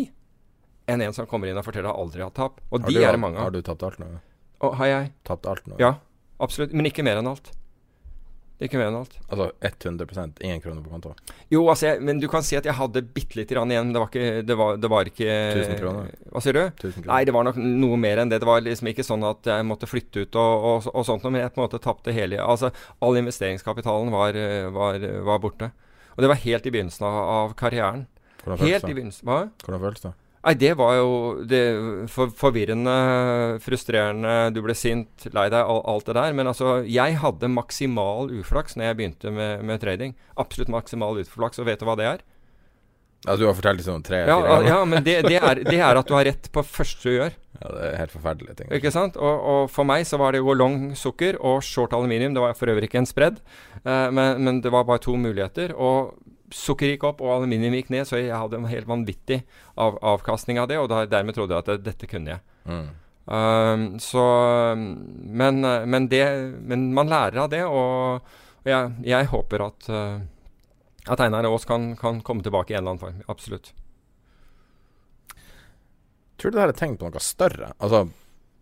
enn 0.91 1.03
en 1.05 1.17
som 1.17 1.29
kommer 1.31 1.51
inn 1.51 1.59
og 1.59 1.67
forteller 1.67 1.93
at 1.93 2.03
aldri 2.03 2.25
har 2.25 2.35
tap. 2.37 2.61
Og 2.71 2.83
har 2.83 2.91
de 2.91 3.03
er 3.03 3.17
det 3.17 3.23
mange 3.23 3.39
av. 3.39 3.49
Har 3.49 3.55
du 3.55 3.63
tapt 3.65 3.85
alt 3.87 4.01
nå? 4.03 4.13
Og, 4.63 4.77
har 4.79 4.91
jeg? 4.91 5.11
Tapt 5.27 5.49
alt 5.51 5.67
nå? 5.71 5.79
Ja, 5.83 5.97
absolutt. 6.43 6.75
Men 6.77 6.91
ikke 6.91 7.05
mer 7.07 7.23
enn 7.23 7.31
alt. 7.31 7.53
Ikke 8.63 8.79
mer 8.79 8.93
enn 8.93 8.99
alt. 9.01 9.15
Altså 9.27 9.49
100% 9.67 10.43
ingen 10.45 10.61
kroner 10.63 10.85
på 10.85 10.93
konto? 10.93 11.13
Jo, 11.51 11.65
altså, 11.67 11.89
jeg, 11.89 12.03
men 12.07 12.21
du 12.23 12.29
kan 12.31 12.45
si 12.47 12.55
at 12.55 12.67
jeg 12.69 12.77
hadde 12.79 13.03
bitte 13.15 13.41
lite 13.41 13.57
grann 13.57 13.73
igjen. 13.75 13.91
Det 13.95 14.03
var 14.03 14.11
ikke, 14.13 14.43
det 14.47 14.57
var, 14.59 14.77
det 14.79 14.91
var 14.93 15.11
ikke 15.11 15.31
1000 15.33 15.81
kroner? 15.81 16.13
Hva 16.31 16.43
sier 16.45 16.59
du? 16.59 16.93
Nei, 17.09 17.23
det 17.27 17.35
var 17.35 17.49
nok 17.49 17.59
noe 17.59 17.99
mer 17.99 18.23
enn 18.23 18.31
det. 18.31 18.39
Det 18.43 18.49
var 18.49 18.63
liksom 18.63 18.93
ikke 18.93 19.07
sånn 19.07 19.27
at 19.27 19.51
jeg 19.51 19.67
måtte 19.67 19.91
flytte 19.91 20.23
ut 20.23 20.39
og, 20.39 20.69
og, 20.69 20.91
og 20.93 21.09
sånt 21.09 21.27
noe, 21.27 21.35
men 21.35 21.43
jeg 21.43 21.55
på 21.55 21.63
en 21.63 21.67
måte 21.67 21.83
tapte 21.83 22.15
hele 22.15 22.39
Altså, 22.43 22.71
all 23.03 23.19
investeringskapitalen 23.19 24.15
var, 24.15 24.39
var, 24.77 25.09
var, 25.27 25.43
borte. 25.43 25.73
Og 26.17 26.25
det 26.25 26.33
var 26.33 26.43
helt 26.43 26.67
i 26.67 26.75
begynnelsen 26.75 27.07
av, 27.09 27.21
av 27.37 27.55
karrieren. 27.59 28.07
Hvordan 28.43 28.67
helt 28.67 28.89
i 28.89 28.97
begynnelsen. 28.97 29.29
Hva? 29.29 29.47
Hvordan 29.65 29.85
føles 29.87 30.05
det? 30.05 30.13
Nei, 30.43 30.55
det 30.59 30.73
var 30.75 30.97
jo 30.99 31.11
det 31.47 31.61
for, 32.11 32.33
forvirrende, 32.35 32.95
frustrerende, 33.63 34.33
du 34.51 34.59
ble 34.65 34.75
sint, 34.75 35.29
lei 35.31 35.45
deg, 35.53 35.61
all, 35.63 35.79
alt 35.93 36.09
det 36.09 36.17
der. 36.19 36.35
Men 36.35 36.51
altså, 36.51 36.81
jeg 36.83 37.21
hadde 37.23 37.51
maksimal 37.53 38.33
uflaks 38.41 38.75
når 38.75 38.89
jeg 38.89 38.99
begynte 38.99 39.35
med, 39.35 39.63
med 39.69 39.83
trading. 39.85 40.17
Absolutt 40.43 40.73
maksimal 40.75 41.23
uflaks, 41.23 41.63
og 41.63 41.71
vet 41.71 41.83
du 41.83 41.87
hva 41.87 41.95
det 42.01 42.09
er? 42.11 42.27
Ja, 43.23 43.37
Du 43.39 43.47
har 43.47 43.55
fortalt 43.55 43.79
liksom 43.79 44.01
om 44.01 44.03
tre 44.03 44.25
ja. 44.27 44.39
Ja, 44.67 44.81
men 44.83 45.05
det, 45.07 45.21
det, 45.29 45.39
er, 45.39 45.61
det, 45.63 45.79
er, 45.79 45.95
at 45.95 46.09
du 46.09 46.15
har 46.17 46.27
rett 46.27 46.49
på 46.51 46.65
første 46.67 47.07
du 47.07 47.21
gjør. 47.21 47.37
Ja, 47.63 47.71
Det 47.75 47.83
er 47.87 47.99
helt 48.01 48.15
forferdelige 48.15 48.57
ting. 48.59 48.73
Ikke 48.75 48.91
sant? 48.91 49.17
Og, 49.17 49.47
og, 49.53 49.71
for 49.71 49.87
meg 49.87 50.07
så 50.09 50.19
var 50.19 50.35
det 50.35 50.43
jo 50.43 50.55
long 50.57 50.93
sukker 50.99 51.39
og 51.39 51.63
short 51.63 51.95
aluminium. 51.95 52.35
Det 52.35 52.43
var 52.43 52.57
for 52.59 52.73
øvrig 52.73 52.91
ikke 52.91 53.03
en 53.03 53.09
spredd, 53.09 53.39
eh, 53.85 54.09
men, 54.11 54.43
men, 54.43 54.61
det 54.65 54.73
var 54.75 54.89
bare 54.89 55.03
to 55.05 55.15
muligheter. 55.17 55.77
Og 55.77 56.17
sukker 56.53 56.91
gikk 56.93 57.07
opp, 57.09 57.23
og 57.23 57.37
aluminium 57.39 57.77
gikk 57.79 57.93
ned, 57.95 58.09
så 58.09 58.19
jeg 58.19 58.35
hadde 58.35 58.59
en 58.59 58.69
helt 58.69 58.89
vanvittig 58.91 59.43
av, 59.79 60.01
avkastning 60.03 60.59
av 60.59 60.69
det. 60.73 60.81
Og 60.83 60.91
da, 60.91 61.05
dermed 61.07 61.39
trodde 61.39 61.55
jeg 61.55 61.65
at 61.65 61.71
det, 61.71 61.79
dette 61.87 62.11
kunne 62.11 62.35
jeg. 62.35 62.45
Mm. 62.67 62.91
Um, 63.23 63.85
så 64.03 64.23
men, 64.75 65.63
men, 65.63 66.09
det, 66.11 66.25
men, 66.59 66.91
man 66.95 67.11
lærer 67.13 67.45
av 67.45 67.53
det, 67.53 67.63
og, 67.63 68.35
jeg, 68.67 68.91
jeg, 69.07 69.31
håper 69.31 69.65
at, 69.69 69.87
uh, 69.91 70.19
at 71.07 71.23
Einar 71.23 71.47
Aas 71.47 71.67
kan, 71.67 71.93
kan, 71.99 72.21
komme 72.27 72.43
tilbake 72.43 72.75
i 72.75 72.77
en 72.77 72.83
eller 72.83 72.97
annen 72.97 73.05
form. 73.07 73.23
Absolutt. 73.31 73.73
Tror 76.43 76.51
du 76.51 76.59
det 76.59 76.65
her 76.65 76.73
er 76.73 76.79
tegn 76.79 76.99
på 76.99 77.07
noe 77.07 77.23
større? 77.23 77.69
Altså, 77.79 78.09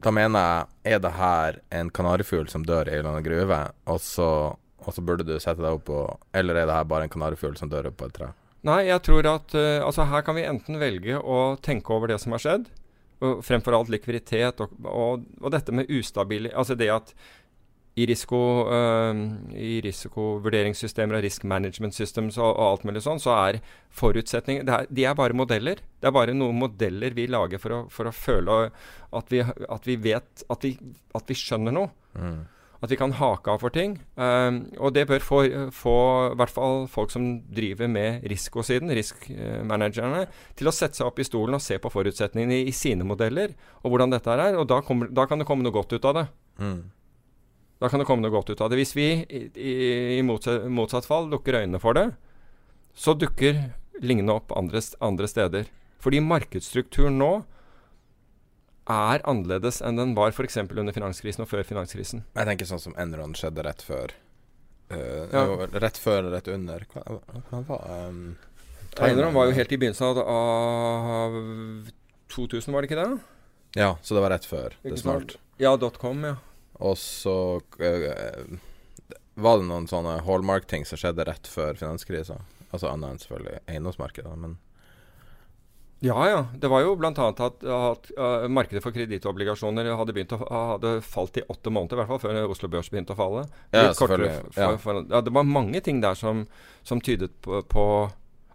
da 0.04 0.10
mener 0.12 0.44
jeg, 0.44 0.66
er 0.92 0.98
det 1.00 1.12
her 1.16 1.60
en 1.80 1.92
kanarifugl 1.96 2.50
som 2.52 2.66
dør 2.68 2.90
i 2.90 2.92
en 2.92 3.00
eller 3.00 3.14
annen 3.14 3.24
gruve, 3.24 3.60
og 3.88 4.02
så 4.04 4.32
og 4.80 4.94
så 4.96 5.02
burde 5.04 5.26
du 5.28 5.34
sette 5.36 5.60
deg 5.60 5.76
opp 5.76 5.86
på 5.90 6.02
Eller 6.36 6.56
er 6.56 6.68
det 6.68 6.76
her 6.76 6.86
bare 6.88 7.04
en 7.04 7.12
kanarifugl 7.12 7.56
som 7.58 7.68
dør 7.68 7.90
opp 7.90 7.98
på 8.00 8.08
et 8.08 8.14
tre? 8.16 8.30
Nei, 8.64 8.82
jeg 8.90 9.00
tror 9.06 9.26
at 9.28 9.56
uh, 9.56 9.86
altså 9.86 10.04
her 10.08 10.24
kan 10.24 10.36
vi 10.36 10.44
enten 10.44 10.80
velge 10.80 11.16
å 11.16 11.56
tenke 11.64 11.94
over 11.96 12.12
det 12.12 12.18
som 12.20 12.32
har 12.36 12.42
skjedd, 12.44 12.66
og 13.24 13.40
fremfor 13.44 13.76
alt 13.76 13.92
likviditet 13.92 14.60
og, 14.64 14.72
og, 14.84 15.24
og 15.40 15.52
dette 15.52 15.72
med 15.76 15.88
ustabile 15.92 16.52
Altså 16.56 16.76
det 16.76 16.88
at 16.92 17.12
i, 17.98 18.06
risiko, 18.06 18.40
uh, 18.70 19.14
i 19.56 19.80
risikovurderingssystemer 19.84 21.18
og 21.18 21.24
risk 21.24 21.46
management 21.48 21.96
systems 21.96 22.38
og, 22.38 22.52
og, 22.52 22.62
alt 22.66 22.86
mulig 22.88 23.02
sånn, 23.04 23.22
så 23.22 23.34
er 23.34 23.60
forutsetninger 23.96 24.86
De 24.88 25.06
er 25.06 25.18
bare 25.18 25.36
modeller. 25.36 25.82
Det 25.98 26.08
er 26.08 26.14
bare 26.14 26.36
noen 26.36 26.60
modeller 26.60 27.16
vi 27.16 27.26
lager 27.30 27.62
for 27.62 27.74
å, 27.76 27.82
for 27.90 28.08
å 28.08 28.14
føle 28.14 28.62
at 29.16 29.34
vi, 29.34 29.42
at 29.42 29.88
vi, 29.88 29.98
vet 29.98 30.46
At 30.52 30.64
vi, 30.64 30.76
at 31.16 31.26
vi 31.26 31.36
skjønner 31.36 31.74
noe. 31.74 31.90
Mm. 32.14 32.40
At 32.80 32.88
vi 32.88 32.96
kan 32.96 33.12
hake 33.12 33.52
av 33.52 33.60
for 33.60 33.74
ting. 33.74 33.98
Um, 34.16 34.62
og 34.80 34.94
det 34.96 35.04
bør 35.10 35.20
få, 35.20 35.40
få 35.74 35.96
i 36.30 36.38
hvert 36.40 36.54
fall 36.54 36.86
folk 36.88 37.12
som 37.12 37.26
driver 37.52 37.90
med 37.92 38.24
risikosiden, 38.30 38.92
riskmanagerne, 38.96 40.22
til 40.56 40.70
å 40.70 40.72
sette 40.72 40.96
seg 40.96 41.10
opp 41.10 41.20
i 41.20 41.26
stolen 41.28 41.58
og 41.58 41.64
se 41.64 41.76
på 41.82 41.92
forutsetningene 41.92 42.62
i, 42.62 42.70
i 42.70 42.76
sine 42.76 43.04
modeller, 43.04 43.52
og 43.82 43.92
hvordan 43.92 44.14
dette 44.14 44.32
er. 44.32 44.56
Og 44.56 44.64
da, 44.70 44.80
kommer, 44.86 45.12
da 45.12 45.28
kan 45.28 45.42
det 45.42 45.48
komme 45.50 45.66
noe 45.66 45.76
godt 45.76 45.92
ut 45.92 46.08
av 46.08 46.22
det. 46.22 46.26
Mm. 46.62 46.80
Da 47.80 47.88
kan 47.88 48.02
det 48.02 48.06
komme 48.08 48.24
noe 48.24 48.32
godt 48.34 48.50
ut 48.52 48.60
av 48.60 48.68
det. 48.70 48.76
Hvis 48.80 48.92
vi 48.96 49.08
i, 49.24 49.44
i, 49.56 50.22
motsatt, 50.26 50.66
motsatt, 50.68 51.06
fall 51.08 51.30
lukker 51.32 51.62
øynene 51.62 51.80
for 51.80 51.96
det, 51.96 52.10
så 52.92 53.14
dukker 53.16 53.70
lignende 54.04 54.36
opp 54.36 54.52
andre, 54.56 54.82
andre 55.00 55.28
steder. 55.30 55.70
Fordi 56.00 56.20
markedsstrukturen 56.24 57.16
nå 57.20 57.30
er 58.90 59.22
annerledes 59.28 59.80
enn 59.84 60.00
den 60.00 60.12
var 60.16 60.34
f.eks. 60.34 60.58
under 60.64 60.92
finanskrisen 60.96 61.44
og 61.44 61.48
før 61.48 61.64
finanskrisen. 61.64 62.24
Jeg 62.36 62.48
tenker 62.48 62.68
sånn 62.68 62.82
som 62.82 62.96
Enron 63.00 63.36
skjedde 63.38 63.64
rett 63.64 63.84
før. 63.84 64.12
Uh, 64.90 65.30
ja. 65.30 65.44
Rett 65.78 66.00
før, 66.02 66.24
eller 66.24 66.36
rett 66.36 66.50
under. 66.50 66.84
Hva, 66.92 67.04
hva 67.48 67.62
var 67.68 67.84
um, 68.10 68.22
Enron 69.06 69.36
var 69.36 69.48
jo 69.48 69.56
helt 69.56 69.72
i 69.72 69.78
begynnelsen 69.80 70.20
av 70.20 71.36
2000, 72.34 72.74
var 72.74 72.82
det 72.82 72.90
ikke 72.90 73.00
det? 73.00 73.10
Ja, 73.78 73.94
så 74.02 74.16
det 74.16 74.24
var 74.24 74.34
rett 74.34 74.48
før. 74.50 74.74
Det 74.82 74.98
smalt. 74.98 75.38
Ja, 75.62 75.76
dotcom, 75.78 76.24
ja. 76.26 76.36
Og 76.80 76.96
så 76.98 77.36
uh, 77.60 78.58
var 79.40 79.60
det 79.60 79.68
noen 79.68 79.86
sånne 79.90 80.20
hallmark-ting 80.26 80.86
som 80.88 81.00
skjedde 81.00 81.26
rett 81.28 81.48
før 81.50 81.78
finanskrisa. 81.80 82.40
Altså 82.70 82.90
annet 82.90 83.14
enn 83.14 83.22
selvfølgelig 83.22 83.62
eiendomsmarkedet. 83.66 84.34
Men 84.40 84.58
ja, 86.00 86.16
ja. 86.28 86.46
Det 86.56 86.68
var 86.72 86.80
jo 86.80 86.94
bl.a. 86.96 87.10
at, 87.12 87.40
at 87.40 88.06
uh, 88.16 88.46
markedet 88.48 88.80
for 88.80 88.96
kredittobligasjoner 88.96 89.90
hadde, 89.98 90.24
å, 90.32 90.60
hadde 90.74 90.94
falt 91.04 91.36
i 91.36 91.44
åtte 91.44 91.72
måneder, 91.72 91.98
i 91.98 92.00
hvert 92.00 92.12
fall 92.14 92.22
før 92.22 92.54
Oslo 92.54 92.70
Børs 92.72 92.88
begynte 92.92 93.12
å 93.12 93.18
falle. 93.18 93.44
Ja, 93.74 93.90
selvfølgelig. 93.92 94.30
For, 94.46 94.62
ja. 94.62 94.70
For, 94.80 95.02
ja, 95.04 95.20
det 95.26 95.34
var 95.36 95.44
mange 95.48 95.82
ting 95.84 96.00
der 96.00 96.16
som, 96.16 96.46
som 96.86 97.04
tydet 97.04 97.34
på, 97.44 97.60
på 97.68 97.84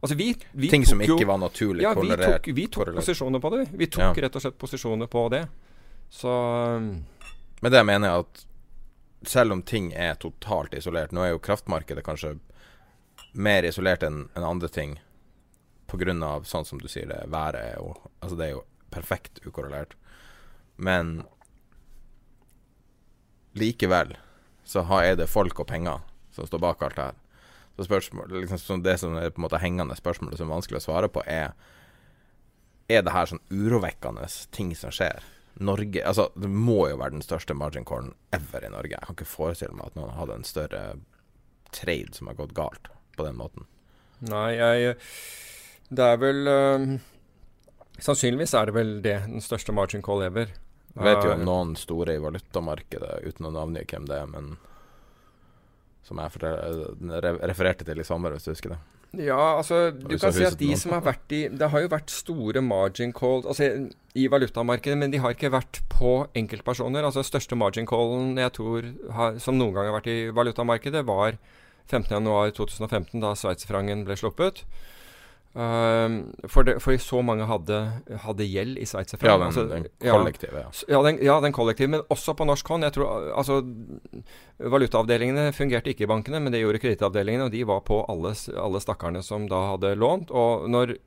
Altså 0.05 0.17
vi, 0.19 0.27
vi 0.53 0.67
ting 0.69 0.83
som 0.85 0.99
ikke 1.01 1.25
var 1.25 1.39
naturlig 1.41 1.81
ja, 1.81 1.95
vi 1.97 2.11
tok, 2.19 2.49
vi 2.53 2.65
tok 2.69 2.91
posisjoner 2.93 3.41
på 3.41 3.49
det. 3.55 3.61
Vi 3.73 3.87
tok 3.89 4.19
rett 4.21 4.35
og 4.37 4.43
slett 4.43 4.57
posisjoner 4.61 5.09
på 5.09 5.23
det. 5.33 5.39
Så 6.13 6.33
med 7.61 7.71
det 7.71 7.83
mener 7.87 8.09
jeg 8.09 8.25
at 8.25 8.45
selv 9.29 9.55
om 9.55 9.61
ting 9.65 9.91
er 9.93 10.17
totalt 10.21 10.73
isolert 10.77 11.13
Nå 11.15 11.23
er 11.23 11.33
jo 11.33 11.41
kraftmarkedet 11.41 12.03
kanskje 12.05 12.35
mer 13.33 13.65
isolert 13.67 14.03
enn 14.03 14.27
en 14.35 14.47
andre 14.47 14.69
ting 14.69 14.99
pga. 15.87 16.41
sånn 16.43 16.65
som 16.65 16.79
du 16.79 16.87
sier 16.87 17.07
det, 17.07 17.23
været 17.27 17.61
er 17.61 17.75
jo 17.77 17.95
Altså 18.21 18.35
det 18.35 18.45
er 18.45 18.51
jo 18.55 18.65
perfekt 18.91 19.39
ukorrelert. 19.45 19.95
Men 20.77 21.25
likevel 23.53 24.15
så 24.65 24.85
er 25.01 25.15
det 25.15 25.29
folk 25.29 25.59
og 25.59 25.67
penger 25.67 25.99
som 26.31 26.47
står 26.47 26.59
bak 26.59 26.81
alt 26.83 26.95
det 26.95 27.03
her. 27.03 27.15
Så 27.75 27.83
spørsmål, 27.83 28.31
liksom, 28.41 28.83
Det 28.83 28.99
som 28.99 29.15
er 29.17 29.29
på 29.29 29.41
en 29.41 29.47
måte 29.47 29.59
hengende 29.59 29.95
spørsmålet 29.95 30.37
som 30.37 30.49
er 30.49 30.55
vanskelig 30.55 30.79
å 30.79 30.85
svare 30.85 31.09
på, 31.09 31.21
er 31.27 31.53
Er 32.87 33.01
det 33.01 33.11
her 33.11 33.25
sånn 33.25 33.41
urovekkende 33.49 34.27
ting 34.51 34.75
som 34.75 34.91
skjer? 34.91 35.23
Norge 35.55 36.01
Altså, 36.03 36.29
det 36.35 36.49
må 36.51 36.89
jo 36.89 36.97
være 36.99 37.15
den 37.15 37.23
største 37.23 37.55
margin 37.55 37.85
callen 37.87 38.13
ever 38.35 38.65
i 38.65 38.71
Norge. 38.73 38.95
Jeg 38.97 39.07
kan 39.07 39.15
ikke 39.15 39.29
forestille 39.29 39.77
meg 39.77 39.91
at 39.91 39.97
noen 39.99 40.15
hadde 40.17 40.35
en 40.39 40.47
større 40.47 40.83
trade 41.75 42.15
som 42.15 42.27
har 42.27 42.37
gått 42.39 42.55
galt 42.57 42.89
på 43.15 43.27
den 43.27 43.37
måten. 43.39 43.67
Nei, 44.25 44.55
jeg 44.55 44.95
Det 45.91 46.05
er 46.05 46.19
vel 46.19 46.47
uh, 46.47 46.85
Sannsynligvis 47.99 48.55
er 48.57 48.67
det 48.67 48.75
vel 48.75 48.93
det. 49.03 49.17
Den 49.29 49.43
største 49.43 49.75
margin 49.75 50.03
call 50.03 50.25
ever. 50.27 50.51
Jeg 50.95 51.03
vet 51.03 51.23
jo 51.23 51.31
om 51.35 51.43
uh, 51.43 51.47
noen 51.47 51.75
store 51.79 52.15
i 52.15 52.23
valutamarkedet, 52.23 53.21
uten 53.27 53.47
å 53.47 53.53
navngi 53.55 53.85
hvem 53.87 54.07
det 54.09 54.19
er, 54.19 54.31
men 54.31 54.55
som 56.05 56.19
jeg 56.21 56.37
refererte 57.49 57.87
til 57.87 57.99
i 57.99 58.05
sommer, 58.05 58.35
hvis 58.35 58.45
du 58.45 58.51
husker 58.51 58.75
det. 58.75 58.81
Ja, 59.21 59.57
altså 59.57 59.89
du 59.95 60.17
kan 60.17 60.33
si 60.35 60.45
at 60.47 60.57
de 60.59 60.71
som 60.79 60.95
har 60.95 61.03
vært 61.05 61.33
i 61.35 61.41
Det 61.51 61.69
har 61.71 61.83
jo 61.83 61.91
vært 61.91 62.13
store 62.13 62.61
margin 62.65 63.13
calls 63.15 63.47
altså, 63.49 63.89
i 64.15 64.25
valutamarkedet, 64.31 64.97
men 64.99 65.13
de 65.13 65.19
har 65.23 65.35
ikke 65.35 65.53
vært 65.53 65.81
på 65.91 66.17
enkeltpersoner. 66.37 67.05
Altså 67.05 67.23
største 67.25 67.57
margin 67.59 67.87
callen 67.89 68.39
jeg 68.39 68.53
tror 68.57 68.89
har, 69.17 69.39
som 69.43 69.59
noen 69.59 69.75
gang 69.75 69.89
har 69.89 69.97
vært 69.99 70.11
i 70.11 70.19
valutamarkedet, 70.35 71.05
var 71.07 71.39
15.1.2015, 71.91 73.21
da 73.21 73.35
sveitserfrangen 73.37 74.05
ble 74.07 74.17
sluppet. 74.19 74.63
Uh, 75.55 76.27
for, 76.51 76.67
det, 76.67 76.81
for, 76.83 76.97
så 76.99 77.21
mange 77.23 77.45
hadde, 77.47 77.77
hadde 78.25 78.47
gjeld 78.47 78.79
i 78.81 78.85
Sveits. 78.89 79.15
Ja, 79.23 79.37
den, 79.39 79.53
den 79.71 79.87
kollektive. 80.03 80.65
Ja. 80.65 80.73
Ja, 80.91 80.99
den, 81.05 81.21
ja, 81.23 81.37
den 81.41 81.55
kollektive, 81.55 81.93
men 81.93 82.03
også 82.11 82.35
på 82.35 82.47
norsk 82.47 82.67
hånd. 82.73 82.83
Jeg 82.83 82.97
tror, 82.97 83.29
altså, 83.39 83.61
Valutaavdelingene 84.59 85.53
fungerte 85.55 85.93
ikke 85.93 86.03
i 86.03 86.11
bankene, 86.11 86.43
men 86.43 86.51
det 86.51 86.59
gjorde 86.59 86.83
kredittavdelingene. 86.83 87.47
Og 87.47 87.55
de 87.55 87.63
var 87.71 87.85
på 87.87 88.01
alle, 88.11 88.35
alle 88.59 88.83
stakkarene 88.83 89.23
som 89.23 89.47
da 89.51 89.63
hadde 89.71 89.95
lånt. 89.95 90.35
Og 90.35 90.67
når 90.71 90.97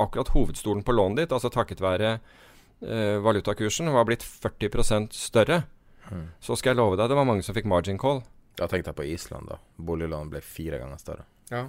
akkurat 0.00 0.32
hovedstolen 0.32 0.84
på 0.84 0.96
lånet 0.96 1.26
ditt, 1.26 1.36
altså 1.36 1.52
takket 1.52 1.84
være 1.84 2.16
uh, 2.16 3.16
valutakursen, 3.24 3.92
var 3.92 4.08
blitt 4.08 4.24
40 4.24 5.12
større, 5.12 5.62
mm. 6.08 6.28
så 6.40 6.56
skal 6.56 6.72
jeg 6.72 6.80
love 6.80 6.96
deg 6.96 7.12
det 7.12 7.16
var 7.18 7.28
mange 7.28 7.44
som 7.44 7.56
fikk 7.56 7.68
margin 7.68 8.00
call. 8.00 8.24
Da 8.56 8.68
tenkte 8.72 8.94
jeg 8.94 8.98
på 9.04 9.10
Island, 9.12 9.52
da. 9.52 9.60
Boliglånet 9.76 10.32
ble 10.32 10.40
fire 10.40 10.80
ganger 10.80 11.00
større. 11.00 11.28
Ja. 11.52 11.66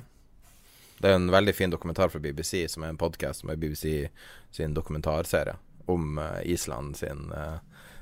Det 0.97 1.09
er 1.09 1.17
en 1.19 1.31
veldig 1.31 1.53
fin 1.55 1.73
dokumentar 1.73 2.09
fra 2.09 2.19
BBC, 2.19 2.65
som 2.71 2.83
er 2.83 2.93
en 2.93 2.99
podkast 2.99 3.45
med 3.45 3.59
BBC 3.61 4.09
sin 4.51 4.73
dokumentarserie 4.73 5.55
om 5.85 6.17
uh, 6.17 6.39
Island 6.43 6.97
sin 6.97 7.29
uh, 7.31 7.59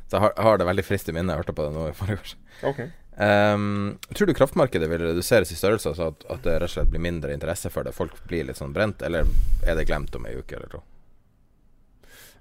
Så 0.08 0.16
jeg 0.16 0.22
har, 0.22 0.34
har, 0.38 0.58
det 0.58 0.68
veldig 0.70 0.86
friskt 0.86 1.10
i 1.10 1.16
minne. 1.16 1.34
Jeg 1.34 1.44
hørte 1.44 1.56
på 1.58 1.66
det 1.66 1.74
nå 1.76 1.90
i 1.90 1.98
forrige 1.98 2.22
år. 2.22 2.34
Okay. 2.72 2.92
Um, 3.16 3.98
tror 4.14 4.28
du 4.28 4.36
kraftmarkedet 4.36 4.90
vil 4.92 5.02
reduseres 5.02 5.52
i 5.52 5.56
størrelse, 5.56 5.90
altså 5.92 6.10
at, 6.12 6.26
at, 6.30 6.44
det 6.44 6.58
rett 6.60 6.68
og 6.68 6.74
slett 6.74 6.92
blir 6.92 7.04
mindre 7.04 7.34
interesse 7.34 7.72
for 7.72 7.88
det? 7.88 7.96
Folk 7.96 8.16
blir 8.30 8.48
litt 8.48 8.60
sånn 8.60 8.76
brent, 8.76 9.04
eller 9.08 9.28
er 9.66 9.80
det 9.80 9.88
glemt 9.88 10.16
om 10.16 10.28
ei 10.28 10.36
uke 10.36 10.58
eller 10.58 10.72
to? 10.72 10.82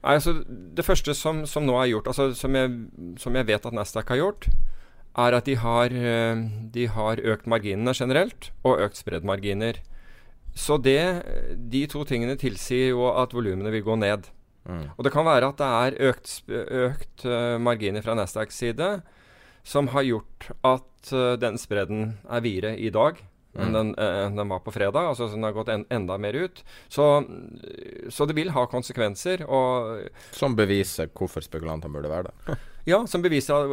Nei, 0.05 0.19
altså 0.19 0.37
Det 0.45 0.85
første 0.85 1.15
som, 1.17 1.45
som 1.49 1.65
nå 1.67 1.79
er 1.81 1.93
gjort, 1.95 2.11
altså 2.13 2.29
som 2.37 2.59
jeg, 2.59 2.75
som 3.23 3.39
jeg 3.39 3.49
vet 3.49 3.67
at 3.71 3.77
Nasdaq 3.77 4.13
har 4.13 4.21
gjort, 4.21 4.49
er 5.15 5.39
at 5.39 5.47
de 5.47 5.55
har, 5.63 5.95
eh, 5.95 6.43
de 6.75 6.87
har 6.91 7.23
økt 7.23 7.47
marginene 7.51 7.95
generelt, 7.95 8.51
og 8.67 8.83
økt 8.83 8.99
spreddmarginer. 8.99 9.79
Så 10.55 10.79
det, 10.79 11.03
de 11.71 11.83
to 11.91 12.05
tingene 12.07 12.39
tilsier 12.39 12.93
jo 12.95 13.09
at 13.11 13.35
volumene 13.35 13.73
vil 13.75 13.85
gå 13.87 13.99
ned. 13.99 14.31
Mm. 14.65 14.87
Og 14.97 15.05
det 15.05 15.13
kan 15.13 15.27
være 15.27 15.51
at 15.51 15.61
det 15.61 15.69
er 15.69 15.99
økt, 16.11 16.33
økt 16.49 17.27
uh, 17.29 17.57
marginer 17.61 18.05
fra 18.05 18.17
Nasdaqs 18.17 18.63
side 18.63 18.97
som 19.65 19.91
har 19.93 20.07
gjort 20.09 20.51
at 20.65 21.13
uh, 21.13 21.35
den 21.41 21.61
spredden 21.61 22.15
er 22.25 22.45
videre 22.45 22.75
i 22.81 22.91
dag 22.93 23.19
mm. 23.21 23.61
enn 23.61 23.77
den, 23.77 23.93
uh, 23.99 24.31
den, 24.33 24.49
var 24.49 24.63
på 24.65 24.73
fredag. 24.73 25.11
Altså 25.11 25.29
den 25.33 25.45
har 25.45 25.57
gått 25.57 25.73
en, 25.73 25.85
enda 25.93 26.17
mer 26.21 26.39
ut. 26.47 26.65
Så, 26.89 27.09
så, 28.09 28.29
det 28.29 28.39
vil 28.39 28.55
ha 28.57 28.65
konsekvenser. 28.71 29.45
Og, 29.45 30.09
som 30.33 30.57
beviser 30.57 31.13
hvorfor 31.13 31.45
spekulantene 31.45 31.93
burde 31.93 32.13
være 32.13 32.31
der. 32.31 32.65
ja, 32.95 33.03
som 33.11 33.25
beviser 33.25 33.69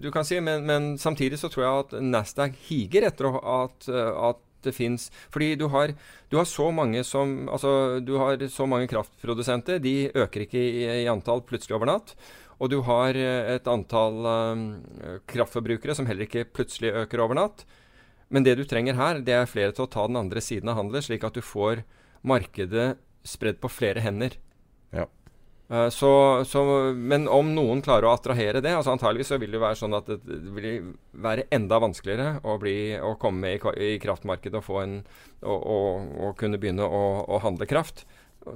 du 0.00 0.10
kan 0.12 0.28
si, 0.28 0.42
men, 0.44 0.66
men, 0.68 0.94
samtidig 1.00 1.40
så 1.40 1.48
tror 1.52 1.64
jeg 1.64 1.86
at 1.86 1.96
Nasdaq 2.04 2.60
higer 2.68 3.08
etter 3.08 3.32
at, 3.40 3.88
at 3.88 4.43
det 4.64 4.74
fins 4.76 5.10
Fordi 5.32 5.54
du 5.60 5.66
har, 5.72 5.94
du 6.30 6.38
har, 6.40 6.48
så 6.48 6.70
mange 6.74 7.04
som 7.04 7.48
Altså, 7.48 8.00
du 8.00 8.16
har 8.18 8.40
så 8.48 8.66
mange 8.66 8.88
kraftprodusenter. 8.90 9.78
De 9.82 10.10
øker 10.14 10.46
ikke 10.46 10.60
i, 10.60 10.84
i 11.04 11.10
antall 11.10 11.44
plutselig 11.46 11.76
over 11.76 11.90
natt. 11.90 12.14
Og 12.62 12.70
du 12.70 12.80
har 12.86 13.16
eh, 13.18 13.54
et 13.56 13.66
antall 13.70 14.20
um, 14.24 14.66
kraftforbrukere 15.30 15.96
som 15.96 16.06
heller 16.06 16.28
ikke 16.28 16.46
plutselig 16.46 16.94
øker 17.04 17.24
over 17.24 17.38
natt. 17.38 17.64
Men 18.30 18.46
det 18.46 18.56
du 18.58 18.64
trenger 18.68 18.96
her, 18.98 19.20
det 19.24 19.34
er 19.36 19.50
flere 19.50 19.74
til 19.74 19.86
å 19.86 19.90
ta 19.90 20.06
den 20.08 20.18
andre 20.18 20.42
siden 20.42 20.70
av 20.70 20.78
handelen, 20.78 21.04
slik 21.04 21.26
at 21.26 21.36
du 21.36 21.42
får 21.44 21.84
markedet 22.24 22.94
spredd 23.26 23.60
på 23.60 23.70
flere 23.72 24.02
hender. 24.04 24.36
Uh, 25.70 25.88
så, 25.88 26.10
så, 26.44 26.62
men 26.92 27.28
om 27.32 27.54
noen 27.56 27.80
klarer 27.84 28.04
å 28.04 28.10
attrahere 28.12 28.60
det 28.60 28.74
altså 28.76 28.92
Antageligvis 28.92 29.30
så 29.32 29.38
vil 29.40 29.54
det 29.54 29.62
være 29.62 29.78
sånn 29.80 29.96
at 29.96 30.10
det 30.12 30.40
vil 30.52 30.90
være 31.24 31.46
enda 31.56 31.78
vanskeligere 31.80 32.42
å, 32.44 32.58
bli, 32.60 32.74
å 33.00 33.14
komme 33.16 33.54
i, 33.54 33.60
i, 33.80 33.94
kraftmarkedet 34.02 34.60
og, 34.60 34.66
få 34.66 34.82
en, 34.82 34.98
og, 35.40 35.56
og, 35.56 36.10
og 36.26 36.36
kunne 36.40 36.60
begynne 36.60 36.84
å, 36.84 37.06
å, 37.24 37.40
handle 37.46 37.68
kraft. 37.70 38.04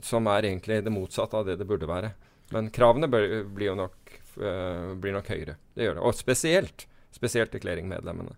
Som 0.04 0.28
er 0.28 0.50
egentlig 0.50 0.82
det 0.84 0.92
motsatte 0.92 1.40
av 1.40 1.48
det 1.48 1.56
det 1.56 1.68
burde 1.68 1.88
være. 1.88 2.12
Men 2.52 2.68
kravene 2.72 3.08
bør, 3.08 3.24
blir 3.56 3.70
jo 3.70 3.80
nok, 3.80 4.14
uh, 4.42 4.92
blir 5.00 5.16
nok 5.16 5.32
høyere. 5.32 5.56
Det 5.72 5.88
gjør 5.88 5.96
det. 5.96 6.04
Og 6.04 6.16
spesielt 6.16 6.84
spesielt 7.18 7.52
til. 7.52 8.34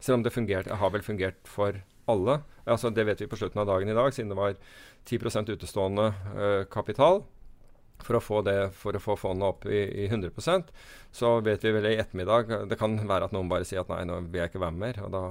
Selv 0.00 0.18
om 0.18 0.22
det 0.22 0.34
fungert, 0.34 0.68
har 0.68 0.90
vel 0.90 1.02
fungert 1.02 1.40
for 1.48 1.82
alle. 2.08 2.42
Altså 2.66 2.90
Det 2.90 3.04
vet 3.06 3.20
vi 3.20 3.26
på 3.26 3.36
slutten 3.36 3.60
av 3.60 3.66
dagen 3.66 3.88
i 3.88 3.94
dag, 3.94 4.12
siden 4.14 4.30
det 4.30 4.38
var 4.38 4.56
10 5.04 5.52
utestående 5.54 6.12
uh, 6.36 6.64
kapital. 6.70 7.24
For 8.04 8.18
å 8.18 8.22
få, 8.22 8.40
det, 8.46 8.56
for 8.78 8.96
å 8.96 9.02
få 9.02 9.16
fondet 9.18 9.48
opp 9.48 9.66
i, 9.66 9.80
i 10.04 10.08
100% 10.08 10.72
så 11.14 11.34
vet 11.44 11.64
vi 11.64 11.72
vel 11.74 11.90
i 11.90 11.96
ettermiddag 11.98 12.68
Det 12.70 12.78
kan 12.78 12.96
være 13.08 13.28
at 13.28 13.34
noen 13.34 13.50
bare 13.50 13.66
sier 13.68 13.82
at 13.82 13.92
nei, 13.92 14.04
nå 14.08 14.20
vil 14.28 14.42
jeg 14.42 14.52
ikke 14.52 14.62
være 14.62 14.76
med 14.76 14.84
mer. 14.84 15.00
Og 15.06 15.12
da, 15.14 15.22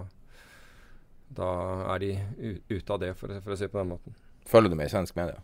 da 1.40 1.50
er 1.96 2.04
de 2.04 2.12
ute 2.70 2.94
av 2.94 3.02
det, 3.04 3.14
for, 3.20 3.34
for, 3.44 3.54
å 3.54 3.60
si 3.60 3.68
det 3.68 3.74
på 3.74 3.82
den 3.82 3.94
måten. 3.94 4.18
Følger 4.48 4.74
du 4.74 4.80
med 4.80 4.90
i 4.90 4.94
svensk 4.94 5.18
media? 5.20 5.40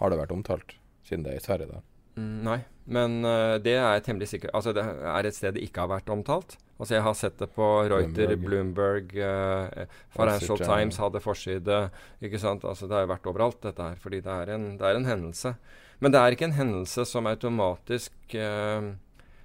Har 0.00 0.12
det 0.12 0.20
vært 0.20 0.34
omtalt 0.34 0.76
siden 1.06 1.24
det 1.26 1.36
er 1.36 1.40
i 1.40 1.46
Sverige? 1.46 1.70
da? 1.72 1.84
Mm, 2.16 2.36
nei, 2.46 2.60
men 2.88 3.18
uh, 3.28 3.56
det 3.60 3.74
er 3.76 3.98
temmelig 4.00 4.30
sikkert 4.30 4.54
Altså, 4.56 4.72
det 4.72 4.80
er 4.80 5.26
et 5.28 5.36
sted 5.36 5.52
det 5.52 5.66
ikke 5.66 5.84
har 5.84 5.90
vært 5.90 6.12
omtalt. 6.12 6.56
Altså, 6.76 6.94
jeg 6.96 7.04
har 7.04 7.16
sett 7.16 7.36
det 7.40 7.50
på 7.52 7.66
Reuter, 7.88 8.32
Bloomberg, 8.40 9.12
Bloomberg 9.12 9.82
uh, 9.84 9.98
Financial 10.16 10.60
Times 10.60 11.00
hadde 11.00 11.20
forside. 11.24 11.80
Ikke 12.24 12.40
sant? 12.40 12.64
Altså, 12.68 12.88
det 12.88 12.96
har 12.96 13.04
jo 13.04 13.12
vært 13.12 13.28
overalt, 13.32 13.60
dette 13.64 13.90
her. 13.90 14.00
Fordi 14.00 14.22
det 14.24 14.32
er, 14.32 14.54
en, 14.56 14.66
det 14.80 14.88
er 14.88 15.00
en 15.00 15.08
hendelse. 15.08 15.54
Men 16.02 16.12
det 16.12 16.20
er 16.20 16.34
ikke 16.34 16.48
en 16.50 16.58
hendelse 16.58 17.06
som 17.08 17.28
automatisk 17.28 18.34
eh, 18.36 18.90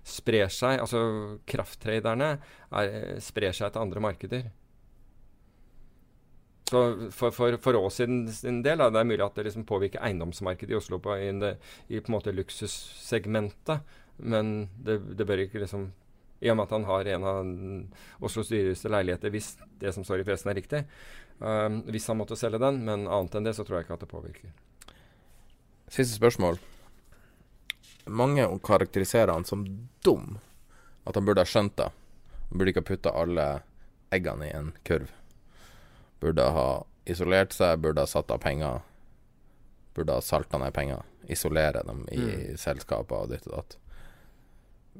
sprer 0.03 0.49
seg. 0.51 0.81
Altså, 0.83 1.03
krafttraderne 1.49 2.33
er, 2.35 2.97
sprer 3.23 3.55
seg 3.55 3.71
til 3.71 3.85
andre 3.85 4.03
markeder. 4.03 4.49
Så 6.71 6.81
for, 7.11 7.33
for, 7.35 7.57
for 7.59 7.75
oss 7.81 7.97
sin, 7.99 8.23
sin 8.31 8.61
del 8.63 8.79
da, 8.79 8.87
det 8.91 9.01
er 9.01 9.07
mulig 9.09 9.25
at 9.25 9.35
det 9.35 9.49
liksom 9.49 9.65
påvirker 9.67 10.03
eiendomsmarkedet 10.07 10.71
i 10.71 10.77
Oslo 10.77 11.01
på, 11.03 11.17
i, 11.19 11.31
i 11.91 11.99
på 11.99 12.11
en 12.11 12.15
måte 12.15 12.31
luksussegmentet. 12.35 13.83
Men 14.23 14.69
det, 14.79 15.01
det, 15.19 15.27
bør 15.27 15.43
ikke 15.43 15.63
liksom 15.63 15.89
I 16.39 16.51
og 16.51 16.57
med 16.57 16.69
at 16.69 16.75
han 16.77 16.87
har 16.87 17.09
en 17.11 17.27
av 17.27 17.51
Oslos 18.23 18.51
dyreste 18.53 18.91
leiligheter, 18.91 19.33
hvis 19.33 19.55
det 19.81 19.91
som 19.95 20.05
står 20.07 20.23
i 20.23 20.27
pressen 20.27 20.53
er 20.53 20.59
riktig. 20.61 20.85
Um, 21.41 21.81
hvis 21.91 22.07
han 22.07 22.19
måtte 22.21 22.39
selge 22.39 22.61
den. 22.61 22.79
Men 22.87 23.03
annet 23.03 23.35
enn 23.35 23.49
det 23.49 23.57
så 23.57 23.67
tror 23.67 23.81
jeg 23.81 23.89
ikke 23.89 23.99
at 23.99 24.05
det 24.05 24.13
påvirker. 24.13 24.55
Siste 25.91 26.15
spørsmål. 26.15 26.59
Mange 28.07 28.45
karakteriserer 28.63 29.33
han 29.33 29.45
som 29.45 29.65
dum. 30.05 30.37
At 31.03 31.17
han 31.19 31.25
burde 31.27 31.43
ha 31.43 31.49
skjønt 31.49 31.75
det. 31.81 31.89
Han 32.49 32.59
burde 32.59 32.71
ikke 32.71 32.83
ha 32.85 32.87
putta 32.87 33.11
alle 33.19 33.47
eggene 34.15 34.47
i 34.47 34.53
en 34.55 34.69
kurv. 34.87 35.11
Burde 36.23 36.45
ha 36.55 36.67
isolert 37.09 37.51
seg, 37.55 37.81
burde 37.83 38.05
ha 38.05 38.07
satt 38.07 38.31
av 38.31 38.39
penger. 38.39 38.79
Burde 39.97 40.15
ha 40.15 40.23
salta 40.23 40.61
ned 40.61 40.71
penger. 40.75 41.03
Isolere 41.27 41.83
dem 41.83 42.05
i 42.11 42.21
mm. 42.21 42.57
selskaper 42.61 43.25
og 43.25 43.33
ditt 43.33 43.49
og 43.49 43.57
datt. 43.57 43.75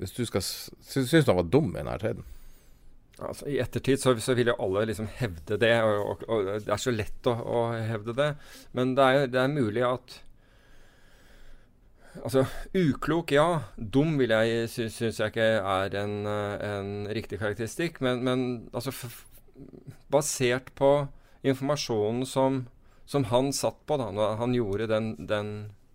Hvis 0.02 0.16
du 0.16 0.26
skal 0.28 0.44
Syns 0.44 1.12
du 1.12 1.32
han 1.32 1.40
var 1.40 1.48
dum 1.52 1.72
i 1.72 1.80
denne 1.80 1.96
tiden? 2.02 2.28
Altså, 3.22 3.46
I 3.48 3.62
ettertid 3.62 4.02
så, 4.02 4.16
så, 4.24 4.34
vil 4.36 4.50
jo 4.50 4.58
alle 4.64 4.84
liksom 4.90 5.08
hevde 5.20 5.58
det, 5.62 5.76
og, 5.86 6.02
og, 6.02 6.28
og 6.28 6.52
det 6.66 6.72
er 6.74 6.82
så 6.82 6.92
lett 6.92 7.28
å, 7.30 7.36
å, 7.38 7.64
hevde 7.78 8.16
det. 8.18 8.30
Men 8.76 8.96
det 8.98 9.08
er, 9.08 9.28
det 9.32 9.42
er 9.44 9.52
mulig 9.52 9.84
at 9.86 10.16
Altså, 12.20 12.44
uklok, 12.76 13.32
ja. 13.32 13.64
Dum 13.78 14.18
vil 14.20 14.34
jeg, 14.36 14.68
syns 14.70 15.20
jeg 15.20 15.32
ikke 15.32 15.48
er 15.64 15.96
en, 16.02 16.16
en 16.28 16.92
riktig 17.08 17.40
karakteristikk. 17.40 18.02
Men, 18.04 18.24
men 18.28 18.46
altså, 18.76 18.92
basert 20.12 20.74
på 20.76 20.92
informasjonen 21.48 22.26
som, 22.28 22.66
som 23.06 23.26
han 23.32 23.52
satt 23.56 23.80
på 23.90 23.98
da 24.00 24.12
når 24.14 24.38
han 24.42 24.56
gjorde 24.56 24.90
den, 24.92 25.14
den, 25.28 25.52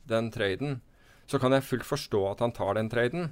den 0.08 0.30
traden, 0.34 0.80
så 1.26 1.40
kan 1.42 1.54
jeg 1.54 1.66
fullt 1.66 1.86
forstå 1.86 2.22
at 2.30 2.42
han 2.44 2.54
tar 2.54 2.78
den 2.78 2.90
traden. 2.90 3.30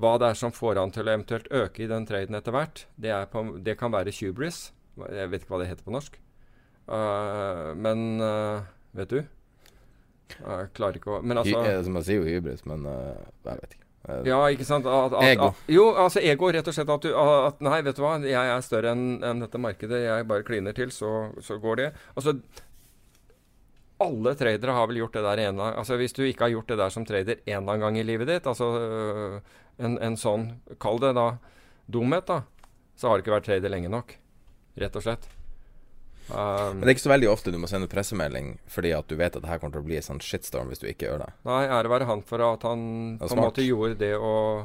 Hva 0.00 0.16
det 0.18 0.32
er 0.32 0.38
som 0.38 0.54
får 0.54 0.80
han 0.80 0.92
til 0.94 1.06
å 1.06 1.14
eventuelt 1.14 1.50
øke 1.54 1.84
i 1.84 1.90
den 1.90 2.06
traden 2.08 2.36
etter 2.38 2.54
hvert, 2.54 2.86
det, 2.98 3.14
på, 3.30 3.44
det 3.62 3.76
kan 3.78 3.94
være 3.94 4.14
hubris. 4.20 4.68
Jeg 4.98 5.30
vet 5.30 5.44
ikke 5.44 5.54
hva 5.54 5.62
det 5.62 5.70
heter 5.70 5.86
på 5.86 5.94
norsk. 5.94 6.18
Uh, 6.84 7.72
men 7.78 8.20
uh, 8.20 8.66
vet 8.96 9.14
du? 9.14 9.20
Jeg 10.34 10.68
klarer 10.76 10.98
ikke 10.98 11.18
å 11.18 11.22
Men 11.22 11.40
altså 11.40 11.92
Man 11.92 12.04
sier 12.04 12.22
jo 12.22 12.28
hybris, 12.28 12.64
men 12.68 12.86
uh, 12.88 13.16
jeg 13.44 13.60
vet 13.60 13.74
ikke. 13.76 13.84
Eh, 14.08 14.20
ja, 14.28 14.38
ikke 14.52 14.66
sant? 14.68 14.86
At, 14.86 15.14
at, 15.16 15.24
ego. 15.30 15.50
jo, 15.70 15.86
altså 15.96 16.20
ego. 16.20 16.50
Rett 16.52 16.68
og 16.68 16.76
slett 16.76 16.92
at 16.92 17.06
du 17.06 17.14
at, 17.16 17.64
Nei, 17.64 17.80
vet 17.86 17.96
du 17.96 18.04
hva, 18.04 18.18
jeg 18.20 18.52
er 18.52 18.64
større 18.64 18.92
enn 18.92 19.24
en 19.24 19.42
dette 19.44 19.60
markedet. 19.60 20.02
Jeg 20.04 20.28
bare 20.28 20.46
kliner 20.46 20.76
til, 20.76 20.92
så, 20.92 21.30
så, 21.44 21.58
går 21.62 21.80
det. 21.80 21.90
Altså 22.14 22.36
Alle 24.04 24.34
tradere 24.36 24.76
har 24.76 24.90
vel 24.90 25.00
gjort 25.00 25.16
det 25.16 25.24
der 25.24 25.44
en 25.46 25.62
gang. 25.62 25.78
Altså 25.80 25.96
Hvis 26.00 26.16
du 26.16 26.24
ikke 26.26 26.48
har 26.48 26.56
gjort 26.56 26.74
det 26.74 26.80
der 26.82 26.92
som 26.92 27.06
trader 27.08 27.40
en 27.44 27.62
eller 27.62 27.76
annen 27.76 27.86
gang 27.86 28.00
i 28.00 28.06
livet 28.06 28.28
ditt, 28.28 28.50
altså 28.50 28.68
en, 29.78 29.96
en 29.96 30.18
sånn 30.20 30.50
Kall 30.82 31.00
det 31.02 31.14
da 31.16 31.30
dumhet, 31.88 32.28
da. 32.28 32.42
Så 32.96 33.08
har 33.08 33.18
du 33.18 33.24
ikke 33.24 33.38
vært 33.38 33.48
trader 33.48 33.72
lenge 33.72 33.92
nok. 33.92 34.18
Rett 34.80 35.00
og 35.00 35.06
slett. 35.06 35.28
Um, 36.30 36.78
Men 36.78 36.86
det 36.86 36.88
er 36.88 36.94
ikke 36.94 37.04
så 37.04 37.12
veldig 37.12 37.28
ofte 37.28 37.52
du 37.52 37.58
må 37.60 37.68
sende 37.68 37.88
pressemelding 37.90 38.54
fordi 38.72 38.94
at 38.96 39.08
du 39.10 39.18
vet 39.20 39.34
at 39.36 39.42
det 39.44 39.50
her 39.50 39.58
kommer 39.60 39.76
til 39.76 39.84
å 39.84 39.88
bli 39.90 39.98
en 39.98 40.06
sånn 40.06 40.22
shitstorm 40.24 40.70
hvis 40.72 40.80
du 40.80 40.86
ikke 40.88 41.10
gjør 41.10 41.26
det. 41.26 41.30
Nei, 41.44 41.64
ære 41.68 41.90
være 41.92 42.08
han 42.08 42.24
for 42.24 42.44
at 42.46 42.64
han 42.64 42.86
på 43.20 43.28
en 43.28 43.42
måte 43.42 43.66
gjorde 43.66 43.98
det 44.00 44.14
og, 44.16 44.64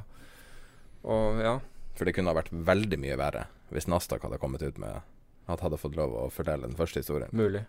og 1.03 1.41
ja. 1.43 1.57
For 1.99 2.07
det 2.07 2.15
kunne 2.15 2.31
ha 2.31 2.39
vært 2.39 2.53
veldig 2.53 3.01
mye 3.03 3.19
verre 3.19 3.49
hvis 3.73 3.89
Nasdaq 3.91 4.23
hadde 4.25 4.39
kommet 4.41 4.63
ut 4.63 4.79
med 4.81 5.01
at 5.49 5.65
hadde 5.65 5.81
fått 5.81 5.97
lov 5.97 6.15
å 6.15 6.25
fortelle 6.31 6.69
den 6.69 6.77
første 6.77 7.03
historien. 7.03 7.29
Mulig. 7.35 7.65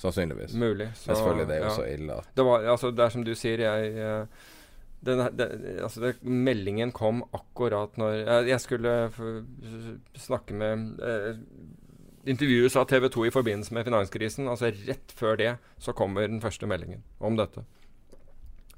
Sannsynligvis. 0.00 0.56
Mulig. 0.58 0.88
Så, 0.96 1.10
Men 1.10 1.16
selvfølgelig, 1.18 1.46
det 1.50 1.54
er 1.54 1.62
jo 1.62 1.68
ja. 1.68 1.76
så 1.76 1.86
ille 1.86 2.18
at 2.18 2.34
Det 2.34 2.44
var, 2.48 2.68
altså, 2.72 2.90
det 2.90 3.04
er 3.04 3.14
som 3.14 3.24
du 3.26 3.32
sier, 3.38 3.62
jeg, 3.62 4.26
den, 5.04 5.22
den, 5.36 5.64
altså 5.84 6.02
det, 6.02 6.12
meldingen 6.22 6.92
kom 6.96 7.22
akkurat 7.36 7.98
når 8.00 8.16
jeg, 8.16 8.46
jeg 8.50 8.64
skulle 8.64 8.94
snakke 10.16 10.56
med 10.56 11.02
eh, 11.04 11.34
intervjues 12.26 12.76
av 12.76 12.86
TV 12.88 13.08
2 13.08 13.26
i 13.26 13.32
forbindelse 13.34 13.74
med 13.74 13.84
finanskrisen. 13.84 14.48
Altså 14.48 14.72
rett 14.72 15.12
før 15.12 15.36
det 15.40 15.52
så 15.78 15.92
kommer 15.96 16.28
den 16.28 16.42
første 16.44 16.66
meldingen 16.66 17.04
om 17.20 17.36
dette. 17.36 17.64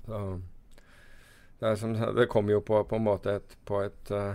Så 0.07 0.21
det, 1.61 1.77
som, 1.81 1.95
det 1.95 2.29
kom 2.33 2.51
jo 2.51 2.61
på, 2.61 2.83
på 2.85 2.99
en 2.99 3.07
måte 3.07 3.39
et, 3.41 3.57
på 3.65 3.81
et 3.87 4.13
uh, 4.13 4.35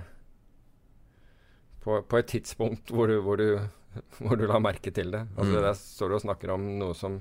på, 1.81 2.01
på, 2.01 2.17
et 2.17 2.25
tidspunkt 2.29 2.91
hvor 2.93 3.09
du, 3.09 3.19
hvor 3.21 3.35
du 3.35 3.59
hvor 4.21 4.39
du 4.39 4.45
la 4.47 4.59
merke 4.63 4.91
til 4.93 5.11
det. 5.13 5.25
Altså, 5.35 5.51
mm. 5.51 5.61
Der 5.65 5.77
står 5.77 6.11
du 6.11 6.17
og 6.17 6.23
snakker 6.23 6.53
om 6.55 6.65
noe 6.79 6.95
som 6.97 7.19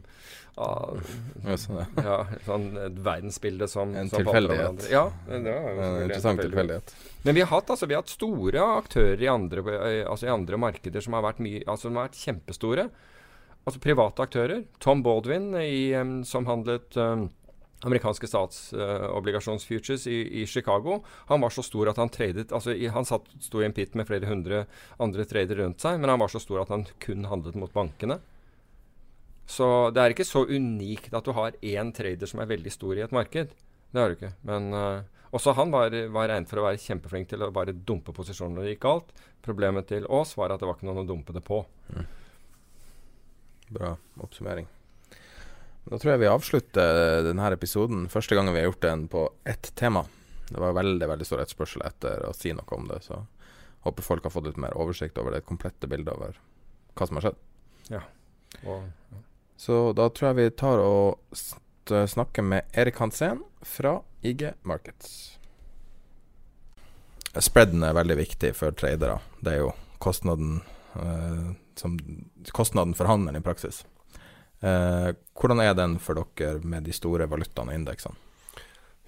ah, 0.61 0.97
ja, 1.47 1.57
sånn 2.47 2.67
Et 2.87 2.99
verdensbilde 3.05 3.69
som 3.71 3.95
En 3.97 4.11
som 4.11 4.23
tilfeldighet. 4.23 4.89
Ja, 4.93 5.07
det 5.29 5.41
var 5.45 5.83
en 5.85 6.03
interessant 6.05 6.43
tilfeldighet. 6.45 6.95
Men 7.25 7.37
vi 7.37 7.45
har, 7.45 7.53
hatt, 7.53 7.71
altså, 7.73 7.89
vi 7.91 7.97
har 7.97 8.05
hatt 8.05 8.13
store 8.13 8.67
aktører 8.81 9.23
i 9.23 9.31
andre, 9.31 9.65
altså, 10.07 10.29
i 10.29 10.35
andre 10.35 10.61
markeder 10.61 11.05
som 11.05 11.19
har 11.19 11.27
vært, 11.27 11.43
mye, 11.45 11.65
altså, 11.67 11.89
som 11.89 11.99
har 11.99 12.11
vært 12.11 12.21
kjempestore. 12.23 12.91
Altså 13.69 13.81
private 13.83 14.25
aktører. 14.25 14.63
Tom 14.81 15.03
Baldwin, 15.05 15.53
i, 15.61 15.93
um, 15.95 16.21
som 16.25 16.47
handlet 16.49 16.97
um, 16.97 17.29
amerikanske 17.87 18.29
statsobligasjonsfutures 18.29 20.07
uh, 20.07 20.13
i, 20.13 20.43
i, 20.43 20.47
Chicago. 20.47 21.01
Han 21.31 21.41
var 21.41 21.55
så 21.55 21.65
stor 21.65 21.91
at 21.93 22.01
han 22.01 22.13
tradet 22.13 22.53
altså 22.53 22.75
i, 22.75 22.91
Han 22.93 23.09
satt, 23.09 23.29
sto 23.41 23.63
i 23.63 23.69
en 23.69 23.77
pit 23.77 23.95
med 23.97 24.09
flere 24.09 24.29
hundre 24.29 24.67
andre 25.01 25.25
tradere 25.29 25.63
rundt 25.63 25.81
seg, 25.81 26.01
men 26.01 26.13
han 26.13 26.21
var 26.21 26.33
så 26.33 26.43
stor 26.43 26.65
at 26.65 26.75
han 26.75 26.85
kun 27.01 27.25
handlet 27.31 27.57
mot 27.61 27.73
bankene. 27.73 28.21
Så 29.51 29.67
det 29.95 30.03
er 30.03 30.15
ikke 30.15 30.29
så 30.29 30.45
unikt 30.47 31.15
at 31.17 31.27
du 31.27 31.33
har 31.35 31.57
én 31.59 31.91
trader 31.97 32.29
som 32.31 32.43
er 32.43 32.53
veldig 32.53 32.73
stor 32.75 32.99
i 32.99 33.03
et 33.07 33.15
marked. 33.15 33.57
Det 33.91 33.99
har 33.99 34.13
du 34.13 34.19
ikke. 34.19 34.35
Men 34.47 34.71
uh, 34.77 35.03
også 35.35 35.57
han 35.59 35.73
var, 35.75 35.95
var 36.15 36.31
regnet 36.31 36.51
for 36.51 36.61
å 36.61 36.67
være 36.69 36.83
kjempeflink 36.83 37.31
til 37.33 37.43
å 37.43 37.53
bare 37.55 37.75
dumpe 37.75 38.15
posisjoner 38.15 38.57
når 38.57 38.67
det 38.67 38.75
gikk 38.77 38.87
galt. 38.87 39.15
Problemet 39.43 39.89
til 39.91 40.07
oss 40.07 40.37
var 40.39 40.55
at 40.55 40.63
det 40.63 40.69
var 40.69 40.79
ikke 40.79 40.91
noen 40.91 41.05
å 41.05 41.09
dumpe 41.09 41.35
det 41.35 41.43
på. 41.47 41.63
Mm. 41.95 42.05
Bra 43.71 43.95
oppsummering. 44.21 44.69
Da 45.85 45.99
tror 45.99 46.13
jeg 46.13 46.23
vi 46.23 46.31
avslutter 46.31 47.23
denne 47.27 47.51
episoden. 47.55 48.07
Første 48.13 48.37
gangen 48.37 48.55
vi 48.55 48.63
har 48.63 48.71
gjort 48.71 48.85
den 48.85 49.07
på 49.11 49.25
ett 49.49 49.73
tema. 49.79 50.05
Det 50.51 50.61
var 50.61 50.77
veldig 50.77 51.09
veldig 51.09 51.27
stor 51.27 51.43
etterspørsel 51.43 51.85
etter 51.87 52.25
å 52.27 52.35
si 52.37 52.53
noe 52.55 52.77
om 52.77 52.89
det. 52.91 53.01
Så 53.07 53.23
håper 53.87 54.05
folk 54.05 54.27
har 54.27 54.35
fått 54.35 54.51
litt 54.51 54.61
mer 54.61 54.77
oversikt 54.77 55.19
over 55.19 55.35
det 55.35 55.47
komplette 55.49 55.89
bildet 55.91 56.13
over 56.15 56.39
hva 56.99 57.09
som 57.09 57.19
har 57.19 57.29
skjedd. 57.29 57.43
Ja. 57.91 58.05
Og, 58.67 58.87
ja. 59.15 59.25
Så 59.61 59.81
da 59.97 60.09
tror 60.13 60.31
jeg 60.31 60.39
vi 60.41 60.57
tar 60.57 60.83
og 60.83 61.21
snakker 61.89 62.45
med 62.47 62.79
Erik 62.79 63.01
Hansen 63.01 63.43
fra 63.67 64.01
IG 64.25 64.51
Markets. 64.63 65.41
Spreaden 67.39 67.85
er 67.87 67.95
veldig 67.95 68.17
viktig 68.19 68.51
for 68.59 68.75
tradere. 68.75 69.21
Det 69.39 69.53
er 69.55 69.63
jo 69.63 69.73
kostnaden, 70.03 70.63
eh, 70.99 71.53
som, 71.79 71.99
kostnaden 72.57 72.97
for 72.99 73.11
handelen 73.11 73.39
i 73.39 73.45
praksis. 73.45 73.85
Eh, 74.63 75.15
hvordan 75.41 75.61
er 75.61 75.75
den 75.75 75.99
for 75.99 76.21
dere 76.21 76.61
med 76.61 76.85
de 76.85 76.93
store 76.93 77.31
valutaene 77.31 77.73
og 77.73 77.81
indeksene? 77.81 78.15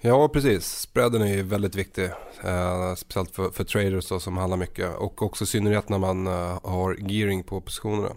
Ja, 0.05 0.27
precis. 0.27 0.65
Spreaden 0.65 1.21
är 1.21 1.43
väldigt 1.43 1.75
viktig. 1.75 2.05
Eh, 2.43 2.95
speciellt 2.95 3.35
för, 3.35 3.49
för 3.49 3.63
traders 3.63 4.09
då, 4.09 4.19
som 4.19 4.37
handlar 4.37 4.57
mycket. 4.57 4.95
Och 4.95 5.21
också 5.21 5.57
i 5.57 5.59
när 5.59 5.97
man 5.97 6.27
eh, 6.27 6.59
har 6.63 7.11
gearing 7.11 7.43
på 7.43 7.61
positionerna. 7.61 8.15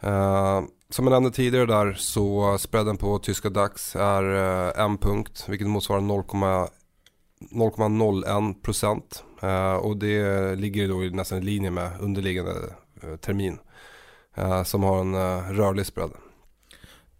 Eh, 0.00 0.62
som 0.90 1.04
jag 1.04 1.10
nämnde 1.10 1.30
tidigare 1.30 1.66
där 1.66 1.92
så 1.92 2.58
spreaden 2.58 2.96
på 2.96 3.18
tyska 3.18 3.50
DAX 3.50 3.96
är 3.96 4.34
eh, 4.34 4.70
en 4.84 4.98
punkt. 4.98 5.44
Vilket 5.48 5.68
motsvarar 5.68 6.00
0,01 6.00 8.62
procent. 8.62 9.24
Eh, 9.42 9.74
och 9.74 9.96
det 9.96 10.54
ligger 10.54 10.88
då 10.88 10.96
nästan 10.96 11.38
i 11.38 11.42
linje 11.42 11.70
med 11.70 11.90
underliggande 12.00 12.52
eh, 13.02 13.16
termin. 13.16 13.58
som 14.64 14.82
har 14.82 15.00
en 15.00 15.14
rörlig 15.56 15.86
spread. 15.86 16.10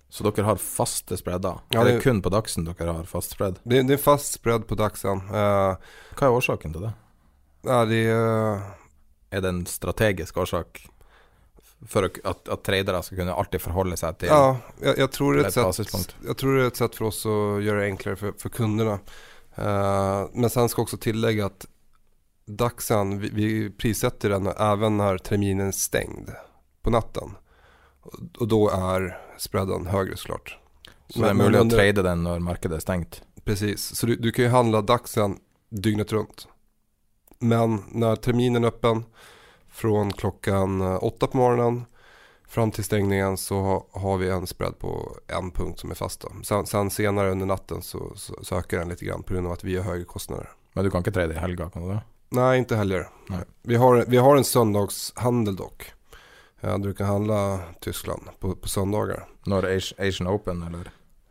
Så 0.09 0.25
dere 0.25 0.47
har 0.47 0.57
faste 0.57 1.19
spredder? 1.21 1.61
Ja, 1.69 1.81
er 1.81 1.85
det 1.85 1.95
det- 1.99 2.03
kun 2.03 2.23
på 2.23 2.31
Dagsen 2.33 2.65
dere 2.65 2.93
har 2.93 3.05
fast 3.05 3.35
spredd? 3.37 3.59
Det, 3.65 3.83
det 3.87 3.99
er 3.99 4.03
fast 4.03 4.39
spredd 4.39 4.67
på 4.67 4.75
Daxen. 4.75 5.21
Uh, 5.29 5.77
Hva 6.17 6.29
er 6.29 6.37
årsaken 6.37 6.73
til 6.73 6.89
det? 6.89 6.95
ja, 7.69 7.85
de, 7.85 7.99
uh, 8.09 8.61
Er 9.31 9.41
det 9.41 9.49
en 9.49 9.67
strategisk 9.67 10.37
årsak 10.37 10.87
for 11.87 12.09
at, 12.09 12.49
at 12.49 12.63
tradere 12.65 13.03
skal 13.03 13.21
kunne 13.21 13.35
alltid 13.35 13.63
forholde 13.63 13.97
seg 13.97 14.17
til 14.19 14.33
ja, 14.33 14.57
jeg, 14.81 14.97
jeg, 14.99 15.11
tror 15.15 15.35
det 15.35 15.45
är 15.45 15.49
et 15.49 15.55
sett, 15.55 16.15
jeg 16.25 16.37
tror 16.37 16.57
det 16.57 16.63
er 16.63 16.71
et 16.73 16.81
sett 16.81 16.97
for 16.99 17.07
oss 17.07 17.21
å 17.29 17.35
gjøre 17.63 17.85
det 17.85 17.91
enklere 17.93 18.19
for, 18.19 18.39
for 18.41 18.51
kundene. 18.51 18.97
Uh, 19.59 20.27
men 20.33 20.51
sen 20.51 20.71
skal 20.73 20.87
også 20.87 20.99
tillegge 21.03 21.47
at 21.47 21.69
Daxen, 22.49 23.19
vi, 23.21 23.29
vi 23.37 23.71
prissetter 23.71 24.33
den 24.33 24.49
även 24.57 24.97
når 24.97 25.19
terminen 25.19 25.69
er 25.69 25.77
stengt 25.77 26.33
på 26.83 26.91
natten. 26.91 27.37
Och, 28.39 28.49
då 28.49 28.69
är 28.71 29.19
spreaden 29.39 29.87
högre 29.87 30.17
såklart. 30.17 30.59
Så 31.09 31.21
det 31.21 31.29
er 31.29 31.35
Men- 31.35 31.47
mulig 31.47 31.61
å 31.61 31.71
trade 31.71 32.03
den 32.03 32.23
når 32.23 32.39
markedet 32.39 32.77
er 32.77 32.81
stengt? 32.81 33.23
Precis, 33.45 33.95
så 33.97 34.07
du, 34.07 34.17
du 34.17 34.33
kan 34.33 34.45
ju 34.45 34.51
handla 34.51 34.83
Daxen 34.83 35.39
dygnet 35.71 36.13
runt. 36.13 36.49
Men 37.39 37.83
när 37.93 38.17
terminen 38.17 38.65
är 38.65 38.69
öppen 38.69 39.05
från 39.69 40.13
klockan 40.13 40.83
åtte 40.83 41.07
åtta 41.07 41.27
på 41.27 41.37
morgonen 41.37 41.85
fram 42.49 42.71
till 42.71 42.85
stängningen 42.85 43.37
så 43.37 43.87
har 43.93 44.17
vi 44.19 44.29
en 44.31 44.47
spread 44.47 44.79
på 44.79 45.17
en 45.27 45.51
punkt 45.51 45.81
som 45.81 45.91
är 45.91 45.95
fast. 45.95 46.25
Sen, 46.45 46.67
sen 46.67 46.91
senare 46.91 47.31
under 47.31 47.47
natten 47.47 47.83
så, 47.83 48.13
så, 48.17 48.35
så 48.43 48.57
ökar 48.59 48.79
den 48.79 48.89
lite 48.89 49.05
grann 49.05 49.23
på 49.23 49.35
grund 49.35 49.47
av 49.47 49.53
att 49.53 49.65
vi 49.65 49.77
har 49.77 49.85
högre 49.85 50.05
kostnader. 50.05 50.49
Men 50.73 50.85
du 50.85 50.91
kan 50.91 51.01
ikke 51.01 51.11
trade 51.13 51.35
i 51.35 51.39
helga, 51.39 51.71
kan 51.71 51.83
du 51.83 51.89
det? 51.89 52.01
Nej, 52.29 52.59
inte 52.59 52.77
heller. 52.77 53.09
Nej. 53.29 53.41
Vi, 53.63 53.77
har, 53.77 54.05
vi 54.09 54.17
har 54.17 54.37
en 54.37 54.45
söndagshandel 54.45 55.57
dock. 55.57 55.93
Ja, 56.61 56.79
du 56.79 56.95
kan 56.95 57.07
handla 57.07 57.61
Tyskland 57.81 58.23
på, 58.41 58.55
på 58.57 58.69
söndagar. 58.69 59.29
Når 59.47 59.63
Asi- 59.63 60.09
Asian 60.09 60.29
Open, 60.29 60.63
eller? 60.63 60.91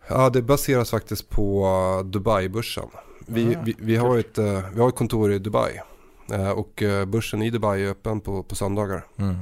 Ja, 0.10 0.30
det 0.30 0.42
baseras 0.42 0.92
faktiskt 0.92 1.30
på 1.30 1.66
uh, 2.00 2.06
Dubai-börsen. 2.10 2.88
Vi, 3.28 3.56
Ah, 3.56 3.60
vi, 3.66 3.76
vi, 3.80 3.96
har 3.96 4.18
ett, 4.18 4.38
uh, 4.38 4.60
vi 4.74 4.82
har 4.82 4.90
ett 4.90 4.96
kontor 4.96 5.32
i 5.34 5.40
Dubai. 5.40 5.82
Uh, 6.32 6.50
och 6.52 6.84
börsen 7.08 7.42
i 7.42 7.50
Dubai 7.50 7.84
är 7.86 7.90
öppen 7.90 8.22
på, 8.22 8.44
på 8.44 8.56
söndagar. 8.56 9.06
Mm. 9.18 9.36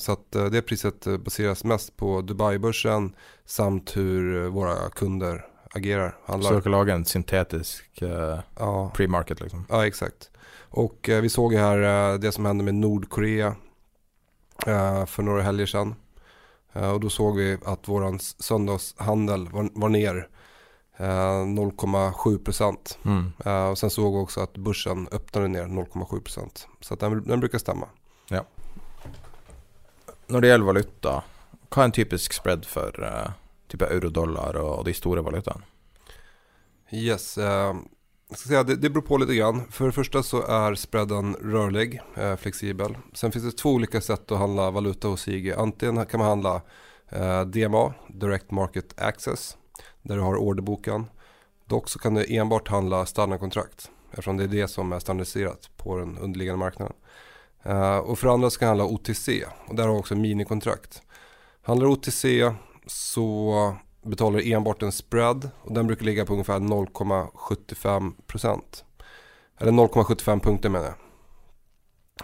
Så 0.00 0.12
att 0.12 0.32
det 0.32 0.62
priset 0.62 1.06
baseras 1.24 1.64
mest 1.64 1.96
på 1.96 2.20
Dubai-börsen 2.20 3.14
samt 3.44 3.96
hur 3.96 4.48
våre 4.48 4.48
våra 4.74 4.90
kunder 4.90 5.46
agerar, 5.74 6.16
Så 6.26 6.32
handlar. 6.32 6.52
dere 6.52 6.70
lager 6.70 6.94
en 6.94 7.04
syntetisk 7.04 8.02
eh, 8.02 8.38
Ja, 8.58 8.92
pre-market, 8.96 9.40
liksom? 9.40 9.64
ja, 9.68 9.86
exakt. 9.86 10.30
Och 10.70 10.96
vi 11.22 11.28
såg 11.28 11.54
här 11.54 12.18
det 12.18 12.32
som 12.32 12.46
hände 12.46 12.64
med 12.64 12.74
Nordkorea 12.74 13.54
uh, 14.68 15.06
för 15.06 15.22
några 15.22 15.42
helger 15.42 15.66
sedan. 15.66 15.94
Uh, 16.76 16.90
och 16.90 17.00
då 17.00 17.08
såg 17.10 17.36
vi 17.36 17.58
att 17.64 17.88
vår 17.88 18.18
söndagshandel 18.42 19.48
var, 19.48 19.68
var 19.72 19.88
ner 19.88 20.28
uh, 21.00 21.06
0,7 21.06 22.44
procent. 22.44 22.98
Mm. 23.04 23.32
Uh, 23.46 23.68
och 23.70 23.78
sen 23.78 23.90
såg 23.90 24.14
vi 24.14 24.20
också 24.20 24.40
att 24.40 24.56
börsen 24.56 25.08
öppnade 25.12 25.48
ner 25.48 25.64
0,7%. 25.64 26.66
Så 26.80 26.94
den, 26.94 27.24
den 27.24 27.40
brukar 27.40 27.58
stämma. 27.58 27.88
Når 30.26 30.40
det 30.40 30.48
gjelder 30.48 30.66
valuta, 30.66 31.12
hva 31.70 31.82
er 31.84 31.88
en 31.88 31.92
typisk 31.94 32.34
spread 32.34 32.64
for 32.66 32.96
uh, 32.98 33.34
type 33.70 33.86
euro-dollar 33.86 34.58
og, 34.58 34.84
de 34.88 34.94
store 34.94 35.22
valutaene? 35.22 35.62
Yes, 36.90 37.38
eh, 37.38 37.74
ska 38.34 38.48
säga, 38.48 38.62
det, 38.62 38.76
det 38.76 38.90
beror 38.90 39.02
på 39.02 39.18
lite 39.18 39.34
grann. 39.34 39.62
För 39.70 39.86
det 39.86 39.92
första 39.92 40.22
så 40.22 40.42
är 40.42 40.74
spreaden 40.74 41.34
rörlig, 41.34 42.00
eh, 42.14 42.36
flexibel. 42.36 42.96
Sen 43.12 43.32
finns 43.32 43.44
det 43.44 43.52
två 43.52 43.70
olika 43.70 44.00
sätt 44.00 44.30
att 44.30 44.38
handla 44.38 44.70
valuta 44.70 45.08
hos 45.08 45.28
IG. 45.28 45.52
Antingen 45.52 46.06
kan 46.06 46.20
man 46.20 46.28
handla 46.28 46.62
eh, 47.08 47.42
DMA, 47.42 47.94
Direct 48.08 48.50
Market 48.50 49.00
Access, 49.00 49.56
där 50.02 50.16
du 50.16 50.22
har 50.22 50.36
orderboken. 50.36 51.06
Dock 51.64 51.88
så 51.88 51.98
kan 51.98 52.14
du 52.14 52.34
enbart 52.34 52.68
handla 52.68 53.06
standardkontrakt, 53.06 53.90
eftersom 54.10 54.36
det 54.36 54.44
är 54.44 54.48
det 54.48 54.68
som 54.68 54.92
är 54.92 54.98
standardiserat 54.98 55.70
på 55.76 55.98
den 55.98 56.18
underliggande 56.18 56.58
marknaden. 56.58 56.94
Eh, 57.62 57.98
och 57.98 58.18
för 58.18 58.28
andra 58.28 58.50
ska 58.50 58.64
man 58.64 58.68
handla 58.68 58.94
OTC, 58.94 59.28
och 59.66 59.74
där 59.74 59.82
har 59.82 59.92
du 59.92 59.98
också 59.98 60.14
minikontrakt. 60.14 61.02
Handlar 61.62 61.86
OTC 61.86 62.24
så 62.86 63.76
betalar 64.06 64.52
enbart 64.52 64.82
en 64.82 64.92
spread 64.92 65.50
och 65.62 65.72
den 65.72 65.86
brukar 65.86 66.04
ligga 66.04 66.26
på 66.26 66.32
ungefär 66.32 66.58
0,75%. 66.58 68.60
Eller 69.58 69.72
0,75 69.72 70.40
punkter 70.40 70.68
menar 70.68 70.86
jag. 70.86 70.94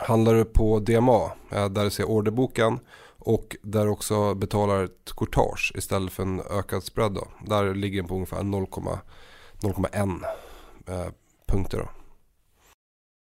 Handlar 0.07 0.35
du 0.35 0.45
på 0.45 0.79
DMA 0.79 1.33
eh, 1.51 1.69
där 1.69 1.85
du 1.85 1.91
ser 1.91 2.05
orderboken 2.05 2.79
och 3.19 3.57
där 3.63 3.89
också 3.89 4.35
betalar 4.35 4.85
ett 4.85 5.13
courtage 5.17 5.73
istället 5.75 6.13
för 6.13 6.23
en 6.23 6.41
ökad 6.41 6.85
spread 6.85 7.15
då. 7.15 7.29
Där 7.47 7.75
ligger 7.75 8.03
den 8.03 8.09
på 8.09 8.15
ungefär 8.15 8.43
0,1 8.43 10.25
eh, 10.87 11.07
punkter 11.47 11.79
då. 11.79 11.89